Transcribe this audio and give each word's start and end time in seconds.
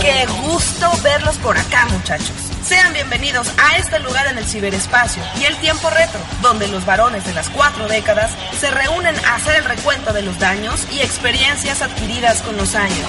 Qué 0.00 0.26
gusto 0.42 0.90
verlos 1.02 1.36
por 1.36 1.56
acá, 1.56 1.86
muchachos. 1.86 2.43
Sean 2.64 2.94
bienvenidos 2.94 3.52
a 3.58 3.76
este 3.76 3.98
lugar 4.00 4.26
en 4.26 4.38
el 4.38 4.46
ciberespacio 4.46 5.22
y 5.38 5.44
el 5.44 5.54
tiempo 5.58 5.90
retro, 5.90 6.18
donde 6.40 6.66
los 6.68 6.86
varones 6.86 7.26
de 7.26 7.34
las 7.34 7.50
cuatro 7.50 7.86
décadas 7.88 8.30
se 8.58 8.70
reúnen 8.70 9.14
a 9.26 9.34
hacer 9.34 9.56
el 9.56 9.64
recuento 9.64 10.14
de 10.14 10.22
los 10.22 10.38
daños 10.38 10.80
y 10.90 11.00
experiencias 11.00 11.82
adquiridas 11.82 12.40
con 12.40 12.56
los 12.56 12.74
años. 12.74 13.06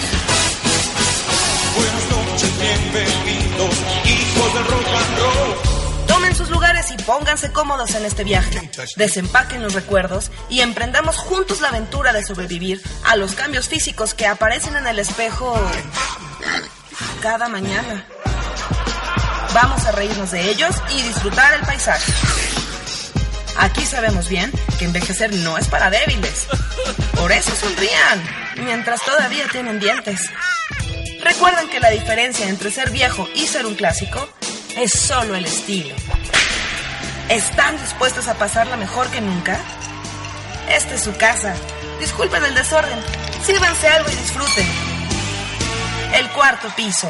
Buenas 1.73 2.09
noches, 2.09 2.59
bienvenidos, 2.59 3.75
hijos 4.03 4.53
del 4.55 4.65
rock 4.65 4.87
and 4.87 5.19
roll. 5.19 6.05
Tomen 6.07 6.35
sus 6.35 6.49
lugares 6.49 6.91
y 6.91 7.01
pónganse 7.03 7.53
cómodos 7.53 7.95
en 7.95 8.03
este 8.03 8.25
viaje. 8.25 8.69
Desempaquen 8.97 9.63
los 9.63 9.73
recuerdos 9.73 10.31
y 10.49 10.59
emprendamos 10.59 11.15
juntos 11.15 11.61
la 11.61 11.69
aventura 11.69 12.11
de 12.11 12.25
sobrevivir 12.25 12.81
a 13.05 13.15
los 13.15 13.35
cambios 13.35 13.69
físicos 13.69 14.13
que 14.13 14.27
aparecen 14.27 14.75
en 14.75 14.85
el 14.85 14.99
espejo 14.99 15.57
cada 17.21 17.47
mañana. 17.47 18.05
Vamos 19.55 19.85
a 19.85 19.93
reírnos 19.93 20.31
de 20.31 20.49
ellos 20.49 20.75
y 20.89 21.01
disfrutar 21.01 21.53
el 21.53 21.61
paisaje. 21.61 22.11
Aquí 23.57 23.85
sabemos 23.85 24.27
bien 24.27 24.51
que 24.77 24.83
envejecer 24.83 25.33
no 25.33 25.57
es 25.57 25.69
para 25.69 25.89
débiles. 25.89 26.47
Por 27.15 27.31
eso 27.31 27.55
sonrían, 27.55 28.21
mientras 28.57 28.99
todavía 29.05 29.47
tienen 29.49 29.79
dientes. 29.79 30.29
Recuerden 31.23 31.69
que 31.69 31.79
la 31.79 31.89
diferencia 31.89 32.49
entre 32.49 32.69
ser 32.69 32.89
viejo 32.89 33.29
y 33.33 33.47
ser 33.47 33.65
un 33.65 33.75
clásico 33.75 34.27
es 34.75 34.91
solo 34.91 35.35
el 35.35 35.45
estilo. 35.45 35.95
¿Están 37.29 37.79
dispuestos 37.79 38.27
a 38.27 38.33
pasarla 38.33 38.75
mejor 38.75 39.07
que 39.07 39.21
nunca? 39.21 39.57
Esta 40.69 40.95
es 40.95 41.01
su 41.01 41.15
casa. 41.15 41.55
Disculpen 42.01 42.43
el 42.43 42.55
desorden. 42.55 42.99
Sírvanse 43.45 43.87
algo 43.87 44.09
y 44.11 44.15
disfruten. 44.15 44.67
El 46.13 46.29
cuarto 46.31 46.67
piso. 46.75 47.09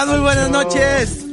Están? 0.00 0.08
Muy 0.08 0.20
buenas 0.20 0.50
noches. 0.50 1.26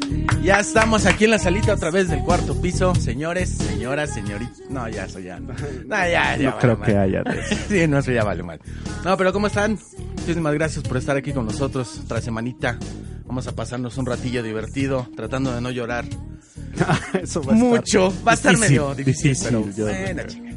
Ya 0.44 0.60
estamos 0.60 1.06
aquí 1.06 1.26
en 1.26 1.32
la 1.32 1.40
salita 1.40 1.73
otra 1.73 1.92
vez 1.92 2.10
del 2.10 2.20
cuarto 2.22 2.60
piso. 2.62 2.94
Señores, 2.96 3.50
señoras, 3.50 4.14
señoritas. 4.14 4.62
No, 4.70 4.88
ya, 4.90 5.06
eso 5.06 5.20
ya. 5.20 5.40
No, 5.40 5.54
No, 5.86 5.96
ya, 5.96 6.38
ya. 6.38 6.38
No 6.38 6.52
vale 6.52 6.58
creo 6.59 6.78
mal. 6.78 6.86
que 6.86 6.98
haya 6.98 7.24
sí, 7.70 7.88
no, 7.88 8.00
eso 8.00 8.12
ya 8.12 8.24
vale 8.24 8.44
mal. 8.44 8.59
No, 9.04 9.18
pero 9.18 9.34
¿cómo 9.34 9.48
están? 9.48 9.78
Muchísimas 10.18 10.54
gracias 10.54 10.84
por 10.88 10.98
estar 10.98 11.18
aquí 11.18 11.34
con 11.34 11.46
nosotros 11.46 12.02
otra 12.04 12.22
semanita. 12.22 12.78
Vamos 13.26 13.48
a 13.48 13.56
pasarnos 13.56 13.98
un 13.98 14.06
ratillo 14.06 14.42
divertido, 14.42 15.09
tratando 15.16 15.54
de 15.54 15.59
no 15.59 15.70
llorar 15.70 16.06
Eso 17.22 17.44
va 17.44 17.54
a 17.54 17.56
estar 17.56 17.70
mucho. 17.70 18.14
Va 18.26 18.31
a 18.31 18.36
estar 18.36 18.54
difícil, 18.54 18.76
medio 18.76 18.96
difícil, 18.96 19.31
difícil, 19.31 19.48
pero 19.50 19.76
yo 19.76 19.86
bueno, 19.86 20.24
chinga. 20.28 20.50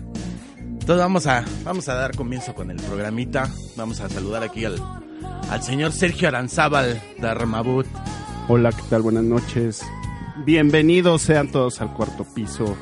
Entonces 0.56 0.97
vamos 0.97 1.27
a, 1.27 1.45
vamos 1.64 1.89
a 1.89 1.95
dar 1.95 2.17
comienzo 2.17 2.55
con 2.55 2.70
el 2.70 2.77
programita. 2.77 3.48
Vamos 3.77 4.01
a 4.01 4.08
saludar 4.08 4.42
aquí 4.42 4.64
al, 4.64 4.77
al 5.51 5.63
señor 5.63 5.92
Sergio 5.92 6.29
Aranzábal 6.29 7.01
de 7.19 7.29
Armabut. 7.29 7.86
Hola, 8.48 8.73
¿qué 8.73 8.83
tal? 8.89 9.03
Buenas 9.03 9.25
noches. 9.25 9.83
Bienvenidos 10.45 11.23
sean 11.23 11.51
todos 11.51 11.81
al 11.81 11.92
cuarto 11.92 12.25
piso. 12.35 12.77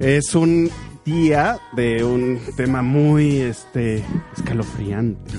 Es 0.00 0.34
un 0.34 0.70
día 1.04 1.58
de 1.72 2.04
un 2.04 2.40
tema 2.56 2.82
muy 2.82 3.38
este 3.40 4.04
escalofriante, 4.36 5.32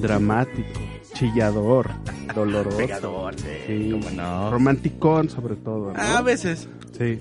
dramático, 0.00 0.80
chillador, 1.14 1.90
doloroso. 2.34 2.76
Pegador, 2.76 3.34
Sí, 3.66 3.90
cómo 3.92 4.10
no. 4.10 4.50
Romanticón 4.50 5.28
sobre 5.30 5.56
todo, 5.56 5.92
¿no? 5.92 6.00
A 6.00 6.22
veces. 6.22 6.68
Sí. 6.96 7.20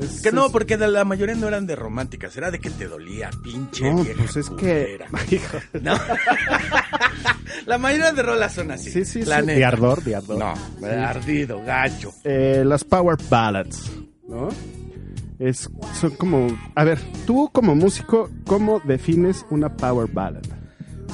Es- 0.00 0.20
Que 0.22 0.32
no, 0.32 0.46
es- 0.46 0.52
porque 0.52 0.76
de 0.76 0.88
la 0.88 1.04
mayoría 1.04 1.34
no 1.34 1.48
eran 1.48 1.66
de 1.66 1.76
románticas, 1.76 2.36
era 2.36 2.50
de 2.50 2.58
que 2.58 2.70
te 2.70 2.86
dolía, 2.88 3.30
pinche 3.42 3.90
No, 3.92 4.02
vieja 4.02 4.18
pues 4.22 4.36
es 4.36 4.50
que... 4.50 4.98
Hijo. 5.30 5.58
No. 5.80 5.94
la 7.66 7.78
mayoría 7.78 8.12
de 8.12 8.22
rolas 8.22 8.54
son 8.54 8.70
así. 8.70 8.90
Sí, 8.90 9.04
sí, 9.04 9.22
la 9.24 9.40
sí. 9.40 9.46
neta. 9.46 9.58
De 9.58 9.64
ardor, 9.64 10.02
de 10.02 10.16
ardor. 10.16 10.38
No, 10.38 10.54
Sí. 10.78 10.84
ardido, 10.86 11.62
gacho. 11.64 12.12
Eh, 12.24 12.62
las 12.64 12.84
power 12.84 13.16
ballads, 13.28 13.90
¿no? 14.28 14.48
Es, 15.38 15.68
son 16.00 16.10
como... 16.16 16.46
A 16.74 16.84
ver, 16.84 17.00
tú 17.26 17.50
como 17.52 17.74
músico, 17.74 18.30
¿cómo 18.46 18.80
defines 18.84 19.44
una 19.50 19.74
power 19.76 20.08
ballad? 20.10 20.42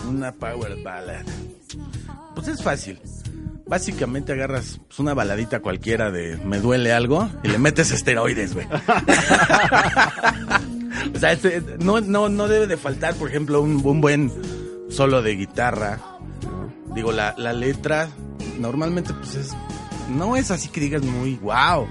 Una 0.09 0.33
power 0.33 0.77
ballad. 0.83 1.25
Pues 2.35 2.49
es 2.49 2.63
fácil. 2.63 3.01
Básicamente 3.69 4.33
agarras 4.33 4.81
pues, 4.87 4.99
una 4.99 5.15
baladita 5.15 5.61
cualquiera 5.61 6.11
de 6.11 6.39
me 6.39 6.59
duele 6.59 6.93
algo 6.93 7.31
y 7.43 7.49
le 7.49 7.59
metes 7.59 7.91
esteroides, 7.91 8.55
güey. 8.55 8.67
o 11.15 11.19
sea, 11.19 11.33
este, 11.33 11.63
no, 11.79 12.01
no, 12.01 12.29
no 12.31 12.49
debe 12.49 12.67
de 12.67 12.77
faltar, 12.79 13.15
por 13.15 13.29
ejemplo, 13.29 13.61
un, 13.61 13.85
un 13.85 14.01
buen 14.01 14.33
solo 14.89 15.21
de 15.23 15.37
guitarra. 15.37 16.01
Digo, 16.95 17.13
la, 17.13 17.35
la 17.37 17.53
letra 17.53 18.09
normalmente 18.59 19.13
pues 19.15 19.35
es... 19.35 19.55
No 20.09 20.37
es 20.37 20.51
así 20.51 20.69
que 20.69 20.81
digas 20.81 21.03
muy 21.03 21.35
wow. 21.37 21.87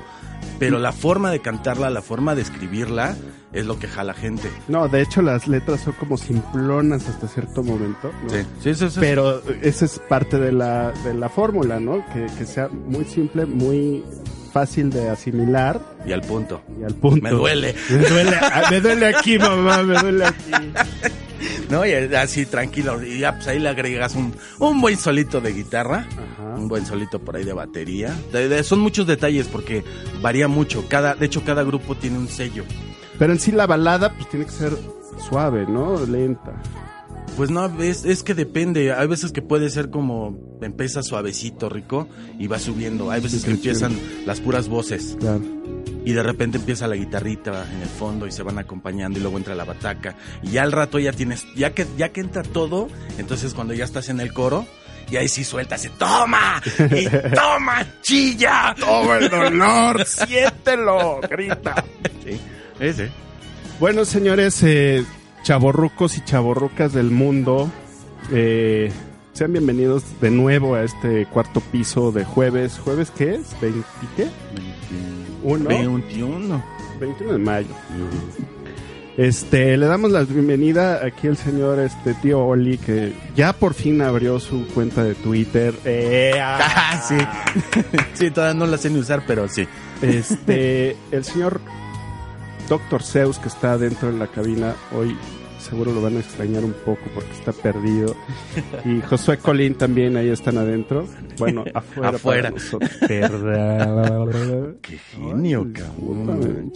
Pero 0.58 0.80
la 0.80 0.92
forma 0.92 1.30
de 1.30 1.40
cantarla, 1.42 1.92
la 1.92 2.02
forma 2.02 2.34
de 2.34 2.42
escribirla 2.42 3.16
es 3.54 3.66
lo 3.66 3.80
que 3.80 3.88
jala 3.88 4.14
gente. 4.14 4.50
No, 4.68 4.88
de 4.88 5.02
hecho 5.02 5.22
las 5.22 5.48
letras 5.48 5.82
son 5.82 5.94
como 5.94 6.18
simplonas 6.18 7.08
hasta 7.08 7.28
cierto 7.28 7.64
momento, 7.64 8.12
¿no? 8.24 8.30
Sí, 8.30 8.38
sí, 8.62 8.76
sí, 8.76 8.90
sí. 8.90 8.98
Pero 9.00 9.42
esa 9.62 9.86
es 9.86 10.00
parte 10.10 10.38
de 10.38 10.52
la, 10.52 10.92
de 11.04 11.14
la 11.14 11.30
fórmula, 11.30 11.80
¿no? 11.80 12.06
Que, 12.14 12.28
que 12.38 12.46
sea 12.46 12.68
muy 12.68 13.06
simple, 13.06 13.46
muy 13.46 14.04
fácil 14.54 14.90
de 14.90 15.10
asimilar 15.10 15.80
Y 16.06 16.12
al 16.14 16.22
punto. 16.22 16.62
y 16.80 16.84
al 16.84 16.96
punto. 16.96 17.22
Me 17.24 17.30
duele. 17.32 17.76
Me 17.90 17.98
duele, 18.10 18.36
ah, 18.42 18.64
me 18.72 18.82
duele 18.82 19.06
aquí, 19.08 19.38
mamá, 19.40 19.84
me 19.84 20.00
duele 20.00 20.26
aquí. 20.26 20.52
¿no? 21.70 21.86
Y 21.86 21.92
así 21.94 22.46
tranquilo, 22.46 23.02
y 23.04 23.20
ya 23.20 23.34
pues 23.36 23.48
ahí 23.48 23.60
le 23.60 23.70
agregas 23.70 24.16
un, 24.16 24.34
un 24.60 24.80
buen 24.82 24.98
solito 24.98 25.42
de 25.42 25.52
guitarra, 25.54 26.08
Ajá. 26.12 26.56
un 26.56 26.68
buen 26.68 26.86
solito 26.86 27.20
por 27.20 27.36
ahí 27.36 27.44
de 27.44 27.54
batería. 27.54 28.16
De- 28.32 28.48
de- 28.50 28.64
son 28.64 28.80
muchos 28.80 29.06
detalles 29.06 29.48
porque 29.48 29.84
varía 30.22 30.48
mucho. 30.48 30.86
Cada, 30.88 31.14
de 31.16 31.26
hecho, 31.26 31.44
cada 31.44 31.64
grupo 31.64 31.96
tiene 31.96 32.18
un 32.18 32.28
sello. 32.28 32.64
Pero 33.20 33.34
en 33.34 33.40
sí 33.40 33.52
la 33.52 33.66
balada 33.68 34.14
pues 34.14 34.30
tiene 34.30 34.46
que 34.46 34.52
ser 34.52 34.74
suave, 35.30 35.66
¿no? 35.68 36.06
Lenta. 36.06 36.54
Pues 37.36 37.52
no, 37.52 37.66
es, 37.82 38.04
es 38.06 38.24
que 38.24 38.34
depende. 38.34 38.94
Hay 38.94 39.08
veces 39.08 39.32
que 39.32 39.42
puede 39.44 39.70
ser 39.70 39.90
como 39.92 40.36
empieza 40.62 41.04
suavecito, 41.04 41.70
rico, 41.70 42.08
y 42.40 42.48
va 42.48 42.58
subiendo. 42.58 43.12
Hay 43.12 43.22
veces 43.22 43.46
que 43.46 43.52
empiezan 43.52 43.96
las 44.26 44.40
puras 44.40 44.68
voces 44.68 45.16
Claro. 45.20 45.42
y 46.04 46.14
de 46.14 46.24
repente 46.24 46.58
empieza 46.58 46.88
la 46.88 46.96
guitarrita 46.96 47.66
en 47.72 47.82
el 47.84 47.88
fondo 47.90 48.26
y 48.26 48.32
se 48.32 48.42
van 48.42 48.58
acompañando 48.58 49.20
y 49.20 49.22
luego 49.22 49.38
entra 49.38 49.54
la 49.54 49.66
bataca. 49.66 50.16
Y 50.42 50.50
ya 50.52 50.64
al 50.64 50.72
rato 50.72 50.98
ya 50.98 51.12
tienes, 51.14 51.46
ya 51.56 51.76
que, 51.76 51.86
ya 51.96 52.10
que 52.10 52.22
entra 52.22 52.42
todo, 52.42 52.88
entonces 53.20 53.54
cuando 53.54 53.76
ya 53.76 53.86
estás 53.86 54.10
en 54.10 54.20
el 54.20 54.34
coro, 54.34 54.66
y 55.12 55.16
ahí 55.18 55.28
sí 55.30 55.44
sueltas 55.44 55.88
toma, 56.00 56.60
y 56.80 57.06
toma, 57.36 57.86
chilla, 58.02 58.76
¡Toma 58.80 59.18
el 59.20 59.30
dolor! 59.30 60.04
¡Siéntelo! 60.08 61.22
¡Grita! 61.30 61.86
Sí, 62.26 62.40
ese. 62.80 63.10
Bueno, 63.80 64.06
señores, 64.06 64.62
eh, 64.64 65.04
chavorrucos 65.44 66.18
y 66.18 66.24
chavorrucas 66.24 66.94
del 66.94 67.12
mundo, 67.12 67.70
eh, 68.32 68.92
sean 69.34 69.52
bienvenidos 69.54 70.04
de 70.20 70.32
nuevo 70.32 70.76
a 70.76 70.84
este 70.84 71.28
cuarto 71.28 71.62
piso 71.62 72.12
de 72.12 72.26
jueves. 72.26 72.80
¿Jueves 72.84 73.12
qué 73.16 73.36
es? 73.36 73.56
¿20 73.62 73.84
qué? 74.16 74.28
Uno. 75.44 75.70
21. 75.70 76.64
21 77.00 77.34
de 77.34 77.38
mayo. 77.38 77.68
Este, 79.16 79.78
le 79.78 79.86
damos 79.88 80.12
la 80.12 80.24
bienvenida 80.24 81.04
aquí 81.04 81.28
al 81.28 81.38
señor 81.38 81.80
este 81.80 82.14
tío 82.16 82.46
Oli 82.46 82.78
que 82.78 83.14
ya 83.36 83.52
por 83.54 83.74
fin 83.74 84.02
abrió 84.02 84.40
su 84.40 84.68
cuenta 84.68 85.04
de 85.04 85.16
Twitter. 85.16 85.74
Eh, 85.86 86.34
Ah, 86.42 87.02
sí. 87.08 87.18
sí, 88.14 88.32
todavía 88.32 88.60
no 88.60 88.66
la 88.66 88.78
sé 88.78 88.90
ni 88.90 89.00
usar, 89.00 89.24
pero 89.28 89.48
sí. 89.48 89.68
Este, 90.02 90.96
el 91.12 91.24
señor 91.24 91.62
Doctor 92.68 93.02
Zeus 93.02 93.40
que 93.40 93.48
está 93.48 93.78
dentro 93.78 94.12
de 94.12 94.18
la 94.18 94.28
cabina 94.28 94.76
hoy 94.92 95.18
seguro 95.70 95.94
lo 95.94 96.02
van 96.02 96.18
a 96.18 96.20
extrañar 96.20 96.64
un 96.64 96.74
poco 96.74 97.02
porque 97.14 97.32
está 97.32 97.52
perdido. 97.52 98.16
Y 98.86 99.02
Josué 99.02 99.38
Colín 99.38 99.76
también, 99.76 100.16
ahí 100.18 100.30
están 100.30 100.58
adentro. 100.58 101.06
Bueno, 101.38 101.66
afuera. 101.74 102.10
Afuera. 102.10 102.52
Qué 104.82 104.98
genio, 105.12 105.68
cabrón. 105.74 106.72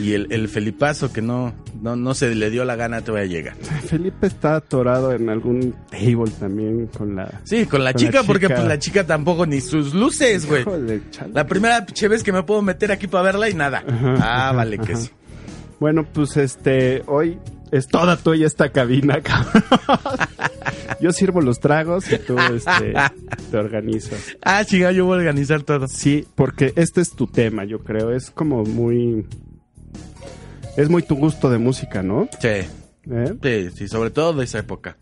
Y 0.00 0.12
el, 0.12 0.26
el 0.30 0.48
Felipazo 0.48 1.12
que 1.12 1.22
no, 1.22 1.54
no, 1.80 1.96
no 1.96 2.14
se 2.14 2.34
le 2.34 2.50
dio 2.50 2.64
la 2.64 2.76
gana 2.76 3.00
te 3.00 3.12
va 3.12 3.20
a 3.20 3.24
llegar. 3.24 3.54
Felipe 3.56 4.26
está 4.26 4.56
atorado 4.56 5.12
en 5.12 5.28
algún 5.28 5.74
table 5.90 6.30
también 6.38 6.86
con 6.88 7.16
la... 7.16 7.40
Sí, 7.44 7.66
con 7.66 7.84
la 7.84 7.92
Con 7.92 8.02
la 8.02 8.08
chica, 8.08 8.22
porque 8.24 8.46
chica. 8.46 8.56
pues 8.56 8.68
la 8.68 8.78
chica 8.78 9.06
tampoco 9.06 9.46
ni 9.46 9.60
sus 9.60 9.94
luces, 9.94 10.46
güey. 10.46 10.64
La 11.32 11.46
primera 11.46 11.84
pinche 11.86 12.08
vez 12.08 12.22
que 12.22 12.32
me 12.32 12.42
puedo 12.42 12.62
meter 12.62 12.92
aquí 12.92 13.06
para 13.06 13.24
verla 13.24 13.48
y 13.48 13.54
nada. 13.54 13.82
Ajá, 13.86 14.14
ah, 14.18 14.48
ajá, 14.48 14.52
vale, 14.52 14.78
que 14.78 14.92
ajá. 14.92 15.00
sí. 15.00 15.10
Bueno, 15.80 16.04
pues 16.12 16.36
este, 16.36 17.02
hoy 17.06 17.38
es 17.70 17.86
toda 17.86 18.16
tuya 18.16 18.46
esta 18.46 18.70
cabina, 18.70 19.20
cabrón. 19.22 19.62
Yo 21.00 21.12
sirvo 21.12 21.40
los 21.40 21.60
tragos 21.60 22.10
y 22.10 22.18
tú 22.18 22.36
este, 22.38 22.94
te 23.50 23.56
organizas. 23.56 24.36
Ah, 24.42 24.64
chica, 24.64 24.90
yo 24.90 25.06
voy 25.06 25.16
a 25.16 25.18
organizar 25.18 25.62
todo. 25.62 25.86
Sí, 25.86 26.26
porque 26.34 26.72
este 26.76 27.00
es 27.00 27.10
tu 27.10 27.26
tema, 27.26 27.64
yo 27.64 27.80
creo. 27.80 28.10
Es 28.12 28.30
como 28.30 28.64
muy... 28.64 29.26
Es 30.76 30.88
muy 30.88 31.02
tu 31.02 31.16
gusto 31.16 31.50
de 31.50 31.58
música, 31.58 32.02
¿no? 32.02 32.28
Sí, 32.40 32.68
¿Eh? 33.10 33.34
sí, 33.70 33.76
sí, 33.76 33.88
sobre 33.88 34.10
todo 34.10 34.32
de 34.34 34.44
esa 34.44 34.58
época. 34.58 34.96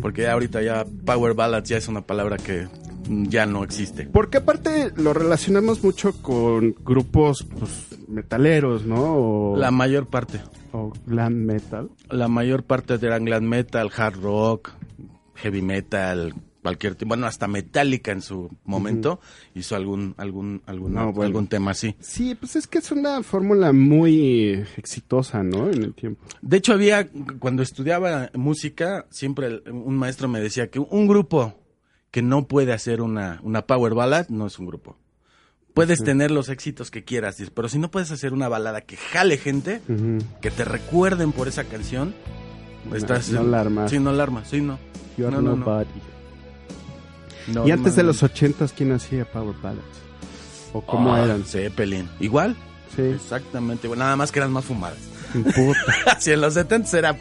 Porque 0.00 0.28
ahorita 0.28 0.62
ya 0.62 0.84
Power 1.04 1.34
Ballads 1.34 1.68
ya 1.68 1.76
es 1.76 1.88
una 1.88 2.02
palabra 2.02 2.36
que 2.36 2.68
ya 3.08 3.46
no 3.46 3.64
existe. 3.64 4.06
Porque 4.06 4.38
aparte 4.38 4.92
lo 4.96 5.12
relacionamos 5.12 5.82
mucho 5.82 6.12
con 6.22 6.74
grupos 6.84 7.46
pues, 7.58 7.98
metaleros, 8.08 8.86
¿no? 8.86 9.14
O, 9.16 9.56
La 9.56 9.70
mayor 9.70 10.06
parte. 10.06 10.40
o 10.72 10.92
glam 11.06 11.34
metal. 11.34 11.90
La 12.08 12.28
mayor 12.28 12.62
parte 12.64 12.94
eran 12.94 13.24
glam 13.24 13.44
metal, 13.44 13.90
hard 13.96 14.20
rock, 14.22 14.70
heavy 15.34 15.62
metal, 15.62 16.34
cualquier. 16.62 16.96
Bueno, 17.06 17.26
hasta 17.26 17.48
Metallica 17.48 18.12
en 18.12 18.22
su 18.22 18.50
momento 18.64 19.20
hizo 19.54 19.76
algún, 19.76 20.14
algún, 20.18 20.62
algún, 20.66 20.92
No, 20.94 21.12
bueno. 21.12 21.26
algún 21.26 21.46
tema 21.46 21.70
así. 21.72 21.94
Sí, 22.00 22.34
pues 22.34 22.56
es 22.56 22.66
que 22.66 22.78
es 22.78 22.90
una 22.92 23.22
fórmula 23.22 23.72
muy 23.72 24.64
exitosa, 24.76 25.42
¿no? 25.42 25.70
En 25.70 25.82
el 25.84 25.94
tiempo. 25.94 26.24
De 26.42 26.56
hecho, 26.58 26.72
había, 26.72 27.08
cuando 27.38 27.62
estudiaba 27.62 28.30
música, 28.34 29.06
siempre 29.10 29.62
un 29.70 29.96
maestro 29.96 30.28
me 30.28 30.40
decía 30.40 30.70
que 30.70 30.78
un 30.78 31.06
grupo 31.06 31.54
que 32.10 32.22
no 32.22 32.46
puede 32.48 32.72
hacer 32.72 33.00
una, 33.02 33.40
una 33.42 33.66
power 33.66 33.94
ballad 33.94 34.28
no 34.28 34.46
es 34.46 34.58
un 34.58 34.66
grupo. 34.66 34.96
Puedes 35.74 36.02
tener 36.02 36.32
los 36.32 36.48
éxitos 36.48 36.90
que 36.90 37.04
quieras, 37.04 37.36
pero 37.54 37.68
si 37.68 37.78
no 37.78 37.92
puedes 37.92 38.10
hacer 38.10 38.32
una 38.32 38.48
balada 38.48 38.80
que 38.80 38.96
jale 38.96 39.38
gente, 39.38 39.80
que 40.42 40.50
te 40.50 40.64
recuerden 40.64 41.30
por 41.30 41.46
esa 41.46 41.62
canción, 41.64 42.12
No, 42.90 42.96
estás... 42.96 43.30
no 43.30 43.44
la 43.44 43.60
armas. 43.60 43.88
Sí, 43.90 44.00
no 44.00 44.12
la 44.12 44.24
armas, 44.24 44.48
sí, 44.48 44.60
no. 44.60 44.78
You're 45.16 45.30
no, 45.34 45.40
no, 45.40 45.56
no. 45.56 45.84
No, 47.48 47.66
y 47.66 47.70
antes 47.70 47.96
de 47.96 48.02
los 48.02 48.22
ochentas, 48.22 48.72
¿quién 48.72 48.92
hacía 48.92 49.24
Power 49.24 49.54
Ballads? 49.62 49.82
¿O 50.72 50.80
cómo 50.84 51.14
Ah, 51.14 51.24
eran? 51.24 51.44
Zeppelin. 51.44 52.08
Igual, 52.20 52.56
Sí, 52.94 53.02
exactamente. 53.02 53.86
igual, 53.86 53.98
Nada 54.00 54.16
más 54.16 54.30
que 54.32 54.38
eran 54.40 54.52
más 54.52 54.64
fumadas. 54.64 54.98
puta. 55.32 55.80
Si 56.20 56.32
en 56.32 56.40
los 56.40 56.54
70 56.54 56.98
era 56.98 57.16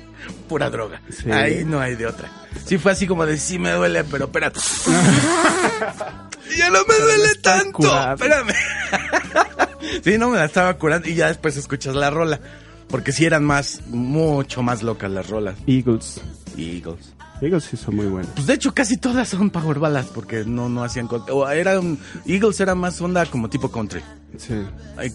pura 0.48 0.70
droga. 0.70 1.02
Sí. 1.10 1.32
Ahí 1.32 1.64
no 1.66 1.80
hay 1.80 1.96
de 1.96 2.08
otra. 2.08 2.30
Sí 2.66 2.78
fue 2.78 2.92
así 2.92 3.06
como 3.08 3.26
de 3.26 3.38
sí 3.38 3.60
me 3.60 3.72
duele, 3.72 4.04
pero 4.04 4.26
espérate. 4.26 4.60
ya 6.58 6.70
no 6.70 6.80
me 6.88 6.96
duele 6.96 7.36
tanto. 7.42 7.72
curando. 7.74 8.14
Espérame. 8.26 8.54
sí, 10.04 10.18
no 10.18 10.30
me 10.30 10.38
la 10.38 10.46
estaba 10.46 10.74
curando 10.76 11.08
y 11.08 11.16
ya 11.16 11.28
después 11.28 11.56
escuchas 11.58 11.96
la 11.96 12.10
rola. 12.10 12.40
Porque 12.88 13.12
sí 13.12 13.26
eran 13.26 13.44
más, 13.44 13.82
mucho 13.88 14.64
más 14.64 14.82
locas 14.82 15.12
las 15.12 15.30
rolas. 15.30 15.56
Eagles. 15.68 16.22
Eagles. 16.58 17.14
Eagles 17.42 17.64
sí 17.66 17.78
son 17.78 17.96
muy 17.96 18.06
buenos. 18.08 18.32
Pues 18.36 18.48
de 18.48 18.54
hecho 18.54 18.74
casi 18.74 18.98
todas 18.98 19.30
son 19.30 19.50
power 19.50 19.80
balas 19.80 20.08
porque 20.08 20.44
no, 20.46 20.68
no 20.70 20.84
hacían... 20.84 21.08
O 21.32 21.48
era 21.50 21.80
un- 21.80 21.98
Eagles 22.26 22.60
era 22.60 22.76
más 22.76 23.00
onda 23.02 23.26
como 23.26 23.50
tipo 23.50 23.70
country. 23.72 24.02
Sí. 24.38 24.54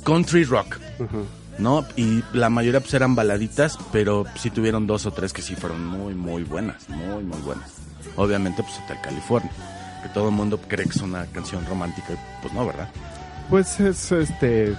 Country 0.04 0.44
rock. 0.44 0.76
Ajá. 1.00 1.18
¿no? 1.58 1.86
Y 1.96 2.22
la 2.32 2.50
mayoría 2.50 2.80
pues 2.80 2.94
eran 2.94 3.14
baladitas, 3.14 3.78
pero 3.92 4.24
sí 4.36 4.50
tuvieron 4.50 4.86
dos 4.88 5.06
o 5.06 5.12
tres 5.12 5.32
que 5.32 5.40
sí 5.42 5.54
fueron 5.54 5.86
muy, 5.86 6.12
muy 6.14 6.42
buenas, 6.42 6.88
muy, 6.88 7.22
muy 7.22 7.38
buenas. 7.42 7.70
Obviamente 8.16 8.62
pues 8.62 8.74
Hotel 8.84 8.98
California, 9.02 9.52
que 10.02 10.08
todo 10.08 10.30
el 10.30 10.34
mundo 10.34 10.58
cree 10.66 10.84
que 10.84 10.90
es 10.90 10.96
una 11.02 11.26
canción 11.26 11.64
romántica, 11.66 12.08
pues 12.42 12.52
no, 12.54 12.66
¿verdad? 12.66 12.88
Pues 13.50 13.78
es 13.78 14.10
este. 14.10 14.74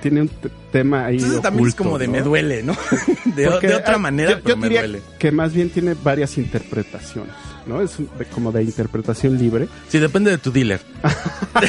Tiene 0.00 0.22
un 0.22 0.30
tema 0.70 1.06
ahí. 1.06 1.16
Entonces 1.16 1.42
también 1.42 1.66
es 1.68 1.74
oculto, 1.74 1.84
como 1.84 1.98
de 1.98 2.06
¿no? 2.06 2.12
me 2.12 2.22
duele, 2.22 2.62
¿no? 2.62 2.76
De, 3.36 3.46
Porque, 3.48 3.68
de 3.68 3.74
otra 3.76 3.96
manera, 3.98 4.30
yo- 4.32 4.36
yo 4.38 4.42
pero 4.44 4.56
me 4.58 4.66
diría 4.68 4.80
duele. 4.82 5.02
Que 5.18 5.32
más 5.32 5.52
bien 5.54 5.70
tiene 5.70 5.94
varias 6.02 6.36
interpretaciones, 6.36 7.32
¿no? 7.66 7.80
Es 7.80 7.98
un- 7.98 8.10
de- 8.18 8.26
como 8.26 8.52
de 8.52 8.62
interpretación 8.62 9.38
libre. 9.38 9.68
Sí, 9.88 9.98
depende 9.98 10.30
de 10.30 10.38
tu 10.38 10.52
dealer. 10.52 10.80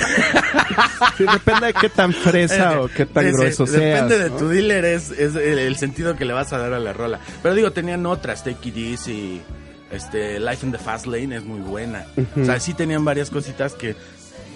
Sí, 1.17 1.25
depende 1.31 1.67
de 1.67 1.73
qué 1.73 1.89
tan 1.89 2.13
fresa 2.13 2.81
o 2.81 2.87
qué 2.87 3.05
tan 3.05 3.25
Sí, 3.25 3.29
sí, 3.31 3.35
grueso 3.37 3.67
seas. 3.67 4.09
Depende 4.09 4.29
de 4.29 4.29
tu 4.37 4.47
dealer, 4.47 4.85
es, 4.85 5.11
es 5.11 5.35
el, 5.35 5.59
el 5.59 5.75
sentido 5.75 6.15
que 6.15 6.25
le 6.25 6.33
vas 6.33 6.53
a 6.53 6.57
dar 6.57 6.73
a 6.73 6.79
la 6.79 6.93
rola. 6.93 7.19
Pero 7.41 7.53
digo, 7.55 7.71
tenían 7.71 8.05
otras, 8.05 8.43
Take 8.43 8.69
It 8.69 8.77
Easy, 8.77 9.41
este, 9.91 10.39
Life 10.39 10.65
in 10.65 10.71
the 10.71 10.77
Fast 10.79 11.05
Lane 11.05 11.35
es 11.37 11.43
muy 11.43 11.59
buena. 11.59 12.05
O 12.41 12.45
sea, 12.45 12.59
sí 12.59 12.73
tenían 12.73 13.05
varias 13.05 13.29
cositas 13.29 13.73
que 13.73 13.91
eh, 13.91 13.95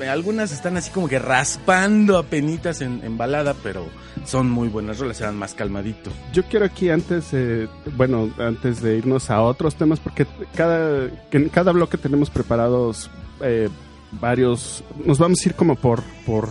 algunas 0.05 0.51
están 0.51 0.77
así 0.77 0.91
como 0.91 1.07
que 1.07 1.19
raspando 1.19 2.17
a 2.17 2.23
penitas 2.23 2.81
en, 2.81 3.17
balada, 3.17 3.55
pero 3.63 3.85
son 4.25 4.49
muy 4.49 4.69
buenas 4.69 4.99
rolas, 4.99 5.19
eran 5.21 5.35
más 5.35 5.53
calmaditos. 5.53 6.13
Yo 6.33 6.43
quiero 6.43 6.65
aquí 6.65 6.89
antes, 6.89 7.29
eh, 7.33 7.67
bueno, 7.95 8.31
antes 8.37 8.81
de 8.81 8.97
irnos 8.97 9.29
a 9.29 9.41
otros 9.41 9.75
temas, 9.75 9.99
porque 9.99 10.27
cada, 10.53 11.09
en 11.31 11.49
cada 11.49 11.71
bloque 11.71 11.97
tenemos 11.97 12.29
preparados 12.29 13.09
eh, 13.41 13.69
varios, 14.11 14.83
nos 15.03 15.17
vamos 15.17 15.39
a 15.43 15.49
ir 15.49 15.55
como 15.55 15.75
por, 15.75 16.03
por, 16.25 16.49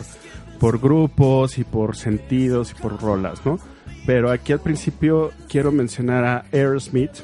por 0.58 0.80
grupos 0.80 1.58
y 1.58 1.64
por 1.64 1.96
sentidos 1.96 2.72
y 2.72 2.74
por 2.82 3.00
rolas, 3.00 3.44
¿no? 3.44 3.58
Pero 4.06 4.30
aquí 4.30 4.52
al 4.52 4.60
principio 4.60 5.32
quiero 5.48 5.72
mencionar 5.72 6.24
a 6.24 6.44
Aerosmith, 6.52 7.18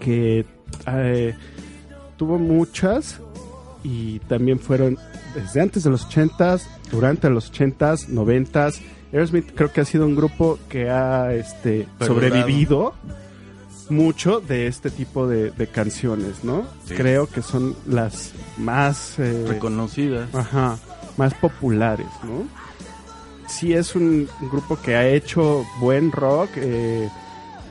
que 0.00 0.44
eh, 0.86 1.34
tuvo 2.16 2.38
muchas 2.38 3.20
y 3.84 4.18
también 4.20 4.58
fueron 4.58 4.98
desde 5.34 5.60
antes 5.60 5.84
de 5.84 5.90
los 5.90 6.08
80s, 6.08 6.62
durante 6.90 7.30
los 7.30 7.52
80s, 7.52 8.08
90s. 8.08 8.80
Aerosmith 9.12 9.52
creo 9.54 9.72
que 9.72 9.80
ha 9.82 9.84
sido 9.84 10.06
un 10.06 10.16
grupo 10.16 10.58
que 10.68 10.90
ha 10.90 11.32
este, 11.34 11.86
sobrevivido 12.00 12.94
mucho 13.90 14.40
de 14.40 14.66
este 14.66 14.90
tipo 14.90 15.28
de, 15.28 15.50
de 15.50 15.66
canciones, 15.66 16.42
¿no? 16.42 16.64
Sí. 16.88 16.94
Creo 16.94 17.28
que 17.28 17.42
son 17.42 17.76
las 17.86 18.32
más 18.56 19.18
eh, 19.18 19.44
Reconocidas. 19.46 20.34
Ajá, 20.34 20.78
más 21.16 21.34
populares, 21.34 22.06
¿no? 22.24 22.48
Sí 23.46 23.74
es 23.74 23.94
un, 23.94 24.26
un 24.40 24.48
grupo 24.48 24.78
que 24.80 24.96
ha 24.96 25.06
hecho 25.06 25.64
buen 25.78 26.10
rock, 26.12 26.48
eh, 26.56 27.08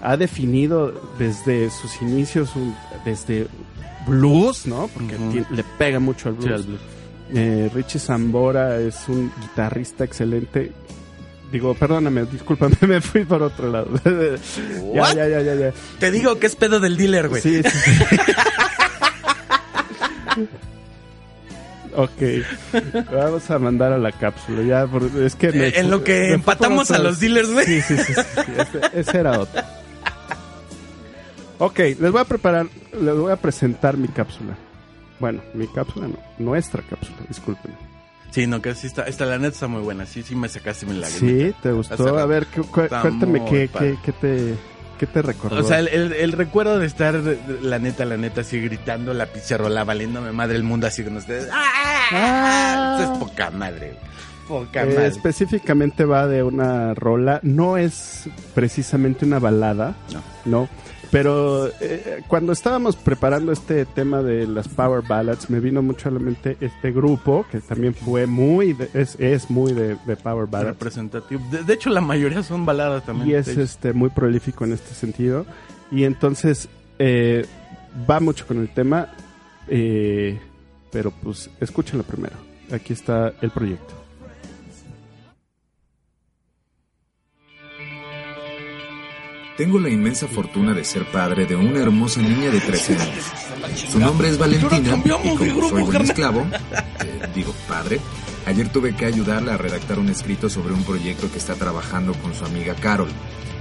ha 0.04 0.16
definido 0.18 0.94
desde 1.18 1.70
sus 1.72 2.00
inicios, 2.02 2.56
un- 2.56 2.76
desde 3.06 3.48
blues, 4.08 4.66
¿no? 4.66 4.90
Porque 4.94 5.18
le 5.50 5.64
pega 5.78 6.00
mucho 6.00 6.30
al 6.30 6.36
Sí, 6.40 6.46
blues. 6.48 6.62
al 6.62 6.68
blues. 6.68 6.82
Eh, 7.36 7.70
Richie 7.74 8.00
Zambora 8.00 8.80
es 8.80 8.96
un 9.08 9.32
guitarrista 9.42 10.04
excelente. 10.04 10.72
Digo, 11.52 11.74
perdóname, 11.76 12.26
discúlpame, 12.26 12.76
me 12.88 13.02
fui 13.02 13.26
por 13.26 13.42
otro 13.44 13.72
lado. 13.72 13.90
ya, 14.94 15.14
ya, 15.14 15.28
ya, 15.28 15.42
ya, 15.42 15.56
ya. 15.56 15.74
Te 16.00 16.12
digo 16.12 16.38
que 16.40 16.48
es 16.48 16.56
pedo 16.56 16.80
del 16.80 16.98
dealer, 16.98 17.30
güey. 17.30 17.42
Sí, 17.42 17.62
sí, 17.64 17.70
sí. 17.70 18.06
ok, 21.96 22.22
vamos 23.12 23.50
a 23.52 23.60
mandar 23.60 23.94
a 23.94 23.98
la 23.98 24.12
cápsula. 24.12 24.64
Ya, 24.64 24.88
por- 24.88 25.04
es 25.22 25.36
que 25.36 25.52
me 25.52 25.68
Eh, 25.68 25.74
en 25.80 25.92
lo 25.92 26.04
que 26.04 26.34
empatamos 26.34 26.92
a 26.92 27.00
los 27.00 27.20
dealers, 27.20 27.52
güey. 27.52 27.66
Sí, 27.66 27.82
sí, 27.82 27.98
sí, 27.98 28.14
sí, 28.14 28.22
sí, 28.46 28.52
ese, 28.58 29.00
ese 29.00 29.18
era 29.20 29.40
otro. 29.40 29.62
Ok, 31.60 31.80
les 31.80 32.12
voy 32.12 32.22
a 32.22 32.26
preparar, 32.26 32.68
les 33.00 33.16
voy 33.16 33.32
a 33.32 33.36
presentar 33.36 33.98
mi 33.98 34.08
cápsula. 34.08 34.56
Bueno, 35.20 35.42
mi 35.54 35.68
cápsula 35.68 36.08
no, 36.08 36.18
nuestra 36.40 36.82
cápsula, 36.82 37.18
disculpen. 37.28 37.72
Sí, 38.32 38.48
no, 38.48 38.62
que 38.62 38.74
sí 38.76 38.88
está, 38.88 39.04
esta 39.04 39.26
la 39.26 39.38
neta 39.38 39.54
está 39.54 39.68
muy 39.68 39.82
buena. 39.82 40.06
Sí, 40.06 40.24
sí 40.24 40.36
me 40.36 40.50
sacaste 40.50 40.86
mi 40.88 40.94
lágrima. 41.00 41.20
Sí, 41.20 41.56
¿te 41.62 41.72
gustó? 41.72 42.18
A 42.18 42.26
ver, 42.26 42.48
cu- 42.48 42.66
cuéntame 42.66 43.46
qué, 43.46 43.70
qué, 43.78 43.96
qué 44.04 44.12
te, 44.12 44.56
qué 44.98 45.06
te 45.06 45.22
recordó. 45.22 45.60
O 45.60 45.64
sea, 45.64 45.80
el, 45.80 45.88
el- 45.90 46.14
el 46.14 46.32
recuerdo 46.32 46.80
de 46.80 46.88
estar, 46.88 47.14
la 47.62 47.78
neta, 47.78 48.06
la 48.06 48.18
neta, 48.18 48.42
así 48.42 48.60
gritando 48.60 49.14
la 49.14 49.28
pizarrola, 49.28 49.84
valiéndome 49.84 50.32
madre 50.32 50.56
el 50.56 50.64
mundo 50.64 50.88
así 50.88 51.04
con 51.04 51.16
ustedes. 51.18 51.48
¡Ah! 51.54 51.70
Ah. 52.12 52.98
Eso 53.02 53.14
es 53.14 53.20
poca 53.20 53.52
madre. 53.52 53.94
Poca 54.48 54.82
Eh, 54.84 54.88
madre. 54.88 55.08
específicamente 55.08 56.04
va 56.04 56.28
de 56.28 56.42
una 56.44 56.94
rola, 56.96 57.40
no 57.44 57.78
es 57.78 58.28
precisamente 58.56 59.26
una 59.26 59.40
balada, 59.40 59.96
No. 60.12 60.22
no, 60.46 60.70
pero 61.14 61.68
eh, 61.80 62.24
cuando 62.28 62.52
estábamos 62.52 62.96
preparando 62.98 63.52
este 63.54 63.86
tema 63.86 64.22
de 64.24 64.48
las 64.48 64.68
Power 64.68 65.02
Ballads, 65.08 65.50
me 65.50 65.60
vino 65.62 65.82
mucho 65.82 66.10
a 66.10 66.12
la 66.12 66.20
mente 66.20 66.58
este 66.60 66.92
grupo, 66.92 67.46
que 67.52 67.62
también 67.62 67.94
fue 67.94 68.26
muy, 68.28 68.74
de- 68.74 68.90
es, 68.96 69.16
es 69.20 69.50
muy 69.50 69.72
de, 69.74 69.96
de 70.06 70.16
Power 70.18 70.48
Ballads. 70.48 70.70
representativo. 70.72 71.42
De, 71.52 71.64
de 71.64 71.74
hecho, 71.74 71.90
la 71.92 72.02
mayoría 72.02 72.42
son 72.44 72.66
baladas 72.66 73.06
también. 73.06 73.30
y 73.30 73.34
es 73.36 73.48
este 73.48 73.94
muy 73.94 74.10
prolífico 74.10 74.66
en 74.66 74.74
este 74.74 74.94
sentido 74.94 75.46
y 75.92 76.04
entonces 76.04 76.68
eh, 77.00 77.46
va 78.10 78.20
mucho 78.20 78.46
con 78.48 78.58
el 78.60 78.70
tema 78.74 79.10
eh, 79.68 80.40
pero 80.92 81.12
pues 81.12 81.50
escúchenlo 81.60 82.04
primero 82.04 82.36
aquí 82.72 82.94
está 82.94 83.34
el 83.42 83.52
proyecto 83.52 83.94
Tengo 89.58 89.80
la 89.80 89.90
inmensa 89.90 90.28
fortuna 90.28 90.74
de 90.74 90.84
ser 90.84 91.06
padre 91.06 91.46
de 91.46 91.56
una 91.56 91.80
hermosa 91.80 92.20
niña 92.22 92.50
de 92.50 92.60
13 92.60 92.98
años. 92.98 93.26
Su 93.92 94.00
nombre 94.00 94.28
es 94.30 94.40
Valentina 94.40 95.00
y 95.24 95.36
como 95.36 95.70
soy 95.70 95.84
buen 95.84 96.02
esclavo, 96.02 96.42
eh, 96.42 97.30
digo 97.36 97.54
padre, 97.68 98.00
ayer 98.48 98.70
tuve 98.70 98.96
que 98.96 99.06
ayudarla 99.06 99.54
a 99.54 99.58
redactar 99.58 100.00
un 100.00 100.10
escrito 100.10 100.50
sobre 100.50 100.74
un 100.74 100.84
proyecto 100.84 101.32
que 101.32 101.38
está 101.38 101.54
trabajando 101.54 102.14
con 102.14 102.34
su 102.34 102.46
amiga 102.46 102.74
Carol. 102.74 103.10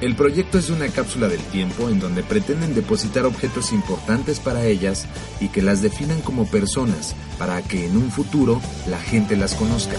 El 0.00 0.16
proyecto 0.16 0.58
es 0.58 0.70
una 0.70 0.88
cápsula 0.88 1.28
del 1.28 1.40
tiempo 1.40 1.90
en 1.90 2.00
donde 2.00 2.22
pretenden 2.22 2.74
depositar 2.74 3.26
objetos 3.26 3.70
importantes 3.72 4.40
para 4.40 4.64
ellas 4.64 5.06
y 5.40 5.48
que 5.48 5.60
las 5.60 5.82
definan 5.82 6.22
como 6.22 6.50
personas 6.50 7.14
para 7.38 7.60
que 7.60 7.86
en 7.86 7.98
un 7.98 8.10
futuro 8.10 8.62
la 8.88 8.98
gente 8.98 9.36
las 9.36 9.54
conozca. 9.54 9.96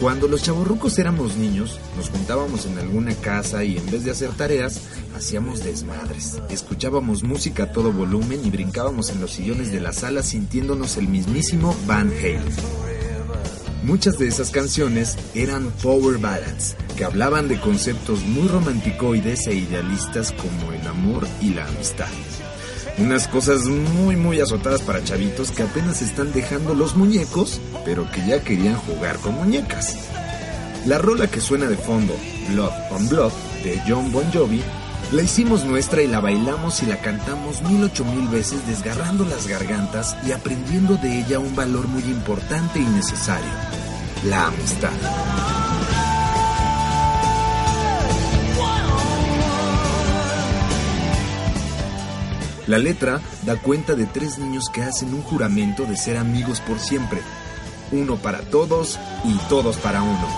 Cuando 0.00 0.28
los 0.28 0.42
chavorrucos 0.42 0.96
éramos 1.00 1.36
niños, 1.36 1.80
nos 1.96 2.10
juntábamos 2.10 2.66
en 2.66 2.78
alguna 2.78 3.14
casa 3.14 3.64
y 3.64 3.76
en 3.76 3.90
vez 3.90 4.04
de 4.04 4.12
hacer 4.12 4.30
tareas, 4.30 4.80
hacíamos 5.16 5.64
desmadres. 5.64 6.40
Escuchábamos 6.50 7.24
música 7.24 7.64
a 7.64 7.72
todo 7.72 7.92
volumen 7.92 8.40
y 8.44 8.50
brincábamos 8.50 9.10
en 9.10 9.20
los 9.20 9.32
sillones 9.32 9.72
de 9.72 9.80
la 9.80 9.92
sala 9.92 10.22
sintiéndonos 10.22 10.98
el 10.98 11.08
mismísimo 11.08 11.76
Van 11.88 12.12
Halen. 12.12 12.44
Muchas 13.82 14.18
de 14.18 14.28
esas 14.28 14.50
canciones 14.50 15.16
eran 15.34 15.70
power 15.82 16.18
ballads, 16.18 16.76
que 16.96 17.04
hablaban 17.04 17.48
de 17.48 17.60
conceptos 17.60 18.20
muy 18.22 18.46
romanticoides 18.46 19.48
e 19.48 19.54
idealistas 19.54 20.32
como 20.32 20.72
el 20.72 20.86
amor 20.86 21.26
y 21.40 21.54
la 21.54 21.66
amistad. 21.66 22.06
Unas 22.98 23.28
cosas 23.28 23.64
muy 23.66 24.16
muy 24.16 24.40
azotadas 24.40 24.82
para 24.82 25.04
chavitos 25.04 25.52
que 25.52 25.62
apenas 25.62 26.02
están 26.02 26.32
dejando 26.32 26.74
los 26.74 26.96
muñecos, 26.96 27.60
pero 27.84 28.10
que 28.10 28.26
ya 28.26 28.42
querían 28.42 28.76
jugar 28.76 29.16
con 29.18 29.34
muñecas. 29.34 29.96
La 30.84 30.98
rola 30.98 31.28
que 31.28 31.40
suena 31.40 31.66
de 31.66 31.76
fondo, 31.76 32.14
Blood 32.50 32.72
on 32.90 33.08
Blood, 33.08 33.32
de 33.62 33.80
John 33.86 34.10
Bon 34.10 34.24
Jovi, 34.32 34.62
la 35.12 35.22
hicimos 35.22 35.64
nuestra 35.64 36.02
y 36.02 36.08
la 36.08 36.20
bailamos 36.20 36.82
y 36.82 36.86
la 36.86 37.00
cantamos 37.00 37.62
mil 37.62 37.84
ocho 37.84 38.04
mil 38.04 38.26
veces 38.28 38.66
desgarrando 38.66 39.24
las 39.24 39.46
gargantas 39.46 40.16
y 40.26 40.32
aprendiendo 40.32 40.96
de 40.96 41.20
ella 41.20 41.38
un 41.38 41.54
valor 41.54 41.86
muy 41.86 42.02
importante 42.02 42.80
y 42.80 42.84
necesario, 42.84 43.50
la 44.24 44.48
amistad. 44.48 45.57
La 52.68 52.76
letra 52.76 53.22
da 53.46 53.56
cuenta 53.56 53.94
de 53.94 54.04
tres 54.04 54.38
niños 54.38 54.68
que 54.68 54.82
hacen 54.82 55.14
un 55.14 55.22
juramento 55.22 55.86
de 55.86 55.96
ser 55.96 56.18
amigos 56.18 56.60
por 56.60 56.78
siempre. 56.78 57.20
Uno 57.92 58.16
para 58.16 58.42
todos 58.42 58.98
y 59.24 59.38
todos 59.48 59.78
para 59.78 60.02
uno. 60.02 60.28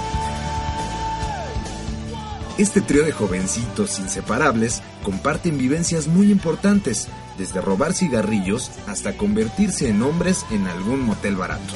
Este 2.56 2.80
trío 2.80 3.04
de 3.04 3.10
jovencitos 3.10 3.98
inseparables 3.98 4.80
comparten 5.02 5.58
vivencias 5.58 6.06
muy 6.06 6.30
importantes, 6.30 7.08
desde 7.36 7.60
robar 7.60 7.94
cigarrillos 7.94 8.70
hasta 8.86 9.16
convertirse 9.16 9.88
en 9.88 10.00
hombres 10.00 10.46
en 10.52 10.68
algún 10.68 11.00
motel 11.00 11.34
barato. 11.34 11.74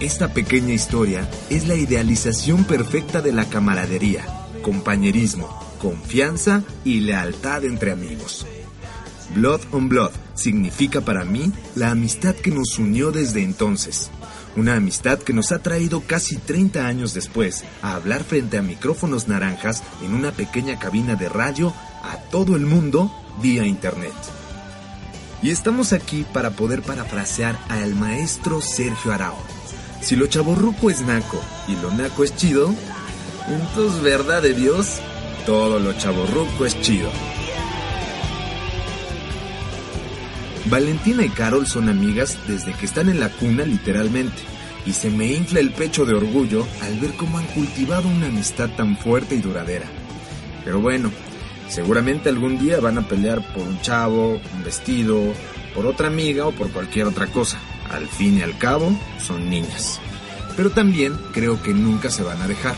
Esta 0.00 0.28
pequeña 0.28 0.72
historia 0.72 1.28
es 1.50 1.68
la 1.68 1.74
idealización 1.74 2.64
perfecta 2.64 3.20
de 3.20 3.32
la 3.32 3.44
camaradería, 3.44 4.24
compañerismo, 4.62 5.65
confianza 5.78 6.62
y 6.84 7.00
lealtad 7.00 7.64
entre 7.64 7.92
amigos. 7.92 8.46
Blood 9.34 9.60
on 9.72 9.88
Blood 9.88 10.12
significa 10.34 11.00
para 11.00 11.24
mí 11.24 11.52
la 11.74 11.90
amistad 11.90 12.34
que 12.34 12.50
nos 12.50 12.78
unió 12.78 13.12
desde 13.12 13.42
entonces. 13.42 14.10
Una 14.56 14.76
amistad 14.76 15.18
que 15.18 15.32
nos 15.32 15.52
ha 15.52 15.58
traído 15.58 16.02
casi 16.06 16.36
30 16.36 16.86
años 16.86 17.12
después 17.12 17.64
a 17.82 17.94
hablar 17.94 18.24
frente 18.24 18.56
a 18.56 18.62
micrófonos 18.62 19.28
naranjas 19.28 19.82
en 20.02 20.14
una 20.14 20.32
pequeña 20.32 20.78
cabina 20.78 21.14
de 21.14 21.28
radio 21.28 21.74
a 22.02 22.16
todo 22.30 22.56
el 22.56 22.64
mundo 22.64 23.12
vía 23.42 23.66
internet. 23.66 24.14
Y 25.42 25.50
estamos 25.50 25.92
aquí 25.92 26.24
para 26.32 26.50
poder 26.50 26.82
parafrasear 26.82 27.58
al 27.68 27.94
maestro 27.94 28.62
Sergio 28.62 29.12
Arao. 29.12 29.36
Si 30.00 30.16
lo 30.16 30.26
chaborruco 30.26 30.88
es 30.90 31.02
naco 31.02 31.40
y 31.68 31.76
lo 31.76 31.90
naco 31.90 32.24
es 32.24 32.34
chido, 32.34 32.74
entonces 33.48 34.02
verdad 34.02 34.40
de 34.40 34.54
Dios, 34.54 35.00
todo 35.46 35.78
lo 35.78 35.92
chaborruco 35.92 36.66
es 36.66 36.78
chido. 36.82 37.08
Valentina 40.68 41.24
y 41.24 41.28
Carol 41.28 41.66
son 41.66 41.88
amigas 41.88 42.36
desde 42.48 42.72
que 42.72 42.86
están 42.86 43.08
en 43.08 43.20
la 43.20 43.28
cuna 43.28 43.64
literalmente, 43.64 44.42
y 44.84 44.92
se 44.92 45.08
me 45.08 45.26
infla 45.26 45.60
el 45.60 45.70
pecho 45.70 46.04
de 46.04 46.14
orgullo 46.14 46.66
al 46.82 46.98
ver 46.98 47.12
cómo 47.12 47.38
han 47.38 47.46
cultivado 47.46 48.08
una 48.08 48.26
amistad 48.26 48.68
tan 48.70 48.98
fuerte 48.98 49.36
y 49.36 49.40
duradera. 49.40 49.86
Pero 50.64 50.80
bueno, 50.80 51.12
seguramente 51.68 52.28
algún 52.28 52.58
día 52.58 52.80
van 52.80 52.98
a 52.98 53.06
pelear 53.06 53.40
por 53.54 53.62
un 53.62 53.80
chavo, 53.80 54.40
un 54.54 54.64
vestido, 54.64 55.32
por 55.72 55.86
otra 55.86 56.08
amiga 56.08 56.46
o 56.46 56.52
por 56.52 56.70
cualquier 56.72 57.06
otra 57.06 57.28
cosa. 57.28 57.58
Al 57.90 58.08
fin 58.08 58.38
y 58.38 58.42
al 58.42 58.58
cabo, 58.58 58.90
son 59.24 59.48
niñas. 59.48 60.00
Pero 60.56 60.70
también 60.70 61.16
creo 61.32 61.62
que 61.62 61.72
nunca 61.72 62.10
se 62.10 62.24
van 62.24 62.42
a 62.42 62.48
dejar. 62.48 62.74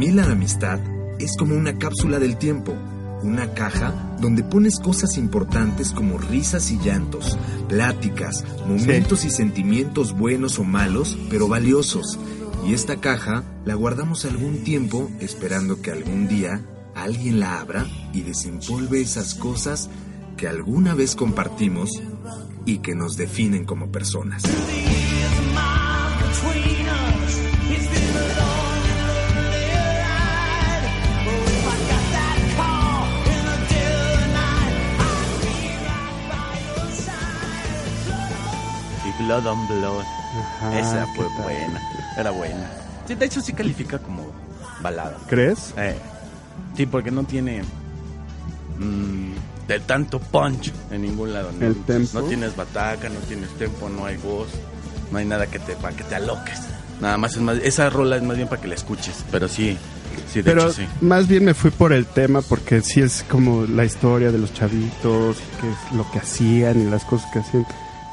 Mí 0.00 0.10
la 0.12 0.24
amistad 0.24 0.80
es 1.18 1.36
como 1.36 1.54
una 1.54 1.76
cápsula 1.76 2.18
del 2.18 2.38
tiempo, 2.38 2.72
una 3.22 3.52
caja 3.52 4.16
donde 4.18 4.42
pones 4.42 4.80
cosas 4.80 5.18
importantes 5.18 5.92
como 5.92 6.16
risas 6.16 6.70
y 6.70 6.78
llantos, 6.78 7.36
pláticas, 7.68 8.42
momentos 8.66 9.26
y 9.26 9.30
sentimientos 9.30 10.16
buenos 10.16 10.58
o 10.58 10.64
malos, 10.64 11.18
pero 11.28 11.48
valiosos. 11.48 12.18
Y 12.66 12.72
esta 12.72 12.96
caja 12.96 13.44
la 13.66 13.74
guardamos 13.74 14.24
algún 14.24 14.64
tiempo 14.64 15.10
esperando 15.20 15.82
que 15.82 15.90
algún 15.90 16.28
día 16.28 16.62
alguien 16.94 17.38
la 17.38 17.60
abra 17.60 17.86
y 18.14 18.22
desempolve 18.22 19.02
esas 19.02 19.34
cosas 19.34 19.90
que 20.38 20.48
alguna 20.48 20.94
vez 20.94 21.14
compartimos 21.14 21.90
y 22.64 22.78
que 22.78 22.94
nos 22.94 23.18
definen 23.18 23.66
como 23.66 23.92
personas. 23.92 24.44
Blood 39.30 39.46
on 39.46 39.68
Blood. 39.68 40.04
Ajá, 40.58 40.78
Esa 40.80 41.06
¿qué 41.06 41.12
fue 41.14 41.26
tal? 41.36 41.42
buena. 41.44 41.80
Era 42.16 42.30
buena. 42.32 42.70
Sí, 43.06 43.14
de 43.14 43.26
hecho 43.26 43.40
sí 43.40 43.52
califica 43.52 43.98
como 44.00 44.26
balada. 44.82 45.16
¿crees? 45.28 45.72
Eh, 45.76 45.96
sí, 46.76 46.84
porque 46.86 47.12
no 47.12 47.22
tiene 47.22 47.62
mm, 48.78 49.68
de 49.68 49.78
tanto 49.80 50.18
punch 50.18 50.72
en 50.90 51.02
ningún 51.02 51.32
lado. 51.32 51.52
¿no? 51.52 51.64
El 51.64 51.76
tempo. 51.84 52.20
No 52.20 52.22
tienes 52.26 52.56
bataca, 52.56 53.08
no 53.08 53.20
tienes 53.20 53.50
tempo, 53.50 53.88
no 53.88 54.04
hay 54.04 54.16
voz, 54.16 54.48
no 55.12 55.18
hay 55.18 55.26
nada 55.26 55.46
que 55.46 55.60
te 55.60 55.74
para 55.76 55.94
que 55.94 56.02
te 56.02 56.16
aloques. 56.16 56.58
Nada 57.00 57.16
más 57.16 57.32
es 57.36 57.40
más, 57.40 57.58
esa 57.58 57.88
rola 57.88 58.16
es 58.16 58.22
más 58.24 58.36
bien 58.36 58.48
para 58.48 58.60
que 58.60 58.66
la 58.68 58.74
escuches, 58.74 59.24
pero 59.30 59.46
sí, 59.48 59.78
sí, 60.30 60.42
de 60.42 60.50
Pero 60.50 60.62
hecho 60.64 60.72
sí. 60.72 60.86
más 61.00 61.28
bien 61.28 61.44
me 61.44 61.54
fui 61.54 61.70
por 61.70 61.92
el 61.92 62.04
tema 62.04 62.42
porque 62.42 62.82
sí 62.82 63.00
es 63.00 63.24
como 63.30 63.62
la 63.64 63.84
historia 63.84 64.32
de 64.32 64.38
los 64.38 64.52
chavitos, 64.52 65.36
que 65.60 65.70
es 65.70 65.96
lo 65.96 66.10
que 66.10 66.18
hacían 66.18 66.80
y 66.80 66.90
las 66.90 67.04
cosas 67.04 67.30
que 67.32 67.38
hacían. 67.38 67.64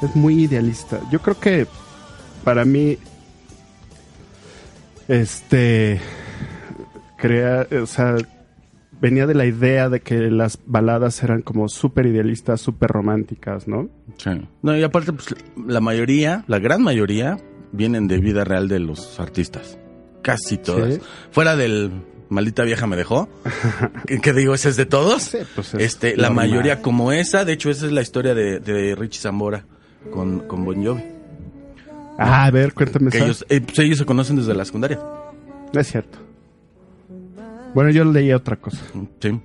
Es 0.02 0.14
muy 0.14 0.44
idealista. 0.44 1.00
Yo 1.10 1.20
creo 1.20 1.38
que 1.38 1.66
para 2.44 2.64
mí, 2.64 2.98
este, 5.08 6.00
crea, 7.16 7.66
o 7.82 7.86
sea, 7.86 8.16
venía 9.00 9.26
de 9.26 9.34
la 9.34 9.46
idea 9.46 9.88
de 9.88 10.00
que 10.00 10.30
las 10.30 10.58
baladas 10.64 11.22
eran 11.22 11.42
como 11.42 11.68
súper 11.68 12.06
idealistas, 12.06 12.60
súper 12.60 12.90
románticas, 12.90 13.66
¿no? 13.66 13.88
Sí. 14.16 14.30
No, 14.62 14.76
y 14.76 14.82
aparte, 14.82 15.12
pues, 15.12 15.34
la 15.66 15.80
mayoría, 15.80 16.44
la 16.46 16.58
gran 16.58 16.82
mayoría, 16.82 17.38
vienen 17.72 18.08
de 18.08 18.18
vida 18.18 18.44
real 18.44 18.68
de 18.68 18.78
los 18.78 19.18
artistas. 19.18 19.78
Casi 20.22 20.58
todas. 20.58 20.94
Sí. 20.94 21.00
Fuera 21.30 21.56
del 21.56 21.90
Maldita 22.28 22.62
Vieja 22.62 22.86
Me 22.86 22.96
Dejó, 22.96 23.28
que, 24.06 24.20
que 24.20 24.32
digo, 24.32 24.54
ese 24.54 24.68
es 24.68 24.76
de 24.76 24.86
todos. 24.86 25.22
Sí, 25.22 25.38
pues 25.54 25.74
es 25.74 25.80
este, 25.80 26.16
la 26.16 26.30
mayoría 26.30 26.82
como 26.82 27.12
esa, 27.12 27.44
de 27.44 27.54
hecho, 27.54 27.70
esa 27.70 27.86
es 27.86 27.92
la 27.92 28.02
historia 28.02 28.34
de, 28.34 28.60
de 28.60 28.94
Richie 28.94 29.20
Zambora 29.20 29.64
con, 30.10 30.40
con 30.40 30.64
Bon 30.64 30.84
Jovi. 30.84 31.02
Ah, 32.18 32.46
a 32.46 32.50
ver, 32.50 32.74
cuéntame 32.74 33.10
Que 33.10 33.18
ellos, 33.18 33.46
eh, 33.48 33.60
pues, 33.60 33.78
ellos 33.78 33.98
se 33.98 34.04
conocen 34.04 34.36
desde 34.36 34.54
la 34.54 34.64
secundaria. 34.64 34.98
Es 35.72 35.86
cierto. 35.86 36.18
Bueno, 37.74 37.90
yo 37.90 38.04
leí 38.04 38.32
otra 38.32 38.56
cosa. 38.56 38.78
Sí. 39.20 39.40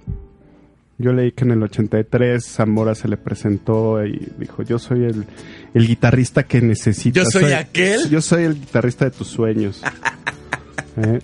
Yo 0.97 1.11
leí 1.11 1.31
que 1.33 1.43
en 1.43 1.51
el 1.51 1.63
83 1.63 2.43
Zamora 2.43 2.95
se 2.95 3.07
le 3.07 3.17
presentó 3.17 4.05
y 4.05 4.31
dijo, 4.37 4.63
yo 4.63 4.79
soy 4.79 5.03
el, 5.03 5.25
el 5.73 5.87
guitarrista 5.87 6.43
que 6.43 6.61
necesitas. 6.61 7.25
Yo 7.25 7.29
soy 7.29 7.51
aquel. 7.51 8.09
Yo 8.09 8.21
soy 8.21 8.43
el 8.45 8.55
guitarrista 8.55 9.05
de 9.05 9.11
tus 9.11 9.27
sueños. 9.27 9.81
Eh, 10.95 11.19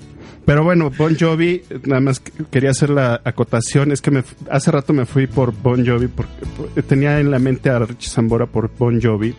Pero 0.50 0.64
bueno, 0.64 0.90
Bon 0.98 1.16
Jovi, 1.16 1.62
nada 1.86 2.02
más 2.02 2.20
que- 2.20 2.32
quería 2.50 2.72
hacer 2.72 2.90
la 2.90 3.22
acotación, 3.24 3.92
es 3.92 4.02
que 4.02 4.10
me, 4.10 4.24
hace 4.50 4.72
rato 4.72 4.94
me 4.94 5.06
fui 5.06 5.28
por 5.28 5.54
Bon 5.54 5.86
Jovi, 5.86 6.08
porque 6.08 6.32
por- 6.58 6.84
tenía 6.86 7.20
en 7.20 7.30
la 7.30 7.38
mente 7.38 7.70
a 7.70 7.78
Richie 7.78 8.10
Zambora 8.10 8.48
por 8.48 8.72
Bon 8.76 9.00
Jovi, 9.00 9.36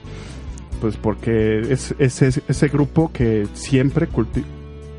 pues 0.81 0.97
porque 0.97 1.63
es, 1.69 1.97
es, 1.99 2.23
es- 2.23 2.41
ese 2.47 2.69
grupo 2.69 3.11
que 3.13 3.49
siempre 3.55 4.09
culti- 4.09 4.45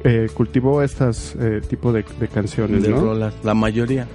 eh, 0.03 0.27
cultivó 0.33 0.81
estas 0.83 1.33
eh, 1.39 1.61
tipo 1.65 1.93
de, 1.93 2.03
de 2.19 2.27
canciones, 2.27 2.83
De 2.83 2.89
¿no? 2.89 2.99
rolas, 2.99 3.33
la 3.43 3.53
mayoría. 3.53 4.05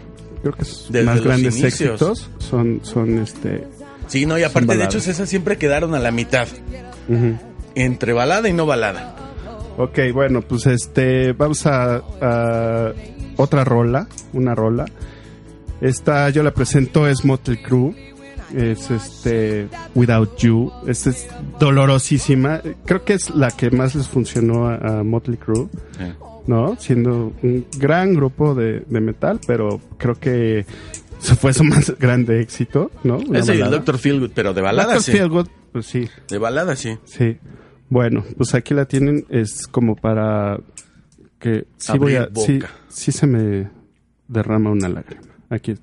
creo 0.43 0.53
que 0.53 0.67
sus 0.67 0.93
Desde 0.93 1.07
más 1.07 1.23
grandes 1.23 1.59
inicios. 1.59 1.73
éxitos 2.03 2.31
son, 2.41 2.81
son 2.83 3.21
este. 3.21 3.67
Sí, 4.07 4.27
no, 4.27 4.39
y 4.39 4.43
aparte, 4.43 4.77
de 4.77 4.85
hecho, 4.85 4.99
esas 4.99 5.27
siempre 5.31 5.57
quedaron 5.57 5.95
a 5.95 5.99
la 5.99 6.11
mitad. 6.11 6.47
Entre 7.75 8.13
balada 8.13 8.49
y 8.51 8.53
no 8.53 8.67
balada. 8.67 9.17
Ok, 9.79 9.99
bueno, 10.13 10.41
pues 10.43 10.67
este, 10.67 11.33
vamos 11.33 11.67
a, 11.67 12.03
a 12.21 12.93
otra 13.37 13.65
rola, 13.65 14.09
una 14.33 14.55
rola. 14.55 14.87
Esta 15.81 16.31
yo 16.31 16.43
la 16.43 16.53
presento 16.53 17.07
es 17.07 17.25
Motley 17.25 17.59
Crue, 17.59 17.95
es 18.55 18.91
este 18.91 19.69
Without 19.95 20.37
You, 20.39 20.73
esta 20.87 21.11
es 21.11 21.29
dolorosísima, 21.61 22.63
creo 22.87 23.05
que 23.05 23.13
es 23.15 23.31
la 23.31 23.51
que 23.51 23.71
más 23.71 23.95
les 23.95 24.09
funcionó 24.09 24.67
a, 24.69 24.77
a 24.77 25.03
Motley 25.03 25.37
Crue, 25.37 25.69
¿no? 26.47 26.77
Siendo 26.79 27.35
un 27.43 27.67
gran 27.77 28.15
grupo 28.15 28.55
de, 28.55 28.81
de 28.81 29.01
metal, 29.01 29.41
pero 29.47 29.81
creo 29.99 30.15
que 30.15 30.65
fue 31.21 31.53
su 31.53 31.65
más 31.65 31.93
grande 31.99 32.41
éxito, 32.41 32.91
¿no? 33.05 33.19
Y 33.21 33.37
el. 33.37 33.71
Dr. 33.71 33.99
Feelgood, 33.99 34.31
pero 34.35 34.55
de 34.55 34.63
balada 34.63 34.95
Dr. 34.95 35.03
sí. 35.03 35.13
Feelgood, 35.13 35.49
pues 35.73 35.87
sí, 35.87 36.09
De 36.29 36.39
balada 36.39 36.77
sí. 36.77 36.97
Sí. 37.05 37.37
Bueno, 37.89 38.25
pues 38.37 38.55
aquí 38.55 38.75
la 38.75 38.87
tienen, 38.87 39.25
es 39.29 39.67
como 39.67 39.97
para 39.97 40.59
que 41.39 41.67
sí 41.77 41.93
Abrir 41.93 42.01
voy 42.01 42.15
a 42.17 42.29
sí, 42.35 42.61
sí 42.89 43.13
se 43.13 43.27
me 43.27 43.71
derrama 44.29 44.71
una 44.71 44.89
lágrima. 44.89 45.23
Aquí 45.49 45.75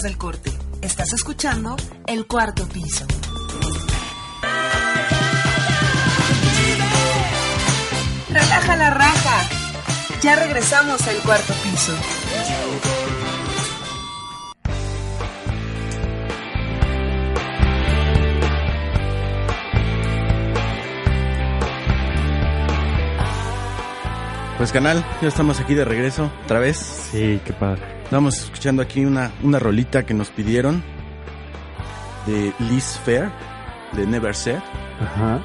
del 0.00 0.16
corte. 0.16 0.50
Estás 0.80 1.12
escuchando 1.12 1.76
El 2.06 2.26
Cuarto 2.26 2.66
Piso. 2.66 3.04
Relaja 8.30 8.76
la 8.76 8.90
raja. 8.90 9.48
Ya 10.22 10.36
regresamos 10.36 11.06
al 11.06 11.16
Cuarto 11.18 11.52
Piso. 11.62 12.21
Pues 24.62 24.70
canal, 24.70 25.04
ya 25.20 25.26
estamos 25.26 25.58
aquí 25.58 25.74
de 25.74 25.84
regreso 25.84 26.30
otra 26.44 26.60
vez. 26.60 26.76
Sí, 26.76 27.40
qué 27.44 27.52
padre. 27.52 27.82
Estamos 28.04 28.38
escuchando 28.38 28.80
aquí 28.80 29.04
una, 29.04 29.32
una 29.42 29.58
rolita 29.58 30.06
que 30.06 30.14
nos 30.14 30.30
pidieron 30.30 30.84
de 32.28 32.52
Liz 32.60 32.96
Fair, 33.04 33.28
de 33.90 34.06
Never 34.06 34.36
Said. 34.36 34.60
Ajá. 35.00 35.40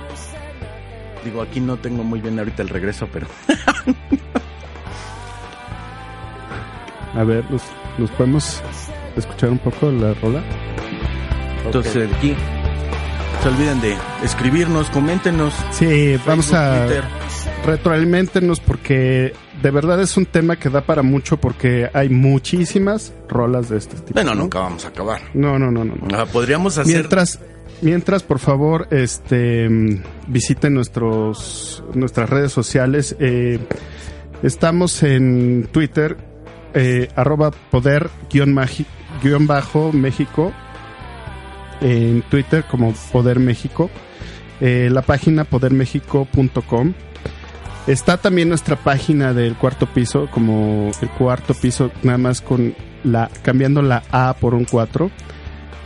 Digo, 1.25 1.41
aquí 1.41 1.59
no 1.59 1.77
tengo 1.77 2.03
muy 2.03 2.21
bien 2.21 2.37
ahorita 2.37 2.61
el 2.61 2.69
regreso, 2.69 3.09
pero 3.11 3.25
A 7.15 7.23
ver, 7.23 7.49
¿nos, 7.49 7.63
nos 7.97 8.11
podemos 8.11 8.61
escuchar 9.15 9.49
un 9.49 9.57
poco 9.57 9.89
la 9.89 10.13
rola? 10.13 10.43
entonces 11.65 12.07
aquí 12.17 12.33
no 12.33 13.41
se 13.41 13.49
olviden 13.49 13.81
de 13.81 13.97
escribirnos, 14.23 14.91
coméntenos. 14.91 15.55
Sí, 15.71 16.19
vamos 16.23 16.45
Facebook, 16.45 16.59
a 16.59 16.85
Twitter. 16.85 17.26
Retroalimentenos 17.67 18.59
porque 18.59 19.33
de 19.61 19.71
verdad 19.71 20.01
es 20.01 20.17
un 20.17 20.25
tema 20.25 20.55
que 20.55 20.69
da 20.69 20.81
para 20.81 21.03
mucho 21.03 21.37
porque 21.37 21.89
hay 21.93 22.09
muchísimas 22.09 23.13
rolas 23.29 23.69
de 23.69 23.77
este 23.77 23.95
tipo. 23.97 24.13
Bueno, 24.13 24.33
¿no? 24.33 24.43
nunca 24.43 24.59
vamos 24.59 24.85
a 24.85 24.87
acabar. 24.87 25.21
No, 25.35 25.59
no, 25.59 25.69
no, 25.69 25.83
no. 25.85 25.93
no. 25.95 26.17
Ah, 26.17 26.25
podríamos 26.25 26.77
hacer 26.77 26.93
Mientras, 26.93 27.39
mientras, 27.81 28.23
por 28.23 28.39
favor, 28.39 28.87
este, 28.91 29.69
mm, 29.69 30.01
visiten 30.27 30.73
nuestros, 30.73 31.83
nuestras 31.93 32.29
redes 32.29 32.51
sociales. 32.51 33.15
Eh, 33.19 33.59
estamos 34.41 35.03
en 35.03 35.67
Twitter, 35.71 36.17
eh, 36.73 37.09
arroba 37.15 37.51
poder 37.51 38.09
guion, 38.31 38.53
magi- 38.55 38.85
guion 39.23 39.45
bajo 39.47 39.91
México. 39.91 40.51
En 41.81 42.23
Twitter 42.23 42.63
como 42.69 42.93
Poder 43.11 43.39
México. 43.39 43.89
Eh, 44.59 44.89
la 44.91 45.03
página 45.03 45.43
podermexico.com. 45.43 46.93
Está 47.87 48.17
también 48.17 48.49
nuestra 48.49 48.75
página 48.75 49.33
del 49.33 49.55
cuarto 49.55 49.85
piso, 49.85 50.27
como 50.29 50.91
el 51.01 51.09
cuarto 51.11 51.53
piso, 51.53 51.89
nada 52.03 52.17
más 52.17 52.41
con 52.41 52.75
la, 53.05 53.29
cambiando 53.43 53.81
la 53.81 54.03
A 54.11 54.35
por 54.39 54.53
un 54.53 54.65
4. 54.65 55.09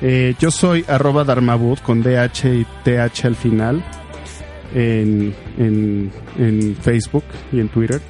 Eh, 0.02 0.34
yo 0.40 0.50
soy 0.50 0.84
arroba 0.88 1.24
Dharmabud 1.24 1.78
con 1.80 2.02
DH 2.02 2.48
y 2.56 2.66
TH 2.84 3.26
al 3.26 3.36
final 3.36 3.84
en, 4.74 5.36
en, 5.60 6.12
en 6.40 6.76
Facebook 6.76 7.24
y 7.52 7.60
en 7.60 7.70
Twitter. 7.70 8.02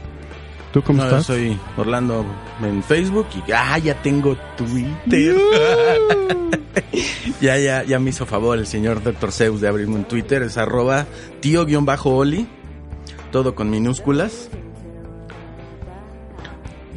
¿Tú 0.72 0.82
cómo 0.84 1.04
No, 1.04 1.10
yo 1.10 1.18
estás? 1.18 1.26
soy 1.26 1.60
Orlando 1.76 2.26
en 2.64 2.82
Facebook 2.82 3.28
y 3.46 3.52
ah, 3.52 3.78
ya 3.78 4.02
tengo 4.02 4.38
Twitter. 4.56 5.36
ya, 7.42 7.58
ya, 7.58 7.84
ya 7.84 8.00
me 8.00 8.12
hizo 8.12 8.26
favor 8.26 8.58
el 8.58 8.68
señor 8.68 9.04
Dr. 9.04 9.34
Zeus 9.34 9.60
de 9.60 9.68
abrirme 9.68 9.96
un 9.96 10.06
Twitter, 10.06 10.44
es 10.44 10.58
arroba 10.58 11.08
tío-oli, 11.42 12.48
todo 13.32 13.56
con 13.56 13.70
minúsculas. 13.70 14.50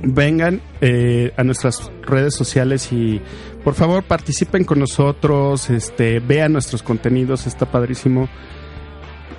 vengan 0.03 0.61
eh, 0.83 1.33
a 1.37 1.45
nuestras 1.45 1.91
redes 2.03 2.35
sociales 2.35 2.93
y 2.93 3.23
por 3.63 3.75
favor 3.75 4.05
participen 4.05 4.65
con 4.65 4.79
nosotros, 4.79 5.71
este, 5.71 6.21
vean 6.21 6.53
nuestros 6.53 6.83
contenidos, 6.83 7.47
está 7.47 7.65
padrísimo. 7.65 8.29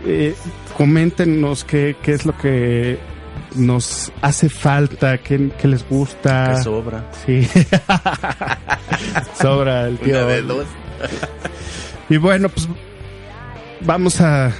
Eh, 0.07 0.33
coméntenos 0.77 1.63
qué, 1.63 1.95
qué 2.01 2.13
es 2.13 2.25
lo 2.25 2.35
que 2.37 2.97
nos 3.55 4.11
hace 4.21 4.49
falta, 4.49 5.19
qué, 5.19 5.51
qué 5.59 5.67
les 5.67 5.87
gusta. 5.87 6.55
Que 6.55 6.63
sobra. 6.63 7.11
Sí. 7.25 7.47
Sobra 9.41 9.87
el 9.87 9.97
tío. 9.99 10.15
Una 10.15 10.25
de 10.25 10.41
dos. 10.41 10.65
Y 12.09 12.17
bueno, 12.17 12.49
pues 12.49 12.67
vamos 13.81 14.21
a 14.21 14.51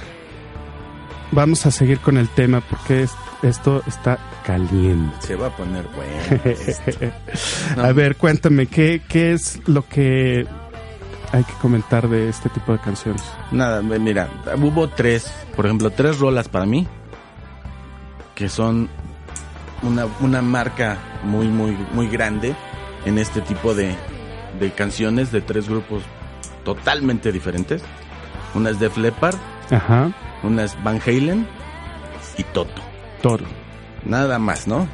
vamos 1.36 1.64
a 1.66 1.70
seguir 1.70 2.00
con 2.00 2.16
el 2.16 2.28
tema 2.30 2.60
porque 2.60 3.04
es- 3.04 3.14
esto 3.42 3.82
está 3.86 4.18
caliente. 4.44 5.14
Se 5.20 5.36
va 5.36 5.46
a 5.48 5.50
poner 5.56 5.84
bueno. 5.94 7.12
A 7.88 7.92
ver, 7.92 8.16
cuéntame, 8.16 8.66
¿qué, 8.66 9.02
¿qué 9.08 9.32
es 9.34 9.60
lo 9.68 9.86
que 9.86 10.46
hay 11.32 11.44
que 11.44 11.52
comentar 11.60 12.08
de 12.08 12.28
este 12.28 12.48
tipo 12.48 12.72
de 12.72 12.78
canciones? 12.78 13.22
Nada, 13.52 13.82
mira, 13.82 14.28
hubo 14.60 14.88
tres, 14.88 15.30
por 15.54 15.66
ejemplo, 15.66 15.90
tres 15.90 16.18
rolas 16.18 16.48
para 16.48 16.66
mí 16.66 16.88
que 18.34 18.48
son 18.48 18.88
una, 19.82 20.06
una 20.20 20.42
marca 20.42 20.98
muy, 21.22 21.48
muy, 21.48 21.76
muy 21.92 22.08
grande 22.08 22.54
en 23.04 23.18
este 23.18 23.40
tipo 23.40 23.74
de, 23.74 23.94
de 24.60 24.72
canciones 24.72 25.30
de 25.32 25.40
tres 25.40 25.68
grupos 25.68 26.02
totalmente 26.64 27.30
diferentes. 27.32 27.82
Una 28.54 28.70
es 28.70 28.78
Def 28.80 28.96
Leppard, 28.96 29.36
Ajá, 29.70 30.10
una 30.42 30.64
es 30.64 30.76
Van 30.82 31.00
Halen 31.06 31.46
y 32.38 32.42
Toto. 32.44 32.82
todo. 33.22 33.44
Nada 34.04 34.38
más, 34.38 34.66
¿no? 34.68 34.86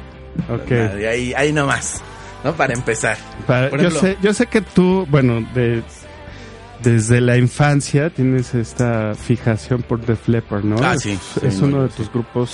Ok. 0.49 0.71
Nada, 0.71 1.09
ahí, 1.09 1.33
ahí 1.35 1.51
nomás, 1.53 2.01
¿no? 2.43 2.53
Para 2.53 2.73
empezar. 2.73 3.17
Para- 3.45 3.69
yo, 3.77 3.91
sé, 3.91 4.17
yo 4.21 4.33
sé 4.33 4.47
que 4.47 4.61
tú, 4.61 5.05
bueno, 5.09 5.45
de, 5.53 5.83
desde 6.81 7.21
la 7.21 7.37
infancia 7.37 8.09
tienes 8.09 8.55
esta 8.55 9.13
fijación 9.15 9.83
por 9.83 9.99
The 10.01 10.15
Flipper, 10.15 10.65
¿no? 10.65 10.77
Ah, 10.83 10.95
Es- 10.95 11.03
sí, 11.03 11.19
Es, 11.43 11.59
uno 11.61 11.77
no, 11.77 11.83
de 11.83 11.89
tus 11.89 12.11
grupos 12.11 12.49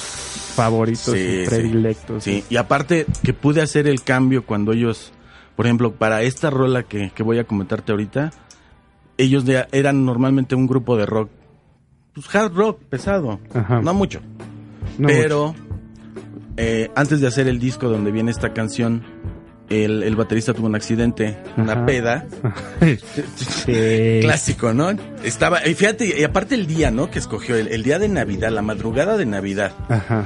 favoritos 0.56 1.14
Sí, 1.14 1.18
y 1.20 1.44
sí. 1.46 1.50
predilectos. 1.50 2.24
Sí, 2.24 2.44
y 2.50 2.58
aparte 2.58 3.06
que 3.24 3.34
pude 3.34 3.62
hacer 3.62 3.88
el 3.88 4.04
cambio 4.04 4.46
cuando 4.46 4.74
ellos, 4.74 5.14
por 5.56 5.66
ejemplo, 5.66 5.94
para 5.94 6.22
esta 6.24 6.50
rola 6.50 6.84
que, 6.84 7.12
que 7.16 7.24
voy 7.24 7.40
a 7.40 7.46
comentarte 7.46 7.92
ahorita, 7.94 8.32
ellos 9.18 9.46
de- 9.46 9.66
eran 9.72 10.04
normalmente 10.06 10.56
un 10.56 10.68
grupo 10.68 10.98
de 10.98 11.06
rock, 11.06 11.30
pues 12.22 12.36
hard 12.36 12.54
rock 12.54 12.82
pesado, 12.90 13.40
Ajá. 13.54 13.82
no 13.82 13.94
mucho, 13.94 14.22
No 14.98 15.08
pero 15.08 15.56
eh, 16.58 16.90
antes 16.96 17.22
de 17.22 17.28
hacer 17.28 17.48
el 17.48 17.60
disco 17.60 17.88
donde 17.90 18.12
viene 18.12 18.32
esta 18.32 18.54
canción, 18.54 19.04
el, 19.70 20.04
el 20.04 20.16
baterista 20.16 20.54
tuvo 20.54 20.66
un 20.68 20.76
accidente, 20.76 21.38
una 21.58 21.86
peda. 21.86 22.26
Sí. 23.36 24.20
clásico, 24.22 24.74
¿no? 24.74 24.92
Estaba, 25.24 25.66
y 25.68 25.74
fíjate, 25.76 26.20
y 26.20 26.24
aparte 26.24 26.56
el 26.56 26.66
día, 26.68 26.92
¿no? 26.92 27.10
Que 27.12 27.20
escogió, 27.20 27.56
el, 27.56 27.68
el 27.68 27.84
día 27.84 28.00
de 28.00 28.10
Navidad, 28.10 28.50
la 28.52 28.62
madrugada 28.62 29.18
de 29.18 29.26
Navidad. 29.26 29.74
Ajá. 29.90 30.26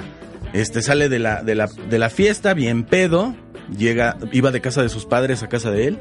Este 0.53 0.82
sale 0.82 1.10
de 1.10 1.19
la, 1.19 1.43
de 1.43 1.56
la, 1.56 1.67
de 1.67 1.99
la 1.99 2.10
fiesta, 2.10 2.53
bien 2.53 2.84
pedo, 2.84 3.36
llega, 3.75 4.17
iba 4.32 4.51
de 4.51 4.62
casa 4.62 4.82
de 4.84 4.89
sus 4.89 5.06
padres 5.06 5.41
a 5.43 5.49
casa 5.49 5.71
de 5.71 5.88
él, 5.88 5.99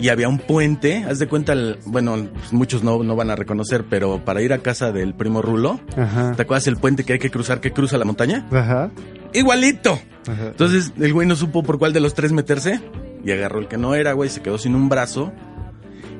y 0.00 0.08
había 0.08 0.28
un 0.28 0.38
puente, 0.38 1.04
haz 1.08 1.18
de 1.18 1.28
cuenta, 1.28 1.52
el- 1.52 1.78
bueno, 1.86 2.16
pues 2.32 2.52
muchos 2.52 2.82
no, 2.82 3.02
no 3.02 3.14
van 3.16 3.30
a 3.30 3.36
reconocer, 3.36 3.84
pero 3.88 4.24
para 4.24 4.40
ir 4.42 4.52
a 4.52 4.58
casa 4.58 4.90
del 4.92 5.14
primo 5.14 5.42
Rulo, 5.42 5.80
Ajá. 5.96 6.32
¿te 6.36 6.42
acuerdas 6.42 6.66
el 6.66 6.76
puente 6.76 7.04
que 7.04 7.14
hay 7.14 7.18
que 7.18 7.30
cruzar, 7.30 7.60
que 7.60 7.72
cruza 7.72 7.98
la 7.98 8.04
montaña? 8.04 8.46
Ajá. 8.50 8.90
Igualito. 9.34 9.98
Ajá. 10.28 10.48
Entonces 10.48 10.92
el 11.00 11.12
güey 11.12 11.26
no 11.26 11.36
supo 11.36 11.62
por 11.62 11.78
cuál 11.78 11.92
de 11.92 12.00
los 12.00 12.14
tres 12.14 12.32
meterse, 12.32 12.80
y 13.24 13.30
agarró 13.32 13.60
el 13.60 13.68
que 13.68 13.76
no 13.78 13.94
era, 13.94 14.12
güey, 14.14 14.28
se 14.30 14.40
quedó 14.42 14.58
sin 14.58 14.74
un 14.74 14.88
brazo, 14.88 15.32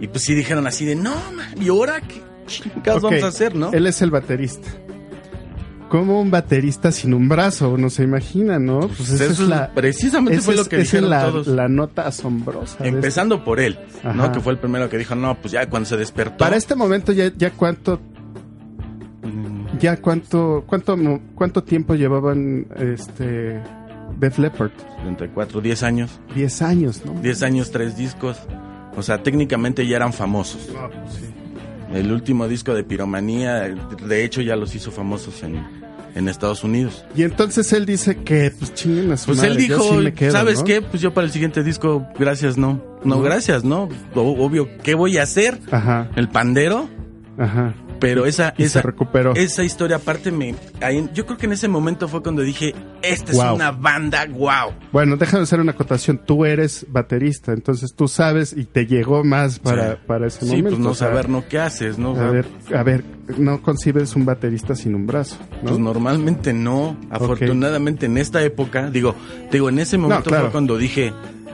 y 0.01 0.09
pues 0.09 0.23
sí 0.25 0.35
dijeron 0.35 0.67
así 0.67 0.85
de, 0.85 0.95
no, 0.95 1.15
man, 1.37 1.49
¿y 1.61 1.69
ahora 1.69 2.01
qué 2.01 2.21
chingados 2.47 3.03
vamos 3.03 3.23
a 3.23 3.29
hacer, 3.29 3.55
no? 3.55 3.73
Él 3.73 3.87
es 3.87 4.03
el 4.03 4.11
baterista. 4.11 4.69
¿Cómo 5.93 6.23
un 6.23 6.31
baterista 6.31 6.91
sin 6.91 7.13
un 7.13 7.29
brazo? 7.29 7.77
No 7.77 7.91
se 7.91 8.03
imagina, 8.03 8.59
¿no? 8.59 8.81
Pues 8.81 9.11
esa 9.11 9.25
Eso 9.25 9.43
es 9.43 9.49
la, 9.51 9.75
precisamente 9.75 10.41
fue 10.41 10.57
lo 10.57 10.65
que 10.65 10.77
es 10.77 10.85
dijeron 10.85 11.11
la, 11.11 11.27
todos. 11.27 11.47
la 11.49 11.69
nota 11.69 12.07
asombrosa. 12.07 12.79
Empezando 12.87 13.45
por 13.45 13.61
él, 13.61 13.79
Ajá. 14.03 14.15
¿no? 14.15 14.33
Que 14.33 14.41
fue 14.41 14.55
el 14.55 14.59
primero 14.59 14.89
que 14.89 14.97
dijo, 14.97 15.15
no, 15.15 15.39
pues 15.39 15.53
ya 15.53 15.69
cuando 15.69 15.87
se 15.87 15.99
despertó. 15.99 16.39
Para 16.39 16.57
este 16.57 16.75
momento 16.75 17.13
ya, 17.13 17.31
ya 17.37 17.51
cuánto, 17.51 18.01
Mm, 19.23 19.79
ya 19.79 19.99
cuánto, 19.99 20.65
cuánto, 20.67 20.97
cuánto 21.35 21.63
tiempo 21.63 21.95
llevaban 21.95 22.67
este 22.77 23.61
Def 24.19 24.39
Leppard. 24.39 24.73
34, 25.03 25.61
10 25.61 25.83
años. 25.83 26.21
10 26.35 26.63
años, 26.63 27.03
¿no? 27.05 27.21
10 27.21 27.43
años, 27.43 27.71
tres 27.71 27.99
discos. 27.99 28.39
O 28.97 29.03
sea, 29.03 29.23
técnicamente 29.23 29.87
ya 29.87 29.97
eran 29.97 30.15
famosos. 30.15 30.71
No, 30.73 30.89
pues 30.89 31.15
sí. 31.17 31.27
El 31.93 32.11
último 32.11 32.49
disco 32.49 32.73
de 32.75 32.83
Piromanía, 32.85 33.69
de 33.69 34.25
hecho, 34.25 34.41
ya 34.41 34.57
los 34.57 34.75
hizo 34.75 34.91
famosos 34.91 35.43
en, 35.43 35.63
en 36.15 36.29
Estados 36.29 36.63
Unidos. 36.65 37.05
Y 37.17 37.23
entonces 37.23 37.73
él 37.73 37.87
dice 37.87 38.17
que, 38.25 38.51
pues 38.59 38.75
chinguen 38.75 39.11
a 39.13 39.17
su 39.17 39.27
Pues 39.27 39.39
madre, 39.39 39.51
él 39.53 39.57
dijo, 39.57 39.83
sí 39.83 39.97
me 39.97 40.13
quedo, 40.15 40.33
¿sabes 40.33 40.59
¿no? 40.61 40.65
qué? 40.65 40.83
Pues 40.83 41.01
yo 41.03 41.13
para 41.15 41.27
el 41.27 41.33
siguiente 41.33 41.63
disco, 41.63 42.07
gracias, 42.19 42.57
no. 42.59 42.83
No, 43.05 43.21
gracias, 43.21 43.65
no. 43.65 43.89
O- 44.15 44.45
obvio, 44.45 44.69
¿qué 44.83 44.95
voy 44.95 45.19
a 45.19 45.23
hacer? 45.25 45.59
Ajá, 45.71 46.09
¿El 46.17 46.29
pandero? 46.29 46.89
ajá. 47.39 47.75
Pero 48.03 48.27
esa, 48.27 48.53
Y 48.59 48.65
esa, 48.65 48.81
se 48.81 48.87
recuperó. 48.87 49.33
esa 49.35 49.63
historia 49.65 49.97
aparte 49.97 50.31
me, 50.33 50.55
ahí- 50.81 51.09
yo 51.15 51.25
creo 51.25 51.39
que 51.39 51.47
en 51.47 51.53
ese 51.53 51.69
momento 51.69 52.09
fue 52.09 52.23
cuando 52.23 52.43
dije, 52.43 52.75
esta 53.01 53.33
Wow. 53.33 53.45
es 53.47 53.53
una 53.55 53.71
banda, 53.71 54.27
wow. 54.29 54.73
Bueno, 54.93 55.17
déjame 55.17 55.45
hacer 55.45 55.61
una 55.61 55.73
acotación. 55.73 56.19
Tú 56.27 56.45
eres 56.45 56.85
baterista, 56.89 57.53
entonces 57.53 57.95
tú 57.95 58.09
sabes 58.09 58.53
y 58.57 58.65
te 58.65 58.87
llegó 58.87 59.23
más 59.25 59.59
para, 59.61 59.93
Sí. 59.93 59.99
para 60.07 60.27
ese 60.27 60.41
Sí, 60.41 60.47
momento. 60.47 60.69
pues 60.71 60.79
no 60.81 60.95
saber, 60.95 61.29
¿no? 61.29 61.45
¿Qué 61.49 61.59
haces, 61.59 61.97
no? 61.99 62.17
A 62.17 62.31
ver, 62.31 62.47
a 62.75 62.83
ver, 62.83 63.05
no 63.39 63.63
concibes 63.63 64.15
un 64.17 64.25
baterista 64.25 64.75
sin 64.75 64.95
un 64.95 65.07
brazo, 65.07 65.37
¿no? 65.63 65.69
Pues 65.69 65.79
normalmente 65.79 66.53
no. 66.53 66.97
Afortunadamente 67.11 68.07
en 68.07 68.19
esta 68.19 68.43
época, 68.43 68.91
digo, 68.91 69.15
digo, 69.51 69.69
en 69.69 69.79
ese 69.79 69.97
momento 69.97 70.25
claro. 70.29 70.45
fue 70.47 70.53
cuando 70.53 70.77
dije, 70.77 71.13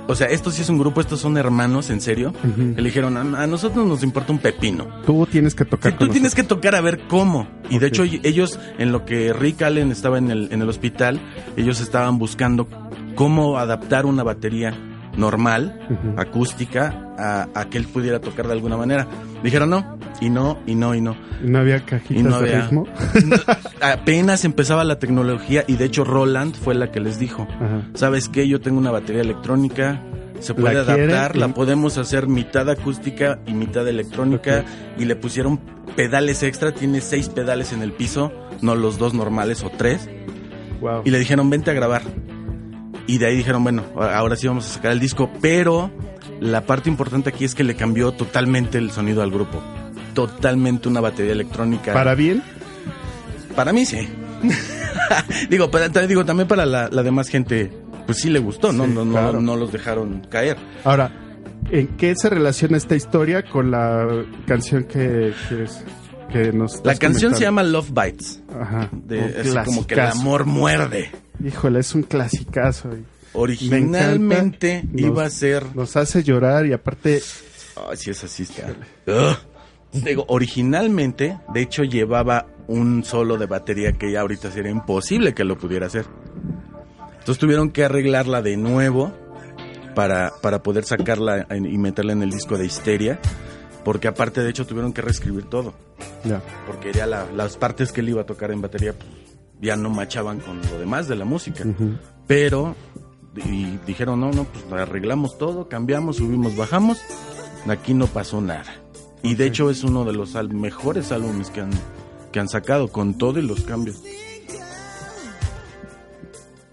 o 0.09 0.15
sea, 0.17 0.27
esto 0.27 0.51
sí 0.51 0.63
es 0.63 0.69
un 0.69 0.79
grupo, 0.79 1.01
estos 1.01 1.21
son 1.21 1.37
hermanos, 1.37 1.91
en 1.91 2.01
serio. 2.01 2.33
Que 2.43 2.81
le 2.81 2.89
dijeron, 2.89 3.17
a, 3.17 3.43
a 3.43 3.47
nosotros 3.47 3.87
nos 3.87 4.03
importa 4.03 4.33
un 4.33 4.39
pepino. 4.39 4.89
Tú 5.07 5.27
tienes 5.31 5.55
que 5.55 5.65
Sí, 5.65 5.71
tocar 5.71 5.93
tú 5.93 5.99
con 6.07 6.11
tienes 6.11 6.35
que 6.35 6.43
tocar 6.43 6.75
a 6.75 6.81
ver 6.81 7.03
cómo. 7.09 7.47
Y 7.71 7.79
de 7.79 7.87
hecho 7.89 8.03
ellos, 8.05 8.59
en 8.79 8.91
lo 8.91 9.05
que 9.05 9.33
Rick 9.33 9.63
Allen 9.63 9.93
estaba 9.93 10.19
en 10.19 10.31
el, 10.31 10.49
en 10.51 10.63
el 10.63 10.69
hospital, 10.69 11.21
ellos 11.57 11.81
estaban 11.81 12.19
buscando 12.19 12.67
cómo 13.15 13.59
adaptar 13.59 14.07
una 14.07 14.23
batería 14.23 14.75
normal, 15.19 15.79
acústica, 16.17 17.13
a, 17.19 17.49
a 17.55 17.65
que 17.69 17.77
él 17.79 17.85
pudiera 17.87 18.21
tocar 18.21 18.47
de 18.47 18.53
alguna 18.55 18.77
manera. 18.77 19.07
Dijeron 19.43 19.71
no, 19.71 19.99
y 20.21 20.31
no, 20.31 20.59
y 20.67 20.75
no, 20.75 20.95
y 20.95 21.01
no. 21.01 21.17
¿No 21.43 21.59
había 21.59 21.85
cajitas 21.85 22.17
Y 22.17 22.23
no 22.23 22.41
de 22.41 22.55
había- 22.55 22.63
ritmo? 22.67 22.87
No, 23.27 23.37
apenas 23.81 24.45
empezaba 24.45 24.85
la 24.85 24.99
tecnología 24.99 25.65
y 25.67 25.77
de 25.77 25.85
hecho 25.85 26.05
Roland 26.05 26.55
fue 26.55 26.75
la 26.75 26.91
que 26.91 27.01
les 27.01 27.19
dijo. 27.19 27.47
¿sabes 27.95 28.29
qué? 28.29 28.49
Yo 28.49 28.61
tengo 28.61 28.79
una 28.79 28.91
batería 28.91 29.23
electrónica, 29.23 30.01
se 30.41 30.55
puede 30.55 30.75
¿La 30.75 30.85
quiere? 30.85 31.05
adaptar, 31.13 31.37
la 31.37 31.47
Y- 31.49 31.53
podemos 31.53 31.99
hacer 31.99 32.27
mitad 32.29 32.69
acústica 32.71 33.39
y 33.47 33.53
mitad 33.53 33.87
electrónica 33.87 34.65
y 34.99 35.05
le 35.05 35.17
pusieron 35.17 35.59
pedales 35.97 36.43
extra, 36.43 36.73
tiene 36.73 37.01
seis 37.01 37.29
pedales 37.29 37.73
en 37.73 37.83
el 37.83 37.93
piso, 37.93 38.33
no 38.63 38.75
los 38.75 38.99
dos 38.99 39.15
normales 39.15 39.63
o 39.65 39.71
tres, 39.71 40.09
Wow. 40.81 41.03
y 41.05 41.11
le 41.11 41.19
dijeron, 41.19 41.51
vente 41.51 41.71
a 41.73 41.75
grabar. 41.75 42.03
Y 43.09 43.19
de 43.19 43.27
ahí 43.27 43.37
dijeron, 43.37 43.65
bueno, 43.65 43.83
ahora 43.97 44.37
sí 44.37 44.47
vamos 44.47 44.67
a 44.71 44.75
sacar 44.75 44.93
el 44.93 45.01
disco, 45.01 45.29
pero 45.41 45.91
la 46.41 46.61
parte 46.67 46.89
importante 46.89 47.31
aquí 47.31 47.45
es 47.45 47.55
que 47.57 47.65
le 47.65 47.75
cambió 47.75 48.13
totalmente 48.13 48.79
el 48.79 48.91
sonido 48.93 49.23
al 49.23 49.31
grupo. 49.33 49.61
Totalmente 50.15 50.89
una 50.89 51.01
batería 51.01 51.33
electrónica. 51.33 51.93
¿Para 51.95 52.15
bien? 52.15 52.43
Para 53.57 53.73
mí 53.73 53.85
sí. 53.87 54.09
digo, 55.51 55.71
para, 55.71 55.89
digo, 55.89 56.25
también 56.25 56.47
para 56.49 56.67
la, 56.67 56.89
la 56.89 57.03
demás 57.03 57.29
gente, 57.29 57.73
pues 58.07 58.19
sí 58.21 58.31
le 58.31 58.39
gustó, 58.39 58.73
¿no? 58.73 58.85
Sí, 58.85 58.93
no, 58.95 59.05
no, 59.05 59.13
claro. 59.13 59.41
no 59.41 59.57
los 59.57 59.73
dejaron 59.73 60.27
caer. 60.31 60.57
Ahora, 60.85 61.11
¿en 61.71 61.87
qué 61.97 62.15
se 62.17 62.29
relaciona 62.31 62.77
esta 62.77 62.95
historia 62.95 63.43
con 63.43 63.71
la 63.71 64.07
canción 64.47 64.85
que, 64.85 65.33
que, 65.49 65.65
es- 65.65 65.85
que 66.31 66.53
nos 66.53 66.85
La 66.85 66.95
canción 66.97 67.35
se 67.35 67.47
comentando? 67.47 67.49
ama 67.49 67.63
Love 67.63 67.91
Bites. 67.91 68.43
Ajá. 68.61 68.91
De, 68.93 69.41
es 69.41 69.55
como 69.65 69.87
que 69.87 69.95
el 69.95 70.01
amor 70.01 70.45
muerde. 70.45 71.11
Híjole, 71.45 71.81
es 71.81 71.95
un 71.95 72.03
clasicazo. 72.03 72.91
Originalmente 73.33 74.85
iba 74.95 75.25
a 75.25 75.31
ser. 75.31 75.65
Nos 75.75 75.97
hace 75.97 76.23
llorar 76.23 76.67
y 76.67 76.73
aparte... 76.73 77.21
Ay, 77.89 77.97
sí, 77.97 78.11
es 78.11 78.25
así 78.25 78.43
está. 78.45 78.75
Ugh. 79.07 79.37
Digo, 79.93 80.25
originalmente, 80.29 81.39
de 81.55 81.61
hecho, 81.63 81.83
llevaba 81.85 82.47
un 82.67 83.05
solo 83.05 83.39
de 83.39 83.47
batería 83.47 83.93
que 83.93 84.13
ya 84.13 84.21
ahorita 84.21 84.51
sería 84.51 84.71
imposible 84.71 85.33
que 85.35 85.45
lo 85.45 85.57
pudiera 85.57 85.87
hacer. 85.87 86.05
Entonces 87.21 87.39
tuvieron 87.39 87.71
que 87.71 87.85
arreglarla 87.85 88.43
de 88.43 88.57
nuevo 88.57 89.13
para, 89.95 90.33
para 90.43 90.63
poder 90.63 90.85
sacarla 90.85 91.47
en- 91.51 91.67
y 91.67 91.79
meterla 91.79 92.13
en 92.13 92.23
el 92.23 92.31
disco 92.31 92.59
de 92.59 92.67
Histeria. 92.67 93.19
Porque 93.85 94.09
aparte, 94.09 94.43
de 94.43 94.51
hecho, 94.51 94.67
tuvieron 94.67 94.93
que 94.93 95.01
reescribir 95.01 95.45
todo. 95.45 95.73
Ya. 96.25 96.43
Porque 96.67 96.93
ya 96.93 97.07
la- 97.07 97.27
las 97.35 97.57
partes 97.57 97.93
que 97.93 98.01
él 98.03 98.11
iba 98.11 98.23
a 98.23 98.27
tocar 98.27 98.51
en 98.51 98.61
batería 98.61 98.93
pues, 98.93 99.09
ya 99.61 99.77
no 99.77 99.91
machaban 99.91 100.41
con 100.41 100.61
lo 100.61 100.79
demás 100.79 101.09
de 101.09 101.17
la 101.17 101.25
música. 101.25 101.65
Pero 102.27 102.75
y 103.37 103.79
dijeron, 103.87 104.21
no, 104.21 104.31
no, 104.33 104.45
pues 104.45 104.65
arreglamos 104.73 105.39
todo, 105.39 105.69
cambiamos, 105.69 106.17
subimos, 106.17 106.57
bajamos. 106.57 106.99
Aquí 107.69 107.95
no 107.95 108.07
pasó 108.07 108.41
nada. 108.41 108.73
Y 109.23 109.35
de 109.35 109.47
hecho 109.47 109.71
es 109.71 109.83
uno 109.85 110.05
de 110.05 110.13
los 110.13 110.35
mejores 110.53 111.13
álbumes 111.13 111.51
que 111.51 111.61
han, 111.61 111.71
que 112.33 112.41
han 112.41 112.49
sacado 112.49 112.89
con 112.89 113.17
todo 113.19 113.39
y 113.39 113.43
los 113.43 113.63
cambios. 113.63 114.03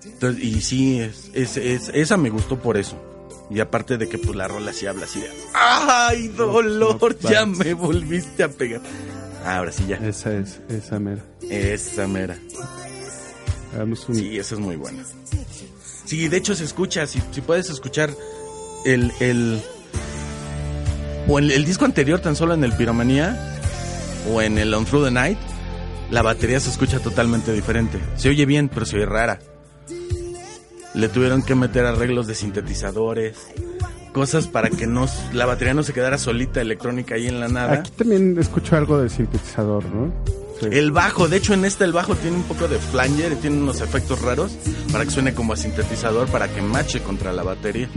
Entonces, 0.04 0.44
y 0.44 0.62
sí, 0.62 1.00
es, 1.00 1.30
es, 1.34 1.58
es- 1.58 1.90
esa 1.94 2.18
me 2.18 2.30
gustó 2.30 2.58
por 2.60 2.78
eso. 2.78 2.98
Y 3.50 3.60
aparte 3.60 3.98
de 3.98 4.10
que 4.10 4.18
pues 4.18 4.36
la 4.36 4.48
rola 4.48 4.74
sí 4.74 4.88
habla 4.88 5.06
así 5.06 5.20
de, 5.20 5.30
¡ay, 5.54 6.30
dolor! 6.30 6.98
Ya 7.32 7.46
me 7.46 7.74
volviste 7.76 8.44
a 8.44 8.50
pegar. 8.50 8.82
Ahora 9.46 9.72
sí 9.72 9.86
ya. 9.88 9.98
Esa 9.98 10.36
es, 10.36 10.60
esa 10.70 11.00
mera. 11.00 11.24
Esa 11.50 12.08
mera. 12.08 12.36
Hagamos 13.74 14.10
un... 14.10 14.16
Sí, 14.16 14.38
esa 14.40 14.56
es 14.56 14.62
muy 14.62 14.76
buena. 14.76 15.04
Sí, 16.06 16.28
de 16.28 16.38
hecho 16.38 16.56
se 16.56 16.64
escucha, 16.64 17.06
si, 17.08 17.22
si 17.32 17.42
puedes 17.42 17.70
escuchar 17.70 18.10
el, 18.86 19.12
el 19.20 19.62
o 21.28 21.40
el, 21.40 21.52
el 21.52 21.66
disco 21.66 21.86
anterior 21.86 22.20
tan 22.20 22.36
solo 22.36 22.54
en 22.54 22.64
el 22.64 22.74
Piromanía 22.74 23.58
o 24.32 24.42
en 24.42 24.58
el 24.58 24.74
On 24.74 24.86
Through 24.86 25.06
the 25.06 25.12
Night, 25.12 25.38
la 26.10 26.22
batería 26.22 26.60
se 26.60 26.70
escucha 26.70 27.00
totalmente 27.00 27.54
diferente. 27.54 28.00
Se 28.16 28.30
oye 28.30 28.46
bien, 28.46 28.70
pero 28.70 28.86
se 28.86 28.98
oye 28.98 29.06
rara. 29.06 29.40
Le 30.94 31.10
tuvieron 31.10 31.44
que 31.44 31.56
meter 31.56 31.86
arreglos 31.86 32.26
de 32.28 32.36
sintetizadores, 32.36 33.36
cosas 34.16 34.48
para 34.48 34.70
que 34.70 34.88
no 34.88 35.08
la 35.34 35.46
batería 35.46 35.74
no 35.74 35.84
se 35.84 35.92
quedara 35.92 36.18
solita 36.18 36.62
electrónica 36.62 37.16
ahí 37.16 37.28
en 37.28 37.42
la 37.42 37.50
nada. 37.50 37.74
Aquí 37.74 37.92
también 37.92 38.38
escucho 38.40 38.78
algo 38.78 38.98
de 39.02 39.10
sintetizador, 39.10 39.84
¿no? 39.94 40.10
Sí. 40.62 40.68
El 40.72 40.92
bajo, 40.94 41.28
de 41.28 41.36
hecho 41.36 41.54
en 41.54 41.66
este 41.66 41.84
el 41.84 41.92
bajo 41.92 42.16
tiene 42.16 42.38
un 42.38 42.44
poco 42.44 42.70
de 42.70 42.80
flanger 42.80 43.34
y 43.34 43.36
tiene 43.36 43.58
unos 43.58 43.82
efectos 43.82 44.22
raros 44.22 44.54
para 44.94 45.04
que 45.04 45.12
suene 45.12 45.34
como 45.34 45.52
a 45.52 45.58
sintetizador 45.58 46.30
para 46.30 46.48
que 46.48 46.62
mache 46.62 47.02
contra 47.04 47.34
la 47.34 47.44
batería. 47.44 47.90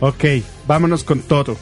Ok, 0.00 0.24
vámonos 0.66 1.04
con 1.04 1.20
Toto. 1.20 1.58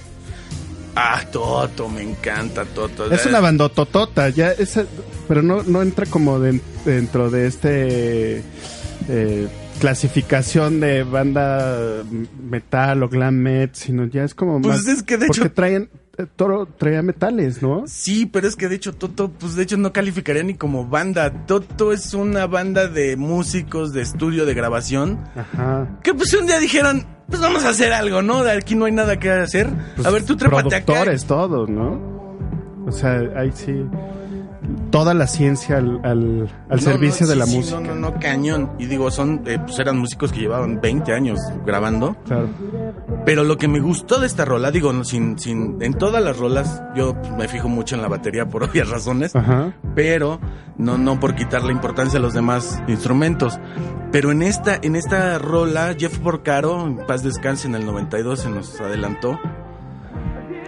Ah, 0.95 1.21
Toto, 1.33 1.89
me 1.89 2.03
encanta 2.03 2.65
Toto. 2.67 3.11
Es 3.13 3.27
una 3.27 3.41
bandototota, 3.41 4.29
ya 4.29 4.53
esa, 4.53 4.85
pero 5.27 5.43
no, 5.43 5.65
no 5.65 5.83
entra 5.83 6.07
como 6.07 6.39
den- 6.39 6.63
dentro 6.85 7.31
de 7.31 7.47
este 7.49 8.45
eh, 9.09 9.49
clasificación 9.79 10.81
de 10.81 11.03
banda 11.03 12.03
metal 12.51 13.03
o 13.03 13.09
glam 13.09 13.35
met, 13.37 13.75
sino 13.75 14.05
ya 14.07 14.25
es 14.25 14.35
como 14.35 14.61
Pues 14.61 14.85
más 14.85 14.87
es 14.89 15.03
que 15.03 15.17
de 15.17 15.27
hecho- 15.27 15.43
porque 15.43 15.55
traen 15.55 15.91
eh, 16.19 16.27
Toro 16.35 16.67
traía 16.67 17.01
metales, 17.03 17.63
¿no? 17.63 17.85
Sí, 17.87 18.27
pero 18.27 18.49
es 18.49 18.57
que 18.57 18.69
de 18.69 18.75
hecho 18.75 18.93
Toto, 18.93 19.31
pues 19.31 19.55
de 19.55 19.63
hecho 19.63 19.77
no 19.77 19.93
calificaría 19.93 20.43
ni 20.43 20.55
como 20.55 20.87
banda. 20.87 21.47
Toto 21.47 21.93
es 21.93 22.13
una 22.13 22.47
banda 22.49 22.89
de 22.89 23.17
músicos 23.17 23.93
de 23.93 24.03
estudio 24.03 24.45
de 24.45 24.53
grabación 24.55 25.21
Ajá. 25.37 26.01
que 26.03 26.13
pues 26.15 26.35
un 26.35 26.47
día 26.47 26.59
dijeron, 26.59 27.07
pues 27.29 27.41
vamos 27.41 27.65
a 27.65 27.69
hacer 27.69 27.93
algo, 27.93 28.21
¿no? 28.23 28.43
De 28.43 28.51
aquí 28.51 28.75
no 28.75 28.87
hay 28.87 28.93
nada 28.93 29.19
que 29.21 29.31
hacer. 29.31 29.69
a 30.05 30.11
ver, 30.11 30.25
tú 30.25 30.37
trépate 30.37 30.75
acá. 30.75 30.87
Productores 30.87 31.25
todos, 31.25 31.69
¿no? 31.69 32.01
O 32.87 32.91
sea, 32.91 33.21
ahí 33.37 33.53
sí 33.55 33.75
toda 34.91 35.15
la 35.15 35.27
ciencia 35.27 35.77
al, 35.77 36.01
al, 36.05 36.49
al 36.69 36.77
No, 36.77 36.79
servicio 36.79 37.27
no, 37.27 37.29
de 37.29 37.35
sí, 37.35 37.39
la 37.39 37.47
sí, 37.47 37.57
música. 37.57 37.81
No, 37.81 37.95
no, 37.95 38.11
no, 38.11 38.21
cañón. 38.21 38.73
Y 38.79 38.87
digo, 38.87 39.11
son, 39.11 39.43
eh, 39.47 39.59
pues 39.65 39.79
eran 39.79 39.99
músicos 39.99 40.33
que 40.33 40.41
llevaban 40.41 40.81
20 40.81 41.13
años 41.13 41.39
grabando. 41.67 42.17
Claro. 42.27 42.49
Pero 43.25 43.45
lo 43.45 43.57
que 43.59 43.69
me 43.69 43.81
gustó 43.81 44.19
de 44.21 44.27
esta 44.27 44.45
rola, 44.45 44.71
digo, 44.71 44.93
no, 44.93 45.05
sin, 45.05 45.39
sin, 45.39 45.83
en 45.83 45.95
todas 45.95 46.23
las 46.23 46.37
rolas, 46.39 46.83
yo 46.97 47.15
me 47.37 47.49
fijo 47.49 47.69
mucho 47.69 47.95
en 47.95 48.03
la 48.03 48.09
batería 48.09 48.49
por 48.49 48.63
obvias 48.65 48.89
razones, 48.89 49.35
Ajá. 49.37 49.73
pero 49.95 50.41
no, 50.77 50.97
no 50.99 51.21
por 51.21 51.35
quitarle 51.35 51.73
importancia 51.73 52.19
a 52.19 52.23
los 52.23 52.35
demás 52.35 52.83
instrumentos. 52.89 53.59
Pero 54.13 54.33
en 54.33 54.43
esta, 54.43 54.79
en 54.81 54.97
esta 54.97 55.39
rola, 55.39 55.95
Jeff 55.99 56.19
Porcaro, 56.19 56.87
en 56.87 56.97
paz 57.07 57.23
descanse, 57.23 57.69
en 57.69 57.75
el 57.75 57.85
92 57.85 58.41
se 58.41 58.51
nos 58.51 58.81
adelantó, 58.81 59.39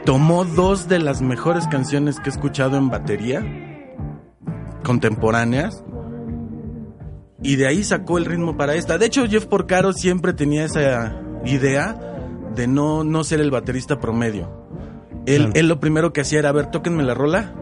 tomó 0.05 0.45
dos 0.45 0.89
de 0.89 0.99
las 0.99 1.23
mejores 1.23 1.67
canciones 1.69 2.19
que 2.21 2.29
he 2.31 2.33
escuchado 2.33 2.77
en 2.77 2.91
batería, 2.91 3.45
contemporáneas, 4.85 5.85
y 7.43 7.57
de 7.57 7.67
ahí 7.67 7.83
sacó 7.85 8.19
el 8.19 8.25
ritmo 8.27 8.57
para 8.57 8.75
esta. 8.75 8.99
De 8.99 9.07
hecho, 9.07 9.27
Jeff 9.27 9.47
Porcaro 9.47 9.93
siempre 9.93 10.33
tenía 10.35 10.65
esa 10.65 11.21
idea 11.45 11.95
de 12.55 12.67
no, 12.67 13.03
no 13.05 13.25
ser 13.25 13.41
el 13.41 13.51
baterista 13.51 13.99
promedio. 13.99 14.51
Él, 15.27 15.37
Claro. 15.45 15.53
él 15.55 15.69
lo 15.69 15.81
primero 15.81 16.13
que 16.13 16.21
hacía 16.23 16.41
era, 16.41 16.49
a 16.51 16.53
ver, 16.53 16.67
tóquenme 16.71 17.03
la 17.03 17.15
rola, 17.15 17.55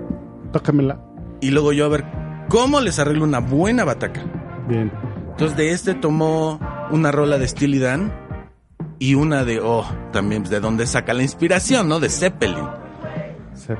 Tócamela. 0.52 1.00
y 1.40 1.50
luego 1.50 1.72
yo 1.72 1.84
a 1.84 1.88
ver 1.88 2.04
cómo 2.48 2.80
les 2.80 2.98
arreglo 2.98 3.24
una 3.24 3.38
buena 3.40 3.84
bataca. 3.84 4.22
Bien. 4.68 4.90
Entonces 5.30 5.56
de 5.56 5.70
este 5.70 5.94
tomó 5.94 6.58
una 6.90 7.12
rola 7.12 7.38
de 7.38 7.46
Steely 7.46 7.78
Dan 7.78 8.12
y 8.98 9.14
una 9.14 9.44
de, 9.44 9.60
oh, 9.60 9.84
también 10.12 10.42
de 10.44 10.58
donde 10.58 10.86
saca 10.86 11.14
la 11.14 11.22
inspiración, 11.22 11.88
¿no? 11.88 12.00
De 12.00 12.08
Zeppelin. 12.08 12.64
Eh, 13.68 13.76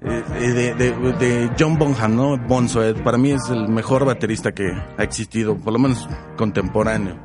de, 0.00 0.74
de- 0.74 1.12
de 1.18 1.50
John 1.58 1.76
Bonham, 1.78 2.14
¿no? 2.16 2.36
Bonzo, 2.38 2.84
eh, 2.84 2.94
para 2.94 3.18
mí 3.18 3.32
es 3.32 3.48
el 3.50 3.68
mejor 3.68 4.04
baterista 4.04 4.52
que 4.52 4.70
ha 4.96 5.02
existido, 5.02 5.56
por 5.56 5.72
lo 5.72 5.78
menos 5.78 6.08
contemporáneo. 6.36 7.16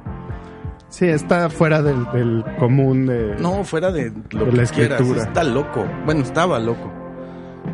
Sí, 0.90 1.06
está 1.08 1.50
fuera 1.50 1.82
del, 1.82 2.06
del 2.12 2.44
común 2.60 3.08
de... 3.08 3.36
No, 3.40 3.64
fuera 3.64 3.92
de 3.92 4.12
lo 4.32 4.46
De 4.46 4.52
que 4.52 4.58
la 4.58 4.66
quieras, 4.66 5.00
escritura. 5.02 5.24
está 5.24 5.44
loco. 5.44 5.86
Bueno, 6.06 6.22
estaba 6.22 6.60
loco. 6.60 6.92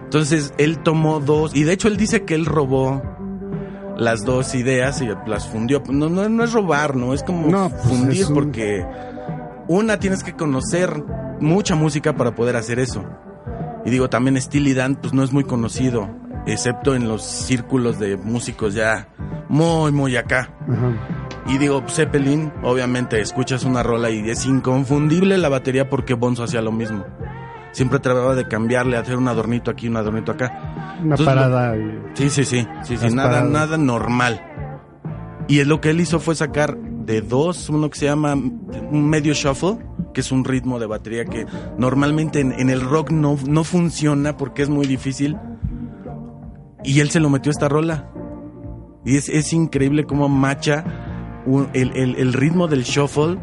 Entonces 0.05 0.53
él 0.57 0.79
tomó 0.79 1.19
dos, 1.19 1.55
y 1.55 1.63
de 1.63 1.73
hecho 1.73 1.87
él 1.87 1.97
dice 1.97 2.23
que 2.23 2.35
él 2.35 2.45
robó 2.45 3.01
las 3.97 4.23
dos 4.23 4.55
ideas 4.55 5.01
y 5.01 5.07
las 5.27 5.47
fundió. 5.49 5.83
No, 5.89 6.07
no, 6.09 6.29
no 6.29 6.43
es 6.43 6.53
robar, 6.53 6.95
¿no? 6.95 7.13
Es 7.13 7.23
como 7.23 7.47
No, 7.49 7.69
pues, 7.69 7.81
fundir 7.83 8.25
un- 8.27 8.33
porque 8.33 8.85
una 9.67 9.99
tienes 9.99 10.23
que 10.23 10.33
conocer 10.33 11.03
mucha 11.41 11.75
música 11.75 12.15
para 12.15 12.33
poder 12.35 12.55
hacer 12.55 12.79
eso. 12.79 13.03
Y 13.89 13.91
digo, 13.91 14.07
también 14.07 14.39
Steely 14.39 14.75
Dan 14.75 14.93
pues 14.97 15.15
no 15.15 15.23
es 15.23 15.33
muy 15.33 15.43
conocido, 15.43 16.07
excepto 16.45 16.93
en 16.93 17.07
los 17.07 17.23
círculos 17.23 17.97
de 17.97 18.17
músicos 18.17 18.75
ya 18.75 19.09
muy, 19.49 19.91
muy 19.91 20.15
acá. 20.15 20.53
Ajá. 20.71 20.93
Y 21.47 21.57
digo, 21.57 21.83
Zeppelin, 21.87 22.53
obviamente 22.61 23.19
escuchas 23.19 23.63
una 23.63 23.81
rola 23.81 24.11
y 24.11 24.29
es 24.29 24.45
inconfundible 24.45 25.39
la 25.39 25.49
batería 25.49 25.89
porque 25.89 26.13
Bonzo 26.13 26.43
hacía 26.43 26.61
lo 26.61 26.71
mismo. 26.71 27.03
Siempre 27.71 27.97
trataba 27.97 28.35
de 28.35 28.47
cambiarle, 28.47 28.95
hacer 28.95 29.17
un 29.17 29.27
adornito 29.27 29.71
aquí, 29.71 29.87
un 29.87 29.97
adornito 29.97 30.33
acá. 30.33 30.97
Una 31.01 31.15
Entonces, 31.15 31.25
parada. 31.25 31.75
Sí, 32.13 32.29
sí, 32.29 32.45
sí, 32.45 32.67
sí, 32.83 32.95
sí, 32.95 33.09
nada, 33.11 33.29
paradas. 33.29 33.49
nada 33.49 33.77
normal. 33.79 34.39
Y 35.47 35.61
es 35.61 35.67
lo 35.67 35.81
que 35.81 35.89
él 35.89 35.99
hizo 35.99 36.19
fue 36.19 36.35
sacar 36.35 36.77
de 36.77 37.21
dos, 37.21 37.69
uno 37.69 37.89
que 37.89 37.97
se 37.97 38.05
llama 38.05 38.35
un 38.35 39.09
medio 39.09 39.33
shuffle, 39.33 39.79
que 40.19 40.25
es 40.25 40.33
un 40.33 40.43
ritmo 40.43 40.79
de 40.79 40.85
batería 40.85 41.23
que 41.23 41.45
normalmente 41.77 42.41
en, 42.41 42.69
el 42.69 42.81
rock 42.81 43.09
no, 43.11 43.37
no 43.47 43.63
funciona 43.63 44.35
porque 44.35 44.63
es 44.63 44.69
muy 44.69 44.85
difícil. 44.85 45.37
Y 46.83 46.99
él 46.99 47.09
se 47.09 47.21
lo 47.21 47.29
metió 47.29 47.51
a 47.51 47.53
esta 47.53 47.69
rola. 47.69 48.09
Y 49.05 49.15
es, 49.15 49.29
es 49.29 49.53
increíble 49.53 50.03
cómo 50.03 50.27
macha 50.27 50.83
el, 51.73 51.95
el- 51.95 52.33
ritmo 52.33 52.67
del 52.67 52.83
shuffle 52.83 53.39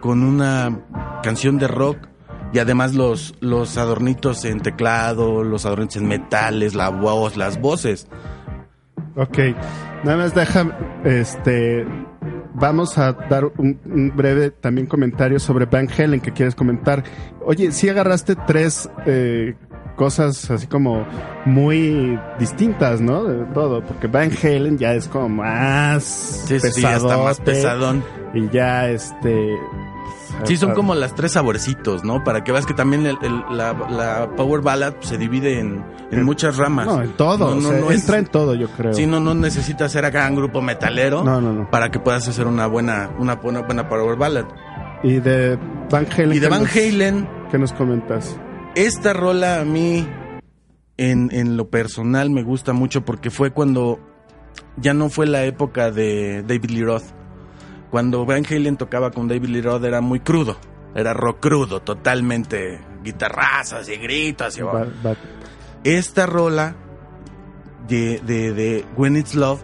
con 0.00 0.22
una 0.22 0.84
canción 1.24 1.58
de 1.58 1.66
rock. 1.66 2.06
Y 2.52 2.60
además 2.60 2.94
los, 2.94 3.34
los 3.40 3.76
adornitos 3.76 4.44
en 4.44 4.60
teclado, 4.60 5.42
los 5.42 5.66
adornitos 5.66 5.96
en 5.96 6.06
metales, 6.06 6.76
la 6.76 6.90
voz, 6.90 7.36
las 7.36 7.60
voces. 7.60 8.06
Ok, 9.16 9.38
nada 10.04 10.16
más 10.16 10.34
deja, 10.34 10.78
este, 11.04 11.84
vamos 12.54 12.98
a 12.98 13.12
dar 13.12 13.44
un, 13.56 13.78
un 13.84 14.12
breve 14.16 14.50
también 14.50 14.86
comentario 14.86 15.38
sobre 15.38 15.66
Van 15.66 15.88
Halen 15.90 16.20
que 16.20 16.32
quieres 16.32 16.54
comentar. 16.54 17.04
Oye, 17.44 17.72
sí 17.72 17.88
agarraste 17.88 18.36
tres 18.46 18.88
eh, 19.06 19.54
cosas 19.96 20.50
así 20.50 20.66
como 20.66 21.06
muy 21.44 22.18
distintas, 22.38 23.00
¿no? 23.00 23.24
De 23.24 23.44
todo, 23.52 23.82
porque 23.84 24.06
Van 24.06 24.30
Halen 24.42 24.78
ya 24.78 24.94
es 24.94 25.08
como 25.08 25.28
más 25.28 26.02
Sí, 26.46 26.58
sí, 26.60 26.80
ya 26.82 26.96
está 26.96 27.18
más 27.18 27.40
pesadón. 27.40 28.02
y 28.34 28.48
ya 28.50 28.88
este. 28.88 29.54
Sí, 30.44 30.56
son 30.56 30.70
ah, 30.70 30.74
como 30.74 30.94
las 30.94 31.14
tres 31.14 31.32
saborcitos, 31.32 32.04
¿no? 32.04 32.22
Para 32.24 32.42
que 32.44 32.52
veas 32.52 32.66
que 32.66 32.74
también 32.74 33.06
el- 33.06 33.18
el- 33.22 33.44
la, 33.56 33.72
la 33.90 34.30
Power 34.36 34.60
Ballad 34.62 34.94
se 35.00 35.18
divide 35.18 35.58
en, 35.60 35.84
en 36.10 36.24
muchas 36.24 36.56
ramas. 36.56 36.86
No, 36.86 37.02
en 37.02 37.12
todo, 37.12 37.54
No, 37.54 37.60
no, 37.60 37.68
o 37.68 37.70
sea, 37.72 37.80
no 37.80 37.90
es- 37.90 38.00
entra 38.00 38.18
en 38.18 38.26
todo, 38.26 38.54
yo 38.54 38.68
creo. 38.68 38.92
Sí, 38.94 39.06
no, 39.06 39.20
no 39.20 39.34
necesitas 39.34 39.92
ser 39.92 40.04
acá 40.04 40.26
un 40.28 40.36
grupo 40.36 40.60
metalero 40.62 41.22
No, 41.24 41.40
no, 41.40 41.52
no. 41.52 41.70
para 41.70 41.90
que 41.90 41.98
puedas 41.98 42.26
hacer 42.28 42.46
una 42.46 42.66
buena, 42.66 43.10
una 43.18 43.36
buena, 43.36 43.60
buena 43.62 43.88
Power 43.88 44.16
Ballad. 44.16 44.44
Y 45.02 45.14
de 45.20 45.58
Van 45.90 46.06
Halen. 46.12 46.32
Y 46.32 46.34
de 46.34 46.40
¿qué 46.40 46.48
Van 46.48 46.62
nos- 46.62 46.76
Halen, 46.76 47.28
¿Qué 47.50 47.58
nos 47.58 47.72
comentas? 47.72 48.36
esta 48.74 49.12
rola 49.12 49.60
a 49.60 49.64
mí, 49.64 50.06
en, 50.96 51.30
en 51.32 51.56
lo 51.56 51.70
personal, 51.70 52.30
me 52.30 52.42
gusta 52.42 52.72
mucho 52.72 53.04
porque 53.04 53.30
fue 53.30 53.50
cuando 53.52 53.98
ya 54.76 54.92
no 54.94 55.08
fue 55.08 55.26
la 55.26 55.44
época 55.44 55.90
de 55.90 56.42
David 56.46 56.70
Lee 56.70 56.82
Roth. 56.84 57.04
Cuando 57.90 58.24
Van 58.24 58.44
Halen 58.48 58.76
tocaba 58.76 59.10
con 59.10 59.28
David 59.28 59.48
Lee 59.48 59.62
Roth 59.62 59.84
era 59.84 60.00
muy 60.00 60.20
crudo. 60.20 60.56
Era 60.94 61.12
rock 61.12 61.40
crudo, 61.40 61.80
totalmente 61.80 62.80
guitarrazas 63.02 63.88
y 63.88 63.96
gritos 63.96 64.58
y 64.58 64.62
esta 65.84 66.26
rola 66.26 66.76
de, 67.88 68.20
de, 68.20 68.52
de 68.52 68.84
When 68.96 69.16
It's 69.16 69.34
Love 69.34 69.60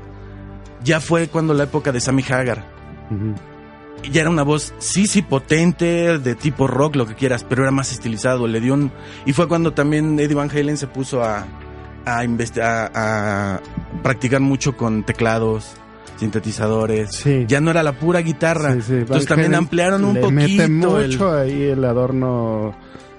ya 0.82 1.00
fue 1.00 1.28
cuando 1.28 1.52
la 1.52 1.64
época 1.64 1.92
de 1.92 2.00
Sammy 2.00 2.24
Hagar. 2.28 2.64
Ya 4.10 4.20
era 4.20 4.30
una 4.30 4.44
voz, 4.44 4.72
sí, 4.78 5.06
sí, 5.06 5.22
potente, 5.22 6.18
de 6.18 6.34
tipo 6.34 6.66
rock, 6.66 6.96
lo 6.96 7.06
que 7.06 7.14
quieras, 7.14 7.44
pero 7.44 7.62
era 7.62 7.72
más 7.72 7.92
estilizado. 7.92 8.46
Le 8.46 8.60
dio 8.60 8.74
un. 8.74 8.92
Y 9.24 9.32
fue 9.32 9.48
cuando 9.48 9.72
también 9.72 10.18
Eddie 10.18 10.34
Van 10.34 10.50
Halen 10.50 10.76
se 10.76 10.86
puso 10.86 11.24
a, 11.24 11.44
a, 12.04 12.20
a, 12.20 12.90
a 12.94 13.60
practicar 14.02 14.40
mucho 14.40 14.76
con 14.76 15.02
teclados, 15.02 15.74
sintetizadores. 16.16 17.14
Sí. 17.16 17.44
Ya 17.48 17.60
no 17.60 17.70
era 17.70 17.82
la 17.82 17.92
pura 17.92 18.20
guitarra. 18.20 18.74
Sí, 18.74 18.82
sí, 18.82 18.92
Entonces 18.94 19.26
también 19.26 19.54
ampliaron 19.54 20.04
un 20.04 20.14
le 20.14 20.20
poquito. 20.20 20.34
Mete 20.42 20.64
el- 20.64 20.70
mucho 20.70 21.32
ahí 21.36 21.62
el 21.64 21.84
adorno 21.84 22.74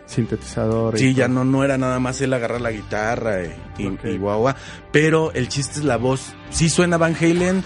sintetizador. 0.05 0.95
y 0.95 0.99
Sí, 0.99 1.13
ya 1.13 1.27
no, 1.27 1.43
no 1.43 1.63
era 1.63 1.77
nada 1.77 1.99
más 1.99 2.21
él 2.21 2.33
agarrar 2.33 2.61
la 2.61 2.71
guitarra 2.71 3.43
y, 3.43 3.83
y, 3.83 3.87
Ok. 3.87 4.05
y 4.05 4.17
guau, 4.17 4.39
guau. 4.39 4.55
Pero 4.91 5.31
el 5.33 5.47
chiste 5.49 5.79
es 5.79 5.85
la 5.85 5.97
voz. 5.97 6.33
Sí 6.49 6.69
suena 6.69 6.97
Van 6.97 7.15
Halen, 7.19 7.63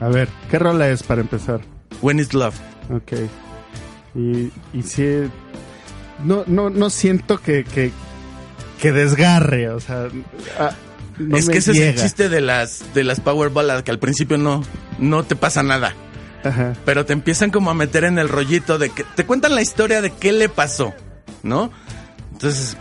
A 0.00 0.08
ver, 0.08 0.28
¿qué 0.50 0.58
rola 0.58 0.88
es 0.88 1.02
para 1.02 1.20
empezar? 1.20 1.60
When 2.00 2.18
It's 2.20 2.32
Love. 2.32 2.54
Ok. 2.90 3.12
Y, 4.14 4.50
y 4.72 4.82
sí. 4.82 5.28
No, 6.24 6.44
no, 6.46 6.70
no 6.70 6.88
siento 6.90 7.38
que, 7.38 7.64
que, 7.64 7.92
que 8.80 8.92
desgarre, 8.92 9.68
o 9.68 9.78
sea. 9.80 10.08
No 11.28 11.36
es 11.36 11.46
me 11.46 11.52
que 11.52 11.58
ese 11.58 11.72
es 11.72 11.78
el 11.78 11.84
llega. 11.92 12.02
chiste 12.02 12.28
de 12.28 12.40
las, 12.40 12.82
de 12.94 13.04
las 13.04 13.20
Power 13.20 13.50
Ballads, 13.50 13.82
que 13.82 13.90
al 13.90 13.98
principio 13.98 14.38
no, 14.38 14.62
no 14.98 15.22
te 15.24 15.36
pasa 15.36 15.62
nada. 15.62 15.94
Ajá. 16.44 16.72
Pero 16.84 17.04
te 17.04 17.12
empiezan 17.12 17.50
como 17.50 17.70
a 17.70 17.74
meter 17.74 18.04
en 18.04 18.18
el 18.18 18.28
rollito 18.28 18.78
de 18.78 18.90
que 18.90 19.04
te 19.04 19.26
cuentan 19.26 19.54
la 19.54 19.62
historia 19.62 20.00
de 20.00 20.10
qué 20.10 20.32
le 20.32 20.48
pasó, 20.48 20.94
¿no? 21.42 21.70
Entonces, 22.32 22.76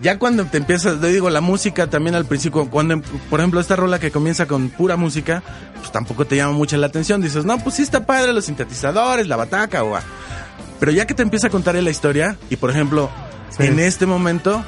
ya 0.00 0.18
cuando 0.18 0.44
te 0.46 0.58
empiezas, 0.58 1.00
te 1.00 1.06
digo, 1.08 1.30
la 1.30 1.40
música 1.40 1.86
también 1.88 2.16
al 2.16 2.24
principio, 2.26 2.68
cuando, 2.68 3.00
por 3.30 3.38
ejemplo, 3.38 3.60
esta 3.60 3.76
rola 3.76 4.00
que 4.00 4.10
comienza 4.10 4.46
con 4.46 4.70
pura 4.70 4.96
música, 4.96 5.42
pues 5.78 5.92
tampoco 5.92 6.24
te 6.26 6.34
llama 6.34 6.52
mucho 6.54 6.76
la 6.76 6.88
atención. 6.88 7.20
Dices, 7.22 7.44
no, 7.44 7.58
pues 7.60 7.76
sí 7.76 7.82
está 7.82 8.04
padre 8.04 8.32
los 8.32 8.46
sintetizadores, 8.46 9.28
la 9.28 9.36
bataca, 9.36 9.84
o... 9.84 9.96
Pero 10.80 10.90
ya 10.90 11.06
que 11.06 11.14
te 11.14 11.22
empieza 11.22 11.46
a 11.46 11.50
contar 11.50 11.76
la 11.76 11.90
historia, 11.90 12.36
y 12.50 12.56
por 12.56 12.70
ejemplo, 12.70 13.08
Sí. 13.56 13.64
en 13.64 13.78
este 13.78 14.06
momento 14.06 14.64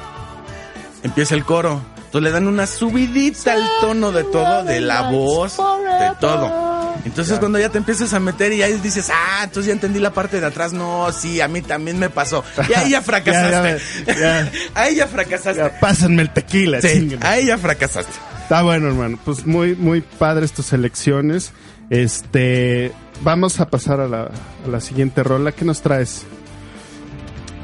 empieza 1.03 1.35
el 1.35 1.43
coro. 1.43 1.81
Entonces 2.15 2.31
le 2.31 2.39
dan 2.39 2.47
una 2.47 2.65
subidita 2.65 3.51
al 3.51 3.63
tono 3.81 4.13
de 4.13 4.23
todo, 4.23 4.63
de 4.63 4.79
la 4.79 5.11
voz, 5.11 5.57
de 5.57 6.11
todo. 6.21 6.95
Entonces 7.03 7.37
cuando 7.39 7.59
ya 7.59 7.67
te 7.67 7.77
empiezas 7.77 8.13
a 8.13 8.21
meter 8.21 8.53
y 8.53 8.61
ahí 8.61 8.79
dices, 8.79 9.11
ah, 9.13 9.41
entonces 9.43 9.65
ya 9.65 9.73
entendí 9.73 9.99
la 9.99 10.13
parte 10.13 10.39
de 10.39 10.47
atrás, 10.47 10.71
no, 10.71 11.11
sí, 11.11 11.41
a 11.41 11.49
mí 11.49 11.61
también 11.61 11.99
me 11.99 12.09
pasó. 12.09 12.41
Y 12.69 12.73
ahí 12.73 12.91
ya 12.91 13.01
fracasaste. 13.01 13.83
Ya, 14.07 14.13
ya, 14.17 14.51
ahí 14.75 14.95
ya 14.95 15.07
fracasaste. 15.07 15.61
Ya, 15.61 15.77
pásenme 15.81 16.21
el 16.21 16.29
tequila, 16.29 16.79
sí, 16.79 17.17
ahí 17.19 17.47
ya 17.47 17.57
fracasaste. 17.57 18.13
Está 18.43 18.61
bueno, 18.61 18.87
hermano. 18.87 19.19
Pues 19.25 19.45
muy, 19.45 19.75
muy 19.75 19.99
padres 19.99 20.53
tus 20.53 20.71
elecciones. 20.71 21.51
Este. 21.89 22.93
Vamos 23.23 23.59
a 23.59 23.69
pasar 23.69 23.99
a 23.99 24.07
la, 24.07 24.31
a 24.65 24.69
la 24.69 24.79
siguiente 24.79 25.21
rola. 25.21 25.51
¿Qué 25.51 25.65
nos 25.65 25.81
traes? 25.81 26.23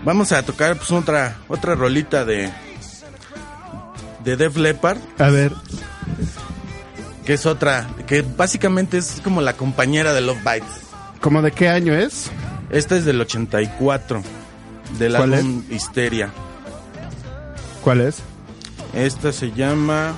Vamos 0.04 0.34
a 0.34 0.44
tocar 0.44 0.76
pues 0.76 0.92
otra, 0.92 1.38
otra 1.48 1.76
rolita 1.76 2.26
de, 2.26 2.52
de 4.24 4.38
Def 4.38 4.58
Leppard, 4.58 5.00
A 5.18 5.30
ver, 5.30 5.54
que 7.26 7.34
es 7.34 7.46
otra, 7.46 7.88
que 8.08 8.22
básicamente 8.22 8.98
es 8.98 9.22
como 9.24 9.42
la 9.42 9.54
compañera 9.54 10.14
de 10.14 10.22
Love 10.22 10.40
Bites. 10.44 10.82
¿cómo 11.22 11.42
de 11.42 11.52
qué 11.52 11.70
año 11.70 11.94
es? 11.94 12.32
Esta 12.72 12.96
es 12.98 13.06
del 13.06 13.22
84, 13.22 14.24
del 14.98 15.16
¿Cuál 15.16 15.34
álbum 15.34 15.64
Histeria. 15.70 16.32
¿Cuál 17.84 18.02
es? 18.02 18.18
Esta 18.94 19.32
se 19.32 19.52
llama 19.52 20.14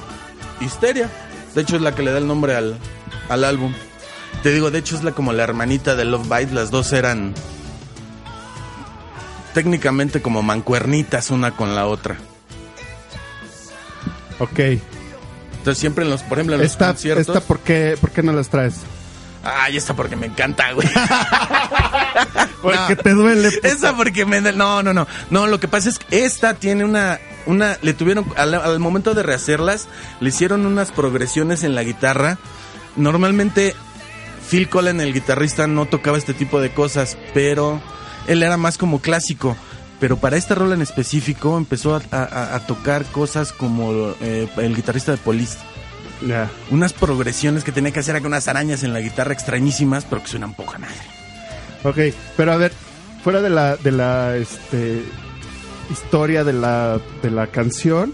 Histeria. 0.62 1.10
De 1.54 1.62
hecho, 1.62 1.76
es 1.76 1.82
la 1.82 1.94
que 1.94 2.04
le 2.04 2.12
da 2.12 2.18
el 2.18 2.28
nombre 2.28 2.56
al, 2.56 2.78
al 3.30 3.44
álbum. 3.44 3.74
Te 4.42 4.52
digo, 4.52 4.72
de 4.72 4.80
hecho, 4.80 4.96
es 4.96 5.04
la, 5.04 5.12
como 5.12 5.34
la 5.34 5.44
hermanita 5.44 5.96
de 5.96 6.06
Love 6.06 6.28
Bite. 6.28 6.54
Las 6.54 6.72
dos 6.72 6.94
eran 6.94 7.34
técnicamente 9.54 10.22
como 10.22 10.42
mancuernitas 10.42 11.30
una 11.30 11.52
con 11.56 11.76
la 11.76 11.86
otra. 11.88 12.18
Ok. 14.40 14.60
Entonces, 14.60 15.78
siempre 15.80 16.04
en 16.04 16.10
los, 16.12 16.24
por 16.24 16.38
ejemplo, 16.38 16.56
en 16.56 16.62
los 16.62 16.72
Esta, 16.72 16.88
conciertos. 16.88 17.28
esta 17.28 17.40
¿por, 17.42 17.60
qué, 17.60 17.98
¿por 18.00 18.12
qué 18.12 18.22
no 18.24 18.34
las 18.34 18.50
traes? 18.50 18.76
Ay, 19.44 19.76
esta 19.78 19.94
porque 19.94 20.16
me 20.16 20.28
encanta, 20.28 20.72
güey. 20.72 20.88
Porque 22.62 22.96
No. 22.96 23.02
te 23.02 23.10
duele. 23.14 23.52
puta. 23.52 23.68
Esa 23.68 23.96
porque 23.96 24.26
me... 24.26 24.40
No, 24.42 24.82
no, 24.84 24.94
no. 24.94 25.06
No, 25.30 25.48
lo 25.48 25.60
que 25.60 25.68
pasa 25.68 25.90
es 25.90 26.00
que 26.00 26.24
esta 26.26 26.54
tiene 26.54 26.86
una... 26.86 27.20
una 27.46 27.78
le 27.82 27.94
tuvieron... 27.94 28.26
Al, 28.38 28.54
al 28.54 28.80
momento 28.80 29.14
de 29.14 29.22
rehacerlas, 29.24 29.88
le 30.22 30.30
hicieron 30.30 30.66
unas 30.66 30.92
progresiones 30.92 31.64
en 31.64 31.76
la 31.76 31.84
guitarra. 31.84 32.38
Normalmente, 32.96 33.76
Phil 34.50 34.70
Collen, 34.70 35.02
el 35.02 35.14
guitarrista, 35.14 35.68
no 35.68 35.86
tocaba 35.88 36.18
este 36.18 36.34
tipo 36.34 36.62
de 36.62 36.72
cosas, 36.74 37.18
pero 37.34 37.82
él 38.28 38.44
era 38.44 38.56
más 38.56 38.78
como 38.78 39.02
clásico. 39.02 39.58
Pero 40.04 40.18
para 40.18 40.36
esta 40.36 40.54
rola 40.54 40.76
en 40.76 40.82
específico 40.82 41.58
empezó 41.58 41.96
a, 41.96 42.02
a- 42.12 42.56
a 42.56 42.60
tocar 42.68 43.06
cosas 43.06 43.54
como 43.54 44.14
eh, 44.20 44.50
el 44.58 44.76
guitarrista 44.76 45.14
de 45.14 45.18
Police. 45.18 45.58
Ya. 46.28 46.50
Unas 46.72 46.92
progresiones 46.92 47.64
que 47.64 47.72
tenía 47.72 47.92
que 47.92 48.02
hacer 48.02 48.18
con 48.18 48.26
unas 48.26 48.50
arañas 48.50 48.84
en 48.84 48.92
la 48.92 49.00
guitarra 49.00 49.32
extrañísimas, 49.32 50.04
pero 50.04 50.22
que 50.22 50.28
suenan 50.28 50.56
poca 50.56 50.78
madre. 50.78 50.94
Ok, 51.86 52.14
pero 52.36 52.52
a 52.52 52.58
ver, 52.58 52.74
fuera 53.24 53.42
de 53.42 53.50
la, 53.50 53.78
de 53.78 53.92
la 53.94 54.36
este, 54.36 55.04
historia 55.90 56.44
de 56.44 56.52
la, 56.52 57.00
de 57.22 57.32
la 57.32 57.48
canción, 57.48 58.12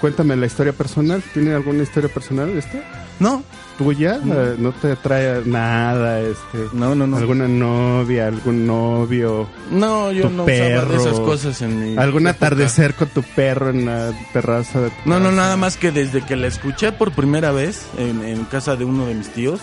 cuéntame 0.00 0.34
la 0.34 0.46
historia 0.46 0.72
personal. 0.72 1.22
¿Tiene 1.34 1.54
alguna 1.54 1.84
historia 1.84 2.12
personal 2.12 2.48
esta? 2.58 2.80
No, 3.20 3.44
¿Tuya? 3.78 4.16
Eh, 4.26 4.56
¿No 4.58 4.72
te 4.72 4.96
trae 4.96 5.42
nada? 5.46 6.20
Este, 6.20 6.66
no, 6.72 6.96
no, 6.96 7.06
no. 7.06 7.16
¿Alguna 7.16 7.46
novia, 7.46 8.26
algún 8.26 8.66
novio? 8.66 9.48
No, 9.70 10.10
yo 10.10 10.28
no 10.28 10.44
perro, 10.44 10.78
usaba 10.88 10.92
de 10.92 10.96
esas 11.10 11.20
cosas 11.20 11.62
en 11.62 11.80
mi 11.92 11.96
¿Algún 11.96 12.26
época. 12.26 12.46
atardecer 12.46 12.94
con 12.94 13.08
tu 13.08 13.22
perro 13.22 13.70
en 13.70 13.86
la 13.86 14.10
terraza 14.32 14.80
de 14.80 14.90
tu 14.90 14.96
No, 15.08 15.20
no, 15.20 15.30
nada 15.30 15.56
más 15.56 15.76
que 15.76 15.92
desde 15.92 16.22
que 16.22 16.34
la 16.34 16.48
escuché 16.48 16.90
por 16.90 17.12
primera 17.12 17.52
vez 17.52 17.86
en, 17.98 18.24
en 18.24 18.44
casa 18.46 18.74
de 18.74 18.84
uno 18.84 19.06
de 19.06 19.14
mis 19.14 19.28
tíos, 19.28 19.60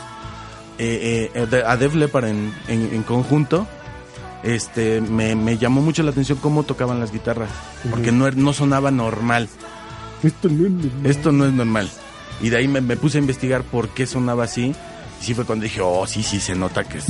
eh, 0.78 1.30
eh, 1.36 1.64
a 1.68 1.76
Def 1.76 1.94
Leppard 1.94 2.26
en, 2.28 2.54
en- 2.70 2.94
en 2.94 3.04
conjunto, 3.04 3.68
este, 4.44 5.02
me, 5.02 5.36
me 5.36 5.58
llamó 5.58 5.82
mucho 5.82 6.04
la 6.04 6.12
atención 6.12 6.38
cómo 6.42 6.64
tocaban 6.64 7.02
las 7.02 7.12
guitarras, 7.12 7.50
porque 7.90 8.14
no, 8.14 8.28
er- 8.30 8.36
no 8.36 8.54
sonaba 8.54 8.92
normal. 8.92 9.50
Esto 10.24 10.48
no 10.50 10.66
es 10.66 10.72
normal. 10.72 11.06
Esto 11.06 11.32
no 11.34 11.46
es 11.46 11.52
normal. 11.54 11.90
Y 12.42 12.50
de 12.50 12.58
ahí 12.58 12.68
me, 12.68 12.82
me 12.82 12.98
puse 12.98 13.18
a 13.18 13.22
investigar 13.22 13.64
por 13.64 13.90
qué 13.90 14.06
sonaba 14.06 14.44
así. 14.44 14.76
Y 15.22 15.24
sí 15.24 15.34
fue 15.34 15.46
cuando 15.46 15.64
dije, 15.64 15.82
oh, 15.82 16.06
sí, 16.06 16.24
sí, 16.24 16.40
se 16.40 16.56
nota 16.56 16.84
que 16.84 16.98
es 17.00 17.06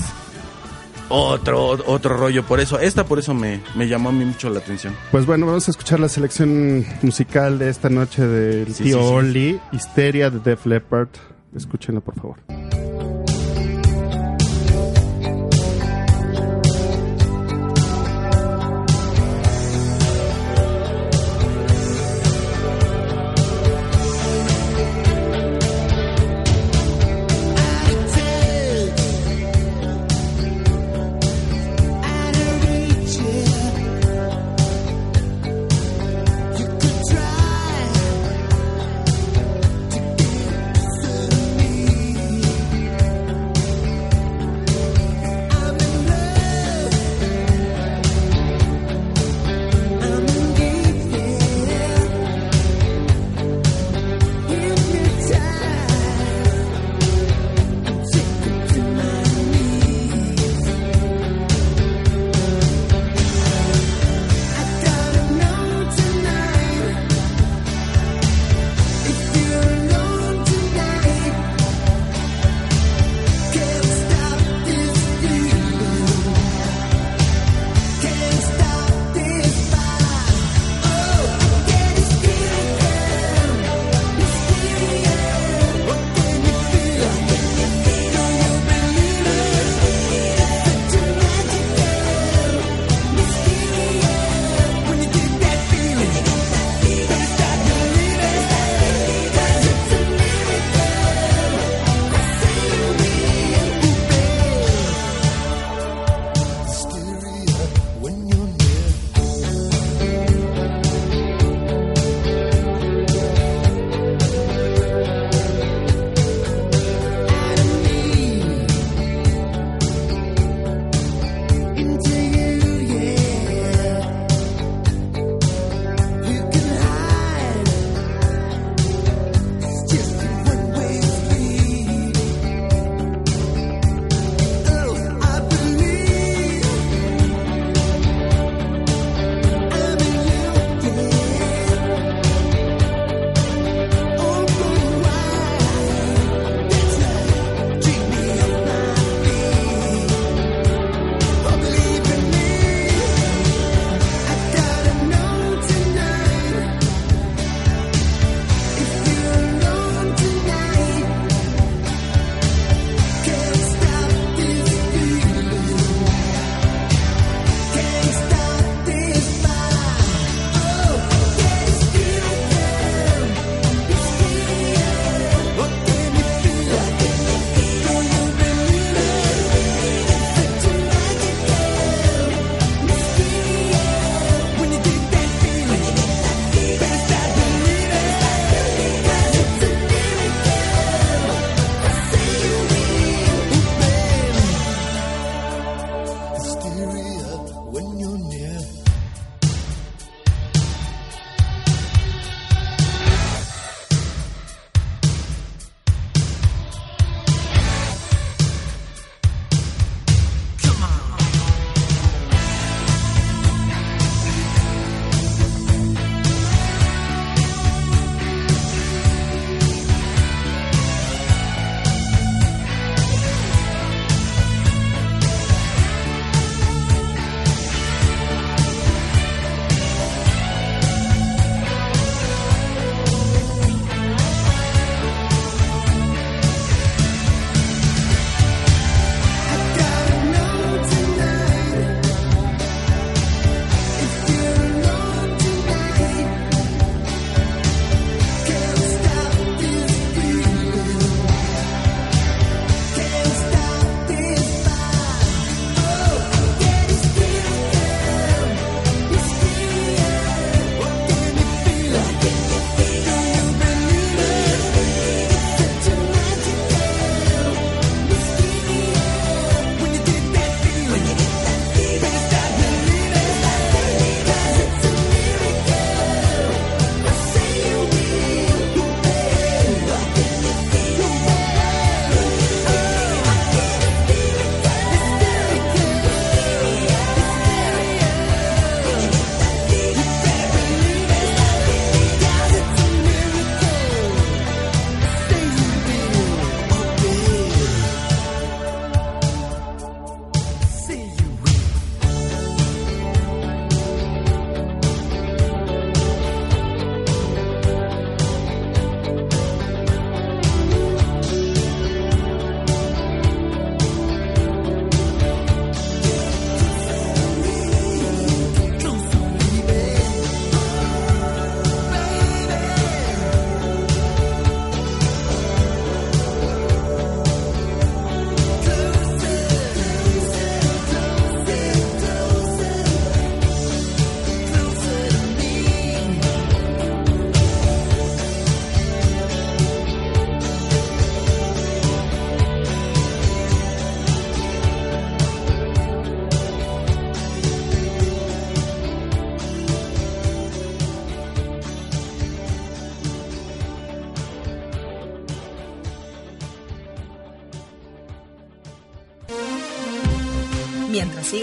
otro, 1.10 1.70
otro 1.86 2.18
rollo. 2.18 2.44
Por 2.44 2.60
eso, 2.60 2.80
esta 2.80 3.06
por 3.06 3.20
eso 3.20 3.34
me, 3.34 3.62
me 3.76 3.88
llamó 3.88 4.10
a 4.10 4.12
mí 4.12 4.26
mucho 4.26 4.50
la 4.50 4.60
atención. 4.60 4.96
Pues 5.12 5.26
bueno, 5.26 5.46
vamos 5.46 5.68
a 5.68 5.72
escuchar 5.72 6.00
la 6.00 6.10
selección 6.10 6.86
musical 7.02 7.60
de 7.60 7.70
esta 7.70 7.90
noche 7.90 8.26
del 8.26 8.74
Sí, 8.74 8.86
tío 8.86 9.00
sí. 9.00 9.04
Oli, 9.16 9.60
Histeria 9.72 10.30
de 10.30 10.40
Def 10.40 10.66
Leppard. 10.66 11.10
Escúchenla, 11.56 12.02
por 12.02 12.16
favor. 12.16 12.38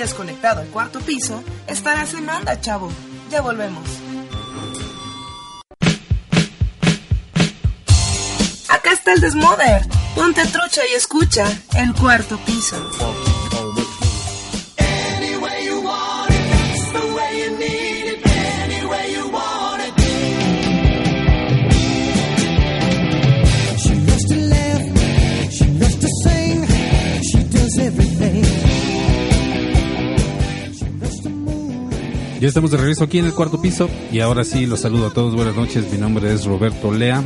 Sigas 0.03 0.15
conectado 0.15 0.63
al 0.63 0.67
cuarto 0.67 0.99
piso, 0.99 1.45
estarás 1.69 2.13
en 2.15 2.29
onda, 2.29 2.61
chavo. 2.61 2.91
Ya 3.31 3.41
volvemos. 3.41 3.85
Acá 8.69 8.91
está 8.91 9.13
el 9.13 9.21
Desmoder. 9.21 9.87
Ponte 10.17 10.45
trucha 10.47 10.81
y 10.91 10.95
escucha 10.95 11.45
el 11.77 11.95
cuarto 11.95 12.37
piso. 12.39 13.32
Ya 32.43 32.49
estamos 32.49 32.73
de 32.73 32.77
regreso 32.77 33.05
aquí 33.05 33.21
en 33.21 33.27
el 33.27 33.35
cuarto 33.35 33.61
piso 33.61 33.89
y 34.11 34.19
ahora 34.19 34.43
sí 34.43 34.67
los 34.67 34.81
saludo 34.81 35.07
a 35.07 35.11
todos. 35.13 35.33
Buenas 35.37 35.55
noches, 35.55 35.89
mi 35.93 35.99
nombre 35.99 36.33
es 36.33 36.45
Roberto 36.45 36.91
Lea. 36.93 37.23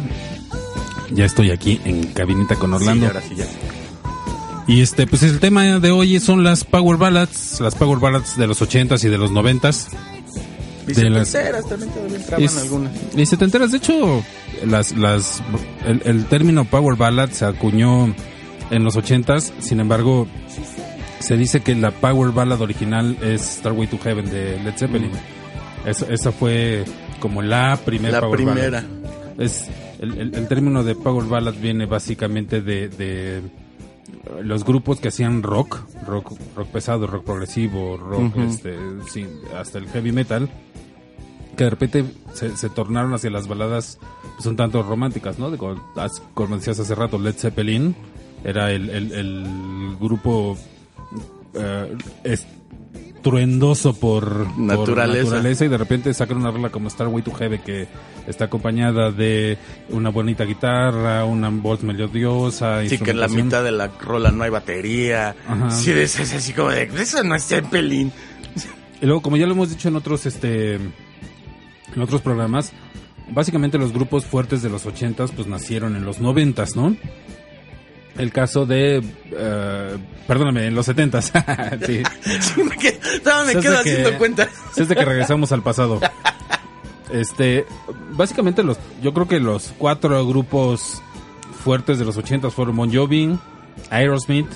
Ya 1.10 1.24
estoy 1.24 1.50
aquí 1.52 1.80
en 1.86 2.08
Cabinita 2.08 2.56
con 2.56 2.68
Sí, 2.72 2.76
Orlando. 2.76 3.06
ahora 3.06 3.22
sí 3.26 3.34
ya. 3.34 3.46
Y 4.66 4.82
este, 4.82 5.06
pues 5.06 5.22
el 5.22 5.40
tema 5.40 5.62
de 5.80 5.90
hoy 5.90 6.20
son 6.20 6.44
las 6.44 6.64
Power 6.64 6.98
Ballads, 6.98 7.60
las 7.62 7.74
Power 7.76 7.98
Ballads 7.98 8.36
de 8.36 8.46
los 8.46 8.60
80s 8.60 9.04
y 9.04 9.08
de 9.08 9.16
los 9.16 9.30
90s. 9.30 9.88
Y 10.86 10.92
De 10.92 11.08
las- 11.08 11.32
también 11.32 11.90
entraban 12.14 12.44
Es- 12.44 12.56
algunas. 12.58 12.92
Y 13.16 13.24
setenteras, 13.24 13.70
de 13.72 13.78
hecho, 13.78 14.22
las, 14.66 14.94
las, 14.98 15.42
el, 15.86 16.02
el 16.04 16.26
término 16.26 16.66
Power 16.66 16.94
Ballad 16.96 17.30
se 17.30 17.46
acuñó 17.46 18.14
en 18.70 18.84
los 18.84 18.96
80s, 18.96 19.52
sin 19.60 19.80
embargo, 19.80 20.28
se 21.18 21.36
dice 21.36 21.60
que 21.60 21.74
la 21.74 21.90
Power 21.90 22.32
Ballad 22.32 22.60
original 22.60 23.16
es 23.22 23.42
Starway 23.42 23.86
to 23.88 23.98
Heaven 23.98 24.26
de 24.30 24.62
Led 24.62 24.76
Zeppelin. 24.76 25.10
Esa, 25.84 26.06
esa 26.12 26.32
fue 26.32 26.84
como 27.20 27.42
la 27.42 27.78
primera 27.84 28.14
La 28.14 28.20
Power 28.20 28.36
primera. 28.36 28.80
Ballad. 28.82 28.84
Es, 29.38 29.68
el, 30.00 30.18
el- 30.18 30.34
el 30.34 30.48
término 30.48 30.82
de 30.84 30.94
Power 30.94 31.24
Ballad 31.26 31.54
viene 31.54 31.86
básicamente 31.86 32.60
de, 32.60 32.88
de 32.88 33.42
los 34.42 34.64
grupos 34.64 35.00
que 35.00 35.08
hacían 35.08 35.42
rock, 35.42 35.78
rock, 36.06 36.32
rock 36.56 36.68
pesado, 36.68 37.06
rock 37.06 37.24
progresivo, 37.24 37.96
rock, 37.96 38.36
este, 38.38 38.76
sí, 39.10 39.26
hasta 39.58 39.78
el 39.78 39.88
heavy 39.88 40.12
metal, 40.12 40.48
que 41.56 41.64
de 41.64 41.70
repente 41.70 42.04
se, 42.34 42.56
se 42.56 42.68
tornaron 42.68 43.14
hacia 43.14 43.30
las 43.30 43.46
baladas 43.48 43.98
pues, 44.34 44.46
un 44.46 44.56
tanto 44.56 44.82
románticas, 44.82 45.38
¿no? 45.38 45.50
De, 45.50 45.56
como, 45.58 45.80
as- 45.96 46.22
como 46.34 46.56
decías 46.56 46.78
hace 46.80 46.94
rato, 46.94 47.18
Led 47.18 47.34
Zeppelin 47.36 47.94
era 48.44 48.70
el, 48.72 48.90
el- 48.90 49.12
el 49.12 49.96
grupo 50.00 50.58
eh, 51.58 51.96
estruendoso 52.24 53.94
por 53.94 54.44
por 54.46 54.58
Naturaleza. 54.58 55.64
y 55.64 55.68
de 55.68 55.78
repente 55.78 56.14
sacan 56.14 56.36
una 56.38 56.50
rola 56.50 56.70
como 56.70 56.88
Starway 56.88 57.22
to 57.22 57.32
Heaven 57.32 57.60
que 57.62 57.88
está 58.26 58.44
acompañada 58.44 59.10
de 59.10 59.58
una 59.90 60.10
bonita 60.10 60.44
guitarra, 60.44 61.24
una 61.24 61.48
voz 61.50 61.82
melodiosa, 61.82 62.86
Sí, 62.86 62.98
que 62.98 63.10
en 63.10 63.20
la 63.20 63.28
mitad 63.28 63.64
de 63.64 63.72
la 63.72 63.88
rola 63.88 64.30
no 64.30 64.44
hay 64.44 64.50
batería. 64.50 65.34
Ajá. 65.48 65.70
Sí, 65.70 65.90
es, 65.90 66.18
es 66.20 66.34
así 66.34 66.52
como 66.52 66.70
de, 66.70 66.84
eso 66.98 67.22
no 67.24 67.34
es 67.34 67.46
Zeppelin. 67.46 68.12
Y 69.00 69.06
luego, 69.06 69.22
como 69.22 69.36
ya 69.36 69.46
lo 69.46 69.52
hemos 69.52 69.70
dicho 69.70 69.88
en 69.88 69.96
otros, 69.96 70.24
este, 70.26 70.74
en 70.76 72.00
otros 72.00 72.22
programas, 72.22 72.72
básicamente 73.30 73.78
los 73.78 73.92
grupos 73.92 74.24
fuertes 74.24 74.62
de 74.62 74.70
los 74.70 74.86
ochentas, 74.86 75.32
pues 75.32 75.46
nacieron 75.48 75.96
en 75.96 76.04
los 76.04 76.20
noventas, 76.20 76.76
¿no? 76.76 76.96
El 78.18 78.32
caso 78.32 78.64
de, 78.66 79.02
eh, 79.30 79.96
perdóname, 80.26 80.66
en 80.66 80.74
los 80.74 80.86
setentas. 80.86 81.32
sí. 81.86 82.02
Sí, 82.40 82.62
me 82.62 82.76
quedo, 82.76 83.44
me 83.46 83.52
quedo 83.56 83.82
que- 83.82 83.90
haciendo 83.90 84.18
cuenta. 84.18 84.48
Desde 84.74 84.94
que 84.96 85.04
regresamos 85.04 85.52
al 85.52 85.62
pasado. 85.62 86.00
Este, 87.12 87.66
básicamente 88.12 88.62
los, 88.62 88.78
yo 89.02 89.12
creo 89.14 89.28
que 89.28 89.38
los 89.38 89.72
cuatro 89.78 90.26
grupos 90.26 91.02
fuertes 91.62 91.98
de 91.98 92.04
los 92.04 92.16
ochentas 92.16 92.52
fueron 92.54 92.74
Bon 92.76 92.92
Jovi, 92.92 93.38
Aerosmith, 93.90 94.48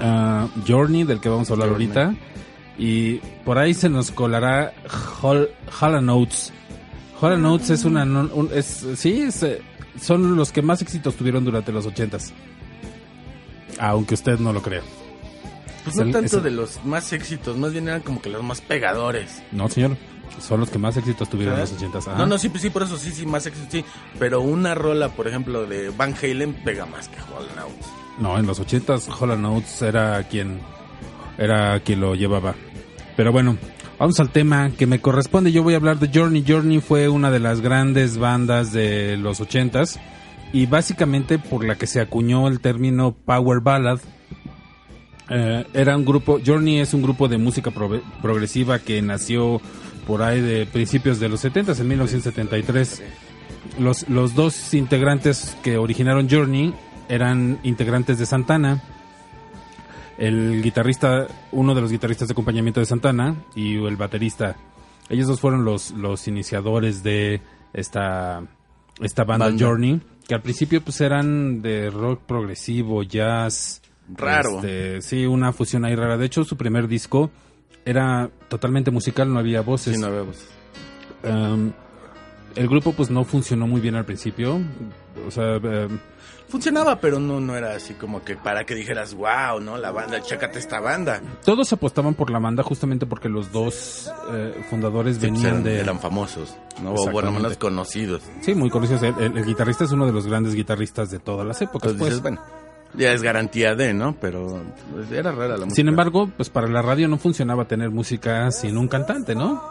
ah, 0.00 0.46
Journey, 0.66 1.04
del 1.04 1.20
que 1.20 1.28
vamos 1.28 1.50
a 1.50 1.54
hablar 1.54 1.68
Journey. 1.70 1.86
ahorita, 1.88 2.14
y 2.78 3.16
por 3.44 3.58
ahí 3.58 3.74
se 3.74 3.88
nos 3.88 4.10
colará 4.10 4.72
Hall, 5.22 5.50
Hall 5.80 6.04
Notes. 6.04 6.52
Hall 7.20 7.40
Notes 7.42 7.70
es 7.70 7.84
una, 7.84 8.04
un- 8.04 8.50
es, 8.54 8.86
sí, 8.96 9.22
es, 9.22 9.42
eh, 9.42 9.60
son 10.00 10.36
los 10.36 10.52
que 10.52 10.62
más 10.62 10.80
éxitos 10.82 11.14
tuvieron 11.16 11.44
durante 11.44 11.72
los 11.72 11.86
ochentas. 11.86 12.32
Aunque 13.78 14.14
usted 14.14 14.38
no 14.38 14.52
lo 14.52 14.62
crea. 14.62 14.82
Pues 15.84 15.96
Es 15.96 16.00
no 16.00 16.02
el- 16.06 16.12
tanto 16.12 16.38
el- 16.38 16.42
de 16.42 16.50
los 16.50 16.84
más 16.84 17.12
éxitos, 17.12 17.56
más 17.56 17.72
bien 17.72 17.88
eran 17.88 18.00
como 18.02 18.20
que 18.20 18.28
los 18.28 18.42
más 18.42 18.60
pegadores. 18.60 19.42
No, 19.52 19.68
señor. 19.68 19.96
Son 20.40 20.60
los 20.60 20.70
que 20.70 20.78
más 20.78 20.96
éxitos 20.96 21.28
tuvieron 21.30 21.54
en 21.54 21.60
los 21.60 21.72
ochentas. 21.72 22.06
ajá. 22.06 22.18
No, 22.18 22.26
no, 22.26 22.38
sí, 22.38 22.48
pues 22.48 22.62
sí, 22.62 22.70
por 22.70 22.82
eso 22.82 22.96
sí, 22.96 23.10
sí, 23.10 23.24
más 23.26 23.46
éxitos, 23.46 23.72
sí. 23.72 23.84
Pero 24.18 24.40
una 24.40 24.74
rola, 24.74 25.08
por 25.08 25.26
ejemplo, 25.26 25.66
de 25.66 25.90
Van 25.90 26.14
Halen 26.14 26.52
pega 26.64 26.86
más 26.86 27.08
que 27.08 27.16
Hall 27.20 27.46
Notes. 27.56 27.86
No, 28.18 28.38
en 28.38 28.46
los 28.46 28.60
ochentas 28.60 29.08
Hall 29.08 29.40
Notes 29.40 29.80
era 29.82 30.22
quien 30.24 30.60
era 31.38 31.80
quien 31.80 32.00
lo 32.00 32.14
llevaba. 32.14 32.54
Pero 33.16 33.32
bueno, 33.32 33.56
vamos 33.98 34.20
al 34.20 34.30
tema 34.30 34.70
que 34.70 34.86
me 34.86 35.00
corresponde. 35.00 35.52
Yo 35.52 35.62
voy 35.62 35.74
a 35.74 35.78
hablar 35.78 35.98
de 35.98 36.10
Journey. 36.12 36.44
Journey 36.46 36.80
fue 36.80 37.08
una 37.08 37.30
de 37.30 37.40
las 37.40 37.60
grandes 37.60 38.18
bandas 38.18 38.72
de 38.72 39.16
los 39.16 39.40
ochentas 39.40 39.98
y 40.52 40.66
básicamente 40.66 41.38
por 41.38 41.64
la 41.64 41.76
que 41.76 41.86
se 41.86 42.00
acuñó 42.00 42.48
el 42.48 42.60
término 42.60 43.12
Power 43.12 43.60
Ballad. 43.60 44.00
Eh, 45.30 45.66
era 45.74 45.96
un 45.96 46.04
grupo, 46.04 46.38
Journey 46.44 46.78
es 46.78 46.94
un 46.94 47.02
grupo 47.02 47.28
de 47.28 47.38
música 47.38 47.70
progresiva 48.22 48.78
que 48.78 49.02
nació 49.02 49.60
por 50.06 50.22
ahí 50.22 50.40
de 50.40 50.64
principios 50.64 51.20
de 51.20 51.28
los 51.28 51.40
70 51.40 51.72
en 51.72 51.88
1973. 51.88 53.02
Los, 53.78 54.08
los 54.08 54.34
dos 54.34 54.72
integrantes 54.74 55.56
que 55.62 55.76
originaron 55.76 56.28
Journey 56.30 56.72
eran 57.08 57.58
integrantes 57.62 58.18
de 58.18 58.26
Santana. 58.26 58.82
El 60.18 60.62
guitarrista, 60.62 61.26
uno 61.52 61.74
de 61.74 61.80
los 61.80 61.92
guitarristas 61.92 62.28
de 62.28 62.32
acompañamiento 62.32 62.80
de 62.80 62.86
Santana 62.86 63.36
y 63.54 63.76
el 63.76 63.96
baterista. 63.96 64.56
Ellos 65.08 65.28
dos 65.28 65.40
fueron 65.40 65.64
los, 65.64 65.92
los 65.92 66.26
iniciadores 66.28 67.02
de 67.02 67.40
esta, 67.72 68.42
esta 69.00 69.24
banda, 69.24 69.46
Banda. 69.46 69.64
Journey, 69.64 70.00
que 70.26 70.34
al 70.34 70.42
principio 70.42 70.82
pues 70.82 71.00
eran 71.00 71.62
de 71.62 71.90
rock 71.90 72.22
progresivo, 72.26 73.02
jazz. 73.02 73.80
Raro. 74.10 74.56
este, 74.56 75.02
sí, 75.02 75.26
una 75.26 75.52
fusión 75.52 75.84
ahí 75.84 75.94
rara. 75.94 76.16
De 76.16 76.26
hecho, 76.26 76.44
su 76.44 76.56
primer 76.56 76.88
disco 76.88 77.30
era 77.84 78.30
totalmente 78.48 78.90
musical, 78.90 79.32
no 79.32 79.38
había 79.38 79.60
voces. 79.60 79.94
Sí, 79.94 80.00
no 80.00 80.10
vemos. 80.10 80.44
Um, 81.24 81.72
el 82.54 82.68
grupo 82.68 82.92
pues 82.92 83.10
no 83.10 83.24
funcionó 83.24 83.66
muy 83.66 83.80
bien 83.80 83.94
al 83.94 84.04
principio. 84.04 84.60
O 85.26 85.30
sea, 85.30 85.56
um, 85.58 85.98
Funcionaba, 86.48 86.98
pero 86.98 87.20
no, 87.20 87.40
no 87.40 87.54
era 87.56 87.74
así 87.74 87.92
como 87.94 88.24
que 88.24 88.34
para 88.36 88.64
que 88.64 88.74
dijeras, 88.74 89.12
wow, 89.14 89.60
¿no? 89.60 89.76
La 89.76 89.90
banda, 89.90 90.22
chécate 90.22 90.58
esta 90.58 90.80
banda. 90.80 91.20
todos 91.44 91.70
apostaban 91.74 92.14
por 92.14 92.30
la 92.30 92.38
banda 92.38 92.62
justamente 92.62 93.04
porque 93.04 93.28
los 93.28 93.52
dos 93.52 94.10
eh, 94.32 94.64
fundadores 94.70 95.16
Sí, 95.16 95.20
pues, 95.20 95.32
venían 95.32 95.46
eran, 95.52 95.62
de... 95.64 95.80
eran 95.80 96.00
famosos, 96.00 96.56
¿no? 96.82 96.94
O 96.94 97.10
bueno, 97.10 97.30
menos 97.32 97.56
conocidos. 97.58 98.22
Sí, 98.40 98.54
muy 98.54 98.70
conocidos. 98.70 99.02
El, 99.02 99.14
el- 99.22 99.36
el 99.38 99.44
guitarrista 99.44 99.84
es 99.84 99.92
uno 99.92 100.06
de 100.06 100.12
los 100.12 100.26
grandes 100.26 100.54
guitarristas 100.54 101.10
de 101.10 101.18
todas 101.18 101.46
las 101.46 101.60
épocas. 101.60 101.92
Entonces 101.92 101.98
pues. 101.98 102.10
dices, 102.10 102.22
bueno, 102.22 102.40
ya 102.94 103.12
es 103.12 103.22
garantía 103.22 103.74
de, 103.74 103.92
¿no? 103.92 104.16
Pero 104.18 104.62
pues, 104.92 105.12
era 105.12 105.30
rara 105.32 105.48
la 105.58 105.66
música. 105.66 105.74
Sin 105.74 105.88
embargo, 105.88 106.30
pues 106.34 106.48
para 106.48 106.66
la 106.66 106.80
radio 106.80 107.08
no 107.08 107.18
funcionaba 107.18 107.66
tener 107.66 107.90
música 107.90 108.50
sin 108.52 108.78
un 108.78 108.88
cantante, 108.88 109.34
¿no? 109.34 109.62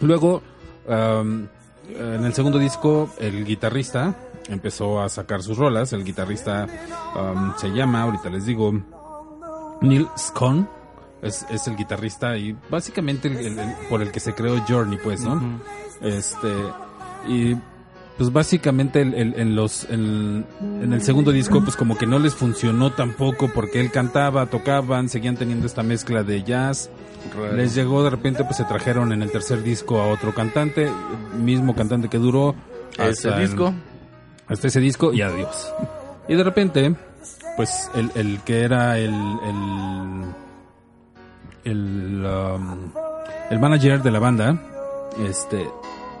Luego, 0.00 0.40
um, 0.86 1.46
en 1.88 2.24
el 2.24 2.32
segundo 2.32 2.58
disco, 2.60 3.12
el 3.18 3.44
guitarrista 3.44 4.14
empezó 4.50 5.00
a 5.00 5.08
sacar 5.08 5.42
sus 5.42 5.56
rolas. 5.56 5.92
El 5.92 6.04
guitarrista 6.04 6.66
um, 7.16 7.52
se 7.56 7.68
llama, 7.70 8.02
ahorita 8.02 8.28
les 8.30 8.44
digo, 8.46 8.72
Neil 9.80 10.06
Scone. 10.18 10.66
Es, 11.22 11.44
es 11.50 11.66
el 11.68 11.76
guitarrista 11.76 12.36
y 12.38 12.56
básicamente 12.70 13.28
el, 13.28 13.36
el- 13.36 13.58
el- 13.58 13.74
por 13.90 14.00
el 14.00 14.10
que 14.10 14.20
se 14.20 14.34
creó 14.34 14.56
Journey, 14.66 14.98
pues, 15.02 15.20
¿no? 15.22 15.60
Este, 16.00 16.50
y 17.28 17.54
pues 18.16 18.32
básicamente 18.32 19.02
el- 19.02 19.12
el- 19.14 19.34
en 19.38 19.54
los 19.54 19.84
en, 19.90 20.46
en 20.60 20.92
el 20.94 21.02
segundo 21.02 21.30
disco 21.30 21.62
pues 21.62 21.76
como 21.76 21.98
que 21.98 22.06
no 22.06 22.18
les 22.18 22.34
funcionó 22.34 22.92
tampoco 22.92 23.50
porque 23.54 23.80
él 23.80 23.90
cantaba, 23.90 24.46
tocaban, 24.46 25.10
seguían 25.10 25.36
teniendo 25.36 25.66
esta 25.66 25.82
mezcla 25.82 26.22
de 26.22 26.42
jazz. 26.42 26.88
Les 27.54 27.74
llegó 27.74 28.02
de 28.02 28.08
repente 28.08 28.42
pues 28.44 28.56
se 28.56 28.64
trajeron 28.64 29.12
en 29.12 29.20
el 29.20 29.30
tercer 29.30 29.62
disco 29.62 30.00
a 30.00 30.06
otro 30.08 30.34
cantante, 30.34 30.90
mismo 31.38 31.74
cantante 31.74 32.08
que 32.08 32.16
duró 32.16 32.54
Ese 32.92 33.28
hasta 33.28 33.36
el- 33.36 33.46
disco. 33.46 33.74
Hasta 34.50 34.68
ese 34.68 34.80
disco 34.80 35.12
y 35.12 35.22
adiós. 35.22 35.72
Y 36.28 36.34
de 36.34 36.44
repente, 36.44 36.94
pues 37.56 37.90
el, 37.94 38.10
el 38.14 38.40
que 38.40 38.62
era 38.62 38.98
el 38.98 39.14
el 39.14 40.24
el, 41.64 42.24
um, 42.26 42.92
el 43.50 43.58
manager 43.58 44.02
de 44.02 44.10
la 44.10 44.18
banda, 44.18 44.60
este 45.26 45.68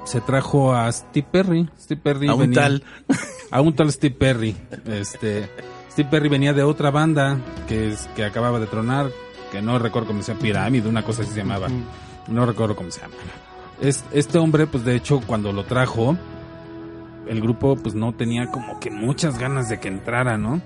se 0.04 0.20
trajo 0.20 0.74
a 0.74 0.90
Steve 0.92 1.26
Perry. 1.30 1.68
Steve 1.78 2.00
Perry 2.02 2.28
A 2.28 2.34
un 2.34 2.40
venía- 2.40 2.60
tal. 2.62 2.84
a 3.50 3.60
un 3.60 3.74
tal 3.74 3.92
Steve 3.92 4.14
Perry. 4.14 4.56
Este 4.86 5.48
Steve 5.90 6.08
Perry 6.10 6.28
venía 6.28 6.52
de 6.52 6.62
otra 6.62 6.90
banda 6.90 7.38
que 7.68 7.90
es, 7.90 8.08
que 8.16 8.24
acababa 8.24 8.58
de 8.58 8.66
tronar 8.66 9.10
que 9.52 9.60
no 9.60 9.78
recuerdo 9.78 10.08
cómo 10.08 10.22
se 10.22 10.32
llama, 10.32 10.42
Pirámide, 10.42 10.88
una 10.88 11.02
cosa 11.04 11.22
así 11.22 11.32
se 11.32 11.38
llamaba. 11.38 11.66
No 12.28 12.46
recuerdo 12.46 12.76
cómo 12.76 12.90
se 12.92 13.00
llama. 13.00 13.14
Es, 13.80 14.04
este 14.12 14.38
hombre, 14.38 14.66
pues 14.68 14.84
de 14.84 14.94
hecho, 14.94 15.20
cuando 15.26 15.52
lo 15.52 15.64
trajo, 15.64 16.16
el 17.30 17.40
grupo 17.40 17.76
pues 17.76 17.94
no 17.94 18.12
tenía 18.12 18.50
como 18.50 18.78
que 18.80 18.90
muchas 18.90 19.38
ganas 19.38 19.68
de 19.68 19.78
que 19.80 19.88
entrara, 19.88 20.36
¿no? 20.36 20.60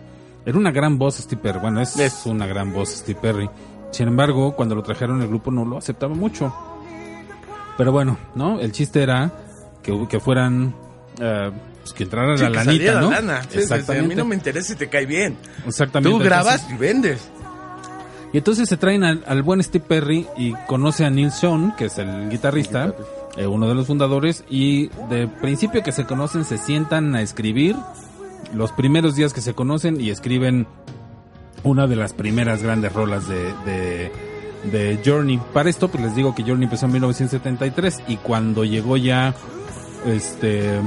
Era 0.46 0.58
una 0.58 0.72
gran 0.72 0.98
voz 0.98 1.16
Steve 1.16 1.40
Perry, 1.42 1.58
bueno, 1.60 1.80
es, 1.80 1.96
Es. 1.98 2.26
una 2.26 2.46
gran 2.46 2.72
voz 2.72 2.88
Steve 2.90 3.18
Perry. 3.20 3.48
Sin 3.92 4.08
embargo, 4.08 4.56
cuando 4.56 4.74
lo 4.74 4.82
trajeron 4.82 5.22
el 5.22 5.28
grupo 5.28 5.50
no 5.50 5.64
lo 5.64 5.78
aceptaba 5.78 6.14
mucho. 6.14 6.52
Pero 7.76 7.92
bueno, 7.92 8.16
¿no? 8.34 8.60
El 8.60 8.72
chiste 8.72 9.02
era 9.02 9.30
que, 9.82 10.06
que 10.08 10.20
fueran, 10.20 10.74
eh, 11.20 11.50
pues 11.80 11.92
que 11.92 12.04
entrara 12.04 12.36
Sí, 12.36 12.44
la 12.44 12.50
que 12.50 12.56
lanita, 12.64 13.00
¿no? 13.00 13.10
lana. 13.10 13.42
Sí, 13.42 13.48
sí, 13.48 13.54
sí, 13.54 13.58
Exactamente. 13.60 14.04
a 14.04 14.08
mí 14.08 14.14
no 14.14 14.24
me 14.24 14.34
interesa 14.34 14.68
si 14.68 14.76
te 14.76 14.88
cae 14.88 15.06
bien. 15.06 15.36
Exactamente. 15.66 16.10
Tú 16.18 16.22
grabas 16.24 16.62
Entonces- 16.62 16.76
y 16.76 16.78
vendes. 16.80 17.30
y 18.32 18.38
entonces 18.38 18.68
se 18.68 18.76
traen 18.76 19.04
al, 19.04 19.24
al 19.26 19.42
buen 19.42 19.62
Steve 19.62 19.84
Perry 19.86 20.26
y 20.36 20.52
conoce 20.66 21.04
a 21.04 21.10
Neil 21.10 21.30
Sean, 21.30 21.74
que 21.76 21.86
es 21.86 21.98
el 21.98 22.28
guitarrista, 22.30 22.94
eh, 23.36 23.46
uno 23.46 23.68
de 23.68 23.74
los 23.74 23.86
fundadores, 23.86 24.44
y 24.48 24.88
de 25.08 25.28
principio 25.28 25.82
que 25.82 25.92
se 25.92 26.04
conocen 26.04 26.44
se 26.44 26.58
sientan 26.58 27.14
a 27.14 27.22
escribir 27.22 27.76
los 28.52 28.72
primeros 28.72 29.16
días 29.16 29.32
que 29.32 29.40
se 29.40 29.54
conocen 29.54 30.00
y 30.00 30.10
escriben 30.10 30.66
una 31.62 31.86
de 31.86 31.96
las 31.96 32.12
primeras 32.12 32.62
grandes 32.62 32.92
rolas 32.92 33.28
de, 33.28 33.52
de, 33.64 34.12
de 34.70 35.00
Journey. 35.04 35.40
Para 35.52 35.70
esto, 35.70 35.88
pues 35.88 36.04
les 36.04 36.14
digo 36.14 36.34
que 36.34 36.42
Journey 36.42 36.64
empezó 36.64 36.86
en 36.86 36.92
1973 36.92 38.02
y 38.06 38.16
cuando 38.18 38.64
llegó 38.64 38.96
ya 38.96 39.34
este 40.06 40.80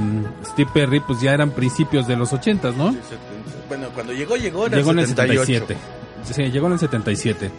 Steve 0.44 0.70
Perry, 0.72 1.00
pues 1.00 1.20
ya 1.20 1.34
eran 1.34 1.50
principios 1.50 2.06
de 2.06 2.16
los 2.16 2.32
80, 2.32 2.72
¿no? 2.72 2.94
Bueno, 3.68 3.88
cuando 3.92 4.12
llegó, 4.12 4.36
llegó, 4.36 4.66
era 4.66 4.76
Llegó 4.76 4.92
en 4.92 5.00
el 5.00 5.06
78. 5.06 5.44
77. 5.44 5.98
Sí, 6.24 6.50
llegó 6.50 6.66
en 6.66 6.74
el 6.74 6.78
77. 6.78 7.50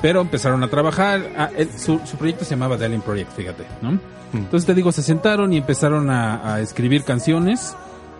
Pero 0.00 0.20
empezaron 0.20 0.62
a 0.62 0.68
trabajar. 0.68 1.20
ah, 1.36 1.50
su, 1.76 2.00
su 2.04 2.16
proyecto 2.16 2.44
se 2.44 2.50
llamaba 2.50 2.76
The 2.78 2.84
Alien 2.86 3.02
Project, 3.02 3.32
fíjate, 3.34 3.64
¿no? 3.82 3.98
Entonces 4.32 4.66
te 4.66 4.74
digo, 4.74 4.92
se 4.92 5.02
sentaron 5.02 5.52
y 5.52 5.56
empezaron 5.58 6.10
a, 6.10 6.54
a 6.54 6.60
escribir 6.60 7.04
canciones. 7.04 7.74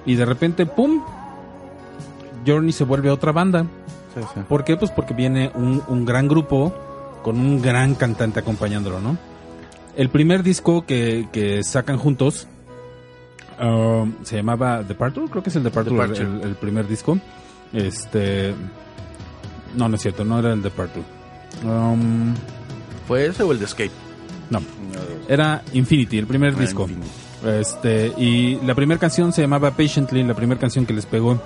Y 0.06 0.14
de 0.14 0.24
repente, 0.24 0.64
¡pum! 0.64 1.02
Journey 2.46 2.72
se 2.72 2.84
vuelve 2.84 3.10
otra 3.10 3.30
banda. 3.32 3.66
Sí, 4.14 4.20
sí. 4.34 4.40
¿Por 4.48 4.64
qué? 4.64 4.76
Pues 4.76 4.90
porque 4.90 5.12
viene 5.12 5.50
un, 5.54 5.82
un 5.86 6.04
gran 6.06 6.26
grupo 6.28 6.74
con 7.22 7.38
un 7.38 7.60
gran 7.60 7.94
cantante 7.94 8.40
acompañándolo, 8.40 9.00
¿no? 9.00 9.18
El 9.96 10.08
primer 10.08 10.42
disco 10.42 10.86
que, 10.86 11.28
que 11.30 11.62
sacan 11.62 11.98
juntos 11.98 12.46
ah, 13.58 14.04
se 14.22 14.36
llamaba 14.36 14.82
Departure, 14.82 15.28
creo 15.28 15.42
que 15.42 15.50
es 15.50 15.56
el 15.56 15.64
Departure, 15.64 15.94
Departure. 15.94 16.26
El, 16.26 16.48
el 16.48 16.54
primer 16.54 16.88
disco. 16.88 17.18
Este. 17.72 18.54
No, 19.76 19.88
no 19.90 19.96
es 19.96 20.02
cierto, 20.02 20.24
no 20.24 20.38
era 20.38 20.54
el 20.54 20.62
Departure. 20.62 21.04
Um, 21.64 22.34
¿Fue 23.06 23.26
ese 23.26 23.42
o 23.42 23.52
el 23.52 23.58
de 23.58 23.64
Escape? 23.64 23.90
no, 24.50 24.60
era 25.28 25.62
Infinity, 25.74 26.18
el 26.18 26.26
primer 26.26 26.54
Ah, 26.56 26.60
disco. 26.60 26.82
Infinity. 26.82 27.08
Este, 27.60 28.12
y 28.16 28.56
la 28.66 28.74
primera 28.74 28.98
canción 28.98 29.32
se 29.32 29.42
llamaba 29.42 29.70
Patiently, 29.72 30.24
la 30.24 30.34
primera 30.34 30.60
canción 30.60 30.84
que 30.86 30.92
les 30.92 31.06
pegó 31.06 31.40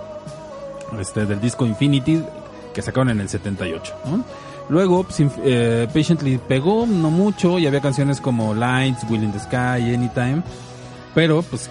este, 1.01 1.27
del 1.27 1.41
disco 1.41 1.67
Infinity, 1.67 2.23
que 2.73 2.81
sacaron 2.83 3.11
en 3.11 3.21
el 3.21 3.29
78. 3.29 3.95
¿no? 4.07 4.25
Luego, 4.69 5.05
pues, 5.05 5.21
eh, 5.45 5.89
Patiently 5.93 6.39
pegó 6.39 6.87
no 6.87 7.11
mucho, 7.11 7.59
y 7.59 7.67
había 7.67 7.81
canciones 7.81 8.21
como 8.21 8.55
Lights, 8.55 9.05
Will 9.11 9.23
in 9.25 9.33
the 9.33 9.41
Sky, 9.41 9.95
Anytime, 9.95 10.43
pero 11.15 11.43
pues 11.43 11.69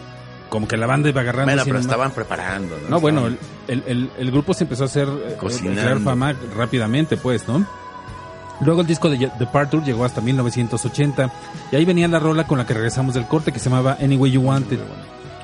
como 0.49 0.67
que 0.67 0.75
la 0.77 0.85
banda 0.85 1.07
iba 1.09 1.21
agarrando. 1.21 1.45
Bueno, 1.51 1.63
pero 1.65 1.79
estaban 1.79 2.11
preparando, 2.11 2.77
¿no? 2.83 2.89
No, 2.89 2.99
bueno, 2.99 3.27
el, 3.27 3.37
el, 3.69 3.83
el- 3.87 4.11
el 4.19 4.31
grupo 4.31 4.53
se 4.53 4.65
empezó 4.65 4.83
a 4.83 4.87
hacer 4.87 5.07
eh, 5.07 5.35
Cocinando. 5.39 5.81
crear 5.81 5.99
fama 6.01 6.35
rápidamente, 6.55 7.15
pues, 7.17 7.47
¿no? 7.47 7.65
Luego 8.61 8.81
el 8.81 8.87
disco 8.87 9.09
de 9.09 9.31
Departure 9.39 9.83
llegó 9.83 10.05
hasta 10.05 10.21
1980 10.21 11.31
y 11.71 11.75
ahí 11.75 11.85
venía 11.85 12.07
la 12.07 12.19
rola 12.19 12.45
con 12.45 12.57
la 12.57 12.65
que 12.65 12.73
regresamos 12.73 13.15
del 13.15 13.25
corte 13.25 13.51
que 13.51 13.59
se 13.59 13.69
llamaba 13.69 13.97
Any 14.01 14.15
Way 14.17 14.31
You 14.33 14.41
Want 14.41 14.71
It. 14.71 14.79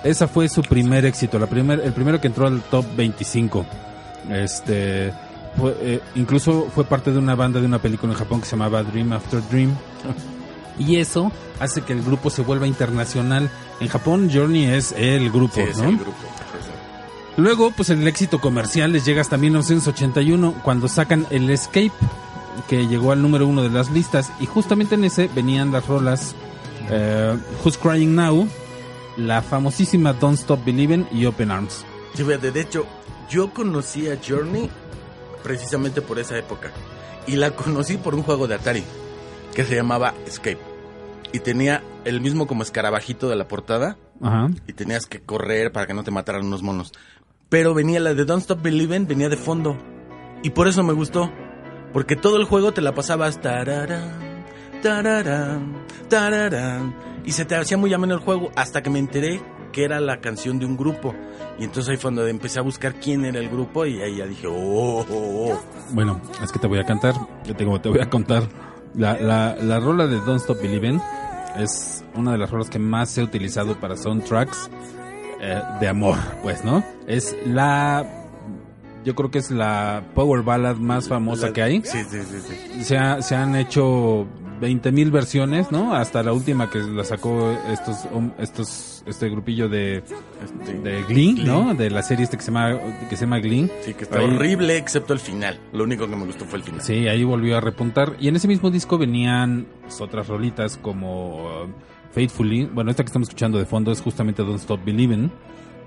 Esa 0.03 0.28
fue 0.28 0.47
su 0.47 0.61
primer 0.61 1.05
éxito, 1.05 1.39
la 1.39 1.47
primer, 1.47 1.80
el 1.80 1.93
primero 1.93 2.22
que 2.22 2.28
entró 2.28 2.47
al 2.47 2.61
top 2.61 2.86
25. 2.95 3.65
Este, 4.30 5.11
fue, 5.57 5.76
eh, 5.82 5.99
incluso 6.15 6.68
fue 6.74 6.84
parte 6.84 7.11
de 7.11 7.18
una 7.18 7.34
banda 7.36 7.59
de 7.59 7.65
una 7.65 7.80
película 7.80 8.13
en 8.13 8.20
Japón 8.20 8.39
que 8.39 8.45
se 8.45 8.51
llamaba 8.51 8.84
Dream 8.84 9.13
After 9.13 9.41
Dream. 9.49 9.72
Y 10.80 10.97
eso 10.97 11.32
hace 11.59 11.82
que 11.82 11.91
el 11.93 12.03
grupo 12.03 12.30
se 12.30 12.43
vuelva 12.43 12.68
internacional. 12.68 13.49
En 13.80 13.88
Japón, 13.88 14.30
Journey 14.32 14.65
es 14.65 14.93
el 14.95 15.32
grupo, 15.32 15.55
Sí, 15.55 15.61
es 15.61 15.80
¿no? 15.80 15.89
el 15.89 15.97
grupo. 15.97 16.18
Luego, 17.36 17.72
pues 17.72 17.89
el 17.89 18.07
éxito 18.07 18.39
comercial 18.39 18.91
les 18.91 19.03
llega 19.03 19.22
hasta 19.22 19.38
1981 19.38 20.53
cuando 20.63 20.88
sacan 20.88 21.26
el 21.32 21.49
Escape, 21.49 21.91
que 22.68 22.88
llegó 22.88 23.12
al 23.12 23.22
número 23.22 23.47
uno 23.47 23.64
de 23.64 23.70
las 23.70 23.91
listas. 23.91 24.32
Y 24.39 24.45
justamente 24.45 24.95
en 24.95 25.05
ese 25.05 25.30
venían 25.34 25.72
las 25.72 25.88
rolas 25.88 26.36
eh, 26.89 27.38
Who's 27.64 27.78
Crying 27.78 28.16
Now, 28.16 28.47
la 29.18 29.41
famosísima 29.41 30.14
Don't 30.14 30.39
Stop 30.39 30.64
Believing 30.66 31.08
y 31.12 31.26
Open 31.26 31.51
Arms. 31.51 31.86
Sí, 32.14 32.24
de 32.24 32.62
hecho, 32.62 32.86
yo 33.30 33.53
conocí 33.53 34.10
a 34.10 34.18
Journey 34.26 34.70
precisamente 35.43 36.01
por 36.01 36.20
esa 36.20 36.38
época. 36.38 36.72
Y 37.28 37.36
la 37.36 37.51
conocí 37.51 37.97
por 37.97 38.16
un 38.16 38.24
juego 38.24 38.47
de 38.47 38.55
Atari 38.55 38.84
que 39.53 39.66
se 39.66 39.76
llamaba 39.76 40.14
Escape. 40.26 40.60
Y 41.34 41.39
tenía 41.39 41.84
el 42.05 42.22
mismo 42.22 42.47
como 42.47 42.64
escarabajito 42.64 43.28
de 43.30 43.36
la 43.36 43.47
portada. 43.47 43.97
Ajá. 44.22 44.49
Y 44.68 44.74
tenías 44.74 45.05
que 45.05 45.22
correr 45.22 45.72
para 45.72 45.88
que 45.88 45.93
no 45.93 46.03
te 46.03 46.12
mataran 46.12 46.45
unos 46.45 46.64
monos. 46.64 46.93
Pero 47.49 47.74
venía 47.74 47.99
la 47.99 48.14
de 48.14 48.26
Don't 48.26 48.41
Stop 48.41 48.62
Believing, 48.62 49.08
venía 49.08 49.30
de 49.30 49.38
fondo. 49.38 49.78
Y 50.43 50.51
por 50.51 50.68
eso 50.68 50.84
me 50.84 50.93
gustó. 50.93 51.32
Porque 51.94 52.16
todo 52.16 52.38
el 52.38 52.44
juego 52.46 52.74
te 52.74 52.82
la 52.82 52.94
pasabas. 52.94 53.42
tararán, 53.42 54.46
tararán, 54.82 55.84
tararán, 56.10 56.96
y 57.26 57.32
se 57.32 57.46
te 57.46 57.56
hacía 57.56 57.78
muy 57.78 57.94
ameno 57.94 58.14
el 58.14 58.20
juego 58.20 58.52
hasta 58.56 58.82
que 58.82 58.90
me 58.90 59.00
enteré 59.00 59.42
que 59.72 59.84
era 59.84 60.00
la 60.00 60.20
canción 60.20 60.60
de 60.60 60.66
un 60.66 60.78
grupo. 60.78 61.14
Y 61.60 61.64
entonces 61.64 61.90
ahí 61.92 61.98
fue 61.98 62.12
cuando 62.12 62.28
empecé 62.28 62.60
a 62.60 62.62
buscar 62.62 62.96
quién 62.96 63.26
era 63.26 63.40
el 63.40 63.50
grupo 63.50 63.86
y 63.86 64.02
ahí 64.02 64.18
ya 64.18 64.26
dije, 64.26 64.48
oh, 64.48 65.06
oh, 65.10 65.52
oh. 65.52 65.60
Bueno, 65.92 66.22
es 66.42 66.52
que 66.52 66.60
te 66.60 66.68
voy 66.68 66.80
a 66.80 66.84
cantar, 66.86 67.16
yo 67.46 67.56
tengo, 67.56 67.80
te 67.80 67.90
voy 67.90 68.00
a 68.00 68.10
contar. 68.10 68.44
La, 68.94 69.20
la, 69.20 69.56
la 69.56 69.80
rola 69.80 70.08
de 70.08 70.16
Don't 70.22 70.40
Stop 70.40 70.62
Believing 70.62 71.00
es 71.58 72.04
una 72.16 72.32
de 72.32 72.38
las 72.38 72.50
rolas 72.50 72.70
que 72.70 72.80
más 72.80 73.16
he 73.18 73.24
utilizado 73.24 73.80
para 73.80 73.96
soundtracks 73.96 74.70
eh, 75.42 75.62
de 75.80 75.88
amor, 75.88 76.18
pues, 76.42 76.64
¿no? 76.64 76.84
Es 77.06 77.36
la... 77.46 78.16
Yo 79.06 79.16
creo 79.16 79.32
que 79.32 79.38
es 79.39 79.52
la 79.52 80.04
power 80.16 80.41
ballad 80.43 80.76
más 80.78 81.08
famosa 81.08 81.48
La- 81.48 81.54
que 81.54 81.62
hay. 81.62 81.82
Sí, 81.84 82.00
sí, 82.10 82.20
sí, 82.24 82.38
sí. 82.76 82.84
Se, 82.84 82.98
ha- 82.98 83.22
se 83.22 83.36
han 83.36 83.56
hecho 83.56 84.28
20.000 84.60 85.12
versiones, 85.12 85.72
¿no? 85.72 85.95
Hasta 85.95 86.24
la 86.24 86.34
última 86.34 86.70
que 86.70 86.80
la 86.80 87.04
sacó 87.04 87.52
estos, 87.72 88.08
estos, 88.39 89.04
este 89.06 89.30
grupillo 89.30 89.70
de, 89.70 89.98
Este, 90.43 90.74
de 90.80 91.04
Glee, 91.04 91.34
Glee. 91.36 91.43
¿no? 91.45 91.74
De 91.76 91.89
la 91.89 92.02
serie 92.02 92.24
este 92.26 92.38
que 92.38 92.43
se 92.43 92.52
llama, 92.52 92.78
que 93.10 93.16
se 93.16 93.26
llama 93.26 93.39
Glee. 93.39 93.72
Sí, 93.82 93.93
que 93.93 94.04
está 94.04 94.20
Ahí- 94.20 94.26
horrible 94.26 94.78
excepto 94.78 95.14
el 95.14 95.20
final. 95.20 95.60
Lo 95.74 95.84
único 95.84 96.08
que 96.10 96.16
me 96.16 96.26
gustó 96.26 96.43
fue 96.45 96.58
el 96.58 96.64
final. 96.66 96.82
Sí, 96.82 97.08
ahí 97.08 97.24
volvió 97.24 97.56
a 97.58 97.62
repuntar. 97.62 98.16
Y 98.20 98.28
en 98.28 98.36
ese 98.36 98.48
mismo 98.48 98.72
disco 98.72 98.98
venían 98.98 99.68
pues, 99.84 100.02
otras 100.02 100.28
rolitas 100.28 100.78
como 100.78 101.43
uh, 101.64 101.68
Faithfully. 102.12 102.66
Bueno, 102.66 102.89
esta 102.91 103.04
que 103.04 103.08
estamos 103.08 103.30
escuchando 103.30 103.58
de 103.60 103.66
fondo 103.66 103.91
es 103.91 104.02
justamente 104.02 104.41
Don't 104.43 104.60
Stop 104.60 104.84
Believing. 104.84 105.32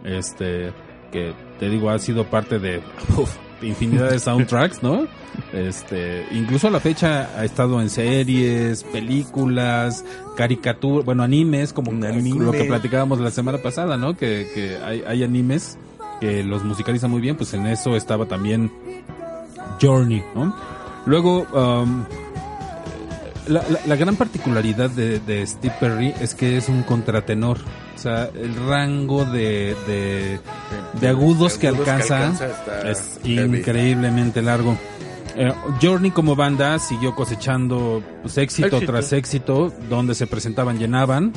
Este, 0.04 0.72
que 1.10 1.32
te 1.58 1.68
digo, 1.68 1.90
ha 1.90 1.98
sido 1.98 2.24
parte 2.24 2.58
de 2.58 2.80
uf, 3.16 3.30
infinidad 3.62 4.10
de 4.10 4.18
soundtracks, 4.18 4.82
¿no? 4.82 5.06
Este, 5.52 6.26
incluso 6.32 6.68
a 6.68 6.70
la 6.70 6.80
fecha 6.80 7.30
ha 7.38 7.44
estado 7.44 7.80
en 7.80 7.88
series, 7.90 8.82
películas, 8.84 10.04
caricaturas, 10.36 11.04
bueno, 11.04 11.22
animes, 11.22 11.72
como 11.72 11.90
anime. 11.90 12.44
lo 12.44 12.52
que 12.52 12.64
platicábamos 12.64 13.20
la 13.20 13.30
semana 13.30 13.58
pasada, 13.58 13.96
¿no? 13.96 14.16
Que, 14.16 14.48
que 14.54 14.76
hay, 14.84 15.02
hay 15.06 15.22
animes 15.24 15.78
que 16.20 16.42
los 16.44 16.64
musicalizan 16.64 17.10
muy 17.10 17.20
bien, 17.20 17.36
pues 17.36 17.54
en 17.54 17.66
eso 17.66 17.96
estaba 17.96 18.26
también 18.26 18.70
Journey, 19.80 20.22
¿no? 20.34 20.54
Luego, 21.06 21.46
um, 21.52 22.04
la, 23.48 23.62
la- 23.68 23.80
la 23.86 23.96
gran 23.96 24.16
particularidad 24.16 24.90
de, 24.90 25.18
de 25.20 25.46
Steve 25.46 25.74
Perry 25.80 26.14
es 26.20 26.34
que 26.34 26.56
es 26.58 26.68
un 26.68 26.82
contratenor. 26.82 27.58
O 28.00 28.02
sea, 28.02 28.30
el 28.34 28.54
rango 28.66 29.26
de, 29.26 29.76
de, 29.86 30.40
de 30.98 31.08
agudos 31.08 31.58
que 31.58 31.68
agudos 31.68 31.84
que 31.84 31.90
alcanza, 31.90 32.32
es 32.86 33.20
heavy. 33.22 33.58
increíblemente 33.58 34.40
largo. 34.40 34.74
Eh, 35.36 35.52
Journey 35.82 36.10
como 36.10 36.34
banda 36.34 36.78
siguió 36.78 37.14
cosechando 37.14 38.02
pues, 38.22 38.38
éxito, 38.38 38.68
Éxito. 38.78 38.90
tras 38.90 39.12
éxito, 39.12 39.70
donde 39.90 40.14
se 40.14 40.26
presentaban 40.26 40.78
llenaban. 40.78 41.34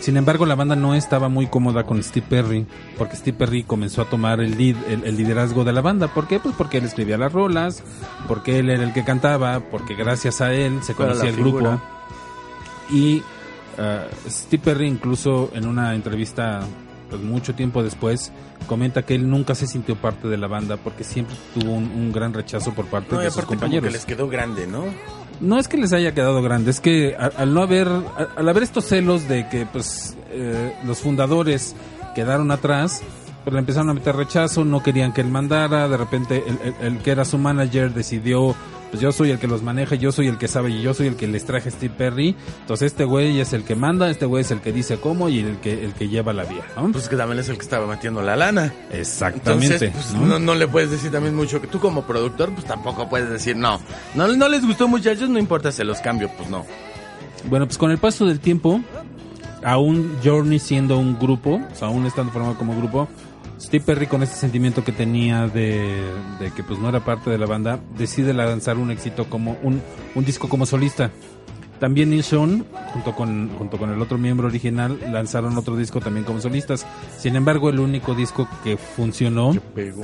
Sin 0.00 0.16
embargo, 0.16 0.46
la 0.46 0.54
banda 0.54 0.76
no 0.76 0.94
estaba 0.94 1.28
muy 1.28 1.46
cómoda 1.46 1.84
con 1.84 2.02
Steve 2.02 2.24
Perry, 2.26 2.66
porque 2.96 3.14
Steve 3.16 3.36
Perry 3.36 3.64
comenzó 3.64 4.00
a 4.00 4.06
tomar 4.06 4.40
el, 4.40 4.56
lead, 4.56 4.76
el, 4.88 5.04
el 5.04 5.14
liderazgo 5.14 5.62
de 5.62 5.74
la 5.74 5.82
banda. 5.82 6.08
¿Por 6.08 6.26
qué? 6.26 6.40
Pues 6.40 6.54
porque 6.56 6.78
él 6.78 6.84
escribía 6.84 7.18
las 7.18 7.34
rolas, 7.34 7.82
porque 8.28 8.60
él 8.60 8.70
era 8.70 8.82
el 8.82 8.94
que 8.94 9.04
cantaba, 9.04 9.60
porque 9.60 9.94
gracias 9.94 10.40
a 10.40 10.54
él 10.54 10.82
se 10.82 10.94
conocía 10.94 11.28
el 11.28 11.34
figura. 11.36 11.68
grupo. 11.70 11.82
Y 12.90 13.22
eh, 13.78 14.06
Steve 14.28 14.62
Perry 14.64 14.86
incluso 14.88 15.50
en 15.54 15.66
una 15.66 15.94
entrevista 15.94 16.60
pues, 17.10 17.22
mucho 17.22 17.54
tiempo 17.54 17.82
después, 17.82 18.32
comenta 18.66 19.02
que 19.02 19.14
él 19.14 19.28
nunca 19.30 19.54
se 19.54 19.66
sintió 19.66 19.96
parte 19.96 20.28
de 20.28 20.36
la 20.36 20.46
banda 20.46 20.76
porque 20.76 21.04
siempre 21.04 21.34
tuvo 21.54 21.72
un, 21.72 21.84
un 21.84 22.12
gran 22.12 22.34
rechazo 22.34 22.74
por 22.74 22.86
parte 22.86 23.14
No, 23.14 23.20
de 23.20 23.30
sus 23.30 23.44
como 23.44 23.60
compañeros. 23.60 23.86
que 23.86 23.92
les 23.92 24.04
quedó 24.04 24.28
grande, 24.28 24.66
¿no? 24.66 24.84
No 25.40 25.58
es 25.58 25.68
que 25.68 25.76
les 25.76 25.92
haya 25.92 26.12
quedado 26.14 26.42
grande, 26.42 26.70
es 26.72 26.80
que 26.80 27.14
al, 27.16 27.54
no 27.54 27.62
haber, 27.62 27.88
al 28.36 28.48
haber 28.48 28.62
estos 28.64 28.84
celos 28.86 29.28
de 29.28 29.48
que 29.48 29.64
pues 29.66 30.16
eh, 30.30 30.74
los 30.84 30.98
fundadores 30.98 31.76
quedaron 32.14 32.50
atrás, 32.50 33.00
pues 33.44 33.54
le 33.54 33.60
empezaron 33.60 33.88
a 33.90 33.94
meter 33.94 34.16
rechazo, 34.16 34.64
no 34.64 34.82
querían 34.82 35.12
que 35.12 35.20
él 35.20 35.28
mandara, 35.28 35.88
de 35.88 35.96
repente 35.96 36.42
el, 36.44 36.58
el- 36.62 36.86
el 36.94 36.98
que 36.98 37.12
era 37.12 37.24
su 37.24 37.38
manager 37.38 37.94
decidió, 37.94 38.56
pues 38.90 39.00
yo 39.00 39.12
soy 39.12 39.30
el 39.30 39.38
que 39.38 39.46
los 39.46 39.62
maneja, 39.62 39.94
yo 39.94 40.12
soy 40.12 40.28
el 40.28 40.38
que 40.38 40.48
sabe 40.48 40.70
y 40.70 40.82
yo 40.82 40.94
soy 40.94 41.08
el 41.08 41.16
que 41.16 41.26
les 41.26 41.44
traje 41.44 41.68
a 41.68 41.72
Steve 41.72 41.94
Perry, 41.96 42.34
entonces 42.60 42.92
este 42.92 43.04
güey 43.04 43.40
es 43.40 43.52
el 43.52 43.64
que 43.64 43.74
manda, 43.74 44.10
este 44.10 44.26
güey 44.26 44.42
es 44.42 44.50
el 44.50 44.60
que 44.60 44.72
dice 44.72 44.98
cómo 44.98 45.28
y 45.28 45.40
el 45.40 45.58
que 45.58 45.84
el 45.84 45.92
que 45.94 46.08
lleva 46.08 46.32
la 46.32 46.44
vía, 46.44 46.64
¿no? 46.76 46.90
Pues 46.92 47.08
que 47.08 47.16
también 47.16 47.38
es 47.38 47.48
el 47.48 47.56
que 47.56 47.62
estaba 47.62 47.86
metiendo 47.86 48.22
la 48.22 48.36
lana. 48.36 48.72
Exactamente. 48.92 49.66
Entonces, 49.66 49.90
pues, 49.92 50.14
¿no? 50.14 50.26
¿no? 50.26 50.38
No, 50.38 50.54
le 50.54 50.68
puedes 50.68 50.90
decir 50.90 51.10
también 51.10 51.34
mucho 51.34 51.60
que 51.60 51.66
tú 51.66 51.78
como 51.78 52.02
productor, 52.02 52.52
pues 52.52 52.66
tampoco 52.66 53.08
puedes 53.08 53.28
decir 53.28 53.56
no. 53.56 53.80
No, 54.14 54.28
no 54.28 54.48
les 54.48 54.64
gustó 54.66 54.88
muchachos, 54.88 55.28
no 55.28 55.38
importa, 55.38 55.70
se 55.72 55.84
los 55.84 56.00
cambio, 56.00 56.30
pues 56.36 56.48
no. 56.48 56.64
Bueno, 57.48 57.66
pues 57.66 57.78
con 57.78 57.90
el 57.90 57.98
paso 57.98 58.26
del 58.26 58.40
tiempo, 58.40 58.80
aún 59.62 60.18
Journey 60.24 60.58
siendo 60.58 60.98
un 60.98 61.18
grupo, 61.18 61.60
o 61.70 61.74
sea, 61.74 61.88
aún 61.88 62.06
estando 62.06 62.32
formado 62.32 62.56
como 62.56 62.76
grupo, 62.76 63.08
Steve 63.60 63.84
Perry 63.84 64.06
con 64.06 64.22
este 64.22 64.36
sentimiento 64.36 64.84
que 64.84 64.92
tenía 64.92 65.48
de, 65.48 66.00
de 66.38 66.50
que 66.52 66.62
pues 66.62 66.78
no 66.78 66.88
era 66.88 67.00
parte 67.00 67.28
de 67.30 67.38
la 67.38 67.46
banda, 67.46 67.80
decide 67.96 68.32
lanzar 68.32 68.76
un 68.78 68.90
éxito 68.90 69.28
como 69.28 69.56
un, 69.62 69.82
un 70.14 70.24
disco 70.24 70.48
como 70.48 70.64
solista. 70.66 71.10
También 71.80 72.10
Neil 72.10 72.24
Sean, 72.24 72.64
junto 72.92 73.14
con, 73.14 73.50
junto 73.56 73.78
con 73.78 73.90
el 73.90 74.00
otro 74.02 74.18
miembro 74.18 74.48
original, 74.48 74.98
lanzaron 75.12 75.56
otro 75.56 75.76
disco 75.76 76.00
también 76.00 76.24
como 76.24 76.40
solistas. 76.40 76.84
Sin 77.18 77.36
embargo, 77.36 77.68
el 77.70 77.78
único 77.78 78.14
disco 78.14 78.48
que 78.64 78.76
funcionó, 78.76 79.52
Pegó. 79.74 80.02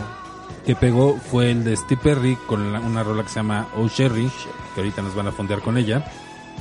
que 0.65 0.77
pegó, 0.77 1.17
fue 1.17 1.51
el 1.51 1.65
de 1.65 1.77
Steve 1.77 2.01
Perry 2.03 2.37
con 2.47 2.73
la- 2.73 2.79
una 2.81 3.03
rola 3.03 3.23
que 3.25 3.29
se 3.29 3.37
llama 3.37 3.67
Oh 3.77 3.89
Sherry, 3.89 4.29
que 4.75 4.81
ahorita 4.81 5.03
nos 5.03 5.15
van 5.17 5.27
a 5.29 5.33
fondear 5.33 5.61
con 5.63 5.77
ella. 5.77 6.05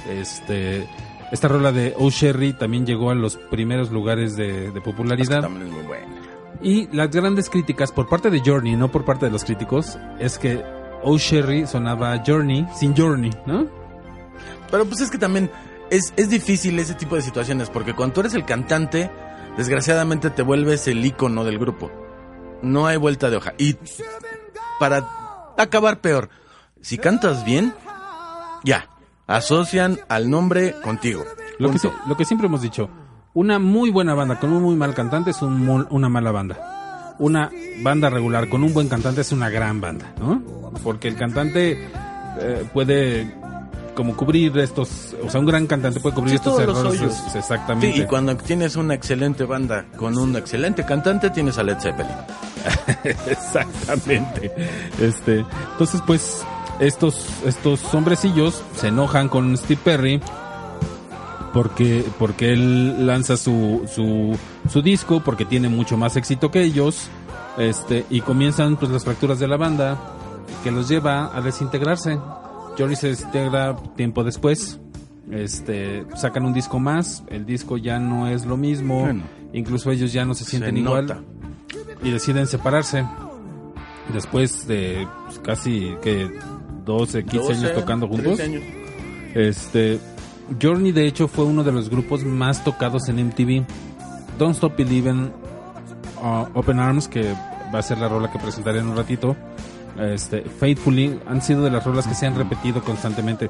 Este, 0.09 0.87
esta 1.31 1.47
rola 1.47 1.71
de 1.71 1.93
Oh 1.97 2.09
Sherry 2.09 2.53
también 2.53 2.85
llegó 2.85 3.11
a 3.11 3.15
los 3.15 3.37
primeros 3.37 3.91
lugares 3.91 4.35
de, 4.35 4.71
de 4.71 4.81
popularidad. 4.81 5.41
También 5.41 5.67
es 5.67 5.73
muy 5.73 5.83
bueno. 5.83 6.32
Y 6.63 6.87
las 6.95 7.11
grandes 7.11 7.49
críticas 7.49 7.91
por 7.91 8.07
parte 8.07 8.29
de 8.29 8.39
Journey, 8.39 8.77
no 8.77 8.89
por 8.89 9.03
parte 9.03 9.25
de 9.25 9.31
los 9.31 9.43
críticos, 9.43 9.97
es 10.17 10.39
que 10.39 10.63
Oh 11.03 11.17
Sherry 11.17 11.67
sonaba 11.67 12.23
Journey 12.25 12.65
sin 12.73 12.95
Journey, 12.95 13.31
¿no? 13.45 13.67
Pero 14.71 14.85
pues 14.85 15.01
es 15.01 15.11
que 15.11 15.17
también 15.17 15.51
es, 15.89 16.13
es 16.15 16.29
difícil 16.29 16.79
ese 16.79 16.93
tipo 16.93 17.17
de 17.17 17.21
situaciones, 17.21 17.69
porque 17.69 17.93
cuando 17.93 18.13
tú 18.13 18.21
eres 18.21 18.33
el 18.33 18.45
cantante, 18.45 19.11
desgraciadamente 19.57 20.29
te 20.29 20.41
vuelves 20.41 20.87
el 20.87 21.05
icono 21.05 21.43
del 21.43 21.59
grupo. 21.59 21.91
No 22.61 22.87
hay 22.87 22.95
vuelta 22.95 23.29
de 23.29 23.35
hoja. 23.35 23.53
Y 23.57 23.75
para 24.79 25.05
acabar 25.57 25.99
peor, 25.99 26.29
si 26.81 26.97
cantas 26.97 27.43
bien, 27.43 27.73
ya, 28.63 28.87
asocian 29.27 29.99
al 30.07 30.29
nombre 30.29 30.75
contigo. 30.81 31.25
Lo 31.59 31.69
que, 31.71 31.79
lo 32.07 32.15
que 32.15 32.25
siempre 32.25 32.47
hemos 32.47 32.61
dicho, 32.61 32.89
una 33.33 33.59
muy 33.59 33.89
buena 33.89 34.13
banda 34.13 34.39
con 34.39 34.51
un 34.53 34.61
muy 34.63 34.75
mal 34.75 34.93
cantante 34.93 35.31
es 35.31 35.41
un 35.41 35.87
una 35.89 36.09
mala 36.09 36.31
banda. 36.31 37.15
Una 37.19 37.49
banda 37.81 38.09
regular 38.09 38.49
con 38.49 38.63
un 38.63 38.73
buen 38.73 38.87
cantante 38.89 39.21
es 39.21 39.31
una 39.31 39.49
gran 39.49 39.79
banda, 39.81 40.13
¿no? 40.19 40.41
Porque 40.83 41.07
el 41.07 41.15
cantante 41.15 41.87
eh, 42.39 42.65
puede 42.73 43.31
como 43.95 44.15
cubrir 44.17 44.57
estos, 44.57 45.15
o 45.23 45.29
sea, 45.29 45.39
un 45.39 45.45
gran 45.45 45.67
cantante 45.67 45.99
puede 45.99 46.15
cubrir 46.15 46.31
Sí, 46.31 46.35
estos 46.37 46.59
errores. 46.59 46.99
es- 46.99 47.35
Exactamente. 47.35 47.93
Sí, 47.95 48.01
y 48.01 48.05
cuando 48.07 48.35
tienes 48.35 48.75
una 48.75 48.95
excelente 48.95 49.43
banda 49.45 49.85
con 49.97 50.17
un 50.17 50.35
excelente 50.35 50.83
cantante, 50.83 51.29
tienes 51.29 51.59
a 51.59 51.63
Led 51.63 51.77
Zeppelin. 51.79 52.11
Exactamente. 53.27 54.51
Este, 54.99 55.45
entonces 55.73 56.01
pues 56.07 56.43
estos 56.79 57.27
estos 57.45 57.93
hombrecillos 57.93 58.63
se 58.75 58.87
enojan 58.87 59.29
con 59.29 59.55
Steve 59.57 59.79
Perry 59.83 60.21
porque 61.53 62.03
porque 62.19 62.51
él 62.53 63.05
lanza 63.05 63.37
su 63.37 63.83
su 63.93 64.37
su 64.69 64.81
disco 64.81 65.21
porque 65.23 65.45
tiene 65.45 65.69
mucho 65.69 65.97
más 65.97 66.15
éxito 66.17 66.51
que 66.51 66.63
ellos. 66.63 67.07
Este, 67.57 68.03
y 68.09 68.21
comienzan 68.21 68.77
pues 68.77 68.91
las 68.91 69.03
fracturas 69.03 69.37
de 69.39 69.47
la 69.47 69.57
banda 69.57 69.99
que 70.63 70.71
los 70.71 70.89
lleva 70.89 71.35
a 71.35 71.41
desintegrarse. 71.41 72.17
Johnny 72.77 72.95
se 72.95 73.09
desintegra 73.09 73.75
tiempo 73.95 74.23
después. 74.23 74.79
Este, 75.31 76.05
sacan 76.15 76.45
un 76.45 76.53
disco 76.53 76.79
más, 76.79 77.23
el 77.27 77.45
disco 77.45 77.77
ya 77.77 77.97
no 77.99 78.27
es 78.27 78.45
lo 78.45 78.57
mismo, 78.57 79.01
Bueno. 79.01 79.23
incluso 79.53 79.89
ellos 79.91 80.11
ya 80.11 80.25
no 80.25 80.33
se 80.33 80.43
sienten 80.43 80.75
Se 80.75 80.81
igual 80.81 81.05
nota. 81.07 81.21
y 82.03 82.09
deciden 82.11 82.45
separarse 82.45 83.05
después 84.13 84.67
de 84.67 85.07
pues, 85.25 85.39
casi 85.39 85.93
que 86.01 86.29
12, 86.85 87.23
15 87.23 87.47
años 87.53 87.61
12, 87.61 87.73
tocando 87.73 88.07
juntos. 88.07 88.35
13 88.37 88.43
años. 88.43 88.63
Este 89.33 89.99
Journey 90.61 90.91
de 90.91 91.07
hecho 91.07 91.27
fue 91.27 91.45
uno 91.45 91.63
de 91.63 91.71
los 91.71 91.89
grupos 91.89 92.23
más 92.23 92.63
tocados 92.63 93.09
en 93.09 93.25
MTV. 93.27 93.65
Don't 94.37 94.55
Stop 94.55 94.75
Believing, 94.77 95.31
uh, 96.21 96.57
Open 96.57 96.79
Arms 96.79 97.07
que 97.07 97.33
va 97.73 97.79
a 97.79 97.81
ser 97.81 97.97
la 97.97 98.07
rola 98.07 98.31
que 98.31 98.39
presentaré 98.39 98.79
en 98.79 98.87
un 98.87 98.95
ratito. 98.97 99.35
Este, 99.99 100.41
Faithfully 100.41 101.19
han 101.27 101.41
sido 101.41 101.63
de 101.63 101.69
las 101.69 101.83
rolas 101.85 102.07
que 102.07 102.15
se 102.15 102.25
han 102.25 102.35
repetido 102.35 102.83
constantemente. 102.83 103.49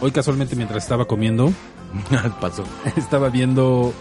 Hoy 0.00 0.10
casualmente 0.10 0.56
mientras 0.56 0.82
estaba 0.82 1.04
comiendo, 1.04 1.52
Pasó. 2.40 2.64
estaba 2.96 3.28
viendo 3.28 3.92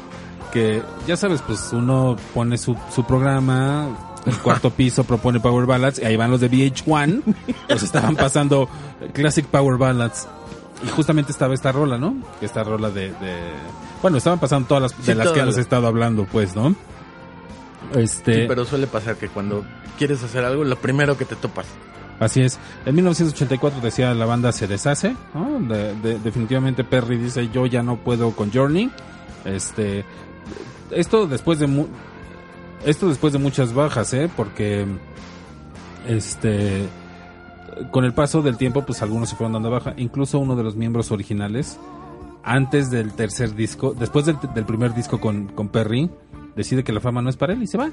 que, 0.52 0.82
ya 1.08 1.18
sabes, 1.18 1.42
pues 1.42 1.70
uno 1.74 2.16
pone 2.34 2.58
su, 2.58 2.76
su 2.94 3.04
programa, 3.04 3.88
el 4.26 4.38
cuarto 4.38 4.70
piso 4.76 5.04
propone 5.04 5.39
Power 5.39 5.66
Ballads, 5.66 6.00
y 6.00 6.06
ahí 6.06 6.16
van 6.16 6.32
los 6.32 6.42
de 6.42 6.50
VH1, 6.50 7.22
pues 7.68 7.84
estaban 7.84 8.16
pasando 8.16 8.70
Classic 9.14 9.46
Power 9.46 9.78
Ballads. 9.78 10.28
Y 10.84 10.88
justamente 10.90 11.32
estaba 11.32 11.54
esta 11.54 11.72
rola, 11.72 11.98
¿no? 11.98 12.16
Esta 12.42 12.64
rola 12.64 12.90
de... 12.90 13.10
de- 13.12 13.54
bueno, 14.02 14.18
estaban 14.18 14.40
pasando 14.40 14.68
todas 14.68 14.82
las 14.84 15.06
de 15.06 15.16
las 15.16 15.32
que 15.32 15.40
hemos 15.40 15.58
estado 15.58 15.86
hablando, 15.88 16.26
pues, 16.26 16.56
¿no? 16.56 16.76
Este... 17.96 18.34
Sí, 18.42 18.46
pero 18.48 18.66
suele 18.66 18.88
pasar 18.88 19.16
que 19.18 19.28
cuando 19.30 19.64
quieres 19.98 20.24
hacer 20.24 20.44
algo, 20.44 20.64
lo 20.64 20.76
primero 20.78 21.18
que 21.18 21.26
te 21.26 21.36
topas. 21.36 21.66
Así 22.20 22.42
es. 22.42 22.60
En 22.86 22.96
1984 22.96 23.82
decía 23.82 24.14
la 24.14 24.26
banda 24.26 24.52
se 24.52 24.68
deshace. 24.68 25.16
¿no? 25.34 25.60
De- 25.74 25.94
de- 25.96 26.20
definitivamente 26.20 26.84
Perry 26.84 27.18
dice 27.18 27.50
yo 27.54 27.66
ya 27.66 27.84
no 27.84 27.98
puedo 27.98 28.32
con 28.32 28.52
Journey. 28.52 28.90
Este, 29.46 30.06
esto 30.92 31.26
después 31.28 31.60
de 31.60 31.68
mu- 31.68 31.88
esto 32.86 33.08
después 33.10 33.34
de 33.34 33.40
muchas 33.40 33.74
bajas, 33.74 34.14
¿eh? 34.14 34.30
Porque 34.36 34.86
este 36.08 36.88
con 37.90 38.06
el 38.06 38.14
paso 38.14 38.42
del 38.42 38.58
tiempo, 38.58 38.84
pues 38.84 39.02
algunos 39.02 39.30
se 39.30 39.36
fueron 39.36 39.54
dando 39.54 39.72
baja. 39.72 39.94
Incluso 39.98 40.40
uno 40.40 40.56
de 40.56 40.64
los 40.64 40.76
miembros 40.76 41.12
originales, 41.12 41.80
antes 42.44 42.92
del 42.92 43.14
tercer 43.14 43.56
disco, 43.56 43.94
después 43.98 44.26
del, 44.26 44.38
primer 44.66 44.94
disco 44.94 45.20
con, 45.20 45.48
con 45.48 45.70
Perry, 45.70 46.10
decide 46.56 46.84
que 46.84 46.94
la 46.94 47.00
fama 47.00 47.22
no 47.22 47.30
es 47.30 47.38
para 47.38 47.54
él 47.54 47.64
y 47.64 47.68
se 47.68 47.78
va. 47.78 47.90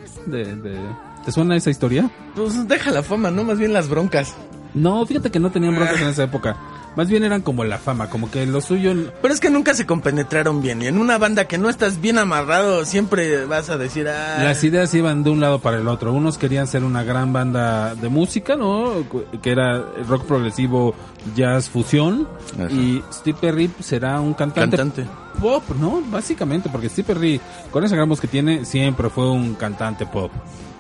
¿Te 1.25 1.33
suena 1.33 1.57
esa 1.57 1.71
historia? 1.71 2.11
Pues 2.35 2.67
deja 2.69 2.91
la 2.91 3.03
fama, 3.03 3.31
¿no? 3.31 3.45
Más 3.45 3.59
bien 3.59 3.73
las 3.73 3.89
broncas. 3.89 4.35
No, 4.75 5.05
fíjate 5.07 5.31
que 5.31 5.41
no 5.41 5.51
tenían 5.51 5.75
broncas 5.75 6.01
en 6.01 6.09
esa 6.09 6.25
época. 6.25 6.57
Más 6.97 7.09
bien 7.09 7.23
eran 7.23 7.43
como 7.43 7.63
la 7.63 7.79
fama, 7.79 8.11
como 8.11 8.29
que 8.29 8.45
lo 8.45 8.61
suyo... 8.61 8.93
Pero 9.23 9.33
es 9.33 9.39
que 9.39 9.51
nunca 9.51 9.73
se 9.73 9.87
compenetraron 9.87 10.61
bien. 10.61 10.83
Y 10.83 10.87
en 10.87 10.99
una 10.99 11.17
banda 11.17 11.45
que 11.45 11.57
no 11.57 11.69
estás 11.69 12.01
bien 12.01 12.19
amarrado, 12.19 12.85
siempre 12.85 13.45
vas 13.45 13.71
a 13.71 13.79
decir, 13.79 14.09
ah, 14.09 14.43
Las 14.43 14.65
ideas 14.65 14.93
iban 14.95 15.23
de 15.23 15.31
un 15.31 15.39
lado 15.39 15.61
para 15.61 15.77
el 15.77 15.87
otro. 15.87 16.13
Unos 16.13 16.39
querían 16.39 16.67
ser 16.67 16.83
una 16.83 17.05
gran 17.05 17.33
banda 17.33 17.95
de 17.95 18.09
música, 18.09 18.57
¿no? 18.57 19.05
Que 19.41 19.51
era 19.53 19.79
rock 20.09 20.25
progresivo, 20.25 20.93
jazz, 21.37 21.69
fusión. 21.69 22.27
Ajá. 22.55 22.73
Y 22.73 23.01
Steve 23.13 23.39
Perry 23.41 23.71
será 23.79 24.21
un 24.21 24.35
cantante, 24.35 24.77
cantante. 24.77 25.09
pop, 25.41 25.63
¿no? 25.79 26.03
Básicamente, 26.11 26.69
porque 26.69 26.89
Steve 26.89 27.15
Perry, 27.15 27.41
con 27.71 27.85
esa 27.85 27.95
gran 27.95 28.09
voz 28.09 28.21
que 28.21 28.27
tiene, 28.27 28.65
siempre 28.65 29.09
fue 29.09 29.31
un 29.31 29.55
cantante 29.55 30.05
pop. 30.05 30.33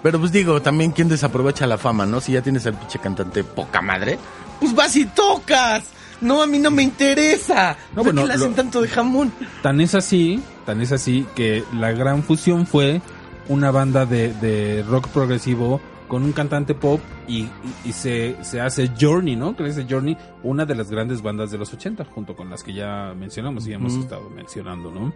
Pero 0.02 0.18
pues 0.20 0.30
digo, 0.32 0.62
también 0.62 0.92
quién 0.92 1.08
desaprovecha 1.08 1.66
la 1.66 1.76
fama, 1.78 2.06
¿no? 2.06 2.20
Si 2.20 2.32
ya 2.32 2.42
tienes 2.42 2.66
al 2.66 2.74
pinche 2.74 2.98
cantante 2.98 3.42
poca 3.44 3.80
madre, 3.82 4.18
pues 4.60 4.74
vas 4.74 4.94
y 4.96 5.06
tocas. 5.06 5.84
No, 6.20 6.42
a 6.42 6.46
mí 6.46 6.58
no 6.58 6.70
me 6.70 6.82
interesa. 6.82 7.76
No, 7.90 8.02
¿Por 8.02 8.04
bueno, 8.06 8.22
qué 8.22 8.28
le 8.28 8.34
hacen 8.34 8.50
lo- 8.50 8.56
tanto 8.56 8.80
de 8.82 8.88
jamón? 8.88 9.32
Tan 9.62 9.80
es 9.80 9.94
así, 9.94 10.42
tan 10.66 10.80
es 10.80 10.92
así 10.92 11.26
que 11.34 11.64
la 11.74 11.92
gran 11.92 12.22
fusión 12.22 12.66
fue 12.66 13.00
una 13.48 13.70
banda 13.70 14.04
de, 14.06 14.32
de 14.34 14.84
rock 14.88 15.08
progresivo 15.08 15.80
con 16.08 16.22
un 16.24 16.32
cantante 16.32 16.74
pop 16.74 17.00
y, 17.28 17.42
y- 17.42 17.50
y 17.86 17.92
se, 17.92 18.36
se 18.42 18.60
hace 18.60 18.90
Journey, 19.00 19.36
¿no? 19.36 19.54
Que 19.56 19.66
es 19.66 19.78
Journey, 19.88 20.16
una 20.42 20.64
de 20.64 20.74
las 20.74 20.90
grandes 20.90 21.22
bandas 21.22 21.50
de 21.50 21.58
los 21.58 21.72
80, 21.72 22.04
junto 22.06 22.34
con 22.34 22.50
las 22.50 22.62
que 22.64 22.72
ya 22.72 23.12
mencionamos 23.16 23.66
y 23.66 23.72
hemos 23.74 23.94
estado 23.94 24.28
mencionando, 24.30 24.90
¿no? 24.90 25.12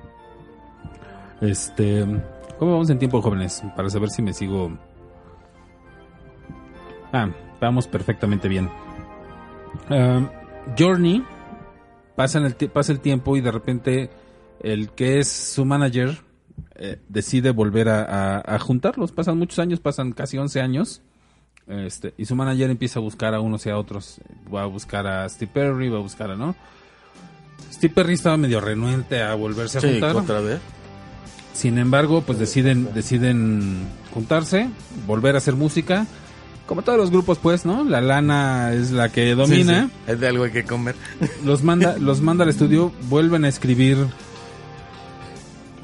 Este, 1.40 2.06
¿cómo 2.62 2.74
vamos 2.74 2.90
en 2.90 2.98
tiempo, 3.00 3.20
jóvenes? 3.20 3.60
Para 3.74 3.90
saber 3.90 4.08
si 4.10 4.22
me 4.22 4.32
sigo... 4.32 4.70
Ah, 7.12 7.28
vamos 7.60 7.88
perfectamente 7.88 8.46
bien. 8.46 8.70
Um, 9.90 10.28
Journey 10.78 11.24
pasa, 12.14 12.38
en 12.38 12.44
el 12.44 12.54
pasa 12.54 12.92
el 12.92 13.00
tiempo 13.00 13.36
y 13.36 13.40
de 13.40 13.50
repente 13.50 14.10
el 14.60 14.90
que 14.90 15.18
es 15.18 15.26
su 15.28 15.64
manager 15.64 16.18
eh, 16.76 16.98
decide 17.08 17.50
volver 17.50 17.88
a, 17.88 18.02
a- 18.38 18.54
a 18.54 18.58
juntarlos. 18.60 19.10
Pasan 19.10 19.38
muchos 19.38 19.58
años, 19.58 19.80
pasan 19.80 20.12
casi 20.12 20.38
11 20.38 20.60
años. 20.60 21.02
Este, 21.66 22.14
y 22.16 22.26
su 22.26 22.36
manager 22.36 22.70
empieza 22.70 23.00
a 23.00 23.02
buscar 23.02 23.34
a 23.34 23.40
unos 23.40 23.66
y 23.66 23.70
a 23.70 23.76
otros. 23.76 24.20
Va 24.54 24.62
a 24.62 24.66
buscar 24.66 25.04
a 25.08 25.28
Steve 25.28 25.50
Perry, 25.52 25.88
va 25.88 25.98
a 25.98 26.02
buscar 26.02 26.30
a 26.30 26.36
no. 26.36 26.54
Steve 27.72 27.92
Perry 27.92 28.14
estaba 28.14 28.36
medio 28.36 28.60
renuente 28.60 29.20
a 29.20 29.34
volverse 29.34 29.78
a 29.78 29.80
Sí, 29.80 29.90
juntar. 29.90 30.14
otra 30.14 30.40
vez. 30.40 30.60
Sin 31.54 31.78
embargo, 31.78 32.22
pues 32.22 32.38
deciden, 32.38 32.88
deciden 32.94 33.86
juntarse, 34.14 34.68
volver 35.06 35.34
a 35.34 35.38
hacer 35.38 35.54
música. 35.54 36.06
Como 36.66 36.82
todos 36.82 36.98
los 36.98 37.10
grupos, 37.10 37.38
pues, 37.38 37.66
¿no? 37.66 37.84
La 37.84 38.00
lana 38.00 38.72
es 38.72 38.90
la 38.92 39.10
que 39.10 39.34
domina. 39.34 39.84
Sí, 39.84 39.88
sí. 40.06 40.12
Es 40.12 40.20
de 40.20 40.28
algo 40.28 40.44
hay 40.44 40.52
que 40.52 40.64
comer. 40.64 40.94
Los 41.44 41.62
manda, 41.62 41.98
los 41.98 42.20
manda 42.22 42.44
al 42.44 42.50
estudio, 42.50 42.92
vuelven 43.10 43.44
a 43.44 43.48
escribir, 43.48 43.98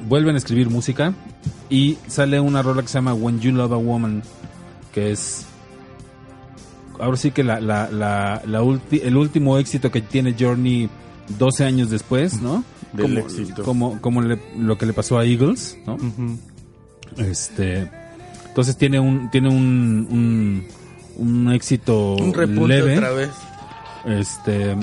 vuelven 0.08 0.34
a 0.36 0.38
escribir 0.38 0.70
música 0.70 1.12
y 1.68 1.98
sale 2.06 2.40
una 2.40 2.62
rola 2.62 2.82
que 2.82 2.88
se 2.88 2.94
llama 2.94 3.12
When 3.14 3.40
You 3.40 3.52
Love 3.52 3.72
a 3.72 3.76
Woman, 3.76 4.22
que 4.94 5.10
es 5.12 5.44
ahora 6.98 7.16
sí 7.16 7.30
que 7.32 7.44
la, 7.44 7.60
la, 7.60 7.90
la, 7.90 8.42
la 8.46 8.62
ulti- 8.62 9.00
el 9.02 9.16
último 9.16 9.58
éxito 9.58 9.90
que 9.90 10.00
tiene 10.00 10.34
Journey 10.38 10.88
12 11.38 11.64
años 11.64 11.90
después, 11.90 12.40
¿no? 12.40 12.64
Del 12.92 13.02
como, 13.14 13.18
éxito. 13.20 13.62
como, 13.64 14.00
como 14.00 14.22
le- 14.22 14.40
lo 14.56 14.78
que 14.78 14.86
le 14.86 14.92
pasó 14.92 15.18
a 15.18 15.24
Eagles, 15.24 15.76
¿no? 15.86 15.96
Este, 17.16 17.90
entonces 18.46 18.76
tiene 18.76 18.98
un, 19.00 19.30
tiene 19.30 19.48
un, 19.48 20.06
un, 20.10 20.66
un 21.46 21.52
éxito 21.52 22.14
Un 22.16 22.32
repunte 22.34 22.68
leve. 22.68 22.96
otra 22.96 23.10
vez. 23.10 23.30
Este. 24.06 24.76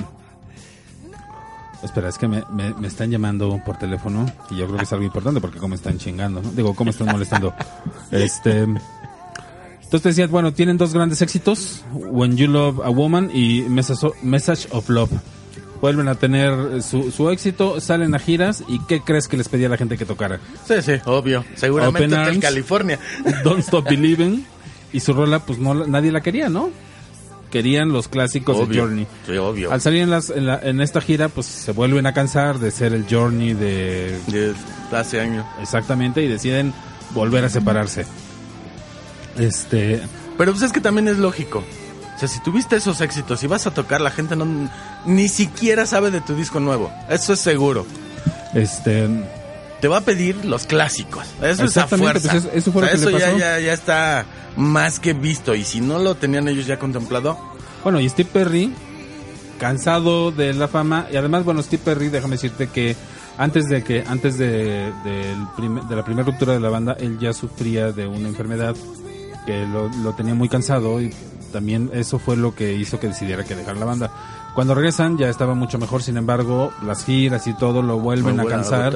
Espera, 1.84 2.10
es 2.10 2.18
que 2.18 2.28
me, 2.28 2.44
me- 2.52 2.74
me 2.74 2.88
están 2.88 3.12
llamando 3.12 3.60
por 3.64 3.78
teléfono 3.78 4.26
y 4.50 4.56
yo 4.58 4.66
creo 4.66 4.78
que 4.78 4.84
es 4.86 4.94
algo 4.94 5.06
importante 5.06 5.40
porque 5.40 5.60
como 5.60 5.76
están 5.76 5.98
chingando, 6.00 6.42
¿no? 6.42 6.52
Digo, 6.52 6.74
cómo 6.76 6.90
están 6.92 7.08
molestando. 7.08 7.54
Este. 8.12 8.62
Entonces 8.64 10.02
te 10.02 10.10
decía, 10.10 10.28
bueno, 10.28 10.52
tienen 10.52 10.78
dos 10.78 10.94
grandes 10.94 11.22
éxitos, 11.22 11.84
When 11.94 12.36
You 12.38 12.48
Love 12.48 12.80
a 12.84 12.90
Woman 12.90 13.30
y 13.34 13.62
Message 13.70 14.68
of 14.72 14.90
Love. 14.90 15.12
Vuelven 15.82 16.08
a 16.08 16.16
tener 16.16 16.82
su, 16.82 17.12
su 17.12 17.30
éxito, 17.30 17.80
salen 17.82 18.16
a 18.16 18.20
giras 18.20 18.64
y 18.68 18.80
¿qué 18.86 19.02
crees 19.02 19.28
que 19.28 19.38
les 19.38 19.50
pedía 19.50 19.70
la 19.70 19.78
gente 19.78 19.98
que 19.98 20.06
tocara? 20.06 20.40
Sí, 20.68 20.76
sí, 20.82 20.94
obvio. 21.06 21.44
Seguramente. 21.56 22.40
California. 22.40 22.98
Don't 23.44 23.60
Stop 23.60 23.86
Believing 23.90 24.46
y 24.94 25.00
su 25.02 25.14
rola 25.14 25.40
pues 25.40 25.60
no 25.60 25.74
nadie 25.86 26.12
la 26.12 26.22
quería, 26.22 26.50
¿no? 26.50 26.70
Querían 27.52 27.92
los 27.94 28.08
clásicos 28.08 28.68
de. 28.68 28.78
Journey. 28.80 29.08
Sí, 29.28 29.38
obvio. 29.38 29.72
Al 29.72 29.80
salir 29.80 30.02
en, 30.02 30.10
las- 30.10 30.30
en, 30.30 30.46
la- 30.48 30.60
en 30.62 30.82
esta 30.82 31.00
gira, 31.02 31.30
pues 31.30 31.46
se 31.46 31.72
vuelven 31.72 32.06
a 32.06 32.14
cansar 32.14 32.60
de 32.60 32.72
ser 32.72 32.94
el 32.94 33.06
Journey 33.10 33.54
de 33.54 34.18
De 34.28 34.54
hace 34.92 35.22
años. 35.22 35.46
exactamente 35.62 36.24
y 36.24 36.28
deciden 36.28 36.74
volver 37.14 37.46
a 37.46 37.50
separarse. 37.50 38.06
Este, 39.38 40.02
Pero 40.38 40.52
pues 40.52 40.64
es 40.64 40.72
que 40.72 40.82
también 40.82 41.08
es 41.08 41.18
lógico. 41.18 41.64
O 42.16 42.20
sea, 42.20 42.28
si 42.30 42.40
tuviste 42.42 42.76
esos 42.78 43.02
éxitos 43.02 43.44
y 43.44 43.48
vas 43.48 43.68
a 43.68 43.72
tocar, 43.72 44.00
la 44.02 44.12
gente 44.12 44.36
no 44.36 44.48
ni 45.06 45.28
siquiera 45.28 45.86
sabe 45.86 46.12
de 46.12 46.22
tu 46.22 46.34
disco 46.36 46.60
nuevo. 46.60 46.92
Eso 47.10 47.34
es 47.34 47.40
seguro. 47.42 47.86
este, 48.54 49.08
Te 49.82 49.88
va 49.90 49.98
a 49.98 50.02
pedir 50.02 50.46
los 50.46 50.66
clásicos. 50.66 51.26
Eso 51.42 51.52
es 51.52 51.60
a 51.60 51.64
Exactamente, 51.66 52.22
fuerza. 52.22 52.32
pues 52.32 52.46
eso- 52.46 52.54
eso 52.56 52.72
fue 52.72 52.84
O 52.84 52.86
sea, 52.88 52.96
lo 52.96 53.00
que 53.06 53.12
le 53.12 53.18
eso 53.18 53.20
ya, 53.20 53.26
pasó. 53.34 53.38
ya, 53.40 53.60
ya 53.60 53.74
está 53.74 54.26
más 54.56 55.00
que 55.02 55.12
visto. 55.14 55.54
Y 55.56 55.64
si 55.66 55.82
no 55.82 56.00
lo 56.00 56.16
tenían 56.16 56.48
ellos 56.48 56.66
ya 56.66 56.80
contemplado, 56.80 57.38
bueno, 57.84 58.00
y 58.00 58.08
Steve 58.08 58.30
Perry 58.32 58.74
cansado 59.60 60.32
de 60.32 60.54
la 60.54 60.68
fama 60.68 61.08
y 61.12 61.18
además, 61.18 61.44
bueno, 61.46 61.62
Steve 61.64 61.82
Perry, 61.84 62.10
déjame 62.10 62.34
decirte 62.36 62.68
que 62.68 62.96
antes 63.38 63.68
de 63.70 63.84
que 63.84 64.04
antes 64.08 64.38
de, 64.38 64.92
de 65.04 65.96
la 65.96 66.04
primera 66.04 66.26
ruptura 66.26 66.54
de 66.54 66.60
la 66.60 66.70
banda, 66.70 66.96
él 67.00 67.18
ya 67.20 67.34
sufría 67.34 67.92
de 67.92 68.08
una 68.08 68.28
enfermedad 68.30 68.76
que 69.46 69.66
lo, 69.68 69.90
lo 69.90 70.14
tenía 70.14 70.34
muy 70.34 70.50
cansado 70.50 71.02
y 71.02 71.14
también 71.56 71.90
eso 71.94 72.20
fue 72.20 72.36
lo 72.36 72.54
que 72.54 72.74
hizo 72.74 73.00
que 73.00 73.08
decidiera 73.08 73.44
que 73.46 73.56
dejar 73.56 73.78
la 73.78 73.86
banda. 73.86 74.12
Cuando 74.54 74.76
regresan 74.76 75.18
ya 75.18 75.30
estaba 75.30 75.54
mucho 75.56 75.78
mejor, 75.80 76.04
sin 76.04 76.18
embargo, 76.18 76.72
las 76.86 77.06
giras 77.06 77.48
y 77.48 77.54
todo 77.54 77.82
lo 77.82 77.98
vuelven 78.00 78.36
a 78.40 78.44
cansar 78.58 78.92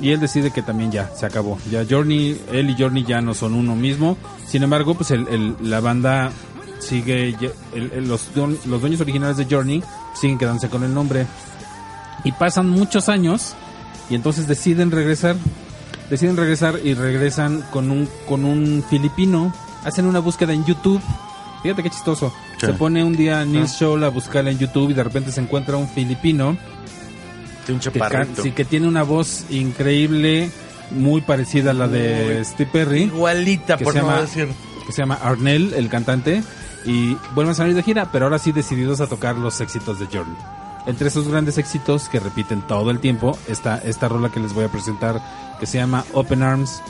y 0.00 0.10
él 0.10 0.20
decide 0.20 0.50
que 0.50 0.60
también 0.62 0.90
ya 0.92 1.10
se 1.16 1.24
acabó. 1.24 1.58
Ya 1.70 1.84
Journey, 1.88 2.40
él 2.52 2.68
y 2.70 2.76
Journey 2.80 3.04
ya 3.04 3.20
no 3.20 3.32
son 3.32 3.54
uno 3.54 3.74
mismo. 3.74 4.16
Sin 4.46 4.62
embargo, 4.62 4.94
pues 4.94 5.10
el, 5.12 5.26
el- 5.28 5.56
la 5.62 5.80
banda 5.80 6.30
sigue, 6.78 7.34
ye- 7.40 7.52
el- 7.74 7.90
el- 7.92 8.08
los, 8.08 8.28
los 8.36 8.80
dueños 8.80 9.00
originales 9.00 9.36
de 9.38 9.46
Journey 9.48 9.82
siguen 10.14 10.36
quedándose 10.38 10.68
con 10.68 10.84
el 10.84 10.92
nombre. 10.92 11.26
Y 12.24 12.32
pasan 12.32 12.68
muchos 12.70 13.08
años 13.08 13.54
y 14.10 14.14
entonces 14.14 14.46
deciden 14.46 14.90
regresar. 14.90 15.36
Deciden 16.10 16.36
regresar 16.36 16.78
y 16.84 16.92
regresan 16.94 17.62
con 17.70 17.90
un, 17.90 18.08
con 18.28 18.44
un 18.44 18.84
filipino. 18.90 19.52
Hacen 19.84 20.06
una 20.06 20.18
búsqueda 20.20 20.52
en 20.52 20.64
YouTube. 20.64 21.00
Fíjate 21.64 21.82
qué 21.82 21.90
chistoso. 21.90 22.32
Sí. 22.60 22.66
Se 22.66 22.72
pone 22.74 23.02
un 23.02 23.16
día 23.16 23.44
Neil 23.44 23.66
Scholl 23.68 24.04
a 24.04 24.08
buscarla 24.10 24.50
en 24.52 24.58
YouTube 24.58 24.90
y 24.90 24.94
de 24.94 25.02
repente 25.02 25.32
se 25.32 25.40
encuentra 25.40 25.76
un 25.76 25.88
filipino 25.88 26.56
de 27.66 27.72
un 27.72 27.78
que, 27.80 27.90
chaparrito. 27.90 28.42
sí, 28.42 28.52
que 28.52 28.64
tiene 28.64 28.86
una 28.86 29.02
voz 29.02 29.46
increíble, 29.50 30.50
muy 30.90 31.22
parecida 31.22 31.70
a 31.70 31.74
la 31.74 31.88
de 31.88 32.34
Muy 32.36 32.44
Steve 32.44 32.70
Perry, 32.72 33.02
Igualita, 33.04 33.78
por 33.78 33.94
se 33.94 34.00
no 34.02 34.06
llama- 34.08 34.20
decir. 34.20 34.48
que 34.86 34.92
se 34.92 34.98
llama 35.02 35.18
Arnell, 35.22 35.72
el 35.74 35.88
cantante, 35.88 36.44
y 36.84 37.16
vuelven 37.34 37.52
a 37.52 37.54
salir 37.54 37.74
de 37.74 37.82
gira, 37.82 38.10
pero 38.12 38.26
ahora 38.26 38.38
sí 38.38 38.52
decididos 38.52 39.00
a 39.00 39.06
tocar 39.06 39.36
los 39.36 39.58
éxitos 39.62 39.98
de 39.98 40.04
Journey. 40.06 40.36
Entre 40.86 41.08
esos 41.08 41.26
grandes 41.28 41.56
éxitos 41.56 42.10
que 42.10 42.20
repiten 42.20 42.60
todo 42.60 42.90
el 42.90 43.00
tiempo 43.00 43.38
está 43.48 43.78
esta 43.78 44.06
rola 44.06 44.28
que 44.28 44.38
les 44.40 44.52
voy 44.52 44.66
a 44.66 44.68
presentar 44.68 45.22
que 45.58 45.64
se 45.64 45.78
llama 45.78 46.04
Open 46.12 46.42
Arms. 46.42 46.82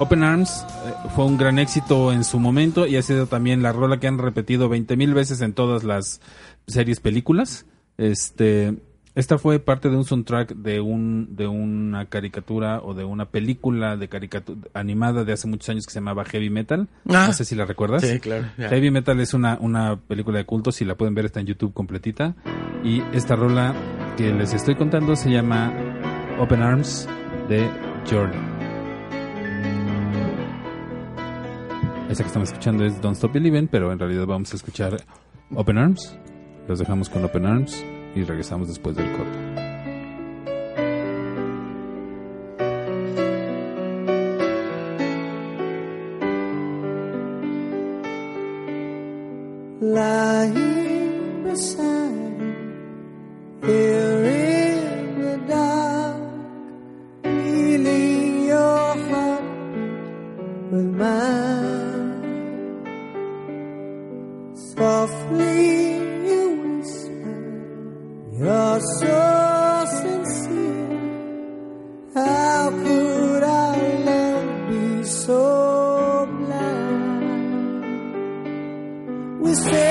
Open 0.00 0.22
Arms 0.22 0.64
eh, 0.86 1.08
fue 1.14 1.26
un 1.26 1.36
gran 1.36 1.58
éxito 1.58 2.10
en 2.10 2.24
su 2.24 2.40
momento 2.40 2.86
y 2.86 2.96
ha 2.96 3.02
sido 3.02 3.26
también 3.26 3.62
la 3.62 3.70
rola 3.70 4.00
que 4.00 4.08
han 4.08 4.16
repetido 4.16 4.70
20 4.70 4.96
mil 4.96 5.12
veces 5.12 5.42
en 5.42 5.52
todas 5.52 5.84
las 5.84 6.22
series 6.66 7.00
películas. 7.00 7.66
Este, 7.98 8.76
esta 9.14 9.36
fue 9.36 9.58
parte 9.58 9.90
de 9.90 9.96
un 9.96 10.06
soundtrack 10.06 10.54
de 10.54 10.80
un 10.80 11.36
de 11.36 11.46
una 11.46 12.06
caricatura 12.06 12.80
o 12.82 12.94
de 12.94 13.04
una 13.04 13.26
película 13.26 13.98
de 13.98 14.08
caricatura 14.08 14.70
animada 14.72 15.24
de 15.24 15.34
hace 15.34 15.46
muchos 15.46 15.68
años 15.68 15.84
que 15.84 15.92
se 15.92 16.00
llamaba 16.00 16.24
Heavy 16.24 16.48
Metal. 16.48 16.88
Ah. 17.06 17.26
no 17.26 17.32
sé 17.34 17.44
si 17.44 17.54
la 17.54 17.66
recuerdas. 17.66 18.00
Sí, 18.00 18.20
claro. 18.20 18.46
Heavy 18.56 18.90
Metal 18.90 19.20
es 19.20 19.34
una, 19.34 19.58
una 19.60 19.96
película 19.96 20.38
de 20.38 20.46
culto, 20.46 20.72
si 20.72 20.86
la 20.86 20.94
pueden 20.94 21.14
ver 21.14 21.26
está 21.26 21.40
en 21.40 21.46
YouTube 21.46 21.74
completita. 21.74 22.34
Y 22.82 23.02
esta 23.12 23.36
rola 23.36 23.74
que 24.16 24.32
les 24.32 24.54
estoy 24.54 24.76
contando 24.76 25.14
se 25.14 25.30
llama 25.30 25.74
Open 26.38 26.62
Arms 26.62 27.06
de 27.50 27.68
Journey. 28.10 28.49
Esa 32.10 32.24
que 32.24 32.26
estamos 32.26 32.48
escuchando 32.48 32.84
es 32.84 33.00
Don't 33.00 33.14
Stop 33.14 33.34
Believing, 33.34 33.68
pero 33.68 33.92
en 33.92 33.98
realidad 34.00 34.26
vamos 34.26 34.52
a 34.52 34.56
escuchar 34.56 34.96
Open 35.54 35.78
Arms. 35.78 36.18
Los 36.66 36.80
dejamos 36.80 37.08
con 37.08 37.24
Open 37.24 37.46
Arms 37.46 37.84
y 38.16 38.24
regresamos 38.24 38.66
después 38.66 38.96
del 38.96 39.12
corte. 39.12 39.38
lying 49.80 51.44
beside 51.44 52.54
here 53.62 54.26
in 54.26 55.20
the 55.20 55.36
dark, 55.48 56.20
feeling 57.22 58.46
your 58.46 58.94
heartbeat 59.08 60.72
with 60.72 60.94
mine. 60.96 61.59
Softly 64.80 65.98
you 66.28 66.44
whisper, 66.62 67.38
you're 68.40 68.80
so 68.98 69.18
sincere. 70.00 71.02
How 72.14 72.70
could 72.70 73.42
our 73.42 73.78
love 74.08 74.50
be 74.70 75.04
so 75.04 75.42
blind? 76.38 77.82
We 79.42 79.50
sailed 79.52 79.89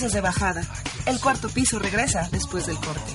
De 0.00 0.22
bajada. 0.22 0.62
El 1.04 1.20
cuarto 1.20 1.50
piso 1.50 1.78
regresa 1.78 2.26
después 2.32 2.64
del 2.66 2.78
corte. 2.78 3.12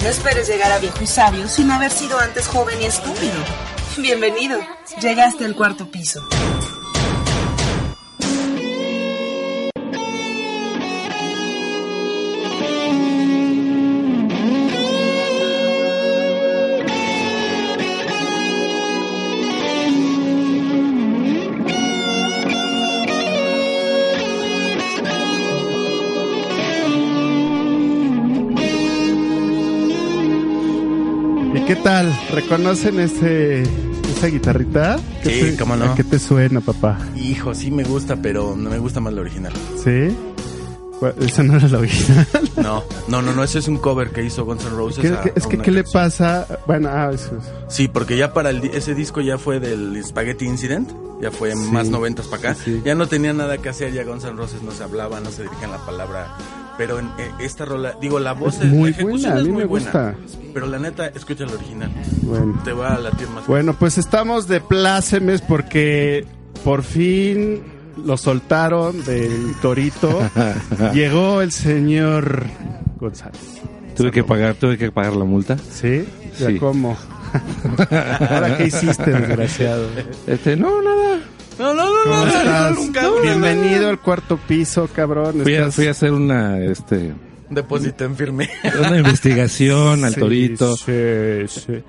No 0.00 0.08
esperes 0.08 0.48
llegar 0.48 0.72
a 0.72 0.78
viejo 0.78 0.96
y 1.02 1.06
sabio 1.06 1.46
sin 1.46 1.70
haber 1.70 1.90
sido 1.90 2.18
antes 2.18 2.48
joven 2.48 2.80
y 2.80 2.86
estúpido. 2.86 3.34
Bienvenido. 3.98 4.58
Llegaste 5.02 5.44
al 5.44 5.54
cuarto 5.54 5.90
piso. 5.90 6.26
Tal? 32.52 32.60
¿Reconocen 32.60 33.00
ese, 33.00 33.62
esa 34.16 34.26
guitarrita? 34.28 34.98
¿Qué 35.22 35.30
Sí, 35.30 35.50
te- 35.52 35.56
cómo 35.56 35.76
no. 35.76 35.86
¿A 35.92 35.94
qué 35.94 36.04
te 36.04 36.18
suena, 36.18 36.60
papá? 36.60 36.98
Hijo, 37.16 37.54
sí 37.54 37.70
me 37.70 37.84
gusta, 37.84 38.16
pero 38.16 38.54
no 38.56 38.70
me 38.70 38.78
gusta 38.78 39.00
más 39.00 39.12
la 39.12 39.20
original. 39.22 39.52
¿Sí? 39.82 40.14
¿Cuál- 41.00 41.14
Esa 41.20 41.42
no 41.42 41.56
era 41.56 41.68
la 41.68 41.78
original. 41.78 42.26
No, 42.62 42.84
no, 43.08 43.22
no, 43.22 43.32
no, 43.32 43.42
ese 43.42 43.58
es 43.58 43.66
un 43.66 43.78
cover 43.78 44.10
que 44.10 44.22
hizo 44.22 44.44
Guns 44.44 44.62
N' 44.64 44.70
Roses. 44.76 45.00
¿Qué- 45.00 45.08
a- 45.08 45.20
qué- 45.22 45.32
es 45.34 45.46
que, 45.48 45.58
¿qué 45.58 45.70
le 45.72 45.82
pasa? 45.84 46.46
Bueno, 46.66 46.90
ah, 46.92 47.10
eso 47.12 47.36
es. 47.38 47.74
Sí, 47.74 47.88
porque 47.88 48.16
ya 48.16 48.32
para 48.32 48.50
el, 48.50 48.62
ese 48.66 48.94
disco 48.94 49.20
ya 49.20 49.36
fue 49.38 49.58
del 49.58 50.00
Spaghetti 50.04 50.44
Incident, 50.44 50.90
ya 51.20 51.30
fue 51.32 51.52
Sí, 51.52 51.58
más 51.72 51.88
noventas 51.88 52.26
para 52.28 52.50
acá. 52.50 52.54
sí, 52.54 52.76
sí. 52.76 52.82
Ya 52.84 52.94
no 52.94 53.08
tenía 53.08 53.32
nada 53.32 53.58
que 53.58 53.68
hacer, 53.70 53.92
ya 53.92 54.04
Guns 54.04 54.22
N' 54.24 54.36
Roses 54.36 54.62
no 54.62 54.70
se 54.70 54.84
hablaba, 54.84 55.18
no 55.20 55.30
se 55.32 55.42
dirigían 55.42 55.72
la 55.72 55.78
palabra. 55.78 56.36
Pero 56.78 56.98
en 56.98 57.06
eh, 57.18 57.30
esta 57.40 57.64
rola, 57.64 57.94
digo, 58.00 58.18
la 58.18 58.32
voz 58.32 58.58
Es 58.60 58.64
muy 58.70 58.92
buena, 58.92 59.32
a 59.32 59.34
mí 59.36 59.48
muy 59.50 59.62
me 59.62 59.64
buena. 59.66 59.84
gusta. 59.86 60.14
Pero 60.54 60.66
la 60.66 60.78
neta, 60.78 61.06
escucha 61.08 61.44
la 61.44 61.52
original. 61.54 61.90
Bueno. 62.22 62.60
Te 62.64 62.72
va 62.72 62.94
a 62.94 62.98
latir 62.98 63.28
más. 63.28 63.46
Bueno, 63.46 63.74
pues 63.78 63.98
estamos 63.98 64.48
de 64.48 64.60
plácemes 64.60 65.42
porque 65.42 66.24
por 66.64 66.82
fin 66.82 67.62
lo 68.04 68.16
soltaron 68.16 69.04
del 69.04 69.54
torito. 69.60 70.20
Llegó 70.94 71.42
el 71.42 71.52
señor 71.52 72.46
González. 72.98 73.40
Tuve 73.96 74.10
que 74.10 74.24
pagar, 74.24 74.54
tuve 74.54 74.78
que 74.78 74.90
pagar 74.90 75.14
la 75.16 75.24
multa. 75.24 75.56
¿Sí? 75.58 76.06
¿Ya 76.38 76.48
Sí. 76.48 76.56
cómo? 76.58 76.96
¿Ahora 78.30 78.56
qué 78.56 78.66
hiciste, 78.66 79.10
desgraciado? 79.10 79.86
Este, 80.26 80.56
no, 80.56 80.80
nada. 80.82 81.18
No, 81.58 81.74
no, 81.74 81.84
no, 81.84 82.02
¿Cómo 82.04 82.16
no, 82.24 82.26
estás? 82.28 82.74
nunca. 82.76 83.02
Bienvenido 83.22 83.88
al 83.88 84.00
cuarto 84.00 84.36
piso, 84.36 84.88
cabrón. 84.92 85.40
Fui 85.42 85.56
a, 85.56 85.70
fui 85.70 85.86
a 85.86 85.90
hacer 85.92 86.12
una, 86.12 86.58
este, 86.58 87.12
Depósito 87.50 88.04
en 88.04 88.16
firme. 88.16 88.48
una 88.78 88.96
investigación 88.98 90.04
al 90.04 90.14
Sí, 90.14 90.20
torito. 90.20 90.76
Sí, 90.76 91.46
sí. 91.48 91.82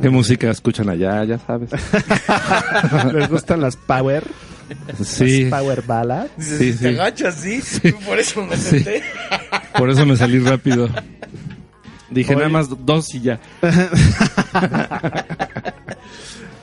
¿Qué 0.00 0.08
música 0.10 0.50
escuchan 0.50 0.88
allá? 0.88 1.24
Ya 1.24 1.38
sabes. 1.38 1.70
¿Les 3.12 3.28
gustan 3.28 3.60
las 3.60 3.76
power? 3.76 4.24
Sí, 5.02 5.44
Las 5.44 5.60
power 5.60 5.82
ballads. 5.82 6.30
Dices, 6.36 6.58
Sí, 6.58 6.72
Te 6.72 6.78
sí. 6.78 6.86
agachas, 6.94 7.34
sí. 7.36 7.60
Por 8.06 8.18
eso 8.18 8.44
me 8.44 8.56
Sí. 8.56 8.70
senté. 8.80 9.02
por 9.76 9.90
eso 9.90 10.04
me 10.06 10.16
salí 10.16 10.38
rápido. 10.40 10.88
Dije 12.10 12.30
Oye. 12.32 12.36
nada 12.38 12.48
más 12.48 12.68
dos 12.86 13.14
y 13.14 13.20
ya. 13.20 13.38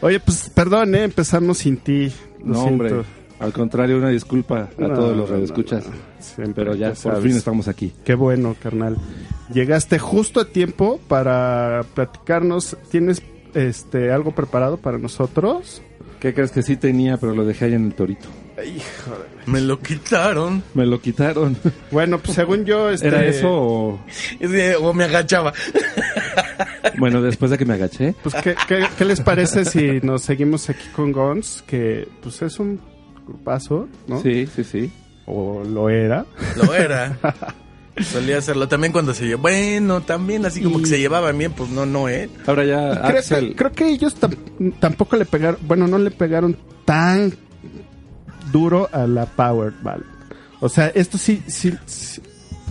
Oye, 0.06 0.20
pues 0.20 0.52
perdón, 0.54 0.94
¿eh? 0.94 1.04
empezamos 1.04 1.58
sin 1.58 1.78
ti. 1.78 2.12
Lo 2.44 2.46
No, 2.54 2.54
siento. 2.62 2.68
hombre. 2.86 3.02
Al 3.40 3.52
contrario, 3.52 3.98
una 3.98 4.10
disculpa 4.10 4.70
a 4.78 4.82
No, 4.82 4.94
todos 4.94 5.18
los 5.18 5.30
radioescuchas. 5.30 5.86
no, 6.38 6.46
no. 6.48 6.54
Pero 6.54 6.76
ya, 6.76 6.90
por 6.90 6.96
sabes. 6.98 7.24
fin 7.24 7.36
estamos 7.36 7.68
aquí. 7.68 7.92
Qué 8.06 8.14
bueno, 8.14 8.56
carnal. 8.62 8.98
Llegaste 9.52 9.98
justo 10.00 10.40
a 10.40 10.46
tiempo 10.46 11.00
para 11.08 11.84
platicarnos. 11.96 12.78
¿Tienes 12.92 13.24
este 13.56 14.12
algo 14.12 14.32
preparado 14.34 14.78
para 14.78 14.98
nosotros? 15.00 15.82
¿Qué 16.20 16.34
crees 16.36 16.52
que 16.52 16.62
sí 16.62 16.78
tenía, 16.78 17.18
pero 17.18 17.34
lo 17.34 17.44
dejé 17.44 17.66
ahí 17.66 17.74
en 17.74 17.86
el 17.86 17.94
torito? 17.96 18.28
Me 19.48 19.62
lo 19.62 19.80
quitaron. 19.80 20.64
Me 20.74 20.86
lo 20.86 21.02
quitaron. 21.02 21.58
Bueno, 21.92 22.20
pues 22.20 22.36
según 22.36 22.66
yo, 22.66 22.90
este, 22.90 23.08
¿Era 23.08 23.26
eso 23.26 23.50
o...? 23.52 24.00
O 24.82 24.94
me 24.94 25.04
agachaba. 25.04 25.54
Bueno, 26.98 27.22
después 27.22 27.52
de 27.52 27.58
que 27.58 27.66
me 27.66 27.74
agaché. 27.74 28.16
Pues, 28.24 28.36
¿qué, 28.36 28.56
qué, 28.68 28.86
qué 28.98 29.06
les 29.06 29.20
parece 29.22 29.66
si 29.66 30.00
nos 30.02 30.22
seguimos 30.22 30.70
aquí 30.70 30.88
con 30.96 31.12
Gons? 31.12 31.64
Que, 31.68 32.08
pues, 32.22 32.42
es 32.42 32.60
un 32.60 32.80
grupazo, 33.28 33.88
¿no? 34.08 34.22
Sí, 34.22 34.48
sí, 34.48 34.64
sí. 34.64 34.92
O 35.26 35.64
lo 35.64 35.90
era. 35.90 36.26
Lo 36.56 36.74
era. 36.74 37.18
Solía 38.02 38.38
hacerlo 38.40 38.68
también 38.68 38.92
cuando 38.94 39.14
se 39.14 39.26
llevaba. 39.26 39.42
Bueno, 39.44 40.02
también 40.02 40.46
así 40.46 40.62
como 40.62 40.80
que 40.80 40.86
se 40.86 41.00
llevaban 41.00 41.38
bien, 41.38 41.52
pues 41.54 41.70
no, 41.70 41.86
no, 41.86 42.08
¿eh? 42.10 42.30
Ahora 42.46 42.64
ya 42.66 43.02
Creo, 43.02 43.20
Axel... 43.20 43.50
que, 43.50 43.56
creo 43.56 43.72
que 43.72 43.90
ellos 43.90 44.16
tam- 44.20 44.38
tampoco 44.80 45.16
le 45.16 45.26
pegaron, 45.26 45.60
bueno, 45.66 45.88
no 45.88 45.98
le 45.98 46.12
pegaron 46.12 46.58
tan 46.84 47.34
duro 48.56 48.88
a 48.94 49.06
la 49.06 49.26
Power 49.26 49.74
Ballad. 49.84 50.06
O 50.62 50.70
sea, 50.70 50.88
esto 50.96 51.18
sí, 51.18 51.44
sí, 51.48 51.74
sí, 51.86 52.22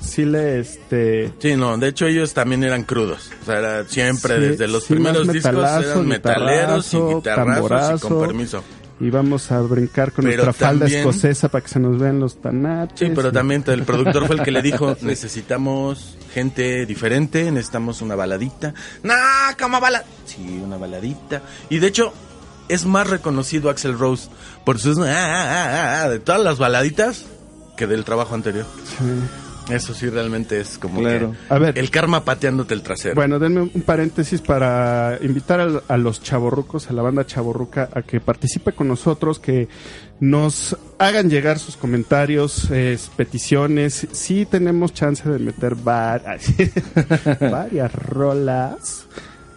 sí 0.02 0.24
le, 0.24 0.60
este... 0.60 1.30
Sí, 1.38 1.54
no, 1.56 1.76
de 1.76 1.88
hecho 1.88 2.06
ellos 2.06 2.32
también 2.32 2.64
eran 2.64 2.84
crudos. 2.84 3.30
O 3.42 3.44
sea, 3.44 3.58
era 3.58 3.84
siempre 3.84 4.36
Sí, 4.36 4.40
desde 4.48 4.68
los 4.68 4.84
primeros 4.84 5.30
discos 5.30 5.52
eran 5.54 6.06
metaleros 6.06 6.94
y 6.94 6.96
guitarrazo, 6.96 7.62
guitarrazos 7.62 8.00
y 8.00 8.08
con 8.08 8.20
permiso. 8.26 8.64
Y 9.00 9.10
vamos 9.10 9.50
a 9.52 9.60
brincar 9.60 10.12
con 10.12 10.24
Pero 10.24 10.44
nuestra 10.44 10.66
falda 10.68 10.86
también- 10.86 11.00
escocesa 11.00 11.48
para 11.48 11.62
que 11.64 11.68
se 11.68 11.80
nos 11.80 11.98
vean 11.98 12.20
los 12.20 12.40
tanates. 12.40 12.98
Sí, 12.98 13.12
pero 13.14 13.28
y- 13.28 13.32
también 13.32 13.62
el 13.66 13.82
productor 13.90 14.26
fue 14.26 14.36
el 14.36 14.42
que 14.42 14.50
le 14.52 14.62
dijo, 14.62 14.96
necesitamos 15.02 16.16
gente 16.32 16.86
diferente, 16.86 17.50
necesitamos 17.52 18.00
una 18.02 18.14
baladita. 18.14 18.72
No, 19.02 19.14
como 19.60 19.78
balada. 19.80 20.04
Sí, 20.24 20.60
una 20.64 20.76
baladita. 20.78 21.42
Y 21.68 21.78
de 21.80 21.88
hecho, 21.88 22.12
es 22.68 22.84
más 22.86 23.08
reconocido 23.08 23.70
Axel 23.70 23.98
Rose 23.98 24.28
por 24.64 24.78
sus... 24.78 24.98
ah, 24.98 25.04
ah, 25.06 25.44
ah, 25.48 26.02
ah, 26.04 26.08
de 26.08 26.18
todas 26.18 26.40
las 26.42 26.58
baladitas 26.58 27.24
que 27.76 27.86
del 27.86 28.04
trabajo 28.04 28.34
anterior. 28.34 28.66
Eso 29.70 29.94
sí 29.94 30.10
realmente 30.10 30.60
es 30.60 30.76
como 30.76 31.00
Claro. 31.00 31.32
que 31.48 31.54
A 31.54 31.58
ver. 31.58 31.78
el 31.78 31.90
karma 31.90 32.22
pateándote 32.22 32.74
el 32.74 32.82
trasero. 32.82 33.14
Bueno, 33.14 33.38
denme 33.38 33.62
un 33.62 33.82
paréntesis 33.82 34.42
para 34.42 35.18
invitar 35.22 35.58
a, 35.60 35.82
a 35.88 35.96
los 35.96 36.22
chavorrucos, 36.22 36.90
a 36.90 36.92
la 36.92 37.00
banda 37.00 37.24
chavorruca, 37.24 37.88
a 37.94 38.02
que 38.02 38.20
participe 38.20 38.72
con 38.72 38.88
nosotros, 38.88 39.38
que 39.38 39.68
nos 40.20 40.76
hagan 40.98 41.30
llegar 41.30 41.58
sus 41.58 41.78
comentarios, 41.78 42.68
eh, 42.70 42.98
peticiones. 43.16 44.06
Sí 44.12 44.44
tenemos 44.44 44.92
chance 44.92 45.26
de 45.26 45.38
meter 45.38 45.74
var- 45.76 46.22
varias 47.40 47.92
rolas. 47.94 49.06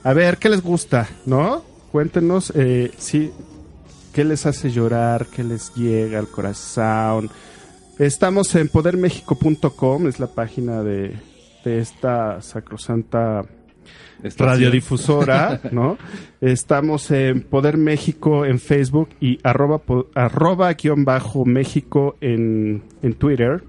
A 0.06 0.14
ver, 0.14 0.38
¿qué 0.38 0.48
les 0.50 0.62
gusta? 0.62 1.08
¿No? 1.26 1.64
Cuéntenos, 1.92 2.52
eh, 2.56 2.92
sí, 2.98 3.32
qué 4.14 4.24
les 4.24 4.46
hace 4.46 4.72
llorar, 4.72 5.28
qué 5.28 5.44
les 5.44 5.74
llega 5.76 6.20
al 6.20 6.28
corazón. 6.28 7.30
Estamos 7.98 8.54
en 8.56 8.68
podermexico.com, 8.68 10.08
es 10.08 10.20
la 10.20 10.28
página 10.28 10.84
de, 10.84 11.16
de 11.64 11.80
esta 11.80 12.42
sacrosanta 12.42 13.46
Estación. 14.24 14.50
radiodifusora, 14.50 15.62
¿no? 15.72 15.98
Estamos 16.42 17.12
en 17.12 17.42
Poder 17.42 17.78
México 17.78 18.46
en 18.46 18.60
Facebook 18.60 19.10
y 19.20 19.40
arroba, 19.44 19.82
arroba 20.16 20.74
guion 20.74 21.06
bajo 21.06 21.46
México 21.46 22.18
en, 22.22 22.84
en 23.02 23.14
Twitter. 23.14 23.64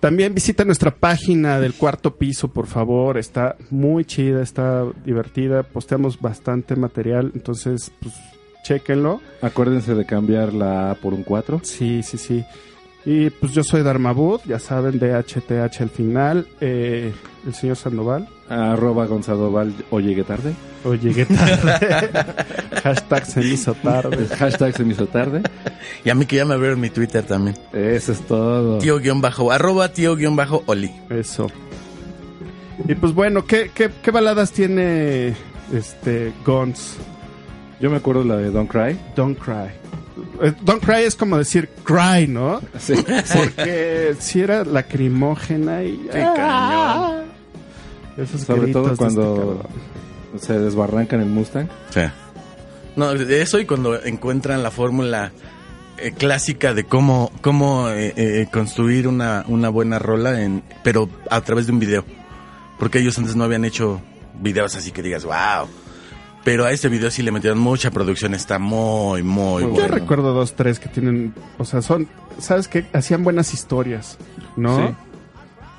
También 0.00 0.34
visita 0.34 0.64
nuestra 0.64 0.90
página 0.90 1.60
del 1.60 1.74
cuarto 1.74 2.16
piso, 2.16 2.48
por 2.48 2.66
favor. 2.66 3.18
Está 3.18 3.56
muy 3.68 4.06
chida, 4.06 4.42
está 4.42 4.84
divertida. 5.04 5.62
Posteamos 5.62 6.18
bastante 6.18 6.74
material, 6.74 7.32
entonces, 7.34 7.92
pues, 8.00 8.14
chéquenlo. 8.64 9.20
Acuérdense 9.42 9.94
de 9.94 10.06
cambiar 10.06 10.54
la 10.54 10.92
A 10.92 10.94
por 10.94 11.12
un 11.12 11.22
4. 11.22 11.60
Sí, 11.62 12.02
sí, 12.02 12.16
sí. 12.16 12.44
Y 13.04 13.30
pues 13.30 13.52
yo 13.52 13.62
soy 13.62 13.82
Dharmabud, 13.82 14.40
ya 14.46 14.58
saben, 14.58 14.98
DHTH 14.98 15.80
al 15.80 15.90
final. 15.90 16.46
Eh, 16.60 17.12
el 17.46 17.54
señor 17.54 17.76
Sandoval. 17.76 18.28
Arroba 18.50 19.06
Gonzadoval 19.06 19.72
o 19.90 20.00
llegué 20.00 20.24
tarde. 20.24 20.54
O 20.84 20.94
llegué 20.94 21.24
tarde. 21.24 22.10
Hashtag 22.82 23.24
se 23.24 23.40
me 23.40 23.46
hizo 23.46 23.74
tarde. 23.74 24.26
Hashtag 24.36 24.76
se 24.76 24.84
me 24.84 24.92
hizo 24.92 25.06
tarde. 25.06 25.42
Y 26.04 26.10
a 26.10 26.16
mí 26.16 26.26
que 26.26 26.36
ya 26.36 26.44
me 26.44 26.56
veo 26.56 26.72
en 26.72 26.80
mi 26.80 26.90
Twitter 26.90 27.22
también. 27.22 27.56
Eso 27.72 28.10
es 28.10 28.20
todo. 28.26 28.78
Tío 28.78 28.98
guion 28.98 29.20
bajo, 29.20 29.52
arroba 29.52 29.92
tío 29.92 30.16
guion 30.16 30.34
bajo 30.34 30.64
Oli. 30.66 30.90
Eso. 31.10 31.46
Y 32.88 32.94
pues 32.96 33.14
bueno, 33.14 33.44
¿qué, 33.44 33.70
qué, 33.72 33.90
qué 34.02 34.10
baladas 34.10 34.50
tiene 34.50 35.34
este 35.72 36.32
Guns? 36.44 36.96
Yo 37.78 37.88
me 37.88 37.98
acuerdo 37.98 38.24
la 38.24 38.36
de 38.36 38.50
Don't 38.50 38.68
Cry. 38.68 38.98
Don't 39.14 39.38
Cry. 39.38 39.70
Eh, 40.42 40.52
Don't 40.62 40.84
Cry 40.84 41.04
es 41.04 41.14
como 41.14 41.38
decir 41.38 41.68
cry, 41.84 42.26
¿no? 42.26 42.60
Sí. 42.78 42.94
Porque 42.96 44.16
si 44.18 44.40
era 44.40 44.64
lacrimógena 44.64 45.84
y... 45.84 45.96
Qué 46.10 46.20
cañón. 46.20 47.30
Esos 48.16 48.42
Sobre 48.42 48.72
todo 48.72 48.86
de 48.86 48.92
este 48.92 48.98
cuando 49.04 49.62
se 50.38 50.58
desbarrancan 50.58 51.20
el 51.20 51.28
Mustang. 51.28 51.68
Sí. 51.90 52.02
No, 52.96 53.14
de 53.14 53.42
eso 53.42 53.58
y 53.58 53.66
cuando 53.66 54.02
encuentran 54.02 54.62
la 54.62 54.70
fórmula 54.70 55.32
eh, 55.98 56.12
clásica 56.12 56.74
de 56.74 56.84
cómo, 56.84 57.30
cómo 57.40 57.88
eh, 57.88 58.12
eh, 58.16 58.48
construir 58.52 59.06
una, 59.06 59.44
una 59.48 59.68
buena 59.68 59.98
rola, 59.98 60.42
en, 60.42 60.62
pero 60.82 61.08
a 61.30 61.40
través 61.42 61.66
de 61.66 61.72
un 61.72 61.78
video. 61.78 62.04
Porque 62.78 62.98
ellos 62.98 63.18
antes 63.18 63.36
no 63.36 63.44
habían 63.44 63.64
hecho 63.64 64.00
videos 64.40 64.74
así 64.76 64.90
que 64.90 65.02
digas, 65.02 65.24
wow. 65.24 65.68
Pero 66.42 66.64
a 66.64 66.72
este 66.72 66.88
video 66.88 67.10
sí 67.10 67.22
le 67.22 67.30
metieron 67.32 67.58
mucha 67.58 67.90
producción, 67.90 68.34
está 68.34 68.58
muy, 68.58 69.22
muy 69.22 69.62
Yo 69.62 69.68
bueno. 69.68 69.88
recuerdo 69.88 70.32
dos, 70.32 70.54
tres 70.54 70.80
que 70.80 70.88
tienen, 70.88 71.34
o 71.58 71.66
sea, 71.66 71.82
son, 71.82 72.08
¿sabes 72.38 72.66
qué? 72.66 72.86
Hacían 72.94 73.22
buenas 73.22 73.52
historias, 73.52 74.16
¿no? 74.56 74.88
Sí. 74.88 74.94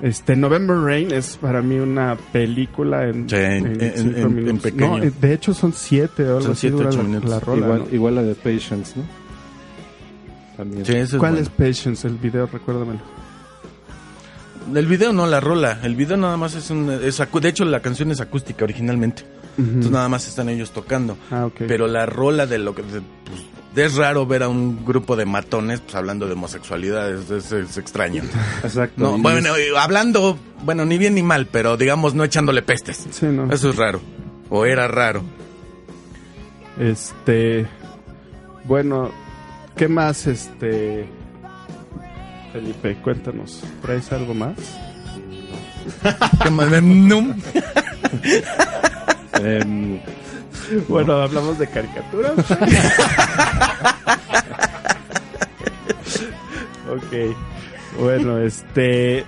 Este, 0.02 0.34
November 0.34 0.76
Rain 0.78 1.12
es 1.12 1.36
para 1.36 1.62
mí 1.62 1.76
una 1.78 2.16
película 2.32 3.06
en, 3.08 3.30
Sí, 3.30 3.36
en- 3.36 3.80
en- 3.80 3.92
cinco 3.96 4.16
en- 4.18 4.22
en 4.26 4.34
minutos. 4.34 4.62
pequeño. 4.62 4.98
No, 4.98 5.10
de 5.10 5.32
hecho 5.32 5.54
son 5.54 5.72
siete 5.72 6.24
o 6.24 6.28
algo 6.30 6.40
Son 6.42 6.52
así 6.52 6.68
siete, 6.70 6.82
la, 6.96 7.02
minutos. 7.04 7.30
la 7.30 7.38
rola, 7.40 7.66
igual, 7.66 7.78
¿no? 7.88 7.94
igual 7.94 8.14
la 8.16 8.22
de 8.24 8.34
Patience, 8.34 8.94
¿no? 8.96 9.04
También. 10.56 10.84
Sí, 10.84 10.92
eso 10.94 11.16
es 11.16 11.20
¿Cuál 11.20 11.32
bueno. 11.34 11.46
es 11.46 11.48
Patience? 11.50 12.06
El 12.08 12.16
video, 12.16 12.46
recuérdamelo. 12.46 13.00
El 14.74 14.86
video 14.86 15.12
no, 15.12 15.26
la 15.26 15.40
rola. 15.40 15.78
El 15.82 15.94
video 15.96 16.16
nada 16.16 16.36
más 16.36 16.54
es 16.54 16.70
un... 16.70 16.90
es 16.90 17.20
acu- 17.20 17.40
de 17.40 17.48
hecho, 17.50 17.64
la 17.64 17.80
canción 17.80 18.10
es 18.10 18.20
acústica 18.20 18.64
originalmente. 18.64 19.24
Entonces 19.58 19.90
nada 19.92 20.08
más 20.08 20.26
están 20.26 20.48
ellos 20.48 20.70
tocando. 20.72 21.16
Ah, 21.30 21.46
ok. 21.46 21.62
Pero 21.68 21.86
la 21.86 22.06
rola 22.06 22.46
de 22.46 22.58
lo 22.58 22.74
que... 22.74 22.82
de- 22.82 23.00
pues, 23.00 23.42
es 23.76 23.94
raro 23.96 24.26
ver 24.26 24.42
a 24.42 24.48
un 24.48 24.84
grupo 24.84 25.16
de 25.16 25.24
matones 25.24 25.80
pues, 25.80 25.94
hablando 25.94 26.26
de 26.26 26.32
homosexualidad, 26.34 27.10
es, 27.12 27.30
es- 27.30 27.52
es 27.52 27.76
extraño. 27.78 28.22
Exacto. 28.62 28.94
No, 29.02 29.18
bueno, 29.18 29.50
hablando, 29.78 30.38
bueno, 30.64 30.84
ni 30.84 30.98
bien 30.98 31.14
ni 31.14 31.22
mal, 31.22 31.46
pero 31.46 31.76
digamos 31.76 32.14
no 32.14 32.24
echándole 32.24 32.62
pestes. 32.62 33.06
Sí, 33.10 33.26
no. 33.26 33.52
Eso 33.52 33.70
es 33.70 33.76
raro. 33.76 34.00
O 34.50 34.66
era 34.66 34.88
raro. 34.88 35.22
Este, 36.78 37.66
bueno, 38.64 39.10
¿qué 39.76 39.88
más, 39.88 40.26
este, 40.26 41.06
Felipe? 42.52 42.96
Cuéntanos. 43.02 43.62
¿Traes 43.82 44.12
algo 44.12 44.34
más? 44.34 44.54
Qué 46.42 46.50
mal- 46.50 46.80
no. 47.08 47.34
Bueno, 50.88 51.14
hablamos 51.14 51.58
de 51.58 51.66
caricaturas. 51.66 52.32
ok. 56.88 57.12
Bueno, 57.98 58.38
este. 58.38 59.24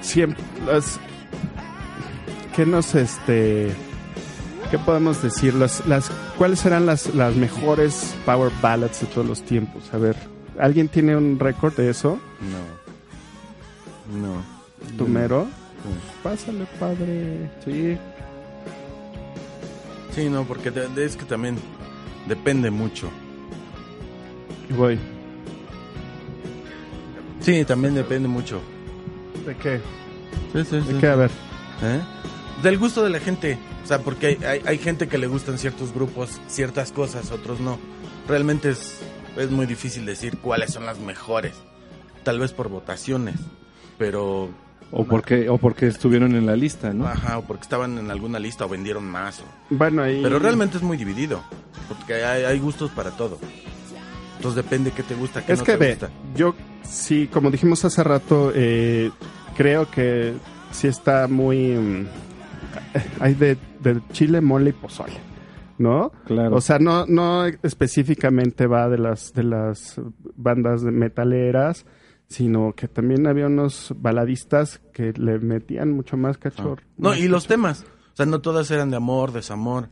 Siempre. 0.00 0.42
Las, 0.66 1.00
¿Qué 2.54 2.66
nos 2.66 2.94
este. 2.94 3.72
¿Qué 4.70 4.78
podemos 4.78 5.22
decir? 5.22 5.54
Las, 5.54 5.86
las, 5.86 6.10
¿Cuáles 6.36 6.60
serán 6.60 6.84
las, 6.86 7.14
las 7.14 7.34
mejores 7.34 8.14
power 8.26 8.52
ballads 8.60 9.00
de 9.00 9.06
todos 9.06 9.26
los 9.26 9.42
tiempos? 9.42 9.94
A 9.94 9.96
ver, 9.96 10.14
¿alguien 10.58 10.88
tiene 10.88 11.16
un 11.16 11.38
récord 11.38 11.74
de 11.74 11.88
eso? 11.88 12.18
No. 14.12 14.20
No. 14.20 14.42
¿Tumero? 14.98 15.46
Pásale, 16.22 16.66
padre. 16.78 17.50
sí, 17.64 17.96
Sí, 20.14 20.28
no, 20.28 20.44
porque 20.44 20.72
es 20.96 21.16
que 21.16 21.24
también 21.24 21.56
depende 22.26 22.70
mucho. 22.70 23.08
Y 24.68 24.72
voy. 24.72 24.98
Sí, 27.40 27.64
también 27.64 27.94
depende 27.94 28.28
mucho. 28.28 28.60
¿De 29.46 29.56
qué? 29.56 29.80
Sí, 30.52 30.64
sí, 30.64 30.82
sí. 30.86 30.92
¿De 30.94 31.00
qué? 31.00 31.06
A 31.06 31.14
ver. 31.14 31.30
¿Eh? 31.82 32.00
Del 32.62 32.78
gusto 32.78 33.04
de 33.04 33.10
la 33.10 33.20
gente. 33.20 33.58
O 33.84 33.86
sea, 33.86 34.00
porque 34.00 34.26
hay, 34.26 34.44
hay, 34.44 34.62
hay 34.66 34.78
gente 34.78 35.08
que 35.08 35.18
le 35.18 35.28
gustan 35.28 35.56
ciertos 35.56 35.94
grupos, 35.94 36.40
ciertas 36.48 36.90
cosas, 36.90 37.30
otros 37.30 37.60
no. 37.60 37.78
Realmente 38.26 38.70
es, 38.70 38.98
es 39.36 39.50
muy 39.50 39.66
difícil 39.66 40.04
decir 40.04 40.38
cuáles 40.38 40.72
son 40.72 40.84
las 40.84 40.98
mejores. 40.98 41.54
Tal 42.24 42.40
vez 42.40 42.52
por 42.52 42.68
votaciones. 42.68 43.36
Pero. 43.98 44.50
O 44.90 45.04
porque, 45.04 45.48
o 45.48 45.58
porque 45.58 45.86
estuvieron 45.86 46.34
en 46.34 46.46
la 46.46 46.56
lista, 46.56 46.92
¿no? 46.92 47.06
Ajá, 47.06 47.38
o 47.38 47.42
porque 47.42 47.62
estaban 47.62 47.98
en 47.98 48.10
alguna 48.10 48.38
lista 48.38 48.64
o 48.66 48.68
vendieron 48.68 49.04
más. 49.04 49.40
o- 49.40 49.44
Bueno, 49.74 50.02
ahí. 50.02 50.20
Pero 50.22 50.38
realmente 50.38 50.76
es 50.78 50.82
muy 50.82 50.96
dividido. 50.96 51.42
Porque 51.88 52.14
hay, 52.24 52.44
hay 52.44 52.58
gustos 52.58 52.90
para 52.92 53.10
todo. 53.12 53.38
Entonces 54.36 54.62
depende 54.62 54.90
qué 54.92 55.02
te 55.02 55.14
gusta, 55.14 55.44
qué 55.44 55.52
Es 55.54 55.58
no 55.60 55.64
que 55.64 55.72
te 55.72 55.78
ve, 55.78 55.90
gusta. 55.90 56.10
yo 56.34 56.54
sí, 56.82 57.28
como 57.32 57.50
dijimos 57.50 57.84
hace 57.84 58.04
rato, 58.04 58.52
eh, 58.54 59.10
creo 59.56 59.90
que 59.90 60.34
sí 60.70 60.86
está 60.86 61.26
muy... 61.28 61.72
mm, 61.74 62.06
hay 63.20 63.34
de, 63.34 63.56
de 63.80 64.00
chile, 64.12 64.40
mole 64.40 64.70
y 64.70 64.72
pozole, 64.74 65.14
¿no? 65.78 66.12
Claro. 66.26 66.54
O 66.56 66.60
sea, 66.60 66.78
no, 66.78 67.04
no 67.06 67.46
específicamente 67.46 68.66
va 68.66 68.88
de 68.88 68.98
las, 68.98 69.32
de 69.32 69.42
las 69.44 70.00
bandas 70.36 70.82
de 70.82 70.92
metaleras, 70.92 71.84
sino 72.28 72.74
que 72.74 72.88
también 72.88 73.26
había 73.26 73.46
unos 73.46 73.94
baladistas 73.96 74.80
que 74.92 75.12
le 75.12 75.38
metían 75.38 75.92
mucho 75.92 76.16
más 76.16 76.38
cachorro. 76.38 76.82
No, 76.96 77.14
y 77.14 77.28
los 77.28 77.46
temas. 77.46 77.84
O 78.12 78.16
sea, 78.16 78.26
no 78.26 78.40
todas 78.40 78.70
eran 78.70 78.90
de 78.90 78.96
amor, 78.96 79.32
desamor. 79.32 79.88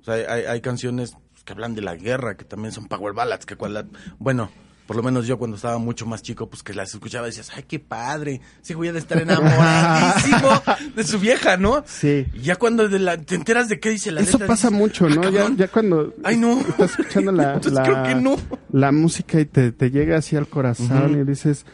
O 0.00 0.04
sea, 0.04 0.14
hay, 0.14 0.44
hay 0.44 0.60
canciones 0.60 1.16
que 1.44 1.52
hablan 1.52 1.74
de 1.74 1.80
la 1.80 1.96
guerra, 1.96 2.36
que 2.36 2.44
también 2.44 2.72
son 2.72 2.88
power 2.88 3.14
ballads, 3.14 3.46
que 3.46 3.56
cual, 3.56 3.88
bueno, 4.18 4.50
por 4.88 4.96
lo 4.96 5.02
menos 5.02 5.26
yo 5.26 5.36
cuando 5.38 5.56
estaba 5.56 5.76
mucho 5.76 6.06
más 6.06 6.22
chico, 6.22 6.48
pues 6.48 6.62
que 6.62 6.72
las 6.72 6.94
escuchaba 6.94 7.26
decías, 7.26 7.50
ay, 7.54 7.64
qué 7.68 7.78
padre, 7.78 8.40
ese 8.62 8.72
güey 8.72 8.90
de 8.90 8.98
estar 8.98 9.20
enamoradísimo 9.20 10.48
de 10.96 11.04
su 11.04 11.18
vieja, 11.18 11.58
¿no? 11.58 11.84
Sí. 11.86 12.24
Y 12.32 12.40
ya 12.40 12.56
cuando 12.56 12.88
de 12.88 12.98
la- 12.98 13.18
te 13.18 13.34
enteras 13.34 13.68
de 13.68 13.78
qué 13.78 13.90
dice 13.90 14.10
la 14.10 14.22
Eso 14.22 14.32
letra, 14.38 14.46
pasa 14.46 14.68
dices, 14.68 14.80
mucho, 14.80 15.04
"Ah, 15.06 15.08
¿no? 15.10 15.14
Ya, 15.16 15.30
cabrón". 15.38 15.56
ya 15.58 15.68
cuando 15.68 16.14
Ay, 16.24 16.38
no. 16.38 16.58
estás 16.60 16.90
escuchando 16.98 17.32
la, 17.32 17.42
Entonces 17.54 17.72
la, 17.74 17.82
creo 17.82 18.02
que 18.02 18.14
no. 18.14 18.36
la 18.72 18.90
música 18.90 19.38
y 19.38 19.44
te, 19.44 19.72
te 19.72 19.90
llega 19.90 20.16
así 20.16 20.36
al 20.36 20.48
corazón 20.48 21.20
y 21.20 21.24
dices, 21.24 21.66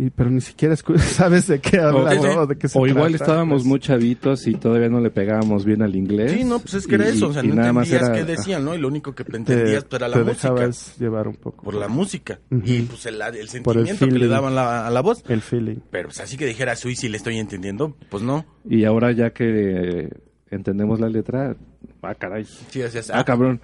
y, 0.00 0.10
pero 0.10 0.30
ni 0.30 0.40
siquiera 0.40 0.76
sabes 0.98 1.48
de 1.48 1.58
qué 1.60 1.78
habla, 1.80 2.12
sí, 2.12 2.18
sí. 2.20 2.26
¿no? 2.34 2.46
de 2.46 2.56
qué 2.56 2.68
se 2.68 2.78
O 2.78 2.86
igual 2.86 3.10
trata, 3.10 3.24
estábamos 3.24 3.62
pues. 3.62 3.66
muy 3.66 3.80
chavitos 3.80 4.46
y 4.46 4.54
todavía 4.54 4.88
no 4.88 5.00
le 5.00 5.10
pegábamos 5.10 5.64
bien 5.64 5.82
al 5.82 5.96
inglés. 5.96 6.30
Sí, 6.32 6.44
no, 6.44 6.60
pues 6.60 6.74
es 6.74 6.86
que 6.86 6.94
era 6.94 7.08
Y- 7.10 7.16
eso, 7.16 7.28
o 7.28 7.32
sea, 7.32 7.44
y 7.44 7.48
no 7.48 7.56
nada 7.56 7.72
más 7.72 7.88
entendías 7.90 8.10
era- 8.16 8.24
qué 8.26 8.32
decían, 8.32 8.64
¿no? 8.64 8.74
Y 8.74 8.78
lo 8.78 8.86
único 8.88 9.12
que 9.14 9.24
te, 9.24 9.36
entendías 9.36 9.82
pues, 9.84 10.00
era 10.00 10.08
la 10.08 10.16
te 10.18 10.22
música. 10.24 10.50
dejabas 10.54 10.96
llevar 10.98 11.26
un 11.28 11.34
poco 11.34 11.64
Por 11.64 11.74
la 11.74 11.88
música. 11.88 12.38
Ujú. 12.50 12.62
Y 12.64 12.82
pues 12.82 13.04
el, 13.06 13.20
el 13.20 13.48
sentimiento 13.48 13.90
el 13.92 13.98
que 13.98 14.04
le 14.06 14.10
feeling. 14.12 14.28
daban 14.30 14.54
la- 14.54 14.86
a 14.86 14.90
la 14.90 15.00
voz. 15.00 15.24
el 15.28 15.42
feeling. 15.42 15.78
Pero 15.90 16.08
pues 16.08 16.20
así 16.20 16.36
que 16.36 16.46
dijeras, 16.46 16.84
uy, 16.84 16.94
sí 16.94 17.08
le 17.08 17.16
estoy 17.16 17.36
entendiendo, 17.38 17.96
pues 18.08 18.22
no. 18.22 18.46
Y 18.68 18.84
ahora 18.84 19.10
ya 19.12 19.30
que 19.30 20.08
entendemos 20.50 21.00
la 21.00 21.08
letra, 21.08 21.56
ah, 22.02 22.14
caray. 22.14 22.44
Sí, 22.44 22.78
decías, 22.78 23.10
Ah, 23.12 23.24
cabrón. 23.24 23.60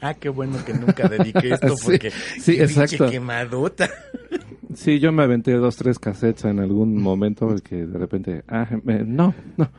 Ah, 0.00 0.14
qué 0.14 0.28
bueno 0.30 0.58
que 0.64 0.74
nunca 0.74 1.08
dediqué 1.08 1.52
esto 1.54 1.76
Sí, 1.76 1.84
porque 1.84 2.10
sí, 2.10 2.56
qué 2.56 2.64
exacto. 2.64 3.10
quemadota. 3.10 3.88
Sí, 4.74 4.98
yo 4.98 5.12
me 5.12 5.22
aventé 5.22 5.52
dos, 5.52 5.76
tres 5.76 5.98
cassettes 5.98 6.44
en 6.44 6.58
algún 6.58 7.00
momento 7.00 7.54
que 7.62 7.86
de 7.86 7.98
repente, 7.98 8.42
ah, 8.48 8.66
me- 8.82 9.04
no, 9.04 9.34
no. 9.56 9.70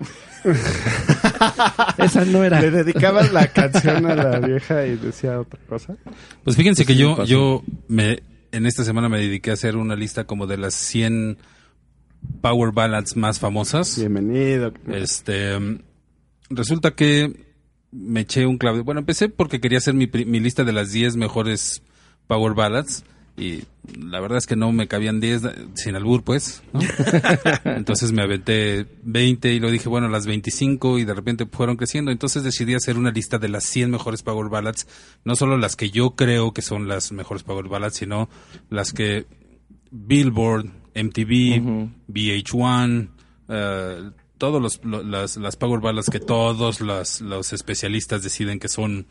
Esa 1.97 2.25
no 2.25 2.43
era. 2.43 2.61
¿Le 2.61 2.71
dedicabas 2.71 3.31
la 3.33 3.47
canción 3.47 4.05
a 4.05 4.15
la 4.15 4.39
vieja 4.39 4.85
y 4.85 4.95
decía 4.97 5.39
otra 5.39 5.59
cosa? 5.67 5.95
Pues 6.43 6.55
fíjense 6.55 6.85
que 6.85 6.93
Sí, 6.93 6.99
yo, 6.99 7.17
pasó. 7.17 7.25
yo 7.29 7.63
me, 7.87 8.19
en 8.51 8.65
esta 8.65 8.83
semana 8.83 9.09
me 9.09 9.19
dediqué 9.19 9.51
a 9.51 9.53
hacer 9.53 9.75
una 9.75 9.95
lista 9.95 10.25
como 10.25 10.47
de 10.47 10.57
las 10.57 10.73
100 10.73 11.37
power 12.41 12.71
ballads 12.71 13.15
más 13.15 13.39
famosas. 13.39 13.97
Bienvenido. 13.99 14.73
Este, 14.87 15.59
mm, 15.59 15.79
resulta 16.49 16.91
que 16.91 17.45
me 17.91 18.21
eché 18.21 18.45
un 18.45 18.57
clave. 18.57 18.81
Bueno, 18.81 18.99
empecé 18.99 19.29
porque 19.29 19.59
quería 19.59 19.77
hacer 19.79 19.93
mi, 19.93 20.07
pri- 20.07 20.25
mi 20.25 20.39
lista 20.39 20.63
de 20.63 20.73
las 20.73 20.91
10 20.91 21.15
mejores 21.17 21.81
power 22.27 22.53
ballads 22.53 23.03
y 23.37 23.63
la 23.99 24.19
verdad 24.21 24.37
es 24.37 24.47
que 24.47 24.55
no 24.55 24.71
me 24.71 24.87
cabían 24.87 25.19
10 25.19 25.41
sin 25.75 25.95
albur, 25.95 26.23
pues. 26.23 26.63
¿no? 26.73 26.79
Entonces 27.65 28.11
me 28.13 28.21
aventé 28.21 28.85
20 29.03 29.53
y 29.53 29.59
lo 29.59 29.69
dije, 29.71 29.89
bueno, 29.89 30.07
las 30.07 30.25
25 30.25 30.99
y 30.99 31.05
de 31.05 31.13
repente 31.13 31.45
fueron 31.45 31.75
creciendo. 31.75 32.11
Entonces 32.11 32.43
decidí 32.43 32.73
hacer 32.75 32.97
una 32.97 33.11
lista 33.11 33.37
de 33.37 33.49
las 33.49 33.65
100 33.65 33.91
mejores 33.91 34.23
power 34.23 34.49
ballads, 34.49 34.87
no 35.25 35.35
solo 35.35 35.57
las 35.57 35.75
que 35.75 35.89
yo 35.91 36.11
creo 36.15 36.53
que 36.53 36.61
son 36.61 36.87
las 36.87 37.11
mejores 37.11 37.43
power 37.43 37.67
ballads, 37.67 37.95
sino 37.97 38.29
las 38.69 38.93
que 38.93 39.25
Billboard, 39.91 40.65
MTV, 40.95 41.61
Ujú. 41.61 41.89
VH1, 42.09 43.09
eh, 43.49 44.09
todos 44.37 44.61
los, 44.61 44.83
lo- 44.83 45.03
las, 45.03 45.37
las 45.37 45.55
power 45.55 45.79
ballads 45.81 46.09
que 46.09 46.19
todos 46.19 46.81
los, 46.81 47.21
los 47.21 47.53
especialistas 47.53 48.23
deciden 48.23 48.59
que 48.59 48.67
son 48.67 49.07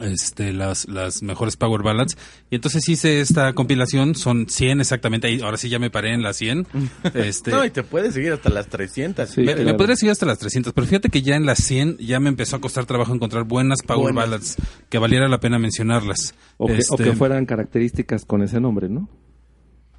este 0.00 0.52
las, 0.52 0.88
las 0.88 1.22
mejores 1.22 1.56
power 1.56 1.82
ballads 1.82 2.16
y 2.50 2.56
entonces 2.56 2.88
hice 2.88 3.20
esta 3.20 3.52
compilación 3.52 4.16
son 4.16 4.48
100 4.48 4.80
exactamente 4.80 5.28
ahí 5.28 5.40
ahora 5.40 5.56
sí 5.56 5.68
ya 5.68 5.78
me 5.78 5.88
paré 5.90 6.12
en 6.14 6.22
las 6.22 6.36
100 6.38 6.66
este 7.14 7.50
No, 7.52 7.64
y 7.64 7.70
te 7.70 7.82
puedes 7.84 8.14
seguir 8.14 8.32
hasta 8.32 8.50
las 8.50 8.66
300. 8.68 9.28
Sí, 9.28 9.42
me, 9.42 9.54
me 9.54 9.62
claro. 9.62 9.76
podría 9.76 9.96
seguir 9.96 10.10
hasta 10.12 10.26
las 10.26 10.38
300, 10.38 10.72
pero 10.72 10.86
fíjate 10.86 11.10
que 11.10 11.22
ya 11.22 11.36
en 11.36 11.46
las 11.46 11.58
100 11.62 11.98
ya 11.98 12.18
me 12.20 12.28
empezó 12.28 12.56
a 12.56 12.60
costar 12.60 12.86
trabajo 12.86 13.14
encontrar 13.14 13.44
buenas 13.44 13.82
power 13.82 14.12
Buenas. 14.12 14.30
ballads 14.30 14.56
que 14.88 14.98
valiera 14.98 15.28
la 15.28 15.38
pena 15.38 15.58
mencionarlas. 15.58 16.34
O 16.56 16.66
que, 16.66 16.72
o 16.72 16.76
Este, 16.76 17.04
que 17.04 17.12
fueran 17.12 17.46
características 17.46 18.24
con 18.24 18.42
ese 18.42 18.60
nombre, 18.60 18.88
¿no? 18.88 19.08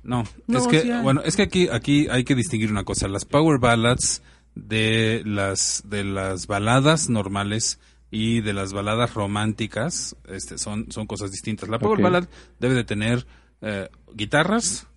No, 0.04 0.24
No, 0.48 0.60
es 0.60 0.68
que 0.68 1.02
bueno, 1.02 1.22
es 1.24 1.36
que 1.36 1.42
aquí 1.44 1.68
aquí 1.72 2.08
hay 2.12 2.24
que 2.24 2.36
distinguir 2.36 2.70
una 2.72 2.84
cosa, 2.84 3.08
las 3.08 3.26
power 3.26 3.60
ballads 3.60 4.22
de 4.54 5.24
las 5.26 5.84
de 5.90 6.04
las 6.04 6.48
baladas 6.48 7.10
normales 7.10 7.80
y 8.12 8.42
de 8.42 8.54
las 8.54 8.72
baladas 8.74 9.14
románticas, 9.14 10.16
este 10.28 10.58
son 10.58 10.92
son 10.92 11.08
cosas 11.08 11.32
distintas. 11.32 11.70
La 11.70 11.80
power 11.80 12.02
ballad 12.02 12.28
debe 12.60 12.76
de 12.76 12.84
tener 12.84 13.26
eh, 13.62 13.90
guitarras, 14.14 14.88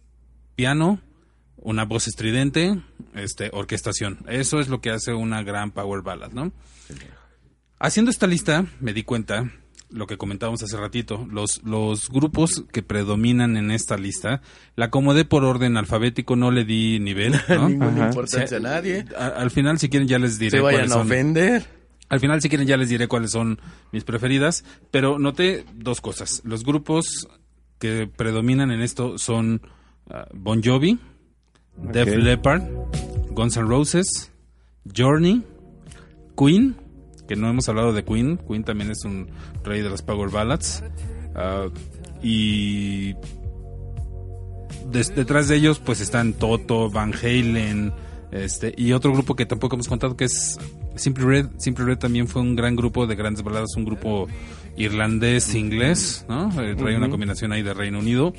piano, 0.55 1.01
una 1.56 1.85
voz 1.85 2.06
estridente, 2.06 2.80
este 3.14 3.51
orquestación. 3.52 4.18
Eso 4.28 4.60
es 4.60 4.68
lo 4.68 4.80
que 4.80 4.90
hace 4.90 5.14
una 5.14 5.43
gran 5.43 5.70
power 5.72 6.02
ballad, 6.02 6.30
¿no? 6.32 6.52
Haciendo 7.78 8.10
esta 8.10 8.26
lista 8.26 8.66
me 8.80 8.93
di 8.93 9.02
cuenta 9.05 9.51
lo 9.90 10.06
que 10.06 10.18
comentábamos 10.18 10.62
hace 10.62 10.76
ratito, 10.76 11.26
los, 11.30 11.62
los 11.62 12.10
grupos 12.10 12.62
que 12.72 12.82
predominan 12.82 13.56
en 13.56 13.70
esta 13.70 13.97
lista, 13.97 14.43
la 14.76 14.86
acomodé 14.86 15.24
por 15.24 15.44
orden 15.44 15.78
alfabético, 15.78 16.36
no 16.36 16.51
le 16.51 16.66
di 16.66 16.98
nivel, 17.01 17.32
¿no? 17.48 17.68
Ninguna 17.70 17.93
Ajá. 17.93 18.06
importancia 18.09 18.59
a 18.59 18.60
nadie. 18.60 19.06
A- 19.18 19.28
al 19.28 19.51
final, 19.51 19.78
si 19.78 19.89
quieren, 19.89 20.06
ya 20.06 20.18
les 20.18 20.39
diré 20.39 20.51
Se 20.51 20.60
vayan 20.60 20.80
cuáles 20.80 20.90
a 20.93 20.94
son. 20.94 21.06
ofender. 21.06 21.77
Al 22.09 22.20
final, 22.20 22.40
si 22.40 22.48
quieren, 22.48 22.66
ya 22.66 22.76
les 22.76 22.89
diré 22.89 23.06
cuáles 23.06 23.32
son 23.32 23.60
mis 23.93 24.05
preferidas, 24.05 24.64
pero 24.90 25.18
noté 25.18 25.64
dos 25.74 26.01
cosas. 26.01 26.40
Los 26.44 26.64
grupos 26.64 27.28
que 27.78 28.06
predominan 28.06 28.70
en 28.70 28.80
esto 28.80 29.18
son 29.18 29.60
ah, 30.10 30.26
Bon 30.32 30.62
Jovi, 30.62 30.98
Def. 31.76 32.09
Leppard, 32.09 32.62
Guns 33.30 33.56
N' 33.56 33.68
Roses, 33.68 34.32
Journey, 34.97 35.44
Queen, 36.36 36.76
que 37.28 37.36
no 37.36 37.48
hemos 37.48 37.68
hablado 37.68 37.93
de 37.93 38.05
Queen. 38.05 38.39
Queen 38.39 38.64
también 38.64 38.90
es 38.90 39.05
un 39.05 39.28
rey 39.62 39.82
de 39.82 39.90
las 39.90 40.02
Power 40.02 40.30
Ballads. 40.30 40.82
ah, 41.35 41.68
y 42.22 43.14
detrás 44.90 45.48
de 45.48 45.56
ellos 45.56 45.78
pues 45.78 46.01
están 46.01 46.32
Toto, 46.32 46.90
Van 46.90 47.12
Halen, 47.14 47.93
este 48.32 48.74
y 48.76 48.92
otro 48.92 49.12
grupo 49.12 49.34
que 49.34 49.46
tampoco 49.46 49.76
hemos 49.76 49.88
contado 49.88 50.16
que 50.16 50.24
es 50.24 50.59
Simply 50.96 51.24
Red. 51.24 51.46
Simply 51.59 51.84
Red 51.84 51.98
también 51.98 52.28
fue 52.28 52.42
un 52.42 52.55
gran 52.56 52.76
grupo 52.76 53.06
de 53.06 53.14
grandes 53.16 53.42
baladas, 53.42 53.74
un 53.76 53.84
grupo 53.84 54.26
irlandés 54.76 55.55
inglés, 55.55 56.24
¿no? 56.28 56.48
Eh, 56.62 56.74
trae 56.76 56.96
una 56.96 57.09
combinación 57.10 57.52
ahí 57.52 57.62
de 57.62 57.74
Reino 57.74 57.98
Unido. 57.98 58.32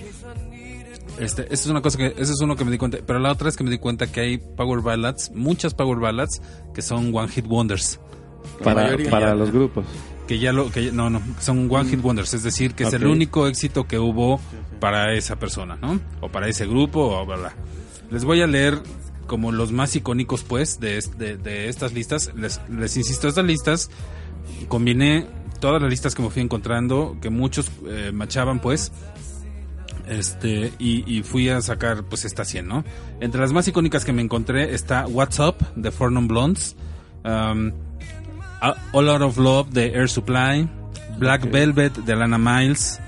Este, 1.20 1.44
esa 1.46 1.54
es 1.54 1.68
una 1.68 1.82
cosa 1.82 1.98
que, 1.98 2.08
ese 2.18 2.32
es 2.34 2.40
uno 2.42 2.56
que 2.56 2.64
me 2.64 2.72
di 2.72 2.78
cuenta, 2.78 3.00
pero 3.06 3.20
la 3.20 3.32
otra 3.32 3.50
es 3.50 3.58
que 3.58 3.64
me 3.64 3.70
di 3.70 3.78
cuenta 3.78 4.08
que 4.10 4.22
hay 4.22 4.38
power 4.38 4.80
ballads, 4.82 5.32
muchas 5.36 5.74
power 5.74 6.00
ballads 6.00 6.42
que 6.74 6.82
son 6.82 7.14
one 7.14 7.28
hit 7.28 7.46
wonders, 7.46 8.00
Para, 8.64 8.96
para 9.10 9.28
ya. 9.30 9.36
los 9.36 9.52
grupos. 9.52 9.86
que 10.28 10.40
ya 10.40 10.54
lo, 10.54 10.72
que 10.72 10.86
ya- 10.86 10.92
no, 10.94 11.10
no, 11.10 11.22
son 11.42 11.68
one 11.70 11.90
hit 11.90 12.02
wonders, 12.02 12.34
es 12.34 12.44
decir, 12.44 12.74
que 12.74 12.86
es 12.86 12.94
el 12.94 13.06
único 13.06 13.48
éxito 13.48 13.86
que 13.86 14.00
hubo 14.00 14.40
para 14.80 15.14
esa 15.14 15.38
persona, 15.38 15.76
¿no? 15.82 16.00
O 16.22 16.30
para 16.30 16.48
ese 16.48 16.66
grupo, 16.66 17.02
o 17.20 17.26
bla, 17.26 17.36
bla. 17.36 17.54
Les 18.12 18.24
voy 18.24 18.42
a 18.42 18.48
leer 18.48 18.80
como 19.30 19.54
los 19.54 19.72
más 19.72 19.96
icónicos, 19.96 20.44
pues, 20.44 20.82
de, 20.82 21.02
de, 21.18 21.38
de 21.38 21.70
estas 21.70 21.94
listas. 21.94 22.32
Les, 22.36 22.60
les 22.68 22.98
insisto, 22.98 23.30
estas 23.30 23.46
listas 23.46 23.90
combiné 24.68 25.28
todas 25.62 25.82
las 25.82 25.90
listas 25.90 26.16
que 26.16 26.22
me 26.22 26.30
fui 26.30 26.42
encontrando, 26.42 27.16
que 27.22 27.30
muchos 27.30 27.72
eh, 27.88 28.12
machaban, 28.12 28.60
pues, 28.60 28.92
este 30.08 30.74
y, 30.80 31.04
y 31.06 31.22
fui 31.22 31.50
a 31.50 31.62
sacar 31.62 32.04
pues 32.04 32.26
esta 32.26 32.44
100, 32.44 32.68
¿no? 32.68 32.84
Entre 33.20 33.40
las 33.40 33.54
más 33.54 33.68
icónicas 33.68 34.06
que 34.06 34.12
me 34.12 34.24
encontré 34.24 34.74
está 34.74 35.06
What's 35.06 35.38
Up 35.40 35.58
de 35.76 35.92
Four 35.92 36.12
Non 36.12 36.28
Blondes, 36.28 36.76
um, 37.24 37.72
All 38.92 39.10
Out 39.10 39.22
of 39.22 39.38
Love 39.38 39.70
de 39.70 39.94
Air 39.94 40.10
Supply, 40.10 40.68
Black 41.20 41.50
Velvet 41.52 41.94
de 41.94 42.16
Lana 42.16 42.40
Miles, 42.40 43.00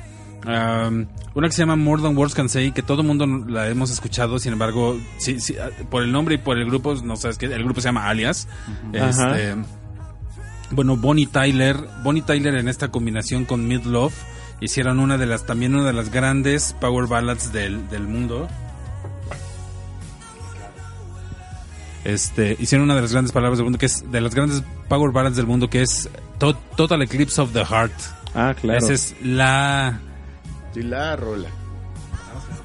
um, 0.46 1.08
una 1.34 1.48
que 1.48 1.54
se 1.54 1.62
llama 1.62 1.76
More 1.78 2.02
Than 2.02 2.18
Words 2.18 2.34
Can 2.36 2.50
Say, 2.50 2.72
que 2.72 2.82
todo 2.84 3.02
el 3.02 3.08
mundo 3.08 3.26
la 3.26 3.68
hemos 3.70 3.90
escuchado, 3.92 4.38
sin 4.40 4.54
embargo, 4.54 5.00
sí, 5.18 5.40
sí, 5.40 5.56
ah, 5.58 5.70
por 5.90 6.04
el 6.04 6.12
nombre 6.12 6.36
y 6.36 6.38
por 6.38 6.58
el 6.58 6.66
grupo, 6.66 6.94
no 6.96 7.16
sabes 7.16 7.38
que 7.38 7.46
el 7.46 7.64
grupo 7.64 7.80
se 7.82 7.88
llama 7.88 8.08
Alias. 8.10 8.48
Este, 8.92 9.56
bueno, 10.72 10.98
Bonnie 10.98 11.28
Tyler, 11.28 11.78
Bonnie 12.04 12.22
Tyler 12.22 12.56
en 12.56 12.68
esta 12.68 12.90
combinación 12.90 13.46
con 13.46 13.68
Mid 13.68 13.84
Love 13.84 14.14
hicieron 14.62 15.00
una 15.00 15.18
de 15.18 15.26
las 15.26 15.46
también 15.46 15.74
una 15.76 15.86
de 15.86 15.94
las 15.94 16.12
grandes 16.12 16.76
power 16.80 17.08
ballads 17.08 17.52
del, 17.52 17.90
del 17.90 18.04
mundo. 18.04 18.48
Este, 22.04 22.56
hicieron 22.60 22.86
una 22.86 22.96
de 22.96 23.02
las 23.02 23.12
grandes 23.12 23.32
palabras 23.32 23.58
del 23.60 23.66
mundo 23.66 23.78
que 23.78 23.86
es 23.86 24.10
de 24.12 24.22
las 24.22 24.34
grandes 24.34 24.64
power 24.88 25.12
ballads 25.12 25.36
del 25.36 25.46
mundo 25.46 25.70
que 25.70 25.82
es 25.84 26.10
To- 26.40 26.56
Total 26.76 27.02
Eclipse 27.04 27.40
of 27.40 27.54
the 27.54 27.64
Heart. 27.64 27.94
Ah, 28.34 28.56
claro. 28.60 28.80
Esa 28.80 28.94
es 28.94 29.16
la 29.22 30.00
Sí, 30.74 30.82
la 30.84 31.16
rola. 31.16 31.50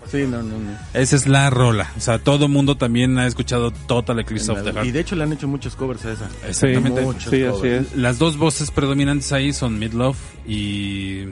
Sí, 0.06 0.18
no, 0.18 0.40
no, 0.42 0.56
no. 0.58 0.78
esa 0.94 1.16
es 1.16 1.26
la 1.26 1.50
rola. 1.50 1.90
O 1.96 2.00
sea, 2.00 2.20
todo 2.20 2.46
mundo 2.46 2.76
también 2.76 3.18
ha 3.18 3.26
escuchado 3.26 3.72
Total 3.72 4.18
Eclipse 4.20 4.52
of 4.52 4.62
the 4.62 4.70
Y 4.70 4.72
Heart. 4.72 4.86
de 4.92 5.00
hecho 5.00 5.16
le 5.16 5.24
han 5.24 5.32
hecho 5.32 5.48
muchos 5.48 5.74
covers 5.74 6.04
a 6.04 6.12
esa. 6.12 6.30
Exactamente. 6.46 7.02
Sí, 7.28 7.42
así 7.42 7.66
es. 7.66 7.96
Las 7.96 8.18
dos 8.18 8.36
voces 8.36 8.70
predominantes 8.70 9.32
ahí 9.32 9.52
son 9.52 9.78
Midlove 9.80 10.16
y, 10.46 11.24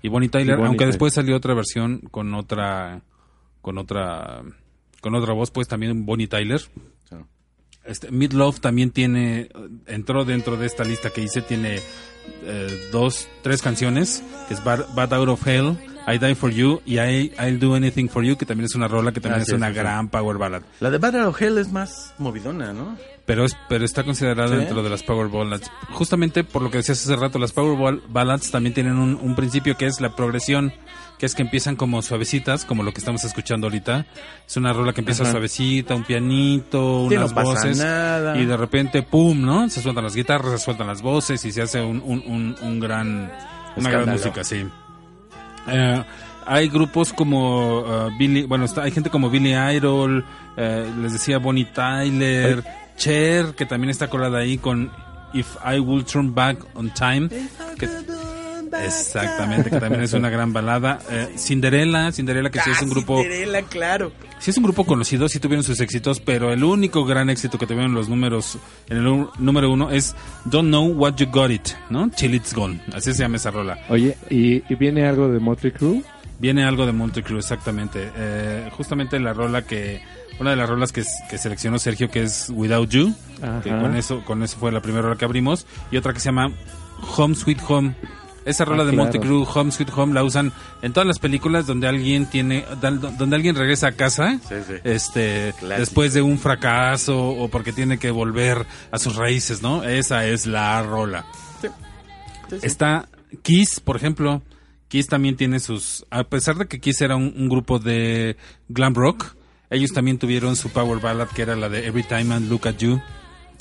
y 0.00 0.08
Bonnie 0.08 0.30
Tyler, 0.30 0.46
Y 0.48 0.50
Bonnie 0.52 0.66
aunque 0.68 0.78
Tyler. 0.84 0.92
después 0.94 1.12
salió 1.12 1.36
otra 1.36 1.52
versión 1.54 2.00
con 2.10 2.32
otra 2.34 3.02
con 3.60 3.76
otra 3.76 4.42
con 5.02 5.14
otra 5.14 5.34
voz, 5.34 5.50
pues 5.50 5.68
también 5.68 6.06
Bonnie 6.06 6.26
Tyler. 6.28 6.62
Este 7.84 8.10
Midlove 8.10 8.58
también 8.60 8.90
tiene 8.90 9.50
entró 9.86 10.24
dentro 10.24 10.56
de 10.56 10.64
esta 10.66 10.84
lista 10.84 11.10
que 11.10 11.20
hice 11.20 11.42
tiene 11.42 11.80
eh, 12.42 12.88
dos 12.90 13.28
tres 13.42 13.60
canciones 13.60 14.22
que 14.48 14.54
es 14.54 14.64
Bad, 14.64 14.94
Bad 14.94 15.12
Out 15.12 15.28
of 15.28 15.46
Hell, 15.46 15.76
I 16.06 16.18
Die 16.18 16.34
for 16.34 16.50
You 16.50 16.80
y 16.84 16.98
I, 16.98 17.32
I'll 17.40 17.58
Do 17.58 17.74
Anything 17.74 18.08
for 18.08 18.22
You 18.24 18.36
que 18.36 18.44
también 18.46 18.66
es 18.66 18.74
una 18.74 18.88
rola 18.88 19.12
que 19.12 19.20
también 19.20 19.40
Ah, 19.40 19.42
es 19.42 19.48
sí, 19.48 19.54
una 19.54 19.68
sí, 19.68 19.72
sí. 19.74 19.78
gran 19.78 20.08
power 20.08 20.36
ballad. 20.38 20.62
La 20.80 20.90
de 20.90 20.98
Battle 20.98 21.22
of 21.24 21.40
Hell 21.40 21.58
es 21.58 21.72
más 21.72 22.14
movidona, 22.18 22.72
¿no? 22.72 22.96
Pero 23.26 23.46
es, 23.46 23.56
pero 23.70 23.86
está 23.86 24.04
considerada 24.04 24.50
¿Sí? 24.50 24.56
dentro 24.56 24.82
de 24.82 24.90
las 24.90 25.02
Power 25.02 25.28
Ballads. 25.28 25.70
Justamente 25.92 26.44
por 26.44 26.60
lo 26.60 26.70
que 26.70 26.76
decías 26.78 27.00
hace 27.02 27.16
rato, 27.16 27.38
las 27.38 27.52
Power 27.52 27.78
Ball- 27.78 28.02
Ballads 28.08 28.50
también 28.50 28.74
tienen 28.74 28.98
un, 28.98 29.14
un 29.18 29.34
principio 29.34 29.78
que 29.78 29.86
es 29.86 29.98
la 30.02 30.14
progresión, 30.14 30.74
que 31.18 31.24
es 31.24 31.34
que 31.34 31.40
empiezan 31.40 31.74
como 31.76 32.02
suavecitas, 32.02 32.66
como 32.66 32.82
lo 32.82 32.92
que 32.92 32.98
estamos 32.98 33.24
escuchando 33.24 33.68
ahorita. 33.68 34.04
Es 34.46 34.58
una 34.58 34.74
rola 34.74 34.92
que 34.92 35.00
empieza 35.00 35.24
suavecita, 35.24 35.94
un 35.94 36.04
pianito, 36.04 37.06
Sí, 37.08 37.16
unas 37.16 37.32
no 37.34 37.42
voces. 37.44 37.78
nada. 37.78 38.36
Y 38.36 38.44
de 38.44 38.56
repente, 38.58 39.02
¡pum! 39.02 39.40
¿no? 39.40 39.70
Se 39.70 39.80
sueltan 39.80 40.04
las 40.04 40.14
guitarras, 40.14 40.50
se 40.52 40.58
sueltan 40.58 40.86
las 40.86 41.00
voces 41.00 41.42
y 41.46 41.52
se 41.52 41.62
hace 41.62 41.80
un, 41.80 42.02
un, 42.04 42.22
un, 42.26 42.56
un 42.60 42.80
gran, 42.80 43.32
una 43.76 43.90
gran 43.90 44.10
música, 44.10 44.44
sí. 44.44 44.66
Eh, 45.68 46.04
hay 46.46 46.68
grupos 46.68 47.12
como 47.12 47.80
uh, 47.80 48.10
Billy, 48.18 48.42
bueno, 48.42 48.64
está- 48.66 48.82
hay 48.82 48.90
gente 48.90 49.08
como 49.10 49.30
Billy 49.30 49.54
Idol, 49.54 50.24
eh, 50.56 50.90
les 51.00 51.12
decía 51.14 51.38
Bonnie 51.38 51.64
Tyler, 51.64 52.62
Cher, 52.96 53.54
que 53.56 53.64
también 53.66 53.90
está 53.90 54.08
colada 54.08 54.38
ahí 54.38 54.58
con 54.58 54.90
If 55.32 55.56
I 55.64 55.78
Will 55.80 56.04
Turn 56.04 56.34
Back 56.34 56.58
on 56.74 56.90
Time. 56.94 57.28
que- 57.78 57.88
exactamente, 58.82 59.70
que 59.70 59.80
también 59.80 60.02
es 60.02 60.12
una 60.12 60.30
gran 60.30 60.52
balada. 60.52 60.98
Eh, 61.10 61.34
Cinderella, 61.36 62.10
Cinderella 62.12 62.50
que 62.50 62.60
sí 62.60 62.70
es 62.70 62.82
un 62.82 62.90
grupo, 62.90 63.22
Cinderella, 63.22 63.62
claro. 63.62 64.12
sí 64.38 64.50
es 64.50 64.56
un 64.56 64.64
grupo 64.64 64.84
conocido, 64.84 65.28
sí 65.28 65.38
tuvieron 65.38 65.62
sus 65.62 65.80
éxitos, 65.80 66.20
pero 66.20 66.52
el 66.52 66.64
único 66.64 67.04
gran 67.04 67.30
éxito 67.30 67.58
que 67.58 67.66
tuvieron 67.66 67.94
los 67.94 68.08
números, 68.08 68.58
en 68.88 68.98
el 68.98 69.26
número 69.38 69.70
uno 69.70 69.90
es 69.90 70.14
Don't 70.46 70.68
Know 70.68 70.86
What 70.88 71.16
You 71.16 71.26
Got 71.26 71.50
It, 71.50 71.68
¿no? 71.90 72.10
Till 72.10 72.34
It's 72.34 72.54
Gone, 72.54 72.80
así 72.92 73.12
se 73.12 73.22
llama 73.22 73.36
esa 73.36 73.50
rola. 73.50 73.78
Oye, 73.88 74.16
¿y, 74.30 74.62
y 74.72 74.74
viene 74.76 75.06
algo 75.06 75.28
de 75.28 75.38
Motley 75.40 75.72
Crue? 75.72 76.02
Viene 76.38 76.64
algo 76.64 76.84
de 76.84 76.92
Monte 76.92 77.20
exactamente. 77.20 78.10
Eh, 78.16 78.68
justamente 78.72 79.18
la 79.20 79.32
rola 79.32 79.62
que, 79.62 80.02
una 80.40 80.50
de 80.50 80.56
las 80.56 80.68
rolas 80.68 80.92
que, 80.92 81.04
que 81.30 81.38
seleccionó 81.38 81.78
Sergio, 81.78 82.10
que 82.10 82.24
es 82.24 82.50
Without 82.50 82.90
You, 82.90 83.14
que 83.62 83.70
Ajá. 83.70 83.80
con 83.80 83.96
eso, 83.96 84.24
con 84.24 84.42
eso 84.42 84.58
fue 84.58 84.72
la 84.72 84.82
primera 84.82 85.02
rola 85.02 85.16
que 85.16 85.24
abrimos, 85.24 85.66
y 85.90 85.96
otra 85.96 86.12
que 86.12 86.20
se 86.20 86.26
llama 86.26 86.52
Home 87.16 87.34
Sweet 87.34 87.60
Home. 87.68 87.94
Esa 88.44 88.64
rola 88.64 88.82
Ah, 88.82 88.86
de 88.86 88.92
claro. 88.92 89.10
Monte 89.12 89.48
Home 89.58 89.70
Sweet 89.72 89.90
Home, 89.96 90.14
la 90.14 90.22
usan 90.24 90.52
en 90.82 90.92
todas 90.92 91.06
las 91.06 91.18
películas 91.18 91.66
donde 91.66 91.88
alguien 91.88 92.26
tiene, 92.26 92.64
donde 92.80 93.36
alguien 93.36 93.56
regresa 93.56 93.88
a 93.88 93.92
casa, 93.92 94.38
Sí, 94.48 94.54
sí. 94.66 94.74
este, 94.84 95.54
Clásico. 95.58 95.80
después 95.80 96.14
de 96.14 96.22
un 96.22 96.38
fracaso 96.38 97.18
o 97.28 97.48
porque 97.48 97.72
tiene 97.72 97.98
que 97.98 98.10
volver 98.10 98.66
a 98.90 98.98
sus 98.98 99.16
raíces, 99.16 99.62
¿no? 99.62 99.82
Esa 99.84 100.26
es 100.26 100.46
la 100.46 100.82
rola. 100.82 101.24
Sí, 101.62 101.68
sí. 102.50 102.56
Está 102.62 103.08
Kiss, 103.42 103.80
por 103.80 103.96
ejemplo. 103.96 104.42
Kiss 104.88 105.08
también 105.08 105.36
tiene 105.36 105.58
sus... 105.58 106.04
A 106.10 106.22
pesar 106.24 106.56
de 106.56 106.66
que 106.66 106.78
Kiss 106.80 107.00
era 107.00 107.16
un, 107.16 107.34
un 107.36 107.48
grupo 107.48 107.78
de 107.80 108.36
glam 108.68 108.94
rock, 108.94 109.34
ellos 109.70 109.90
también 109.92 110.18
tuvieron 110.18 110.54
su 110.54 110.68
power 110.70 111.00
ballad 111.00 111.26
que 111.28 111.42
era 111.42 111.56
la 111.56 111.68
de 111.68 111.86
Every 111.86 112.04
Time 112.04 112.36
I 112.36 112.40
Look 112.48 112.68
at 112.68 112.76
You. 112.76 113.00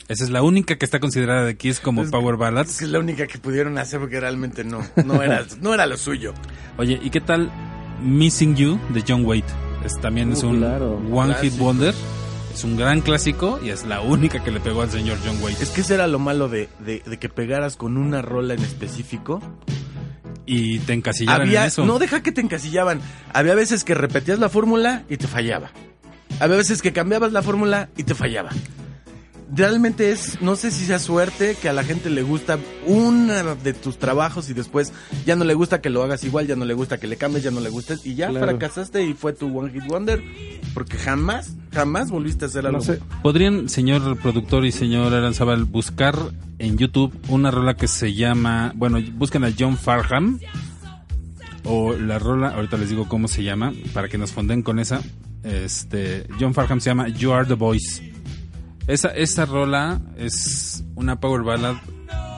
Esa 0.10 0.24
es 0.26 0.30
la 0.30 0.42
única 0.44 0.78
que 0.78 0.86
está 0.86 1.00
considerada 1.00 1.46
de 1.46 1.56
Kiss 1.56 1.80
como 1.80 2.04
Es- 2.04 2.12
power 2.12 2.34
Es 2.36 2.40
ballads. 2.40 2.78
que 2.78 2.86
es 2.86 2.92
la 2.92 3.00
única 3.00 3.26
que 3.28 3.38
pudieron 3.38 3.78
hacer 3.78 4.00
porque 4.00 4.20
realmente 4.20 4.64
no, 4.64 4.82
no 5.06 5.22
era, 5.24 5.46
no 5.62 5.74
era 5.74 5.86
lo 5.86 5.98
suyo. 5.98 6.34
Oye, 6.78 7.00
¿y 7.02 7.10
qué 7.10 7.22
tal 7.22 7.52
Missing 8.02 8.56
You 8.56 8.80
de 8.90 9.04
John 9.08 9.26
Waite? 9.26 9.48
Es, 9.86 10.00
también 10.00 10.32
es 10.32 10.44
Uh, 10.44 10.50
un 10.50 10.58
claro. 10.60 11.02
One 11.12 11.34
Hit. 11.36 11.58
Wonder. 11.58 11.94
Es 12.54 12.64
un 12.64 12.78
gran 12.78 13.02
clásico 13.02 13.60
y 13.64 13.70
es 13.70 13.84
la 13.86 14.02
única 14.02 14.44
que 14.44 14.52
le 14.52 14.60
pegó 14.60 14.84
al 14.84 14.92
señor 14.92 15.18
John 15.26 15.38
Waite. 15.42 15.64
Es 15.64 15.70
que 15.72 15.82
ese 15.82 15.96
era 15.96 16.06
lo 16.08 16.20
malo 16.20 16.50
de, 16.50 16.70
de, 16.86 17.02
de 17.06 17.18
que 17.18 17.28
pegaras 17.28 17.78
con 17.78 17.98
una 17.98 18.22
rola 18.22 18.54
en 18.54 18.62
específico 18.62 19.42
y 20.46 20.80
te 20.80 20.94
encasillaban 20.94 21.42
Había, 21.42 21.62
en 21.62 21.68
eso. 21.68 21.86
no 21.86 21.98
deja 21.98 22.22
que 22.22 22.32
te 22.32 22.42
encasillaban. 22.42 23.00
Había 23.34 23.56
veces 23.56 23.84
que 23.84 23.96
repetías 23.96 24.38
la 24.40 24.50
fórmula 24.50 25.04
y 25.10 25.18
te 25.18 25.28
fallaba. 25.28 25.72
Había 26.40 26.58
veces 26.58 26.82
que 26.84 26.94
cambiabas 26.94 27.32
la 27.32 27.42
fórmula 27.42 27.90
y 27.98 28.04
te 28.04 28.14
fallaba. 28.14 28.50
Realmente 29.56 30.12
es, 30.12 30.42
no 30.42 30.56
sé 30.56 30.72
si 30.72 30.86
sea 30.86 31.00
suerte 31.00 31.56
que 31.62 31.70
a 31.70 31.74
la 31.74 31.84
gente 31.84 32.10
le 32.10 32.24
gusta 32.24 32.58
una 32.88 33.56
de 33.56 33.74
tus 33.74 33.98
trabajos 33.98 34.50
y 34.50 34.54
después 34.54 34.94
ya 35.26 35.36
no 35.36 35.44
le 35.46 35.54
gusta 35.54 35.82
que 35.82 35.90
lo 35.90 36.02
hagas 36.04 36.24
igual, 36.24 36.48
ya 36.48 36.56
no 36.56 36.66
le 36.66 36.74
gusta 36.74 37.00
que 37.00 37.08
le 37.08 37.18
cambies, 37.18 37.44
ya 37.44 37.52
no 37.52 37.60
le 37.60 37.70
gusta 37.70 37.96
y 38.04 38.16
ya 38.16 38.30
Claro. 38.30 38.48
fracasaste 38.48 39.04
y 39.04 39.14
fue 39.14 39.34
tu 39.34 39.56
One 39.58 39.72
Hit 39.72 39.86
Wonder 39.88 40.24
porque 40.74 40.98
jamás, 40.98 41.54
jamás 41.72 42.10
volviste 42.10 42.46
a 42.46 42.48
hacer 42.48 42.66
algo. 42.66 42.80
No 42.80 42.84
sé. 42.84 43.00
¿Podrían, 43.22 43.70
señor 43.70 44.18
productor 44.18 44.66
y 44.66 44.72
señor 44.72 45.14
Aranzabal, 45.14 45.66
buscar 45.66 46.18
en 46.60 46.78
YouTube 46.78 47.14
una 47.28 47.52
rola 47.52 47.76
que 47.76 47.88
se 47.88 48.14
llama, 48.14 48.72
bueno, 48.76 49.00
busquen 49.16 49.44
a 49.44 49.52
John 49.58 49.78
Farham 49.78 50.40
o 51.66 51.94
la 51.94 52.20
rola, 52.20 52.50
ahorita 52.50 52.78
les 52.78 52.90
digo 52.90 53.08
cómo 53.08 53.28
se 53.28 53.44
llama, 53.44 53.74
para 53.94 54.08
que 54.10 54.18
nos 54.18 54.32
fonden 54.32 54.64
con 54.64 54.80
esa. 54.80 55.02
Este, 55.44 56.26
John 56.40 56.54
Farham 56.54 56.80
se 56.80 56.90
llama 56.90 57.08
You 57.10 57.34
Are 57.34 57.46
the 57.48 57.54
Voice. 57.56 58.13
Esa, 58.88 59.10
esa 59.10 59.46
rola 59.46 60.02
es 60.18 60.84
una 60.96 61.20
power 61.20 61.44
ballad 61.44 61.76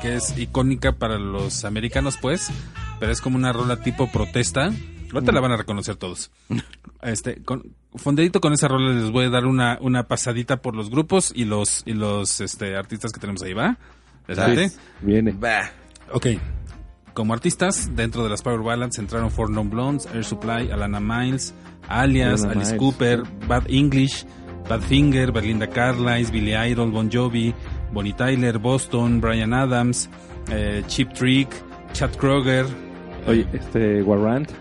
que 0.02 0.16
es 0.16 0.38
icónica 0.38 0.94
para 0.94 1.18
los 1.18 1.66
americanos, 1.66 2.18
pues, 2.22 2.50
pero 3.00 3.12
es 3.12 3.22
como 3.22 3.38
una 3.38 3.52
rola 3.52 3.82
tipo 3.82 4.12
protesta. 4.12 4.72
Ahorita 5.12 5.32
la 5.32 5.40
van 5.42 5.52
a 5.52 5.58
reconocer 5.58 5.96
todos. 5.96 6.32
Este, 7.02 7.44
con, 7.44 7.76
fondadito 7.94 8.42
con 8.42 8.54
esa 8.54 8.68
rola 8.68 8.92
les 8.92 9.12
voy 9.12 9.26
a 9.26 9.30
dar 9.30 9.46
una, 9.46 9.78
una 9.80 10.08
pasadita 10.08 10.58
por 10.58 10.76
los 10.76 10.90
grupos 10.90 11.32
y 11.36 11.46
los, 11.46 11.84
y 11.86 11.94
los 11.94 12.42
este, 12.42 12.76
artistas 12.76 13.12
que 13.12 13.20
tenemos 13.20 13.44
ahí, 13.44 13.54
¿va? 13.54 13.78
¿Les? 14.28 14.80
Viene. 15.02 15.32
Bah. 15.32 15.70
Ok. 16.12 16.28
Como 17.14 17.34
artistas, 17.34 17.96
dentro 17.96 18.24
de 18.24 18.30
las 18.30 18.42
Power 18.42 18.62
Ballads 18.62 18.98
entraron 18.98 19.30
Four 19.30 19.52
Non 19.52 19.70
Blondes, 19.70 20.08
Air 20.08 20.26
Supply, 20.26 20.72
Alana 20.72 21.00
Miles, 21.00 21.54
Alias, 21.88 22.44
Alana 22.44 22.60
Alice 22.60 22.74
Miles. 22.74 22.80
Cooper, 22.80 23.24
Bad 23.48 23.70
English, 23.70 24.26
Badfinger, 24.68 25.32
Belinda 25.32 25.68
Carlisle, 25.68 26.32
Billy 26.32 26.54
Idol, 26.56 26.92
Bon 26.92 27.10
Jovi, 27.10 27.54
Bonnie 27.92 28.14
Tyler, 28.14 28.58
Boston, 28.58 29.20
Brian 29.22 29.54
Adams, 29.54 30.10
eh, 30.52 30.84
Chip 30.88 31.14
Trick, 31.14 31.50
Chad 31.94 32.12
Kroger. 32.18 32.66
Oye, 33.28 33.46
este, 33.54 34.02
Warrant. 34.04 34.52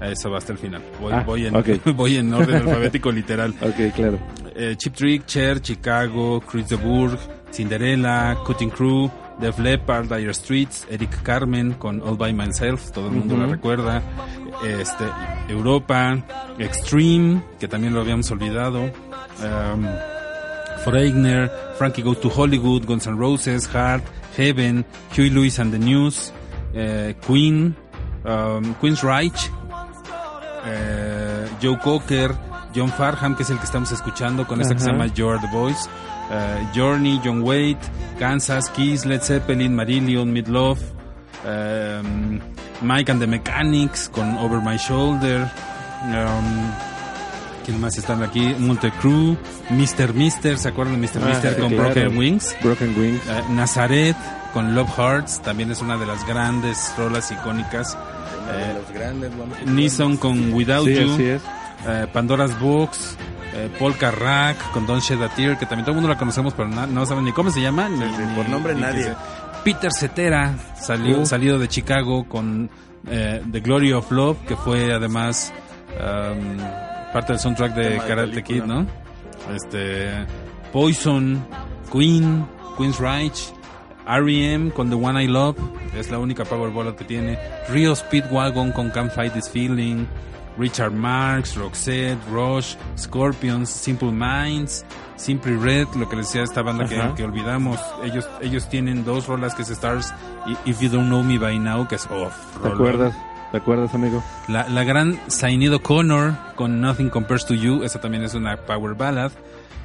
Eh, 0.00 0.12
Eso 0.12 0.30
va 0.30 0.38
hasta 0.38 0.52
el 0.52 0.58
final. 0.58 0.82
Voy, 1.00 1.12
Ah, 1.12 1.22
voy, 1.26 1.46
en, 1.46 1.54
voy 1.96 2.16
en 2.16 2.32
orden 2.32 2.56
alfabético 2.68 3.10
literal. 3.10 3.54
Ok, 3.60 3.94
claro. 3.94 4.18
Eh, 4.56 4.74
Chip 4.76 4.94
Trick, 4.94 5.26
Cher, 5.26 5.60
Chicago, 5.60 6.40
Chris 6.40 6.68
de 6.68 6.76
Burgh, 6.76 7.18
Cinderella, 7.52 8.36
Cutting 8.46 8.70
Crew, 8.70 9.10
Def 9.40 9.58
Leppard, 9.58 10.06
Dire 10.14 10.32
Streets, 10.32 10.86
Eric 10.90 11.22
Carmen 11.22 11.72
con 11.74 12.00
All 12.02 12.16
By 12.16 12.32
Myself, 12.32 12.92
todo 12.92 13.08
el 13.08 13.12
mundo 13.14 13.36
la 13.36 13.46
recuerda. 13.46 14.00
Este, 14.64 15.04
Europa, 15.48 16.22
Extreme, 16.58 17.42
que 17.58 17.66
también 17.66 17.94
lo 17.94 18.00
habíamos 18.00 18.30
olvidado. 18.30 18.90
Um, 19.42 19.88
Foreigner, 20.84 21.48
Frankie 21.76 22.02
Goes 22.02 22.20
to 22.20 22.28
Hollywood, 22.28 22.86
Guns 22.86 23.06
N' 23.06 23.16
Roses, 23.16 23.66
Heart, 23.66 24.02
Heaven, 24.36 24.84
Huey 25.12 25.30
Lewis 25.30 25.58
and 25.58 25.72
the 25.72 25.78
News, 25.78 26.32
eh, 26.74 27.14
Queen, 27.22 27.74
um, 28.24 28.74
Queen's 28.80 29.02
Reich, 29.02 29.50
eh, 30.66 31.48
Joe 31.60 31.76
Cocker, 31.78 32.36
John 32.74 32.90
Farham, 32.90 33.34
que 33.36 33.44
es 33.44 33.50
el 33.50 33.58
que 33.58 33.64
estamos 33.64 33.92
escuchando 33.92 34.46
con 34.46 34.60
esta 34.60 34.74
que 34.74 34.80
se 34.80 34.90
llama 34.90 35.06
You're 35.06 35.38
the 35.40 35.48
Voice, 35.48 35.88
eh, 36.30 36.66
Journey, 36.74 37.20
John 37.24 37.42
Waite, 37.42 37.86
Kansas, 38.18 38.68
Kiss, 38.70 39.06
Led 39.06 39.22
Zeppelin, 39.22 39.74
Marillion, 39.74 40.32
Midlove, 40.32 40.80
um, 41.46 42.40
Mike 42.82 43.10
and 43.10 43.20
the 43.20 43.26
Mechanics 43.26 44.08
con 44.08 44.36
Over 44.38 44.60
My 44.60 44.76
Shoulder, 44.76 45.50
um, 46.02 46.72
¿quién 47.64 47.80
más 47.80 47.96
están 47.98 48.22
aquí? 48.22 48.54
Monte 48.58 48.90
Crew, 49.00 49.36
Mr. 49.70 50.12
Mister, 50.14 50.58
¿se 50.58 50.68
acuerdan 50.68 51.00
de 51.00 51.06
Mr. 51.08 51.22
Ah, 51.24 51.28
Mister 51.28 51.54
sí, 51.54 51.60
con 51.60 51.70
claro. 51.70 51.84
Broken 51.94 52.16
Wings? 52.18 52.56
Broken 52.62 52.94
Wings. 52.98 53.22
Eh, 53.26 53.42
Nazaret 53.50 54.16
con 54.52 54.74
Love 54.74 54.90
Hearts, 54.96 55.40
también 55.42 55.70
es 55.72 55.80
una 55.80 55.96
de 55.96 56.06
las 56.06 56.26
grandes 56.26 56.92
rolas 56.96 57.30
icónicas. 57.32 57.96
Eh, 58.52 58.74
los 58.78 58.92
grandes 58.92 59.30
Nissan 59.66 60.16
con 60.16 60.52
Without 60.52 60.86
Sí, 60.86 60.94
You, 60.94 61.12
así 61.14 61.24
es. 61.24 61.42
eh, 61.86 62.06
Pandora's 62.12 62.58
Box, 62.60 63.16
eh, 63.54 63.70
Polka 63.78 64.10
Rack 64.10 64.70
con 64.72 64.86
Don't 64.86 65.02
Shed 65.02 65.20
a 65.22 65.28
Tear, 65.30 65.58
que 65.58 65.66
también 65.66 65.84
todo 65.84 65.92
el 65.92 65.96
mundo 65.96 66.08
la 66.08 66.18
conocemos, 66.18 66.52
pero 66.54 66.68
no 66.68 67.06
saben 67.06 67.24
ni 67.24 67.32
cómo 67.32 67.50
se 67.50 67.60
llama. 67.60 67.88
ni- 67.88 67.98
sí, 67.98 68.04
ni- 68.28 68.34
por 68.36 68.48
nombre 68.48 68.74
ni 68.74 68.80
nadie. 68.82 69.12
Peter 69.64 69.90
Cetera, 69.92 70.54
salió, 70.78 71.20
Uh. 71.20 71.26
salido 71.26 71.58
de 71.58 71.68
Chicago 71.68 72.28
con 72.28 72.68
eh, 73.06 73.42
The 73.50 73.60
Glory 73.60 73.92
of 73.92 74.10
Love, 74.12 74.38
que 74.46 74.56
fue 74.56 74.92
además 74.92 75.52
um, 75.98 76.58
parte 77.14 77.32
del 77.32 77.40
soundtrack 77.40 77.74
de 77.74 77.96
Karate 77.98 78.42
película. 78.42 78.42
Kid, 78.42 78.64
¿no? 78.64 78.86
Este, 79.54 80.26
Poison, 80.72 81.46
Queen, 81.92 82.44
Queen's 82.76 82.98
Reich, 82.98 83.52
R.E.M. 84.06 84.72
con 84.72 84.90
The 84.90 84.96
One 84.96 85.22
I 85.22 85.28
Love, 85.28 85.56
es 85.96 86.10
la 86.10 86.18
única 86.18 86.44
Power 86.44 86.72
Ballad 86.72 86.96
que 86.96 87.04
tiene. 87.04 87.38
Rio 87.68 87.94
Speedwagon 87.94 88.72
con 88.72 88.90
Can't 88.90 89.12
Fight 89.12 89.32
This 89.32 89.48
Feeling. 89.48 90.06
Richard 90.56 90.92
Marx, 90.92 91.56
Roxette, 91.56 92.16
Rush, 92.30 92.76
Scorpions, 92.96 93.68
Simple 93.68 94.12
Minds, 94.12 94.84
Simply 95.16 95.56
Red, 95.56 95.88
lo 95.96 96.08
que 96.08 96.14
les 96.14 96.26
decía 96.26 96.44
esta 96.44 96.62
banda 96.62 96.86
que, 96.86 96.96
que 97.16 97.24
olvidamos. 97.24 97.80
Ellos 98.04 98.28
ellos 98.40 98.68
tienen 98.68 99.04
dos 99.04 99.26
rolas 99.26 99.56
que 99.56 99.62
es 99.62 99.70
Stars 99.70 100.14
y 100.46 100.70
If 100.70 100.80
You 100.80 100.90
Don't 100.90 101.08
Know 101.08 101.24
Me 101.24 101.38
By 101.38 101.58
Now, 101.58 101.88
que 101.88 101.96
es 101.96 102.06
off. 102.06 102.36
¿Te 102.62 102.68
acuerdas? 102.68 103.16
¿Te 103.54 103.58
acuerdas, 103.58 103.94
amigo? 103.94 104.20
La, 104.48 104.68
la 104.68 104.82
gran 104.82 105.16
Sinead 105.28 105.74
O'Connor 105.74 106.34
con 106.56 106.80
Nothing 106.80 107.08
Compares 107.08 107.46
to 107.46 107.54
You, 107.54 107.84
esa 107.84 108.00
también 108.00 108.24
es 108.24 108.34
una 108.34 108.56
power 108.56 108.96
ballad. 108.96 109.30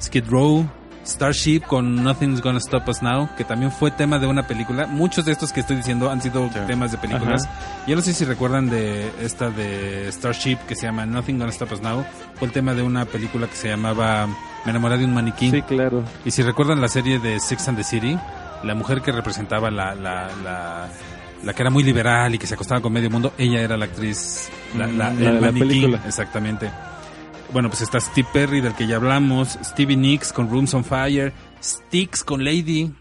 Skid 0.01 0.23
Row, 0.27 0.67
Starship 1.05 1.59
con 1.67 2.03
Nothing's 2.03 2.41
Gonna 2.41 2.57
Stop 2.57 2.89
Us 2.89 3.03
Now, 3.03 3.29
que 3.37 3.43
también 3.43 3.71
fue 3.71 3.91
tema 3.91 4.17
de 4.17 4.25
una 4.25 4.47
película. 4.47 4.87
Muchos 4.87 5.23
de 5.25 5.33
estos 5.33 5.53
que 5.53 5.59
estoy 5.59 5.75
diciendo 5.75 6.09
han 6.09 6.19
sido 6.19 6.49
temas 6.65 6.91
de 6.91 6.97
películas. 6.97 7.47
Yo 7.85 7.95
no 7.95 8.01
sé 8.01 8.13
si 8.13 8.25
recuerdan 8.25 8.71
de 8.71 9.11
esta 9.21 9.51
de 9.51 10.11
Starship 10.11 10.57
que 10.67 10.73
se 10.73 10.87
llama 10.87 11.05
Nothing 11.05 11.37
Gonna 11.37 11.51
Stop 11.51 11.71
Us 11.73 11.81
Now. 11.83 12.03
Fue 12.39 12.47
el 12.47 12.51
tema 12.51 12.73
de 12.73 12.81
una 12.81 13.05
película 13.05 13.45
que 13.45 13.55
se 13.55 13.67
llamaba 13.67 14.25
Me 14.65 14.71
enamoré 14.71 14.97
de 14.97 15.05
un 15.05 15.13
maniquí. 15.13 15.51
Sí, 15.51 15.61
claro. 15.61 16.03
Y 16.25 16.31
si 16.31 16.41
recuerdan 16.41 16.81
la 16.81 16.87
serie 16.87 17.19
de 17.19 17.39
Six 17.39 17.67
and 17.67 17.77
the 17.77 17.83
City, 17.83 18.17
la 18.63 18.73
mujer 18.73 19.03
que 19.03 19.11
representaba 19.11 19.69
la, 19.69 19.93
la, 19.93 20.27
la, 20.43 20.87
la 21.43 21.53
que 21.53 21.61
era 21.63 21.69
muy 21.69 21.83
liberal 21.83 22.35
y 22.35 22.37
que 22.37 22.47
se 22.47 22.53
acostaba 22.55 22.81
con 22.81 22.91
medio 22.93 23.09
mundo, 23.09 23.33
ella 23.37 23.61
era 23.61 23.77
la 23.77 23.85
actriz, 23.85 24.49
la, 24.77 24.87
la, 24.87 25.09
Mm, 25.11 25.19
la 25.41 25.49
el 25.49 25.53
película. 25.59 26.01
exactamente. 26.05 26.69
Bueno, 27.53 27.69
pues 27.69 27.81
está 27.81 27.99
Steve 27.99 28.27
Perry, 28.31 28.61
del 28.61 28.75
que 28.75 28.85
ya 28.87 28.97
hablamos, 28.97 29.57
Stevie 29.63 29.97
Nicks 29.97 30.31
con 30.31 30.49
Rooms 30.49 30.73
on 30.73 30.83
Fire, 30.85 31.33
Styx 31.63 32.23
con 32.23 32.43
Lady, 32.43 32.93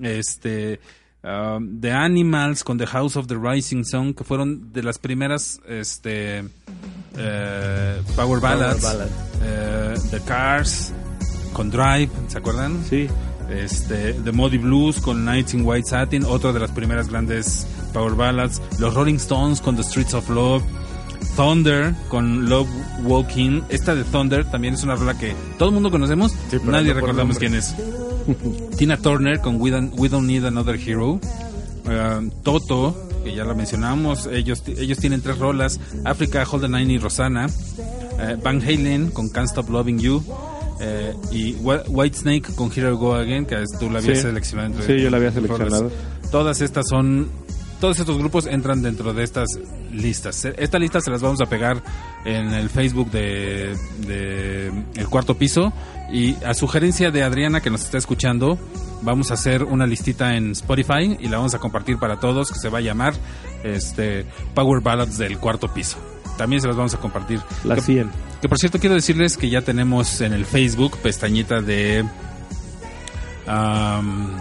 este, 0.00 0.78
um, 1.24 1.80
The 1.80 1.90
Animals 1.92 2.62
con 2.62 2.78
The 2.78 2.86
House 2.86 3.16
of 3.16 3.26
the 3.26 3.34
Rising 3.36 3.82
Sun, 3.84 4.14
que 4.14 4.22
fueron 4.22 4.72
de 4.72 4.82
las 4.84 4.98
primeras, 4.98 5.58
este, 5.66 6.44
eh, 7.16 8.02
Power 8.14 8.40
Ballads, 8.40 8.82
Ballad. 8.82 9.08
eh, 9.42 9.94
The 10.12 10.20
Cars 10.20 10.92
con 11.52 11.70
Drive, 11.70 12.10
¿se 12.28 12.38
acuerdan? 12.38 12.84
Sí. 12.88 13.08
Este, 13.50 14.12
The 14.12 14.32
Muddy 14.32 14.58
Blues 14.58 15.00
con 15.00 15.24
Nights 15.24 15.54
in 15.54 15.64
White 15.64 15.88
Satin, 15.88 16.24
otra 16.24 16.52
de 16.52 16.60
las 16.60 16.70
primeras 16.70 17.08
grandes 17.08 17.66
power 17.92 18.14
ballads. 18.14 18.60
Los 18.78 18.94
Rolling 18.94 19.16
Stones 19.16 19.60
con 19.60 19.76
The 19.76 19.82
Streets 19.82 20.14
of 20.14 20.28
Love. 20.30 20.62
Thunder 21.36 21.94
con 22.08 22.48
Love 22.48 22.68
Walking. 23.04 23.62
Esta 23.68 23.94
de 23.94 24.04
Thunder 24.04 24.44
también 24.50 24.74
es 24.74 24.82
una 24.82 24.96
rola 24.96 25.18
que 25.18 25.34
todo 25.58 25.68
el 25.68 25.74
mundo 25.74 25.90
conocemos, 25.90 26.32
Sí, 26.50 26.58
nadie 26.64 26.88
no 26.88 26.94
recordamos 26.94 27.38
quién 27.38 27.54
es. 27.54 27.74
Tina 28.78 28.96
Turner 28.96 29.40
con 29.40 29.60
We 29.60 29.70
Don't, 29.70 29.92
We 29.98 30.08
Don't 30.08 30.26
Need 30.26 30.44
Another 30.44 30.78
Hero. 30.80 31.20
Uh, 31.84 32.30
Toto, 32.42 32.96
que 33.22 33.34
ya 33.34 33.44
la 33.44 33.54
mencionamos, 33.54 34.26
ellos, 34.26 34.62
ellos 34.66 34.98
tienen 34.98 35.20
tres 35.20 35.38
rolas: 35.38 35.78
Africa, 36.04 36.44
Hold 36.50 36.62
the 36.62 36.68
Nine 36.68 36.94
y 36.94 36.98
Rosanna. 36.98 37.46
Eh, 38.18 38.36
Van 38.42 38.62
Halen 38.62 39.10
con 39.10 39.28
Can't 39.28 39.48
Stop 39.48 39.68
Loving 39.68 39.98
You. 39.98 40.24
Eh, 40.80 41.14
y 41.32 41.54
Wh- 41.54 41.84
White 41.88 42.18
Snake 42.18 42.54
con 42.54 42.70
Here 42.70 42.88
I 42.90 42.94
Go 42.94 43.14
Again, 43.14 43.46
que 43.46 43.62
tú 43.78 43.90
la 43.90 43.98
habías 44.00 44.18
Sí. 44.18 44.22
seleccionado. 44.22 44.68
entre 44.74 44.86
Sí, 44.96 45.02
yo 45.02 45.10
la 45.10 45.16
había 45.16 45.32
seleccionado. 45.32 45.90
Todas 46.30 46.60
estas 46.60 46.88
son. 46.88 47.28
Todos 47.80 47.98
estos 48.00 48.16
grupos 48.16 48.46
entran 48.46 48.80
dentro 48.80 49.12
de 49.12 49.22
estas 49.22 49.48
listas. 49.92 50.46
Esta 50.46 50.78
lista 50.78 51.00
se 51.02 51.10
las 51.10 51.20
vamos 51.20 51.42
a 51.42 51.46
pegar 51.46 51.82
en 52.24 52.54
el 52.54 52.70
Facebook 52.70 53.10
de, 53.10 53.76
de 54.06 54.72
El 54.94 55.08
Cuarto 55.08 55.36
Piso. 55.36 55.74
Y 56.10 56.36
a 56.42 56.54
sugerencia 56.54 57.10
de 57.10 57.22
Adriana, 57.22 57.60
que 57.60 57.68
nos 57.68 57.82
está 57.82 57.98
escuchando, 57.98 58.58
vamos 59.02 59.30
a 59.30 59.34
hacer 59.34 59.62
una 59.62 59.86
listita 59.86 60.36
en 60.36 60.52
Spotify 60.52 61.18
y 61.20 61.28
la 61.28 61.36
vamos 61.36 61.54
a 61.54 61.58
compartir 61.58 61.98
para 61.98 62.18
todos, 62.18 62.50
que 62.50 62.58
se 62.58 62.70
va 62.70 62.78
a 62.78 62.80
llamar 62.80 63.12
este 63.62 64.24
Power 64.54 64.80
Ballads 64.80 65.18
del 65.18 65.36
Cuarto 65.38 65.68
Piso. 65.68 65.98
También 66.36 66.60
se 66.60 66.68
las 66.68 66.76
vamos 66.76 66.94
a 66.94 66.98
compartir. 66.98 67.40
La 67.64 67.74
Que- 67.76 67.80
100. 67.82 68.10
que 68.42 68.48
por 68.48 68.58
cierto 68.58 68.78
quiero 68.78 68.94
decirles 68.94 69.36
que 69.36 69.48
ya 69.48 69.62
tenemos 69.62 70.20
en 70.20 70.32
el 70.32 70.44
Facebook 70.46 70.98
pestañita 70.98 71.60
de 71.60 72.04
am, 73.46 74.36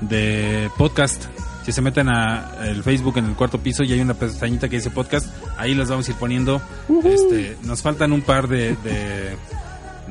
de 0.00 0.70
podcast. 0.76 1.24
Si 1.64 1.72
se 1.72 1.82
meten 1.82 2.08
a 2.08 2.50
el 2.64 2.82
Facebook 2.82 3.18
en 3.18 3.26
el 3.26 3.34
cuarto 3.34 3.58
piso 3.58 3.82
y 3.84 3.92
hay 3.92 4.00
una 4.00 4.14
pestañita 4.14 4.68
que 4.68 4.76
dice 4.76 4.90
podcast, 4.90 5.26
ahí 5.58 5.74
los 5.74 5.88
vamos 5.88 6.08
a 6.08 6.12
ir 6.12 6.16
poniendo. 6.16 6.62
Este, 7.04 7.56
nos 7.64 7.82
faltan 7.82 8.12
un 8.12 8.22
par 8.22 8.48
de 8.48 8.74
de, 8.82 9.36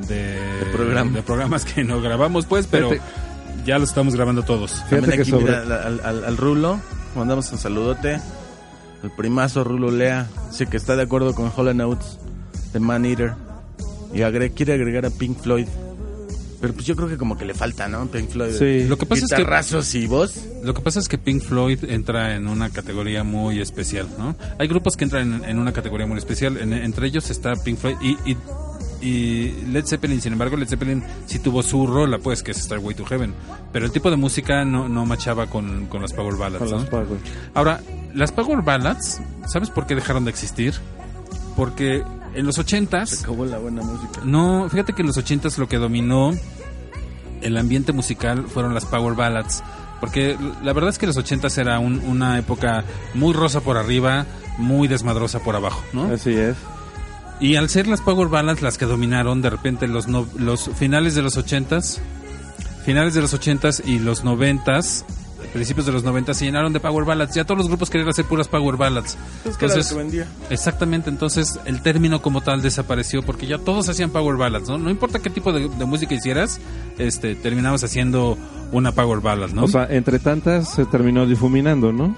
de, 0.07 0.37
programa. 0.71 1.11
de 1.11 1.23
programas 1.23 1.65
que 1.65 1.83
no 1.83 1.99
grabamos, 1.99 2.45
pues, 2.45 2.67
pero 2.69 2.91
Fíjate. 2.91 3.09
ya 3.65 3.79
los 3.79 3.89
estamos 3.89 4.15
grabando 4.15 4.43
todos. 4.43 4.73
Fíjate 4.83 4.95
También 4.97 5.15
que 5.15 5.21
aquí, 5.23 5.31
sobre- 5.31 5.45
mira, 5.45 5.61
al, 5.87 5.99
al- 6.03 6.25
al 6.25 6.37
Rulo, 6.37 6.79
mandamos 7.15 7.51
un 7.51 7.57
saludote. 7.57 8.19
El 9.03 9.11
primazo 9.11 9.63
Rulo 9.63 9.91
Lea, 9.91 10.27
dice 10.49 10.65
que 10.67 10.77
está 10.77 10.95
de 10.95 11.03
acuerdo 11.03 11.33
con 11.35 11.51
Hollow 11.55 11.73
Notes 11.73 12.17
de 12.73 12.79
Man 12.79 13.05
Eater. 13.05 13.33
Y 14.13 14.19
agre- 14.19 14.51
quiere 14.53 14.73
agregar 14.73 15.05
a 15.05 15.09
Pink 15.09 15.37
Floyd. 15.39 15.67
Pero 16.59 16.73
pues 16.73 16.85
yo 16.87 16.95
creo 16.95 17.07
que 17.07 17.17
como 17.17 17.37
que 17.37 17.45
le 17.45 17.53
falta, 17.53 17.87
¿no? 17.87 18.07
Pink 18.07 18.29
Floyd. 18.29 18.53
Sí. 18.57 18.87
Lo 18.87 18.97
que 18.97 19.05
pasa 19.05 19.25
es 19.25 19.31
que 19.31 19.43
y 19.93 20.07
voz. 20.07 20.43
Lo 20.63 20.73
que 20.73 20.81
pasa 20.81 20.99
es 20.99 21.07
que 21.07 21.19
Pink 21.19 21.43
Floyd 21.43 21.83
entra 21.87 22.35
en 22.35 22.47
una 22.47 22.71
categoría 22.71 23.23
muy 23.23 23.61
especial, 23.61 24.07
¿no? 24.17 24.35
Hay 24.57 24.67
grupos 24.67 24.97
que 24.97 25.03
entran 25.03 25.43
en, 25.43 25.45
en 25.49 25.59
una 25.59 25.71
categoría 25.71 26.07
muy 26.07 26.17
especial, 26.17 26.57
en- 26.57 26.73
entre 26.73 27.07
ellos 27.07 27.29
está 27.29 27.53
Pink 27.55 27.77
Floyd 27.77 27.97
y, 28.01 28.11
y, 28.31 28.37
y 29.01 29.51
Led 29.71 29.85
Zeppelin, 29.85 30.21
sin 30.21 30.33
embargo, 30.33 30.57
Led 30.57 30.67
Zeppelin 30.67 31.03
sí 31.25 31.39
tuvo 31.39 31.61
su 31.63 31.85
rola, 31.87 32.17
pues, 32.19 32.41
que 32.43 32.51
es 32.51 32.57
Starway 32.57 32.95
to 32.95 33.05
Heaven, 33.05 33.33
pero 33.71 33.85
el 33.85 33.91
tipo 33.91 34.09
de 34.09 34.15
música 34.17 34.65
no, 34.65 34.87
no 34.89 35.05
machaba 35.05 35.47
con, 35.47 35.85
con 35.87 36.01
las 36.01 36.13
Power 36.13 36.35
Ballads. 36.35 36.61
Ahora, 37.53 37.81
las 38.13 38.31
Power 38.31 38.61
Ballads, 38.63 39.21
¿sabes 39.47 39.69
por 39.69 39.85
qué 39.87 39.95
dejaron 39.95 40.25
de 40.25 40.31
existir? 40.31 40.73
Porque 41.55 42.03
en 42.33 42.45
los 42.45 42.57
ochentas... 42.59 43.09
Se 43.09 43.23
acabó 43.23 43.45
la 43.45 43.57
buena 43.57 43.81
música. 43.83 44.21
No, 44.23 44.67
fíjate 44.69 44.93
que 44.93 45.01
en 45.01 45.07
los 45.07 45.17
ochentas 45.17 45.57
lo 45.57 45.67
que 45.67 45.77
dominó 45.77 46.31
el 47.41 47.57
ambiente 47.57 47.93
musical 47.93 48.45
fueron 48.47 48.73
las 48.73 48.85
power 48.85 49.15
ballads. 49.15 49.63
Porque 49.99 50.37
la 50.63 50.73
verdad 50.73 50.91
es 50.91 50.97
que 50.99 51.07
los 51.07 51.17
ochentas 51.17 51.57
era 51.57 51.79
un- 51.79 51.99
una 52.07 52.37
época 52.37 52.83
muy 53.15 53.33
rosa 53.33 53.61
por 53.61 53.77
arriba, 53.77 54.25
muy 54.59 54.87
desmadrosa 54.87 55.39
por 55.39 55.55
abajo, 55.55 55.83
¿no? 55.93 56.05
Así 56.13 56.33
es. 56.33 56.55
Y 57.39 57.55
al 57.55 57.69
ser 57.69 57.87
las 57.87 58.01
power 58.01 58.29
ballads 58.29 58.61
las 58.61 58.77
que 58.77 58.85
dominaron 58.85 59.41
de 59.41 59.49
repente 59.49 59.87
los 59.87 60.07
no- 60.07 60.27
los 60.37 60.69
finales 60.75 61.13
de 61.15 61.21
los 61.21 61.37
ochentas, 61.37 62.01
finales 62.85 63.13
de 63.13 63.21
los 63.21 63.33
ochentas 63.33 63.81
y 63.85 63.99
los 63.99 64.23
noventas, 64.23 65.05
principios 65.53 65.85
de 65.85 65.91
los 65.91 66.03
noventas 66.03 66.37
se 66.37 66.45
llenaron 66.45 66.73
de 66.73 66.79
power 66.79 67.05
ballads. 67.05 67.35
Ya 67.35 67.43
todos 67.45 67.59
los 67.59 67.67
grupos 67.67 67.89
querían 67.91 68.09
hacer 68.09 68.25
puras 68.25 68.47
power 68.47 68.75
ballads. 68.75 69.17
Es 69.45 69.55
que 69.55 69.65
era 69.65 69.75
lo 69.75 69.83
que 69.87 69.93
vendía. 69.93 70.27
Exactamente, 70.49 71.09
entonces 71.11 71.59
el 71.65 71.81
término 71.83 72.21
como 72.23 72.41
tal 72.41 72.61
desapareció 72.63 73.21
porque 73.23 73.45
ya 73.45 73.57
todos 73.59 73.87
hacían 73.87 74.09
power 74.09 74.35
ballads, 74.35 74.67
¿no? 74.67 74.77
No 74.79 74.89
importa 74.89 75.19
qué 75.19 75.29
tipo 75.29 75.53
de, 75.53 75.69
de 75.69 75.85
música 75.85 76.15
hicieras, 76.15 76.59
este, 76.97 77.35
terminabas 77.35 77.83
haciendo 77.83 78.35
una 78.71 78.91
power 78.93 79.21
ballad, 79.21 79.49
¿no? 79.51 79.63
O 79.65 79.67
sea, 79.67 79.87
entre 79.89 80.17
tantas 80.19 80.73
se 80.73 80.85
terminó 80.85 81.25
difuminando, 81.27 81.93
¿no? 81.93 82.15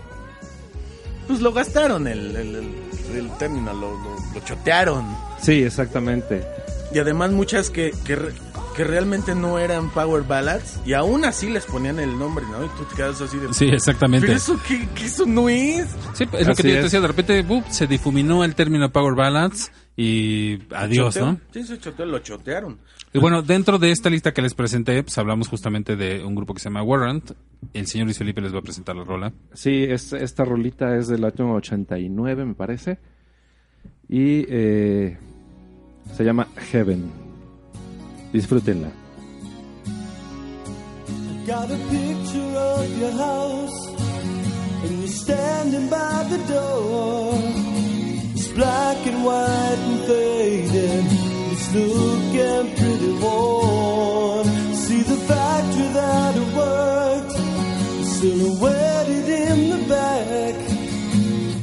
Pues 1.28 1.41
lo 1.41 1.52
gastaron 1.54 2.08
el, 2.08 2.36
el, 2.36 2.56
el, 2.56 2.70
el 3.18 3.30
término, 3.38 3.73
lo, 3.73 3.91
lo, 3.91 4.15
lo 4.34 4.40
chotearon. 4.45 5.06
Sí, 5.41 5.64
exactamente. 5.64 6.45
Y 6.91 6.99
además 6.99 7.31
muchas 7.31 7.69
que, 7.69 7.91
que, 8.03 8.18
que 8.80 8.86
realmente 8.86 9.36
no 9.36 9.60
eran 9.60 9.90
power 9.90 10.24
ballads 10.24 10.80
y 10.86 10.94
aún 10.94 11.26
así 11.26 11.50
les 11.50 11.66
ponían 11.66 12.00
el 12.00 12.18
nombre, 12.18 12.46
¿no? 12.50 12.64
Y 12.64 12.70
tú 12.70 12.86
te 12.90 12.96
quedas 12.96 13.20
así 13.20 13.38
de... 13.38 13.54
sí, 13.54 13.66
exactamente. 13.66 14.26
Pero 14.26 14.38
eso, 14.38 14.58
¿qué, 14.66 14.88
qué 14.96 15.04
eso 15.08 15.26
no 15.26 15.50
es? 15.50 15.86
Sí, 16.14 16.24
es 16.32 16.48
lo 16.48 16.56
que 16.56 16.64
yo 16.64 16.76
te 16.76 16.84
decía, 16.84 17.02
de 17.02 17.08
repente 17.08 17.46
se 17.72 17.88
difuminó 17.88 18.46
el 18.46 18.56
término 18.56 18.90
power 18.90 19.16
ballads 19.16 19.70
y 19.98 20.60
adiós, 20.74 21.16
Choteo. 21.16 21.32
¿no? 21.34 21.40
Sí, 21.52 21.64
se 21.66 21.78
choteó, 21.78 22.06
lo 22.06 22.20
chotearon. 22.20 22.78
Y 23.12 23.20
bueno, 23.20 23.42
dentro 23.42 23.80
de 23.80 23.92
esta 23.92 24.10
lista 24.10 24.34
que 24.34 24.42
les 24.42 24.54
presenté, 24.54 25.04
pues 25.04 25.18
hablamos 25.18 25.50
justamente 25.50 25.98
de 25.98 26.24
un 26.24 26.34
grupo 26.34 26.54
que 26.54 26.62
se 26.62 26.70
llama 26.70 26.82
Warrant. 26.82 27.32
El 27.74 27.86
señor 27.86 28.06
Luis 28.06 28.18
Felipe 28.18 28.40
les 28.40 28.54
va 28.56 28.60
a 28.60 28.62
presentar 28.62 28.96
la 28.96 29.04
rola. 29.04 29.34
Sí, 29.54 29.84
es- 29.90 30.14
esta 30.14 30.46
rolita 30.46 30.96
es 30.96 31.10
del 31.10 31.26
año 31.26 31.54
89, 31.56 32.46
me 32.46 32.54
parece. 32.54 32.98
Y 34.08 34.46
eh, 34.48 35.18
se 36.16 36.24
llama 36.24 36.48
Heaven. 36.72 37.28
Disfrútenla. 38.32 38.92
Got 41.48 41.72
a 41.72 41.78
picture 41.90 42.54
of 42.56 42.98
your 43.00 43.12
house, 43.12 43.88
and 44.84 45.00
you're 45.00 45.08
standing 45.08 45.90
by 45.90 46.24
the 46.30 46.38
door. 46.54 47.34
It's 48.36 48.48
black 48.50 48.98
and 49.08 49.24
white 49.26 49.82
and 49.90 50.02
faded. 50.06 51.06
It's 51.52 51.74
looking 51.74 52.76
pretty 52.78 53.14
worn. 53.24 54.46
See 54.76 55.02
the 55.02 55.18
factory 55.26 55.88
that 56.00 56.36
it 56.36 56.50
worked, 56.56 57.36
silhouetted 58.06 59.28
in 59.28 59.70
the 59.72 59.82
back. 59.90 60.56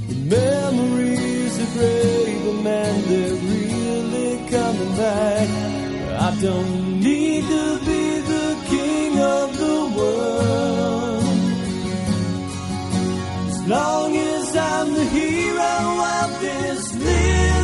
The 0.09 0.17
memories 0.35 1.37
gray, 1.77 2.41
but 2.45 2.63
man, 2.63 3.03
they're 3.09 3.35
really 3.35 4.49
coming 4.51 4.97
back. 4.97 5.86
I 6.19 6.35
don't 6.41 7.01
need 7.01 7.43
to 7.43 7.79
be 7.81 8.21
the 8.21 8.57
king 8.69 9.19
of 9.21 9.59
the 9.59 9.79
world. 9.97 11.25
As 13.49 13.69
long 13.69 14.17
as 14.17 14.57
I'm 14.57 14.95
the 14.95 15.05
hero 15.05 15.75
of 16.23 16.41
this 16.41 16.95
little 16.95 17.56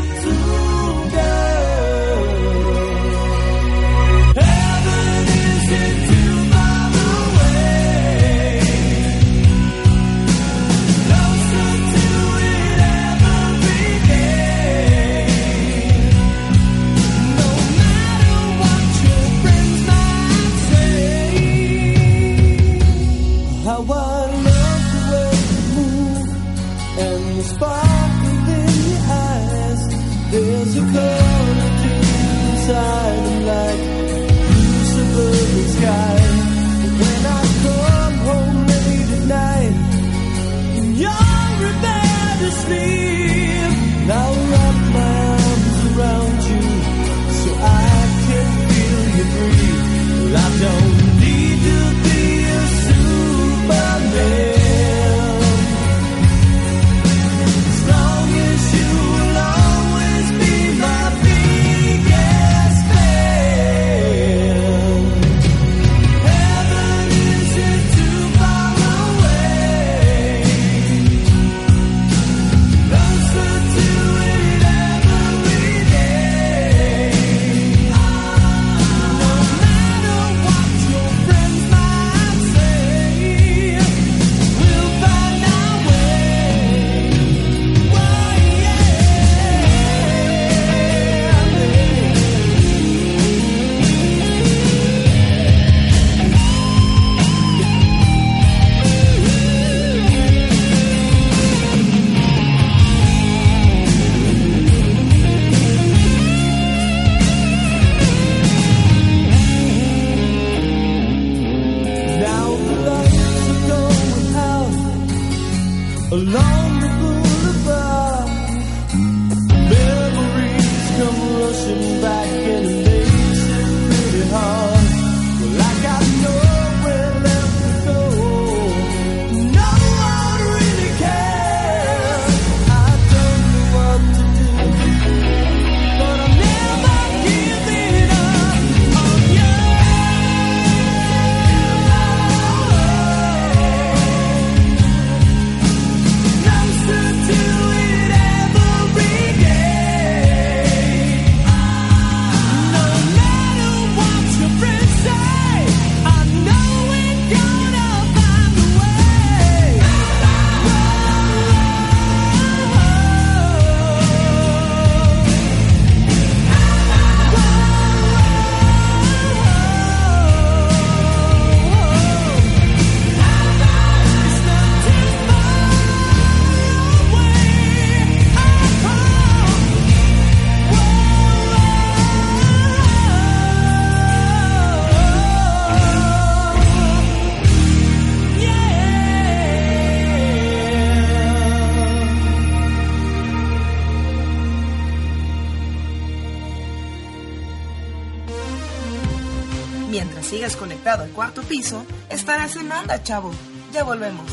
chavo. 203.00 203.30
Ya 203.72 203.84
volvemos. 203.84 204.26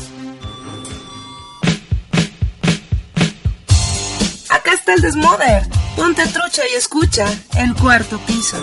Acá 4.48 4.72
está 4.72 4.94
el 4.94 5.02
Desmoder. 5.02 5.62
Ponte 5.96 6.26
trucha 6.26 6.62
y 6.72 6.76
escucha 6.76 7.26
el 7.56 7.74
cuarto 7.74 8.18
piso. 8.26 8.56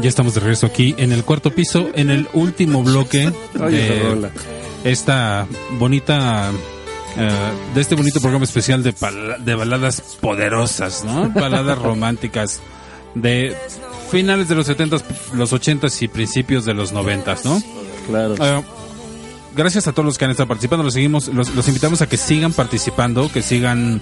Ya 0.00 0.08
estamos 0.08 0.34
de 0.34 0.40
regreso 0.40 0.66
aquí 0.66 0.94
en 0.96 1.12
el 1.12 1.24
cuarto 1.24 1.50
piso, 1.50 1.90
en 1.94 2.10
el 2.10 2.28
último 2.32 2.82
bloque 2.82 3.32
de 3.54 4.30
esta 4.84 5.46
bonita, 5.78 6.50
eh, 7.16 7.30
de 7.74 7.80
este 7.80 7.94
bonito 7.96 8.20
programa 8.20 8.44
especial 8.44 8.82
de, 8.82 8.94
de 9.40 9.54
baladas 9.54 10.00
poderosas, 10.20 11.04
¿no? 11.04 11.28
Baladas 11.34 11.78
románticas 11.78 12.60
de 13.14 13.54
finales 14.10 14.48
de 14.48 14.54
los 14.54 14.68
70s, 14.68 15.02
los 15.34 15.52
80s 15.52 16.02
y 16.02 16.08
principios 16.08 16.64
de 16.64 16.74
los 16.74 16.94
90s, 16.94 17.44
¿no? 17.44 17.62
Claro. 18.06 18.34
Eh, 18.38 18.64
gracias 19.54 19.86
a 19.86 19.92
todos 19.92 20.06
los 20.06 20.18
que 20.18 20.24
han 20.24 20.30
estado 20.30 20.48
participando. 20.48 20.82
Los 20.82 20.94
seguimos, 20.94 21.28
los, 21.28 21.54
los 21.54 21.68
invitamos 21.68 22.00
a 22.00 22.08
que 22.08 22.16
sigan 22.16 22.52
participando, 22.52 23.30
que 23.30 23.42
sigan 23.42 24.00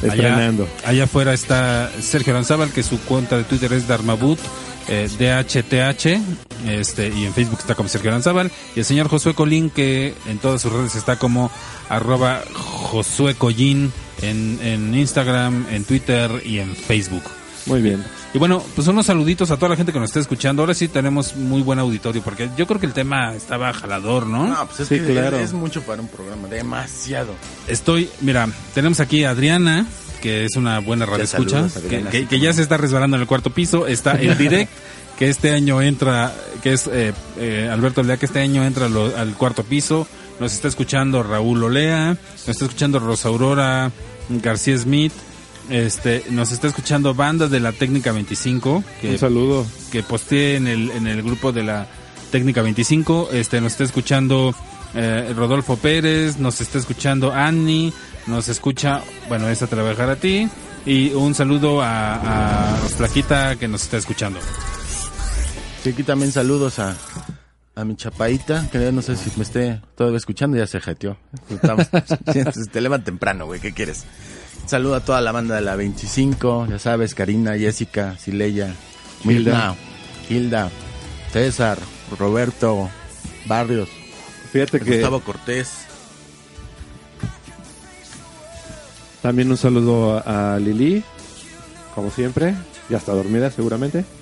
Estrenando. 0.01 0.63
Allá, 0.63 0.89
allá 0.89 1.03
afuera 1.05 1.33
está 1.33 1.89
Sergio 2.01 2.33
Lanzábal, 2.33 2.71
que 2.71 2.83
su 2.83 2.99
cuenta 3.01 3.37
de 3.37 3.45
Twitter 3.45 3.71
es 3.73 3.87
Darmabut, 3.87 4.39
eh, 4.87 5.07
DHTH, 5.07 6.21
este, 6.67 7.09
y 7.09 7.25
en 7.25 7.33
Facebook 7.33 7.59
está 7.59 7.75
como 7.75 7.89
Sergio 7.89 8.11
Lanzábal. 8.11 8.51
Y 8.75 8.79
el 8.79 8.85
señor 8.85 9.07
Josué 9.07 9.33
Colín, 9.33 9.69
que 9.69 10.13
en 10.27 10.39
todas 10.39 10.61
sus 10.61 10.73
redes 10.73 10.95
está 10.95 11.17
como 11.17 11.49
arroba 11.87 12.41
Josué 12.53 13.35
Collín 13.35 13.93
en, 14.21 14.59
en 14.61 14.93
Instagram, 14.93 15.67
en 15.71 15.85
Twitter 15.85 16.29
y 16.45 16.59
en 16.59 16.75
Facebook. 16.75 17.23
Muy 17.65 17.81
bien. 17.81 18.03
Y 18.31 18.37
bueno, 18.37 18.63
pues 18.75 18.87
unos 18.87 19.07
saluditos 19.07 19.49
a 19.49 19.55
toda 19.57 19.69
la 19.69 19.75
gente 19.75 19.91
que 19.91 19.99
nos 19.99 20.09
está 20.09 20.19
escuchando. 20.19 20.61
Ahora 20.61 20.75
sí 20.75 20.87
tenemos 20.87 21.35
muy 21.35 21.63
buen 21.63 21.79
auditorio, 21.79 22.21
porque 22.21 22.47
yo 22.55 22.67
creo 22.67 22.79
que 22.79 22.85
el 22.85 22.93
tema 22.93 23.33
estaba 23.35 23.73
jalador, 23.73 24.27
¿no? 24.27 24.47
No, 24.47 24.67
pues 24.67 24.81
es 24.81 24.87
Sí, 24.87 24.99
que 24.99 25.13
claro. 25.13 25.39
es, 25.39 25.51
mucho 25.53 25.81
para 25.81 26.01
un 26.01 26.07
programa, 26.07 26.47
demasiado. 26.47 27.33
Estoy, 27.67 28.07
mira, 28.21 28.47
tenemos 28.75 28.99
aquí 28.99 29.23
a 29.23 29.31
Adriana, 29.31 29.87
que 30.21 30.45
es 30.45 30.55
una 30.57 30.77
buena 30.79 31.07
radio 31.07 31.23
escucha, 31.23 31.69
saludos, 31.69 31.73
que, 31.73 31.97
Adriana, 31.97 32.11
que- 32.29 32.39
ya 32.39 32.53
se 32.53 32.61
está 32.61 32.77
resbalando 32.77 33.15
en 33.17 33.21
el 33.21 33.27
cuarto 33.27 33.49
piso. 33.49 33.87
Está 33.87 34.11
el 34.11 34.37
direct, 34.37 34.71
que 35.17 35.27
este 35.29 35.51
año 35.51 35.81
entra, 35.81 36.31
que 36.61 36.73
es 36.73 36.85
eh, 36.85 37.13
eh, 37.39 37.67
Alberto 37.71 38.03
Lea, 38.03 38.17
que 38.17 38.27
este 38.27 38.41
año 38.41 38.63
entra 38.63 38.89
lo- 38.89 39.17
al 39.17 39.33
cuarto 39.33 39.63
piso. 39.63 40.07
Nos 40.39 40.53
está 40.53 40.67
escuchando 40.67 41.23
Raúl 41.23 41.63
Olea, 41.63 42.09
nos 42.09 42.47
está 42.49 42.65
escuchando 42.65 42.99
Rosa 42.99 43.27
Aurora 43.29 43.91
García 44.29 44.77
Smith. 44.77 45.13
Este, 45.69 46.23
nos 46.31 46.51
está 46.51 46.67
escuchando 46.67 47.13
Banda 47.13 47.47
de 47.47 47.59
la 47.59 47.71
Técnica 47.71 48.11
25, 48.11 48.83
que 49.01 49.11
Un 49.11 49.17
saludo. 49.19 49.65
que 49.91 50.01
posteé 50.03 50.55
en 50.55 50.67
el, 50.67 50.89
en 50.91 51.05
el 51.07 51.21
grupo 51.21 51.51
de 51.51 51.63
la 51.63 51.87
Técnica 52.31 52.61
25. 52.61 53.29
Este, 53.31 53.61
nos 53.61 53.73
está 53.73 53.83
escuchando 53.83 54.55
eh, 54.95 55.31
Rodolfo 55.35 55.77
Pérez, 55.77 56.39
nos 56.39 56.59
está 56.61 56.79
escuchando 56.79 57.31
Annie, 57.31 57.93
nos 58.27 58.49
escucha, 58.49 59.01
bueno, 59.27 59.47
esta 59.47 59.67
te 59.67 59.75
la 59.75 59.83
voy 59.83 59.89
a 59.89 59.93
dejar 59.93 60.09
a 60.09 60.15
ti. 60.15 60.49
Y 60.85 61.09
un 61.11 61.35
saludo 61.35 61.81
a, 61.81 62.73
a 62.73 62.75
Flaquita 62.87 63.55
que 63.57 63.67
nos 63.67 63.83
está 63.83 63.97
escuchando. 63.97 64.39
Sí, 65.83 65.89
aquí 65.91 66.03
también 66.03 66.31
saludos 66.31 66.79
a, 66.79 66.95
a 67.75 67.85
mi 67.85 67.95
chapaita, 67.95 68.67
que 68.71 68.79
ya 68.81 68.91
no 68.91 69.01
sé 69.01 69.15
si 69.15 69.29
me 69.35 69.43
esté 69.43 69.81
todavía 69.95 70.17
escuchando, 70.17 70.57
ya 70.57 70.65
se 70.65 70.79
jeteó. 70.79 71.17
Estamos, 71.49 71.87
te 72.71 72.81
levantas 72.81 73.05
temprano, 73.05 73.45
güey, 73.45 73.59
¿qué 73.59 73.71
quieres? 73.73 74.03
Saludo 74.69 74.93
a 74.93 74.99
toda 74.99 75.19
la 75.19 75.31
banda 75.31 75.55
de 75.55 75.61
la 75.61 75.75
25, 75.75 76.67
ya 76.69 76.77
sabes, 76.77 77.15
Karina, 77.15 77.57
Jessica, 77.57 78.15
Sileya, 78.19 78.75
Milda, 79.23 79.75
Hilda, 80.29 80.69
César, 81.33 81.79
Roberto, 82.19 82.87
Barrios, 83.47 83.89
Fíjate 84.51 84.79
que 84.79 84.91
Gustavo 84.91 85.21
Cortés. 85.21 85.71
también 89.23 89.49
un 89.49 89.57
saludo 89.57 90.21
a, 90.23 90.59
Lili, 90.59 91.03
como 91.95 92.11
siempre. 92.11 92.53
Ya 92.91 92.97
está 92.97 93.13
dormida 93.13 93.49
seguramente. 93.49 94.05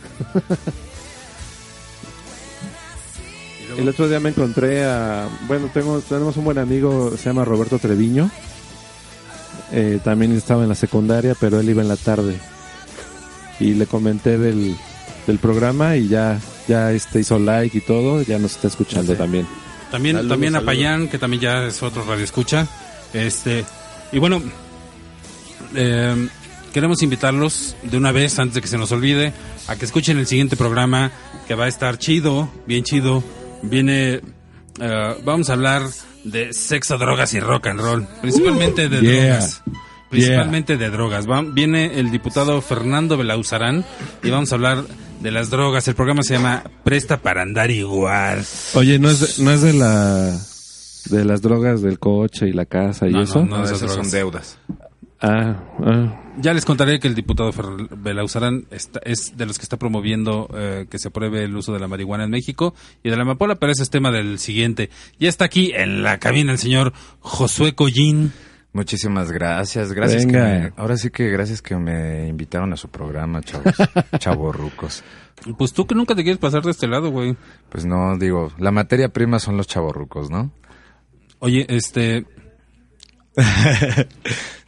El 3.77 3.89
otro 3.89 4.07
día 4.07 4.21
me 4.21 4.29
encontré 4.29 4.85
a... 4.85 5.27
Bueno, 5.45 5.69
tengo, 5.73 5.99
tenemos 5.99 6.37
un 6.37 6.45
buen 6.45 6.57
amigo, 6.57 7.11
se 7.17 7.25
llama 7.25 7.43
Roberto 7.43 7.79
Treviño. 7.79 8.31
Eh, 9.71 9.99
también 10.03 10.31
estaba 10.35 10.63
en 10.63 10.69
la 10.69 10.75
secundaria, 10.75 11.35
pero 11.39 11.59
él 11.59 11.69
iba 11.69 11.81
en 11.81 11.87
la 11.89 11.97
tarde. 11.97 12.37
Y 13.59 13.73
le 13.73 13.85
comenté 13.87 14.37
del, 14.37 14.75
del 15.25 15.39
programa 15.39 15.95
y 15.97 16.07
ya, 16.07 16.39
ya 16.67 16.91
este 16.91 17.19
hizo 17.19 17.37
like 17.39 17.77
y 17.77 17.81
todo, 17.81 18.21
ya 18.21 18.37
nos 18.39 18.51
está 18.55 18.67
escuchando 18.67 19.13
Sí. 19.13 19.17
también. 19.17 19.47
También, 19.91 20.15
Saludos, 20.17 20.33
también 20.33 20.55
a 20.55 20.59
saludos. 20.59 20.75
Payán, 20.75 21.07
que 21.07 21.17
también 21.17 21.41
ya 21.41 21.65
es 21.65 21.81
otro 21.81 22.03
radio 22.05 22.23
escucha. 22.23 22.67
Este, 23.13 23.63
y 24.11 24.19
bueno, 24.19 24.41
eh, 25.75 26.27
queremos 26.73 27.01
invitarlos 27.01 27.75
de 27.83 27.97
una 27.97 28.11
vez, 28.11 28.37
antes 28.39 28.55
de 28.55 28.61
que 28.61 28.67
se 28.67 28.77
nos 28.77 28.91
olvide, 28.91 29.33
a 29.67 29.75
que 29.75 29.85
escuchen 29.85 30.17
el 30.17 30.27
siguiente 30.27 30.55
programa, 30.55 31.11
que 31.47 31.55
va 31.55 31.65
a 31.65 31.67
estar 31.67 31.97
chido, 31.97 32.49
bien 32.65 32.83
chido. 32.83 33.23
Viene, 33.63 34.21
eh, 34.79 35.15
vamos 35.23 35.49
a 35.49 35.53
hablar 35.53 35.83
de 36.31 36.53
sexo, 36.53 36.97
drogas 36.97 37.33
y 37.33 37.39
rock 37.39 37.67
and 37.67 37.79
roll, 37.79 38.07
principalmente 38.21 38.89
de 38.89 39.01
yeah. 39.01 39.23
drogas. 39.37 39.63
Principalmente 40.09 40.77
de 40.77 40.89
drogas. 40.89 41.29
Va- 41.29 41.41
viene 41.41 41.99
el 41.99 42.11
diputado 42.11 42.61
Fernando 42.61 43.17
Belauzarán 43.17 43.83
y 44.23 44.29
vamos 44.29 44.51
a 44.51 44.55
hablar 44.55 44.83
de 45.19 45.31
las 45.31 45.49
drogas. 45.49 45.87
El 45.89 45.95
programa 45.95 46.23
se 46.23 46.35
llama 46.35 46.63
Presta 46.83 47.17
para 47.17 47.41
andar 47.41 47.71
igual. 47.71 48.43
Oye, 48.75 48.99
¿no 48.99 49.09
es 49.09 49.37
de, 49.37 49.43
no 49.43 49.51
es 49.51 49.61
de 49.61 49.73
la 49.73 50.31
de 51.09 51.25
las 51.25 51.41
drogas 51.41 51.81
del 51.81 51.99
coche 51.99 52.47
y 52.47 52.53
la 52.53 52.65
casa 52.65 53.07
y 53.07 53.11
No, 53.13 53.21
eso? 53.23 53.39
no, 53.39 53.45
no. 53.45 53.57
No, 53.59 53.63
esas 53.65 53.81
esas 53.81 53.93
son 53.93 54.09
deudas. 54.11 54.57
Ah, 55.19 55.63
ah. 55.83 56.21
Ya 56.39 56.53
les 56.53 56.63
contaré 56.65 56.99
que 56.99 57.07
el 57.07 57.15
diputado 57.15 57.51
Belauzarán 57.97 58.65
está- 58.69 58.99
es 59.03 59.35
de 59.35 59.45
los 59.47 59.57
que 59.57 59.63
está 59.63 59.77
promoviendo 59.77 60.47
eh, 60.53 60.85
que 60.89 60.99
se 60.99 61.07
apruebe 61.07 61.43
el 61.43 61.55
uso 61.55 61.73
de 61.73 61.79
la 61.79 61.87
marihuana 61.87 62.25
en 62.25 62.29
México 62.29 62.75
y 63.03 63.09
de 63.09 63.15
la 63.15 63.23
amapola, 63.23 63.55
pero 63.55 63.71
ese 63.71 63.81
es 63.83 63.89
tema 63.89 64.11
del 64.11 64.37
siguiente. 64.37 64.91
Ya 65.19 65.29
está 65.29 65.45
aquí 65.45 65.71
en 65.73 66.03
la 66.03 66.19
cabina 66.19 66.51
el 66.51 66.59
señor 66.59 66.93
Josué 67.21 67.73
Collín. 67.73 68.31
Muchísimas 68.73 69.31
gracias, 69.31 69.91
gracias. 69.93 70.27
que 70.27 70.33
me- 70.33 70.71
ahora 70.77 70.97
sí 70.97 71.09
que 71.09 71.29
gracias 71.31 71.63
que 71.63 71.75
me 71.75 72.27
invitaron 72.27 72.71
a 72.73 72.77
su 72.77 72.89
programa, 72.89 73.41
chavos, 73.41 73.73
chavorrucos. 74.19 75.03
Pues 75.57 75.73
tú 75.73 75.87
que 75.87 75.95
nunca 75.95 76.13
te 76.13 76.21
quieres 76.21 76.37
pasar 76.39 76.61
de 76.61 76.69
este 76.71 76.87
lado, 76.87 77.09
güey. 77.09 77.35
Pues 77.69 77.85
no, 77.85 78.15
digo, 78.19 78.51
la 78.59 78.69
materia 78.71 79.09
prima 79.09 79.39
son 79.39 79.57
los 79.57 79.65
chavorrucos, 79.65 80.29
¿no? 80.29 80.51
Oye, 81.39 81.65
este, 81.69 82.25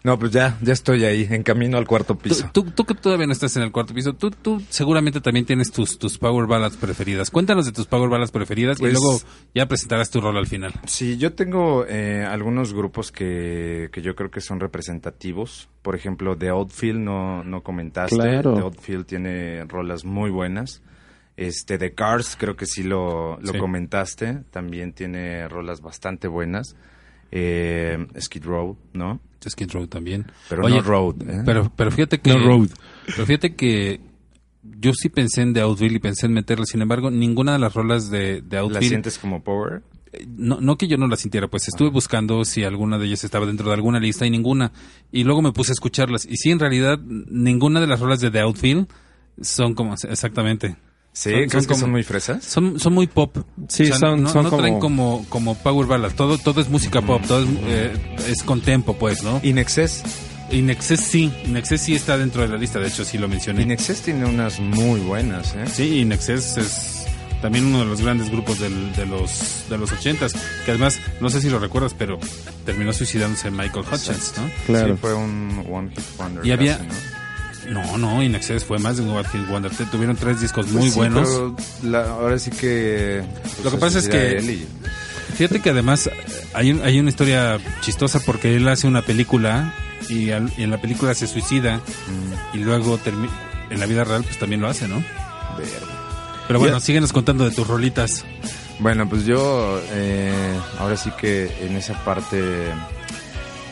No, 0.02 0.18
pues 0.18 0.32
ya, 0.32 0.58
ya 0.62 0.72
estoy 0.72 1.04
ahí, 1.04 1.28
en 1.30 1.44
camino 1.44 1.78
al 1.78 1.86
cuarto 1.86 2.16
tú, 2.16 2.22
piso. 2.22 2.50
tú, 2.54 2.64
tú 2.72 2.86
que 2.86 2.94
todavía 2.96 3.26
no 3.28 3.34
estás 3.34 3.58
en 3.58 3.64
el 3.64 3.72
cuarto 3.74 3.94
piso, 3.94 4.14
tú, 4.14 4.32
tú 4.32 4.62
seguramente 4.70 5.20
también 5.20 5.46
tienes 5.46 5.72
tus, 5.74 6.00
tus 6.00 6.18
power 6.18 6.48
ballads 6.48 6.78
preferidas. 6.78 7.30
Cuéntanos 7.30 7.66
de 7.66 7.74
tus 7.74 7.86
power 7.86 8.10
ballads 8.10 8.32
preferidas 8.32 8.80
Pues- 8.80 8.92
y 8.92 8.94
luego 8.96 9.20
ya 9.54 9.66
presentarás 9.68 10.10
tu 10.10 10.22
rol 10.22 10.38
al 10.38 10.48
final. 10.48 10.74
Sí, 10.88 11.18
yo 11.18 11.34
tengo 11.34 11.86
eh, 11.86 12.26
algunos 12.26 12.74
grupos 12.74 13.12
que, 13.12 13.90
que 13.92 14.02
yo 14.02 14.16
creo 14.16 14.32
que 14.32 14.40
son 14.40 14.62
representativos. 14.62 15.68
Por 15.82 15.96
ejemplo, 15.96 16.38
The 16.38 16.50
Outfield 16.50 17.00
no, 17.02 17.44
no 17.44 17.62
comentaste. 17.62 18.16
Claro. 18.16 18.54
The 18.56 18.62
Outfield 18.62 19.06
tiene 19.06 19.66
rolas 19.66 20.06
muy 20.06 20.30
buenas. 20.30 20.82
Este, 21.36 21.78
The 21.78 21.94
Cars, 21.94 22.36
creo 22.40 22.56
que 22.56 22.66
sí 22.66 22.84
lo, 22.84 23.38
lo 23.42 23.52
Sí. 23.54 23.58
comentaste. 23.60 24.44
También 24.52 24.94
tiene 24.94 25.48
rolas 25.50 25.82
bastante 25.82 26.28
buenas. 26.30 26.76
Eh, 27.32 28.08
Skid 28.20 28.44
Row, 28.44 28.78
¿no? 28.94 29.20
Skid 29.48 29.72
Row 29.72 29.88
también. 29.88 30.32
Pero 30.50 30.68
no 30.68 30.82
Road, 30.82 31.22
¿eh? 31.28 31.42
Pero, 31.46 31.72
pero 31.76 31.92
fíjate 31.92 32.20
que... 32.20 32.30
No 32.30 32.40
Road. 32.40 32.70
Pero 33.06 33.26
fíjate 33.26 33.56
que 33.56 34.02
yo 34.64 34.94
sí 34.94 35.10
pensé 35.10 35.42
en 35.42 35.54
The 35.54 35.62
Outfield 35.62 35.96
y 35.96 36.00
pensé 36.00 36.26
en 36.26 36.34
meterla. 36.34 36.66
Sin 36.66 36.82
embargo, 36.82 37.10
ninguna 37.10 37.54
de 37.54 37.60
las 37.60 37.74
rolas 37.74 38.10
de, 38.10 38.42
de 38.42 38.56
¿La 38.58 38.62
Outfield... 38.62 38.90
sientes 38.90 39.18
como 39.18 39.44
Power? 39.44 39.82
No, 40.28 40.60
no 40.60 40.78
que 40.78 40.88
yo 40.88 40.98
no 40.98 41.08
la 41.08 41.16
sintiera, 41.16 41.48
pues 41.48 41.68
estuve 41.68 41.90
buscando 41.90 42.44
si 42.44 42.64
alguna 42.64 42.98
de 42.98 43.06
ellas 43.06 43.24
estaba 43.24 43.46
dentro 43.46 43.68
de 43.68 43.76
alguna 43.76 44.00
lista 44.00 44.26
y 44.26 44.32
ninguna. 44.32 44.72
Y 45.12 45.24
luego 45.24 45.42
me 45.42 45.52
puse 45.52 45.72
a 45.72 45.74
escucharlas. 45.74 46.26
Y 46.26 46.38
sí, 46.38 46.50
en 46.50 46.60
realidad, 46.60 47.00
ninguna 47.00 47.80
de 47.80 47.88
las 47.88 48.00
rolas 48.00 48.20
de 48.20 48.32
The 48.32 48.40
Outfield 48.40 48.88
son 49.42 49.76
como... 49.76 49.94
Exactamente. 49.94 50.76
Sí, 51.12 51.32
Son- 51.32 51.40
¿crees 51.40 51.52
son 51.52 51.62
que 51.62 51.68
como- 51.68 51.80
son 51.80 51.92
muy 51.92 52.04
fresas? 52.04 52.44
Son, 52.46 52.80
son 52.80 52.94
muy 52.94 53.08
pop. 53.08 53.38
Sí, 53.68 53.88
son- 53.88 54.24
no, 54.24 54.30
son 54.30 54.44
no 54.44 54.58
traen 54.58 54.80
como- 54.80 55.26
como, 55.30 55.56
power 55.56 55.88
ballad. 55.88 56.12
Todo, 56.16 56.38
todo 56.38 56.62
es 56.62 56.70
música 56.70 57.02
pop, 57.02 57.22
todo 57.28 57.44
es, 57.44 57.50
eh, 57.68 58.16
es 58.30 58.44
con 58.44 58.62
tempo, 58.62 58.94
pues, 58.98 59.24
¿no? 59.24 59.40
In 59.44 59.58
Excess. 59.58 60.04
In 60.52 60.70
Excess 60.70 61.02
sí, 61.02 61.32
In 61.46 61.58
Excess 61.58 61.82
sí 61.82 61.94
está 61.96 62.18
dentro 62.18 62.42
de 62.42 62.48
la 62.48 62.58
lista, 62.58 62.80
de 62.80 62.88
hecho 62.88 63.04
sí 63.06 63.18
lo 63.18 63.28
mencioné. 63.28 63.62
In 63.64 63.72
Excess 63.72 64.02
tiene 64.02 64.26
unas 64.26 64.60
muy 64.60 65.00
buenas, 65.02 65.54
¿eh? 65.56 65.66
Sí, 65.72 66.00
In 66.00 66.12
Excess 66.12 66.58
es 66.58 67.06
también 67.42 67.66
uno 67.66 67.80
de 67.80 67.86
los 67.86 68.02
grandes 68.02 68.30
grupos 68.32 68.60
del- 68.60 68.94
de 68.96 69.06
los 69.06 69.66
de 69.70 69.78
los 69.78 69.92
ochentas, 69.92 70.34
que 70.66 70.72
además, 70.72 71.00
no 71.22 71.30
sé 71.30 71.42
si 71.42 71.50
lo 71.50 71.60
recuerdas, 71.60 71.94
pero 71.98 72.18
terminó 72.66 72.94
suicidándose 72.94 73.52
Michael 73.52 73.86
Hutchins, 73.92 74.34
¿no? 74.38 74.50
Claro. 74.66 74.94
Sí, 74.96 75.00
fue 75.02 75.14
un 75.14 75.66
One 75.72 75.90
Hit 75.92 76.04
Wonder. 76.18 76.46
Y 76.46 76.52
había- 76.52 76.78
casi, 76.78 76.88
¿no? 76.88 76.94
No, 77.70 77.98
no, 77.98 78.24
In 78.24 78.34
Excess 78.36 78.64
fue 78.66 78.80
más 78.80 78.98
de 78.98 79.04
un 79.04 79.16
Wonder. 79.50 79.72
Tuvieron 79.92 80.16
tres 80.16 80.42
discos 80.42 80.68
muy 80.68 80.82
Pues 80.82 80.94
sí, 80.94 80.98
buenos. 81.00 81.28
pero 81.30 81.56
la- 81.84 82.10
ahora 82.10 82.40
sí 82.40 82.50
que... 82.52 83.24
pues, 83.44 83.64
Lo 83.64 83.72
que 83.72 83.78
pasa 83.78 84.00
es 84.00 84.10
que- 84.10 84.66
Fíjate 85.38 85.62
que 85.62 85.70
además 85.70 86.10
hay, 86.54 86.72
un- 86.72 86.82
hay 86.84 87.00
una 87.00 87.10
historia 87.10 87.60
chistosa 87.82 88.20
porque 88.26 88.56
él 88.56 88.68
hace 88.68 88.88
una 88.88 89.02
película 89.04 89.74
y, 90.10 90.32
al- 90.32 90.52
y 90.58 90.64
en 90.64 90.72
la 90.72 90.82
película 90.82 91.14
se 91.14 91.28
suicida 91.28 91.78
Mm. 91.78 92.58
y 92.58 92.60
luego 92.60 93.00
en 93.70 93.80
la 93.80 93.86
vida 93.86 94.04
real 94.04 94.24
pues 94.24 94.38
también 94.40 94.62
lo 94.62 94.68
hace, 94.68 94.88
¿no? 94.88 95.04
Pero 96.48 96.60
bueno, 96.60 96.80
síguenos 96.80 97.14
contando 97.14 97.46
de 97.46 97.52
tus 97.52 97.68
rolitas. 97.68 98.26
Bueno, 98.80 99.08
pues 99.08 99.26
yo 99.26 99.80
eh, 99.92 100.34
ahora 100.80 100.98
sí 100.98 101.12
que 101.20 101.52
en 101.62 101.76
esa 101.76 101.94
parte 102.04 102.42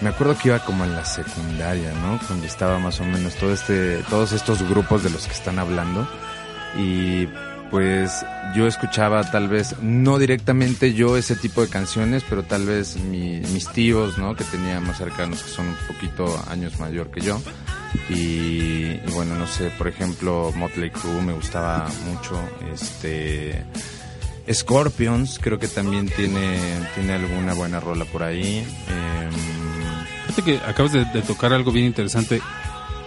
me 0.02 0.10
acuerdo 0.10 0.38
que 0.38 0.50
iba 0.50 0.60
como 0.60 0.84
en 0.84 0.96
la 0.96 1.06
secundaria, 1.06 1.92
¿no? 2.02 2.20
Cuando 2.28 2.46
estaba 2.46 2.78
más 2.80 3.00
o 3.00 3.04
menos 3.06 3.36
todo 3.36 3.54
este, 3.54 3.98
todos 4.10 4.32
estos 4.32 4.62
grupos 4.68 5.04
de 5.04 5.10
los 5.10 5.26
que 5.26 5.34
están 5.34 5.60
hablando 5.60 6.08
y 6.78 7.28
pues 7.72 8.26
yo 8.56 8.66
escuchaba 8.68 9.30
tal 9.30 9.50
vez 9.50 9.76
no 9.82 10.18
directamente 10.20 10.94
yo 10.94 11.18
ese 11.18 11.36
tipo 11.36 11.62
de 11.62 11.68
canciones, 11.68 12.24
pero 12.30 12.44
tal 12.44 12.66
vez 12.66 12.96
mi- 12.98 13.42
mis 13.52 13.68
tíos, 13.70 14.18
¿no? 14.18 14.36
Que 14.36 14.46
tenía 14.46 14.80
más 14.80 14.98
cercanos 14.98 15.44
que 15.44 15.50
son 15.50 15.68
un 15.68 15.76
poquito 15.88 16.42
años 16.50 16.80
mayor 16.80 17.10
que 17.12 17.20
yo. 17.22 17.42
Y, 18.10 18.14
y 19.06 19.12
bueno, 19.14 19.36
no 19.36 19.48
sé, 19.48 19.70
por 19.78 19.88
ejemplo, 19.90 20.54
Motley 20.56 20.92
Crue 20.92 21.22
me 21.22 21.34
gustaba 21.34 21.90
mucho, 22.06 22.40
este 22.74 23.66
Scorpions 24.52 25.40
creo 25.42 25.60
que 25.60 25.68
también 25.68 26.08
tiene 26.08 26.58
tiene 26.96 27.14
alguna 27.14 27.54
buena 27.54 27.80
rola 27.82 28.06
por 28.06 28.24
ahí. 28.24 28.60
Em, 28.90 29.67
Fíjate 30.38 30.60
que 30.60 30.70
acabas 30.70 30.92
de, 30.92 31.04
de 31.06 31.22
tocar 31.24 31.52
algo 31.52 31.72
bien 31.72 31.88
interesante. 31.88 32.42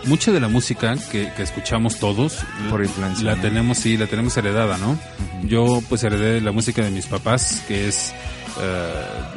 Mucha 0.06 0.32
de 0.32 0.40
la 0.40 0.48
música 0.48 0.96
que, 1.12 1.30
que 1.36 1.42
escuchamos 1.42 1.98
todos 1.98 2.38
Por 2.70 2.80
la- 2.80 2.86
influencia, 2.86 3.24
la 3.24 3.36
¿no? 3.36 3.42
tenemos, 3.42 3.78
sí, 3.78 3.96
la 3.98 4.06
tenemos 4.06 4.36
heredada, 4.36 4.78
¿no? 4.78 4.98
Yo 5.44 5.80
pues 5.88 6.02
heredé 6.02 6.40
la 6.40 6.52
música 6.52 6.82
de 6.82 6.90
mis 6.90 7.06
papás, 7.06 7.62
que 7.68 7.86
es 7.86 8.12
eh, 8.60 8.92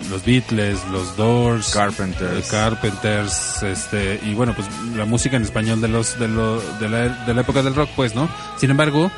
los 0.09 0.25
Beatles, 0.25 0.79
los 0.91 1.15
Doors, 1.17 1.69
Carpenters. 1.73 2.45
eh, 2.47 2.49
Carpenters, 2.49 3.61
este, 3.61 4.19
y 4.25 4.33
bueno, 4.33 4.53
pues 4.55 4.67
la 4.95 5.03
música 5.05 5.35
en 5.35 5.43
español 5.43 5.81
de 5.81 5.89
los 5.89 6.17
de, 6.17 6.29
lo, 6.29 6.61
de, 6.79 6.87
la, 6.89 7.09
de 7.09 7.33
la 7.33 7.41
época 7.41 7.61
del 7.61 7.75
rock, 7.75 7.89
pues, 7.95 8.15
¿no? 8.15 8.29
Sin 8.57 8.71
embargo, 8.71 9.11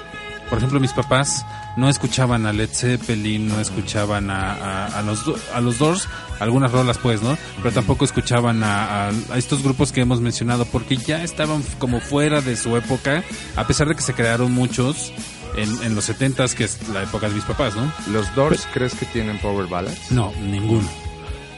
por 0.49 0.57
ejemplo, 0.57 0.79
mis 0.79 0.93
papás 0.93 1.45
no 1.75 1.89
escuchaban 1.89 2.45
a 2.45 2.53
Led 2.53 2.69
Zeppelin, 2.69 3.47
no 3.47 3.59
escuchaban 3.59 4.29
a, 4.29 4.53
a, 4.53 4.99
a 4.99 5.01
los, 5.01 5.23
a 5.53 5.61
los 5.61 5.79
Doors, 5.79 6.07
algunas 6.39 6.71
rolas 6.71 6.97
pues, 6.97 7.21
¿no? 7.21 7.37
Pero 7.57 7.71
tampoco 7.73 8.05
escuchaban 8.05 8.61
a, 8.63 9.11
estos 9.35 9.63
grupos 9.63 9.91
que 9.91 10.01
hemos 10.01 10.21
mencionado 10.21 10.65
porque 10.65 10.97
ya 10.97 11.23
estaban 11.23 11.63
como 11.79 11.99
fuera 11.99 12.41
de 12.41 12.55
su 12.55 12.75
época, 12.77 13.23
a 13.55 13.67
pesar 13.67 13.87
de 13.87 13.95
que 13.95 14.01
se 14.01 14.13
crearon 14.13 14.51
muchos 14.51 15.11
en, 15.55 15.83
en 15.83 15.95
los 15.95 16.09
70s, 16.09 16.53
que 16.53 16.65
es 16.65 16.87
la 16.89 17.03
época 17.03 17.29
de 17.29 17.35
mis 17.35 17.45
papás, 17.45 17.75
¿no? 17.75 17.91
¿Los 18.11 18.33
Doors 18.35 18.67
crees 18.73 18.93
que 18.95 19.05
tienen 19.05 19.37
power 19.39 19.67
ballads? 19.67 20.11
No, 20.11 20.31
ninguno. 20.41 20.87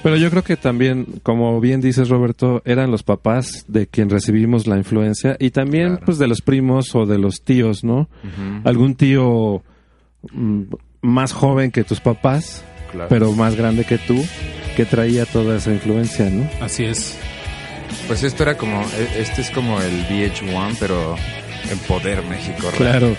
Pero 0.04 0.16
yo 0.16 0.30
creo 0.30 0.44
que 0.44 0.56
también, 0.56 1.06
como 1.24 1.60
bien 1.60 1.82
dices 1.82 2.08
Roberto, 2.10 2.62
eran 2.66 2.92
los 2.92 3.04
papás 3.04 3.66
de 3.68 3.88
quien 3.88 4.10
recibimos 4.10 4.66
la 4.68 4.78
influencia 4.78 5.36
y 5.40 5.50
también 5.50 5.88
Claro. 5.90 6.06
pues 6.06 6.18
de 6.18 6.28
los 6.28 6.42
primos 6.42 6.96
o 6.96 7.06
de 7.06 7.18
los 7.18 7.42
tíos, 7.44 7.84
¿no? 7.84 8.08
Algún 8.64 8.96
tío 8.96 9.64
mm, 10.32 10.62
más 11.02 11.34
joven 11.34 11.72
que 11.72 11.84
tus 11.84 12.00
papás, 12.00 12.64
Claro. 12.92 13.10
pero 13.10 13.32
más 13.34 13.56
grande 13.56 13.84
que 13.86 13.98
tú, 13.98 14.24
que 14.78 14.86
traía 14.86 15.26
toda 15.26 15.58
esa 15.58 15.72
influencia, 15.74 16.30
¿no? 16.30 16.48
Así 16.62 16.86
es. 16.86 17.18
Pues 18.08 18.24
esto 18.24 18.44
era 18.44 18.56
como 18.56 18.82
e- 18.82 19.22
este 19.22 19.42
es 19.42 19.50
como 19.52 19.82
el 19.82 20.06
VH1 20.10 20.78
pero 20.80 21.16
en 21.70 21.78
Poder 21.80 22.24
México. 22.24 22.58
¿verdad? 22.64 22.78
Claro. 22.78 23.16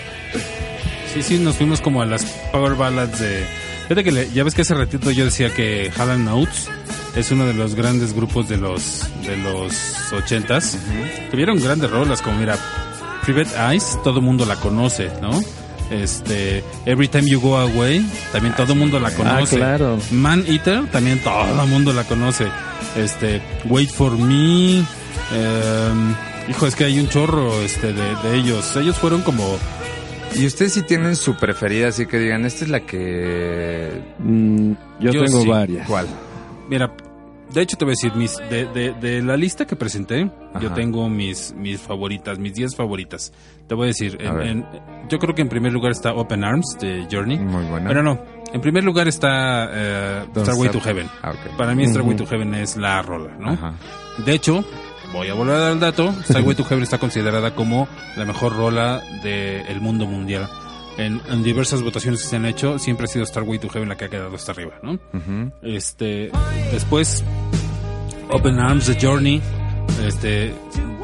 Sí, 1.13 1.21
sí, 1.21 1.37
nos 1.39 1.57
fuimos 1.57 1.81
como 1.81 2.01
a 2.01 2.05
las 2.05 2.23
power 2.51 2.75
ballads 2.75 3.19
de... 3.19 3.43
Fíjate 3.89 4.03
que 4.03 4.11
le- 4.11 4.31
ya 4.31 4.43
ves 4.43 4.53
que 4.53 4.61
hace 4.61 4.75
ratito 4.75 5.09
yo 5.11 5.25
decía 5.25 5.53
que 5.53 5.91
Hall 5.97 6.23
Notes 6.23 6.69
es 7.15 7.31
uno 7.31 7.45
de 7.47 7.53
los 7.55 7.73
grandes 7.75 8.13
grupos 8.13 8.47
de 8.47 8.57
los 8.57 9.07
de 9.25 9.35
los 9.37 9.73
ochentas. 10.13 10.77
Tuvieron 11.31 11.59
grandes 11.61 11.89
rolas 11.89 12.21
como 12.21 12.37
mira, 12.37 12.55
Private 13.25 13.49
Eyes, 13.71 13.97
todo 14.03 14.19
el 14.19 14.25
mundo 14.25 14.45
la 14.45 14.55
conoce, 14.57 15.09
¿no? 15.21 15.31
Este, 15.91 16.63
Every 16.85 17.07
Time 17.07 17.27
You 17.27 17.41
Go 17.41 17.57
Away, 17.57 18.05
también 18.31 18.55
todo 18.55 18.73
el 18.73 18.79
mundo 18.79 18.99
la 18.99 19.09
conoce. 19.11 19.55
Ah, 19.55 19.57
claro. 19.57 19.97
Man 20.11 20.45
Eater, 20.47 20.85
también 20.91 21.17
todo 21.19 21.63
el 21.63 21.67
mundo 21.67 21.91
la 21.91 22.03
conoce. 22.03 22.45
Este, 22.95 23.41
Wait 23.65 23.89
for 23.89 24.15
Me, 24.15 24.79
em, 24.79 26.15
hijo, 26.47 26.67
es 26.67 26.75
que 26.75 26.85
hay 26.85 26.99
un 26.99 27.09
chorro 27.09 27.59
este 27.61 27.91
de, 27.93 28.15
de 28.23 28.35
ellos. 28.37 28.75
Ellos 28.75 28.97
fueron 28.97 29.21
como 29.23 29.57
Y 30.35 30.45
ustedes 30.45 30.73
sí 30.73 30.83
tienen 30.83 31.15
su 31.15 31.35
preferida, 31.35 31.87
así 31.89 32.05
que 32.05 32.17
digan, 32.19 32.45
esta 32.45 32.63
es 32.65 32.69
la 32.71 32.79
que 32.81 34.01
Mm, 34.19 34.71
yo, 34.99 35.11
Yo 35.11 35.25
tengo 35.25 35.41
sí. 35.41 35.47
varias. 35.47 35.87
¿cuál? 35.87 36.07
Mira, 36.69 36.91
de 37.51 37.61
hecho 37.61 37.77
te 37.77 37.85
voy 37.85 37.91
a 37.93 37.95
decir, 38.01 38.13
mis, 38.15 38.37
de, 38.49 38.65
de, 38.67 38.93
de 38.93 39.21
la 39.23 39.35
lista 39.35 39.65
que 39.65 39.75
presenté, 39.75 40.29
yo 40.61 40.71
tengo 40.73 41.09
mis, 41.09 41.53
mis 41.53 41.79
favoritas, 41.79 42.37
mis 42.37 42.53
10 42.53 42.75
favoritas. 42.75 43.33
Te 43.67 43.75
voy 43.75 43.85
a 43.85 43.87
decir, 43.87 44.17
A 44.21 44.43
en- 44.45 44.65
yo 45.09 45.17
creo 45.17 45.33
que 45.33 45.41
en 45.41 45.49
primer 45.49 45.73
lugar 45.73 45.91
está 45.91 46.13
Open 46.13 46.43
Arms 46.43 46.77
de 46.79 47.07
Journey. 47.11 47.39
Muy 47.39 47.65
buena. 47.65 47.87
Pero 47.87 48.03
no, 48.03 48.19
en 48.53 48.61
primer 48.61 48.83
lugar 48.83 49.07
está 49.07 49.65
Don't 50.33 50.45
Starway 50.45 50.69
to 50.69 50.77
Stop. 50.77 50.83
Heaven. 50.89 51.07
Ah. 51.23 51.33
Para 51.57 51.73
mí 51.75 51.85
Starway 51.87 52.15
Ujú. 52.15 52.23
to 52.25 52.29
Heaven 52.29 52.53
es 52.53 52.77
la 52.77 53.01
rola, 53.01 53.35
¿no? 53.39 53.49
Ajá. 53.51 53.73
De 54.25 54.33
hecho, 54.33 54.63
voy 55.13 55.29
a 55.29 55.33
volver 55.33 55.55
a 55.55 55.59
dar 55.59 55.71
el 55.73 55.79
dato, 55.79 56.13
Starway 56.23 56.55
to 56.55 56.63
Heaven 56.63 56.83
está 56.83 56.97
considerada 56.97 57.55
como 57.55 57.87
la 58.15 58.25
mejor 58.25 58.55
rola 58.55 59.01
del 59.23 59.81
mundo 59.81 60.05
mundial. 60.05 60.49
En, 60.97 61.21
en 61.29 61.43
diversas 61.43 61.81
votaciones 61.81 62.21
que 62.21 62.27
se 62.27 62.35
han 62.35 62.45
hecho, 62.45 62.77
siempre 62.77 63.05
ha 63.05 63.07
sido 63.07 63.25
Starway 63.25 63.57
to 63.59 63.69
Heaven 63.69 63.87
la 63.87 63.95
que 63.95 64.05
ha 64.05 64.09
quedado 64.09 64.35
hasta 64.35 64.51
arriba, 64.51 64.73
¿no? 64.83 64.99
Este, 65.61 66.29
después, 66.73 67.23
Open 68.29 68.59
Arms, 68.59 68.85
The 68.85 68.97
Journey, 68.99 69.41
este, 70.05 70.53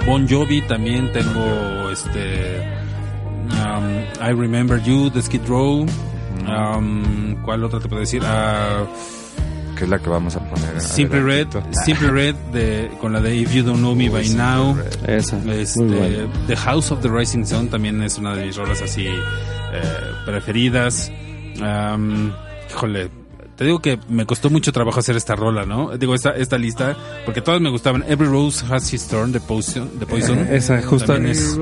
Bon 0.05 0.27
Jovi 0.27 0.61
también 0.63 1.11
tengo, 1.13 1.89
este, 1.89 2.59
um, 3.51 3.99
I 4.21 4.33
Remember 4.33 4.81
You, 4.83 5.09
The 5.09 5.21
Skid 5.21 5.47
Row, 5.47 5.85
um, 6.45 7.41
¿cuál 7.43 7.63
otra 7.63 7.79
te 7.79 7.87
puedo 7.87 8.01
decir? 8.01 8.21
Ah, 8.25 8.83
Que 9.75 9.83
es 9.83 9.89
la 9.89 9.99
que 9.99 10.09
vamos 10.09 10.35
a 10.35 10.39
poner. 10.39 10.79
Simple 10.81 11.21
Red. 11.21 11.47
Simple 11.85 12.09
Red 12.09 12.35
de, 12.53 12.89
con 13.01 13.11
la 13.13 13.19
de 13.21 13.35
If 13.35 13.53
You 13.53 13.63
Don't 13.63 13.79
Know 13.79 13.95
Me 13.95 14.09
By 14.09 14.29
Now. 14.29 14.77
Esa, 15.05 15.37
Este, 15.51 15.81
muy 15.83 15.95
buena. 15.97 16.27
The 16.47 16.55
House 16.55 16.91
of 16.91 17.01
the 17.01 17.09
Rising 17.09 17.45
Sun 17.45 17.67
también 17.69 18.01
es 18.01 18.17
una 18.17 18.35
de 18.35 18.45
mis 18.45 18.55
rolas 18.55 18.81
así 18.81 19.05
eh, 19.07 19.81
preferidas. 20.25 21.11
Am, 21.61 22.33
híjole, 22.69 23.09
te 23.55 23.63
digo 23.65 23.79
que 23.79 23.97
me 24.09 24.25
costó 24.25 24.49
mucho 24.49 24.71
trabajo 24.73 24.99
hacer 24.99 25.15
esta 25.15 25.35
rola, 25.35 25.65
¿no? 25.65 25.97
Digo, 25.97 26.13
esta, 26.15 26.31
esta 26.31 26.57
lista, 26.57 26.95
porque 27.25 27.41
todas 27.41 27.61
me 27.61 27.69
gustaban. 27.69 28.03
Every 28.07 28.29
Rose 28.29 28.65
Has 28.69 28.93
Its 28.93 29.07
Thorn 29.07 29.31
de 29.31 29.39
Poison. 29.39 29.97
De 29.99 30.05
Poison 30.05 30.39
Eh, 30.39 30.57
Esa, 30.57 30.81
justa- 30.81 31.17
es- 31.17 31.57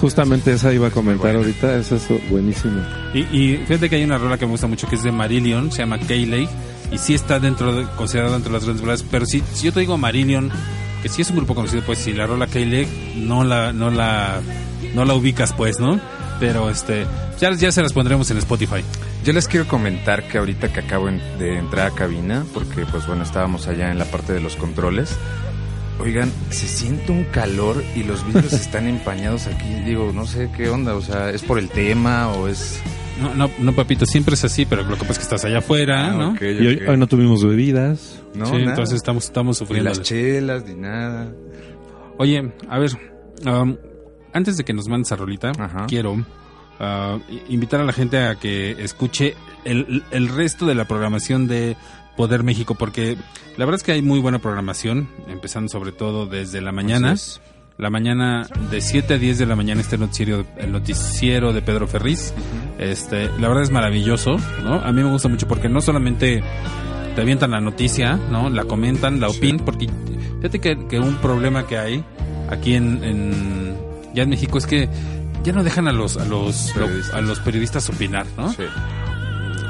Justamente 0.00 0.52
esa 0.52 0.72
iba 0.72 0.88
a 0.88 0.90
comentar 0.90 1.36
ahorita, 1.36 1.76
esa 1.76 1.96
es 1.96 2.08
buenísima. 2.30 3.10
y, 3.14 3.20
y 3.20 3.56
fíjate 3.66 3.88
que 3.90 3.96
hay 3.96 4.04
una 4.04 4.18
rola 4.18 4.36
que 4.38 4.46
me 4.46 4.52
gusta 4.52 4.66
mucho 4.66 4.88
que 4.88 4.96
es 4.96 5.02
de 5.02 5.12
Marillion, 5.12 5.70
se 5.70 5.78
llama 5.78 5.98
Kayley, 5.98 6.48
y 6.92 6.98
sí 6.98 7.14
está 7.14 7.40
dentro 7.40 7.74
de, 7.74 7.86
considerada 7.96 8.34
dentro 8.34 8.52
de 8.52 8.58
las 8.58 8.64
grandes 8.64 8.84
rolas, 8.84 9.04
pero 9.10 9.26
si, 9.26 9.42
si 9.52 9.66
yo 9.66 9.72
te 9.72 9.80
digo 9.80 9.96
Marillion, 9.96 10.50
que 11.02 11.08
sí 11.08 11.22
es 11.22 11.30
un 11.30 11.36
grupo 11.36 11.54
conocido, 11.54 11.82
pues 11.84 11.98
si 11.98 12.12
la 12.12 12.26
rola 12.26 12.46
Kayley 12.46 12.86
no 13.16 13.42
la, 13.44 13.72
no 13.72 13.90
la, 13.90 14.40
no 14.94 15.04
la 15.04 15.14
ubicas 15.14 15.52
pues, 15.52 15.80
¿no? 15.80 15.98
Pero 16.38 16.70
este, 16.70 17.06
ya, 17.40 17.52
ya 17.52 17.72
se 17.72 17.82
las 17.82 17.92
pondremos 17.92 18.30
en 18.30 18.38
Spotify. 18.38 18.84
Yo 19.24 19.32
les 19.32 19.48
quiero 19.48 19.66
comentar 19.66 20.28
que 20.28 20.38
ahorita 20.38 20.72
que 20.72 20.80
acabo 20.80 21.06
de 21.06 21.58
entrar 21.58 21.88
a 21.88 21.94
cabina, 21.94 22.44
porque 22.52 22.84
pues 22.86 23.06
bueno, 23.06 23.22
estábamos 23.22 23.68
allá 23.68 23.90
en 23.90 23.98
la 23.98 24.04
parte 24.04 24.32
de 24.32 24.40
los 24.40 24.56
controles. 24.56 25.16
Oigan, 26.00 26.32
se 26.50 26.66
siente 26.66 27.12
un 27.12 27.24
calor 27.24 27.82
y 27.94 28.02
los 28.02 28.26
vidrios 28.26 28.52
están 28.52 28.88
empañados 28.88 29.46
aquí. 29.46 29.68
Digo, 29.84 30.12
no 30.12 30.26
sé 30.26 30.50
qué 30.56 30.68
onda, 30.68 30.94
o 30.94 31.00
sea, 31.00 31.30
¿es 31.30 31.42
por 31.42 31.58
el 31.58 31.68
tema 31.68 32.28
o 32.32 32.48
es...? 32.48 32.80
No, 33.22 33.34
no, 33.34 33.50
no, 33.58 33.72
papito, 33.74 34.04
siempre 34.06 34.34
es 34.34 34.44
así, 34.44 34.66
pero 34.66 34.82
lo 34.82 34.90
que 34.96 35.00
pasa 35.00 35.12
es 35.12 35.18
que 35.18 35.24
estás 35.24 35.44
allá 35.44 35.58
afuera, 35.58 36.08
Ah, 36.10 36.12
¿no? 36.12 36.36
Y 36.40 36.66
hoy, 36.86 36.96
no 36.98 37.06
tuvimos 37.06 37.44
bebidas. 37.44 38.20
No, 38.34 38.46
sí, 38.46 38.52
nada. 38.52 38.70
entonces 38.70 38.96
estamos, 38.96 39.24
estamos 39.24 39.56
Ni 39.60 39.66
sufriendo. 39.66 39.88
las 39.90 40.02
chelas, 40.02 40.64
ni 40.66 40.74
nada. 40.74 41.32
Oye, 42.18 42.52
a 42.68 42.78
ver, 42.78 42.90
um, 43.46 43.76
antes 44.32 44.56
de 44.56 44.64
que 44.64 44.72
nos 44.72 44.88
mandes 44.88 45.12
a 45.12 45.16
Rolita, 45.16 45.52
Ajá. 45.58 45.86
quiero 45.86 46.12
uh, 46.12 46.16
i- 47.30 47.42
invitar 47.54 47.80
a 47.80 47.84
la 47.84 47.92
gente 47.92 48.18
a 48.18 48.36
que 48.36 48.72
escuche 48.82 49.34
el, 49.64 50.02
el 50.10 50.28
resto 50.28 50.66
de 50.66 50.74
la 50.74 50.86
programación 50.86 51.46
de 51.48 51.76
Poder 52.16 52.42
México, 52.42 52.74
porque 52.74 53.16
la 53.56 53.64
verdad 53.64 53.76
es 53.76 53.82
que 53.82 53.92
hay 53.92 54.02
muy 54.02 54.20
buena 54.20 54.38
programación, 54.38 55.08
empezando 55.28 55.68
sobre 55.70 55.92
todo 55.92 56.26
desde 56.26 56.60
la 56.60 56.72
mañana. 56.72 57.14
La 57.78 57.90
mañana 57.90 58.46
de 58.70 58.80
7 58.80 59.14
a 59.14 59.18
10 59.18 59.38
de 59.38 59.46
la 59.46 59.56
mañana 59.56 59.80
este 59.80 59.98
noticiero, 59.98 60.44
el 60.56 60.70
noticiero 60.72 61.52
de 61.52 61.62
Pedro 61.62 61.88
Ferriz. 61.88 62.32
Este, 62.78 63.28
la 63.40 63.48
verdad 63.48 63.62
es 63.64 63.70
maravilloso, 63.70 64.36
¿no? 64.62 64.74
A 64.74 64.92
mí 64.92 65.02
me 65.02 65.10
gusta 65.10 65.28
mucho 65.28 65.48
porque 65.48 65.68
no 65.68 65.80
solamente 65.80 66.42
te 67.14 67.20
avientan 67.20 67.50
la 67.50 67.60
noticia, 67.60 68.16
¿no? 68.30 68.50
La 68.50 68.64
comentan, 68.64 69.20
la 69.20 69.28
opinan, 69.28 69.64
porque 69.64 69.88
fíjate 70.38 70.58
que, 70.60 70.86
que 70.88 70.98
un 71.00 71.16
problema 71.16 71.66
que 71.66 71.78
hay 71.78 72.04
aquí 72.50 72.74
en, 72.74 73.02
en- 73.02 73.76
ya 74.14 74.22
en 74.24 74.30
México 74.30 74.58
es 74.58 74.66
que 74.66 74.88
ya 75.42 75.52
no 75.52 75.64
dejan 75.64 75.88
a 75.88 75.92
los 75.92 76.16
a 76.18 76.24
los 76.24 76.70
Periodistas. 76.74 77.14
a 77.14 77.20
los 77.20 77.40
periodistas 77.40 77.88
opinar, 77.88 78.26
¿no? 78.36 78.50
Sí. 78.50 78.62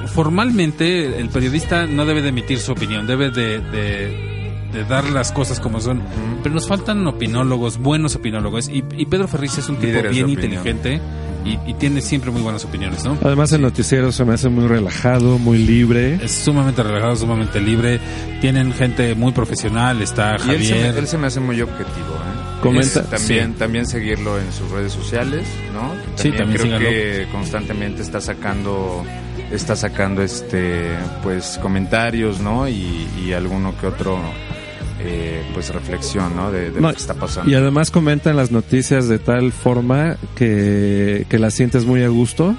Formalmente 0.09 1.19
el 1.21 1.29
periodista 1.29 1.87
no 1.87 2.05
debe 2.05 2.23
de 2.23 2.29
emitir 2.31 2.59
su 2.59 2.73
opinión, 2.73 3.07
debe 3.07 3.31
de, 3.31 3.61
de, 3.61 4.32
de 4.73 4.85
dar 4.85 5.05
las 5.11 5.33
cosas 5.33 5.61
como 5.61 5.81
son, 5.81 6.03
pero 6.43 6.55
nos 6.55 6.67
faltan 6.67 7.07
opinólogos, 7.07 7.79
buenos 7.79 8.17
opinólogos 8.17 8.69
y, 8.69 8.85
y 8.97 9.07
Pedro 9.07 9.29
Ferriz 9.29 9.59
es 9.59 9.69
un 9.69 9.77
tipo 9.77 9.89
Líderes 9.89 10.13
bien 10.13 10.29
inteligente 10.31 11.01
y, 11.45 11.59
y 11.71 11.75
tiene 11.75 12.01
siempre 12.01 12.31
muy 12.31 12.41
buenas 12.43 12.65
opiniones, 12.65 13.05
¿no? 13.05 13.19
Además 13.23 13.51
el 13.53 13.63
noticiero 13.63 14.13
se 14.13 14.25
me 14.25 14.35
hace 14.35 14.49
muy 14.49 14.67
relajado, 14.69 15.39
muy 15.39 15.59
libre. 15.59 16.15
Es 16.23 16.31
sumamente 16.33 16.83
relajado, 16.85 17.17
sumamente 17.17 17.61
libre. 17.61 17.99
Tienen 18.41 18.73
gente 18.73 19.15
muy 19.17 19.33
profesional. 19.33 20.01
Está 20.03 20.37
Y 20.47 20.51
él 20.51 20.65
se, 20.65 20.71
Javier. 20.75 20.93
me, 20.95 20.99
él 21.01 21.07
se 21.09 21.19
me 21.19 21.27
hace 21.27 21.41
muy 21.41 21.61
objetivo, 21.61 21.89
¿eh? 22.15 22.61
Comenta- 22.63 23.01
Es 23.01 23.11
también, 23.11 23.53
sí. 23.55 23.59
también 23.59 23.87
seguirlo 23.87 24.39
en 24.39 24.53
sus 24.53 24.71
redes 24.71 24.93
sociales, 24.93 25.49
¿no? 25.75 25.91
Sí, 26.15 26.31
también 26.31 26.53
creo 26.61 26.65
síganlo. 26.79 26.89
que 26.89 27.27
constantemente 27.33 28.03
está 28.03 28.21
sacando, 28.21 29.05
está 29.51 29.75
sacando 29.75 30.23
este, 30.23 30.91
pues 31.25 31.59
comentarios, 31.61 32.39
¿no? 32.39 32.69
Y, 32.69 33.09
y 33.27 33.33
alguno 33.33 33.75
que 33.81 33.89
otro, 33.89 34.17
eh, 35.05 35.43
pues 35.55 35.69
reflexión, 35.73 36.35
¿no? 36.37 36.51
De, 36.53 36.71
de 36.71 36.81
No, 36.81 36.89
lo 36.89 36.95
que 36.95 37.01
está 37.01 37.15
pasando. 37.15 37.51
Y 37.51 37.55
además 37.55 37.91
comentan 37.91 38.37
las 38.37 38.51
noticias 38.51 39.09
de 39.09 39.19
tal 39.19 39.53
forma 39.53 40.17
que, 40.37 41.27
que 41.29 41.39
las 41.39 41.55
sientes 41.55 41.85
muy 41.85 42.03
a 42.03 42.09
gusto 42.09 42.55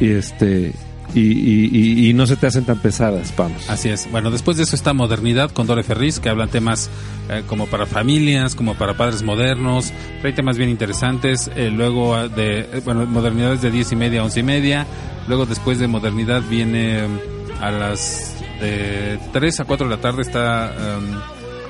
y 0.00 0.10
este 0.10 0.72
y, 1.14 1.20
y- 1.20 1.70
y- 1.72 2.08
y 2.10 2.12
no 2.14 2.26
se 2.26 2.34
te 2.34 2.48
hacen 2.48 2.64
tan 2.64 2.78
pesadas, 2.80 3.32
vamos. 3.36 3.70
Así 3.70 3.88
es. 3.88 4.10
Bueno, 4.10 4.32
después 4.32 4.56
de 4.56 4.64
eso 4.64 4.74
está 4.74 4.92
Modernidad 4.94 5.52
con 5.52 5.68
Dore 5.68 5.84
Ferriz, 5.84 6.18
que 6.18 6.28
hablan 6.28 6.48
temas 6.48 6.90
eh, 7.30 7.44
como 7.46 7.66
para 7.68 7.86
familias, 7.86 8.56
como 8.56 8.74
para 8.74 8.96
padres 8.96 9.22
modernos. 9.22 9.92
Trae 10.22 10.32
temas 10.32 10.58
bien 10.58 10.70
interesantes. 10.70 11.48
Eh, 11.54 11.70
luego 11.70 12.16
ah, 12.16 12.26
de, 12.26 12.60
eh, 12.62 12.82
bueno, 12.84 13.06
Modernidad 13.06 13.52
es 13.52 13.62
de 13.62 13.70
10 13.70 13.92
y 13.92 13.96
media 13.96 14.20
a 14.22 14.24
11 14.24 14.40
y 14.40 14.42
media. 14.42 14.86
Luego 15.28 15.46
después 15.46 15.78
de 15.78 15.86
Modernidad 15.86 16.42
viene 16.50 17.06
mm, 17.06 17.62
a 17.62 17.70
las 17.70 18.33
de 18.60 19.18
3 19.32 19.60
a 19.60 19.64
4 19.64 19.88
de 19.88 19.96
la 19.96 20.00
tarde 20.00 20.22
está... 20.22 20.72
em, 20.74 21.18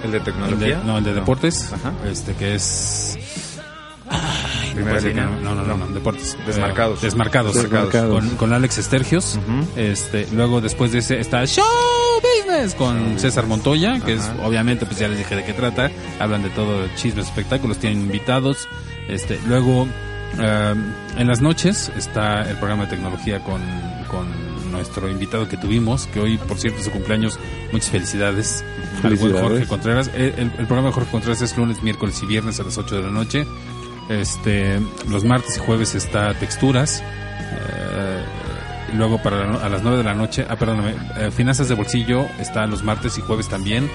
¿El 0.05 0.11
de 0.11 0.19
el 0.19 0.23
tecnología? 0.25 0.79
de- 0.79 0.85
no, 0.85 0.99
el 0.99 1.05
de 1.05 1.15
deportes. 1.15 1.73
Ajá. 1.73 1.93
Este 2.11 2.35
que 2.35 2.55
es... 2.55 3.17
Que. 4.75 5.15
No, 5.15 5.55
no, 5.55 5.63
no, 5.63 5.77
no, 5.77 5.87
deportes. 5.89 6.37
Desmarcados. 6.47 6.99
Eh, 7.03 7.07
desmarcados. 7.07 7.55
Desmarcados. 7.55 8.11
Con, 8.13 8.29
con 8.37 8.53
Alex 8.53 8.79
Estergios. 8.79 9.39
Este, 9.77 10.27
luego 10.33 10.61
después 10.61 10.93
de 10.93 10.99
ese 10.99 11.21
está 11.21 11.47
Show 11.47 11.65
Business 12.21 12.75
con 12.75 13.19
César 13.19 13.47
Montoya, 13.47 14.01
que 14.01 14.15
es 14.15 14.31
obviamente 14.45 14.85
pues 14.85 14.99
ya 14.99 15.09
les 15.09 15.19
dije 15.19 15.37
de 15.37 15.45
qué 15.45 15.53
trata, 15.53 15.91
hablan 16.19 16.43
de 16.43 16.51
todo 16.51 16.87
chismes, 16.97 17.27
espectáculos, 17.27 17.79
tienen 17.79 18.01
invitados. 18.03 18.69
Este, 19.09 19.39
luego 19.47 19.87
eh, 20.39 20.75
en 21.17 21.27
las 21.27 21.41
noches 21.41 21.91
está 21.97 22.43
el 22.49 22.57
programa 22.57 22.85
de 22.85 22.91
tecnología 22.91 23.41
con, 23.41 23.61
con 24.11 24.27
nuestro 24.75 25.09
invitado 25.09 25.49
que 25.49 25.57
tuvimos, 25.57 26.07
que 26.09 26.21
hoy 26.21 26.37
por 26.39 26.59
cierto 26.59 26.79
es 26.81 26.85
su 26.85 26.91
cumpleaños, 26.91 27.39
muchas 27.73 27.91
felicidades. 27.91 28.65
Al 29.03 29.17
buen. 29.33 29.43
Jorge 29.43 29.67
Contreras. 29.67 30.11
El, 30.15 30.23
el- 30.37 30.53
el 30.59 30.67
programa 30.67 30.89
de 30.89 30.93
Jorge 30.95 31.11
Contreras 31.11 31.41
es 31.43 31.57
lunes, 31.57 31.83
miércoles 31.83 32.21
y 32.23 32.27
viernes 32.27 32.61
a 32.61 32.65
las 32.65 32.77
8 32.79 32.97
de 32.97 33.03
la 33.03 33.11
noche. 33.11 33.47
Este, 34.11 34.81
los 35.09 35.25
martes 35.25 35.57
y 35.57 35.61
jueves 35.61 35.95
está 35.95 36.35
Texturas. 36.35 37.03
Luego 38.95 39.21
para 39.23 39.45
la 39.45 39.59
a 39.65 39.69
las 39.69 39.83
9 39.83 39.99
de 39.99 40.05
la 40.05 40.15
noche, 40.15 40.47
ah, 40.49 40.57
perdóname, 40.57 40.95
eh, 41.19 41.31
Finanzas 41.31 41.69
de 41.69 41.75
Bolsillo 41.75 42.27
está 42.39 42.67
los 42.67 42.83
martes 42.85 43.19
y 43.19 43.21
jueves 43.23 43.49
también, 43.49 43.91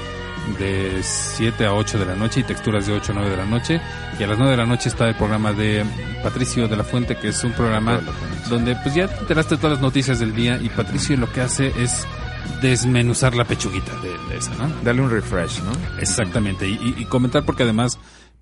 de 0.58 1.00
7 1.02 1.66
a 1.66 1.74
8 1.74 2.00
de 2.00 2.06
la 2.06 2.16
noche 2.16 2.42
y 2.42 2.44
Texturas 2.44 2.86
de 2.88 2.94
8 2.94 3.12
a 3.12 3.16
9 3.16 3.30
de 3.30 3.38
la 3.38 3.46
noche. 3.46 3.80
Y 4.20 4.24
a 4.24 4.28
las 4.28 4.38
9 4.38 4.52
de 4.52 4.58
la 4.58 4.66
noche 4.66 4.90
está 4.90 5.08
el 5.08 5.16
programa 5.16 5.54
de 5.54 5.86
Patricio 6.24 6.68
de 6.68 6.76
la 6.76 6.84
Fuente, 6.84 7.16
que 7.16 7.30
es 7.30 7.44
un 7.44 7.54
programa 7.54 8.02
donde 8.50 8.76
pues 8.78 8.94
ya 8.96 9.08
te 9.08 9.20
enteraste 9.22 9.56
de 9.56 9.62
todas 9.62 9.78
las 9.78 9.82
noticias 9.82 10.20
del 10.20 10.36
día 10.36 10.60
y 10.62 10.70
Patricio 10.70 11.16
lo 11.18 11.32
que 11.32 11.42
hace 11.42 11.68
es 11.82 12.06
desmenuzar 12.62 13.36
la 13.36 13.46
pechuguita 13.46 13.92
de, 14.02 14.10
de 14.34 14.38
esa, 14.38 14.52
¿no? 14.56 14.70
Dale 14.84 15.02
un 15.02 15.10
refresh, 15.10 15.62
¿no? 15.62 15.72
Exactamente, 16.00 16.68
y, 16.68 16.74
y- 16.74 17.02
y 17.02 17.06
comentar 17.06 17.44
porque 17.46 17.64
además 17.64 18.00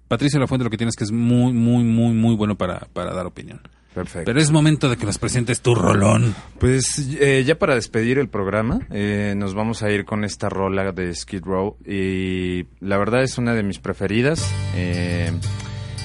Patricio 0.07 0.39
Lafuente 0.39 0.63
lo 0.63 0.69
que 0.69 0.77
tienes 0.77 0.95
que 0.95 1.03
es 1.03 1.11
muy, 1.11 1.51
muy, 1.53 1.84
muy, 1.84 2.13
muy 2.13 2.35
bueno 2.35 2.55
para, 2.55 2.79
para 2.93 3.13
dar 3.13 3.25
opinión. 3.25 3.61
Perfecto. 3.98 4.26
Pero 4.26 4.40
es 4.40 4.52
momento 4.52 4.90
de 4.90 4.95
que 4.95 5.07
nos 5.07 5.18
presentes 5.18 5.61
tu 5.61 5.74
rolón. 5.74 6.36
Pues 6.60 7.10
eh, 7.19 7.44
ya 7.44 7.57
para 7.57 7.74
despedir 7.74 8.19
el 8.19 8.30
programa, 8.30 8.82
eh, 8.91 9.34
nos 9.36 9.56
vamos 9.56 9.82
a 9.82 9.90
ir 9.90 10.06
con 10.06 10.24
esta 10.24 10.49
rola 10.49 10.91
de 10.91 11.15
Skid 11.15 11.41
Row 11.41 11.78
y 11.84 12.68
la 12.80 12.99
verdad 12.99 13.24
es 13.24 13.40
una 13.40 13.56
de 13.56 13.64
mis 13.64 13.80
preferidas. 13.80 14.53
Eh, 14.76 15.32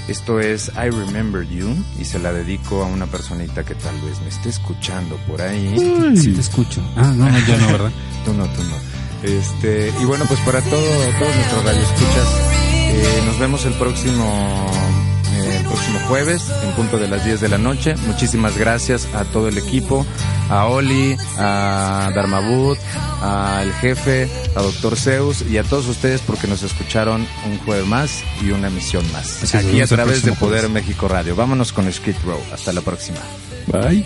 esto 0.08 0.40
es 0.40 0.72
I 0.74 0.88
Remember 0.88 1.46
You 1.46 1.68
y 2.00 2.06
se 2.06 2.18
la 2.18 2.32
dedico 2.32 2.82
a 2.82 2.86
una 2.86 3.04
personita 3.08 3.62
que 3.62 3.74
tal 3.74 3.94
vez 4.00 4.22
me 4.22 4.28
esté 4.28 4.48
escuchando 4.48 5.16
por 5.28 5.42
ahí. 5.42 6.16
Sí 6.16 6.32
te 6.32 6.40
escucho. 6.40 6.80
Ah, 6.96 7.12
no, 7.14 7.28
no, 7.28 7.38
yo 7.46 7.58
no, 7.58 7.72
¿verdad? 7.72 7.92
Tú 8.24 8.32
no, 8.32 8.46
tú 8.46 8.62
no. 8.62 9.30
Este, 9.30 9.92
y 10.00 10.04
bueno, 10.06 10.24
pues 10.26 10.40
para 10.40 10.62
todo, 10.62 10.80
todos 11.18 11.36
nuestros 11.36 11.64
radioescuchas, 11.64 12.52
eh, 12.94 13.22
nos 13.26 13.38
vemos 13.38 13.66
el 13.66 13.74
próximo, 13.74 14.70
próximo 15.72 15.98
jueves, 16.00 16.42
en 16.62 16.72
punto 16.72 16.98
de 16.98 17.08
las 17.08 17.24
10 17.24 17.40
de 17.40 17.48
la 17.48 17.56
noche. 17.56 17.94
Muchísimas 18.06 18.58
gracias 18.58 19.08
a 19.14 19.24
todo 19.24 19.48
el 19.48 19.56
equipo, 19.56 20.06
a 20.50 20.66
Oli, 20.66 21.16
a 21.38 22.10
Dharmabut, 22.14 22.78
al 23.22 23.72
jefe, 23.74 24.28
a 24.54 24.60
Doctor 24.60 24.96
Zeus 24.96 25.42
y 25.42 25.56
a 25.56 25.64
todos 25.64 25.86
ustedes 25.86 26.20
porque 26.20 26.46
nos 26.46 26.62
escucharon 26.62 27.26
un 27.46 27.58
jueves 27.60 27.86
más 27.86 28.22
y 28.42 28.50
una 28.50 28.68
emisión 28.68 29.10
más. 29.12 29.42
Así 29.42 29.56
Aquí 29.56 29.80
a 29.80 29.86
través 29.86 30.22
de 30.22 30.32
Poder 30.32 30.66
jueves. 30.66 30.70
México 30.70 31.08
Radio. 31.08 31.34
Vámonos 31.36 31.72
con 31.72 31.90
Skid 31.90 32.16
Row. 32.24 32.40
Hasta 32.52 32.72
la 32.74 32.82
próxima. 32.82 33.20
Bye. 33.68 34.04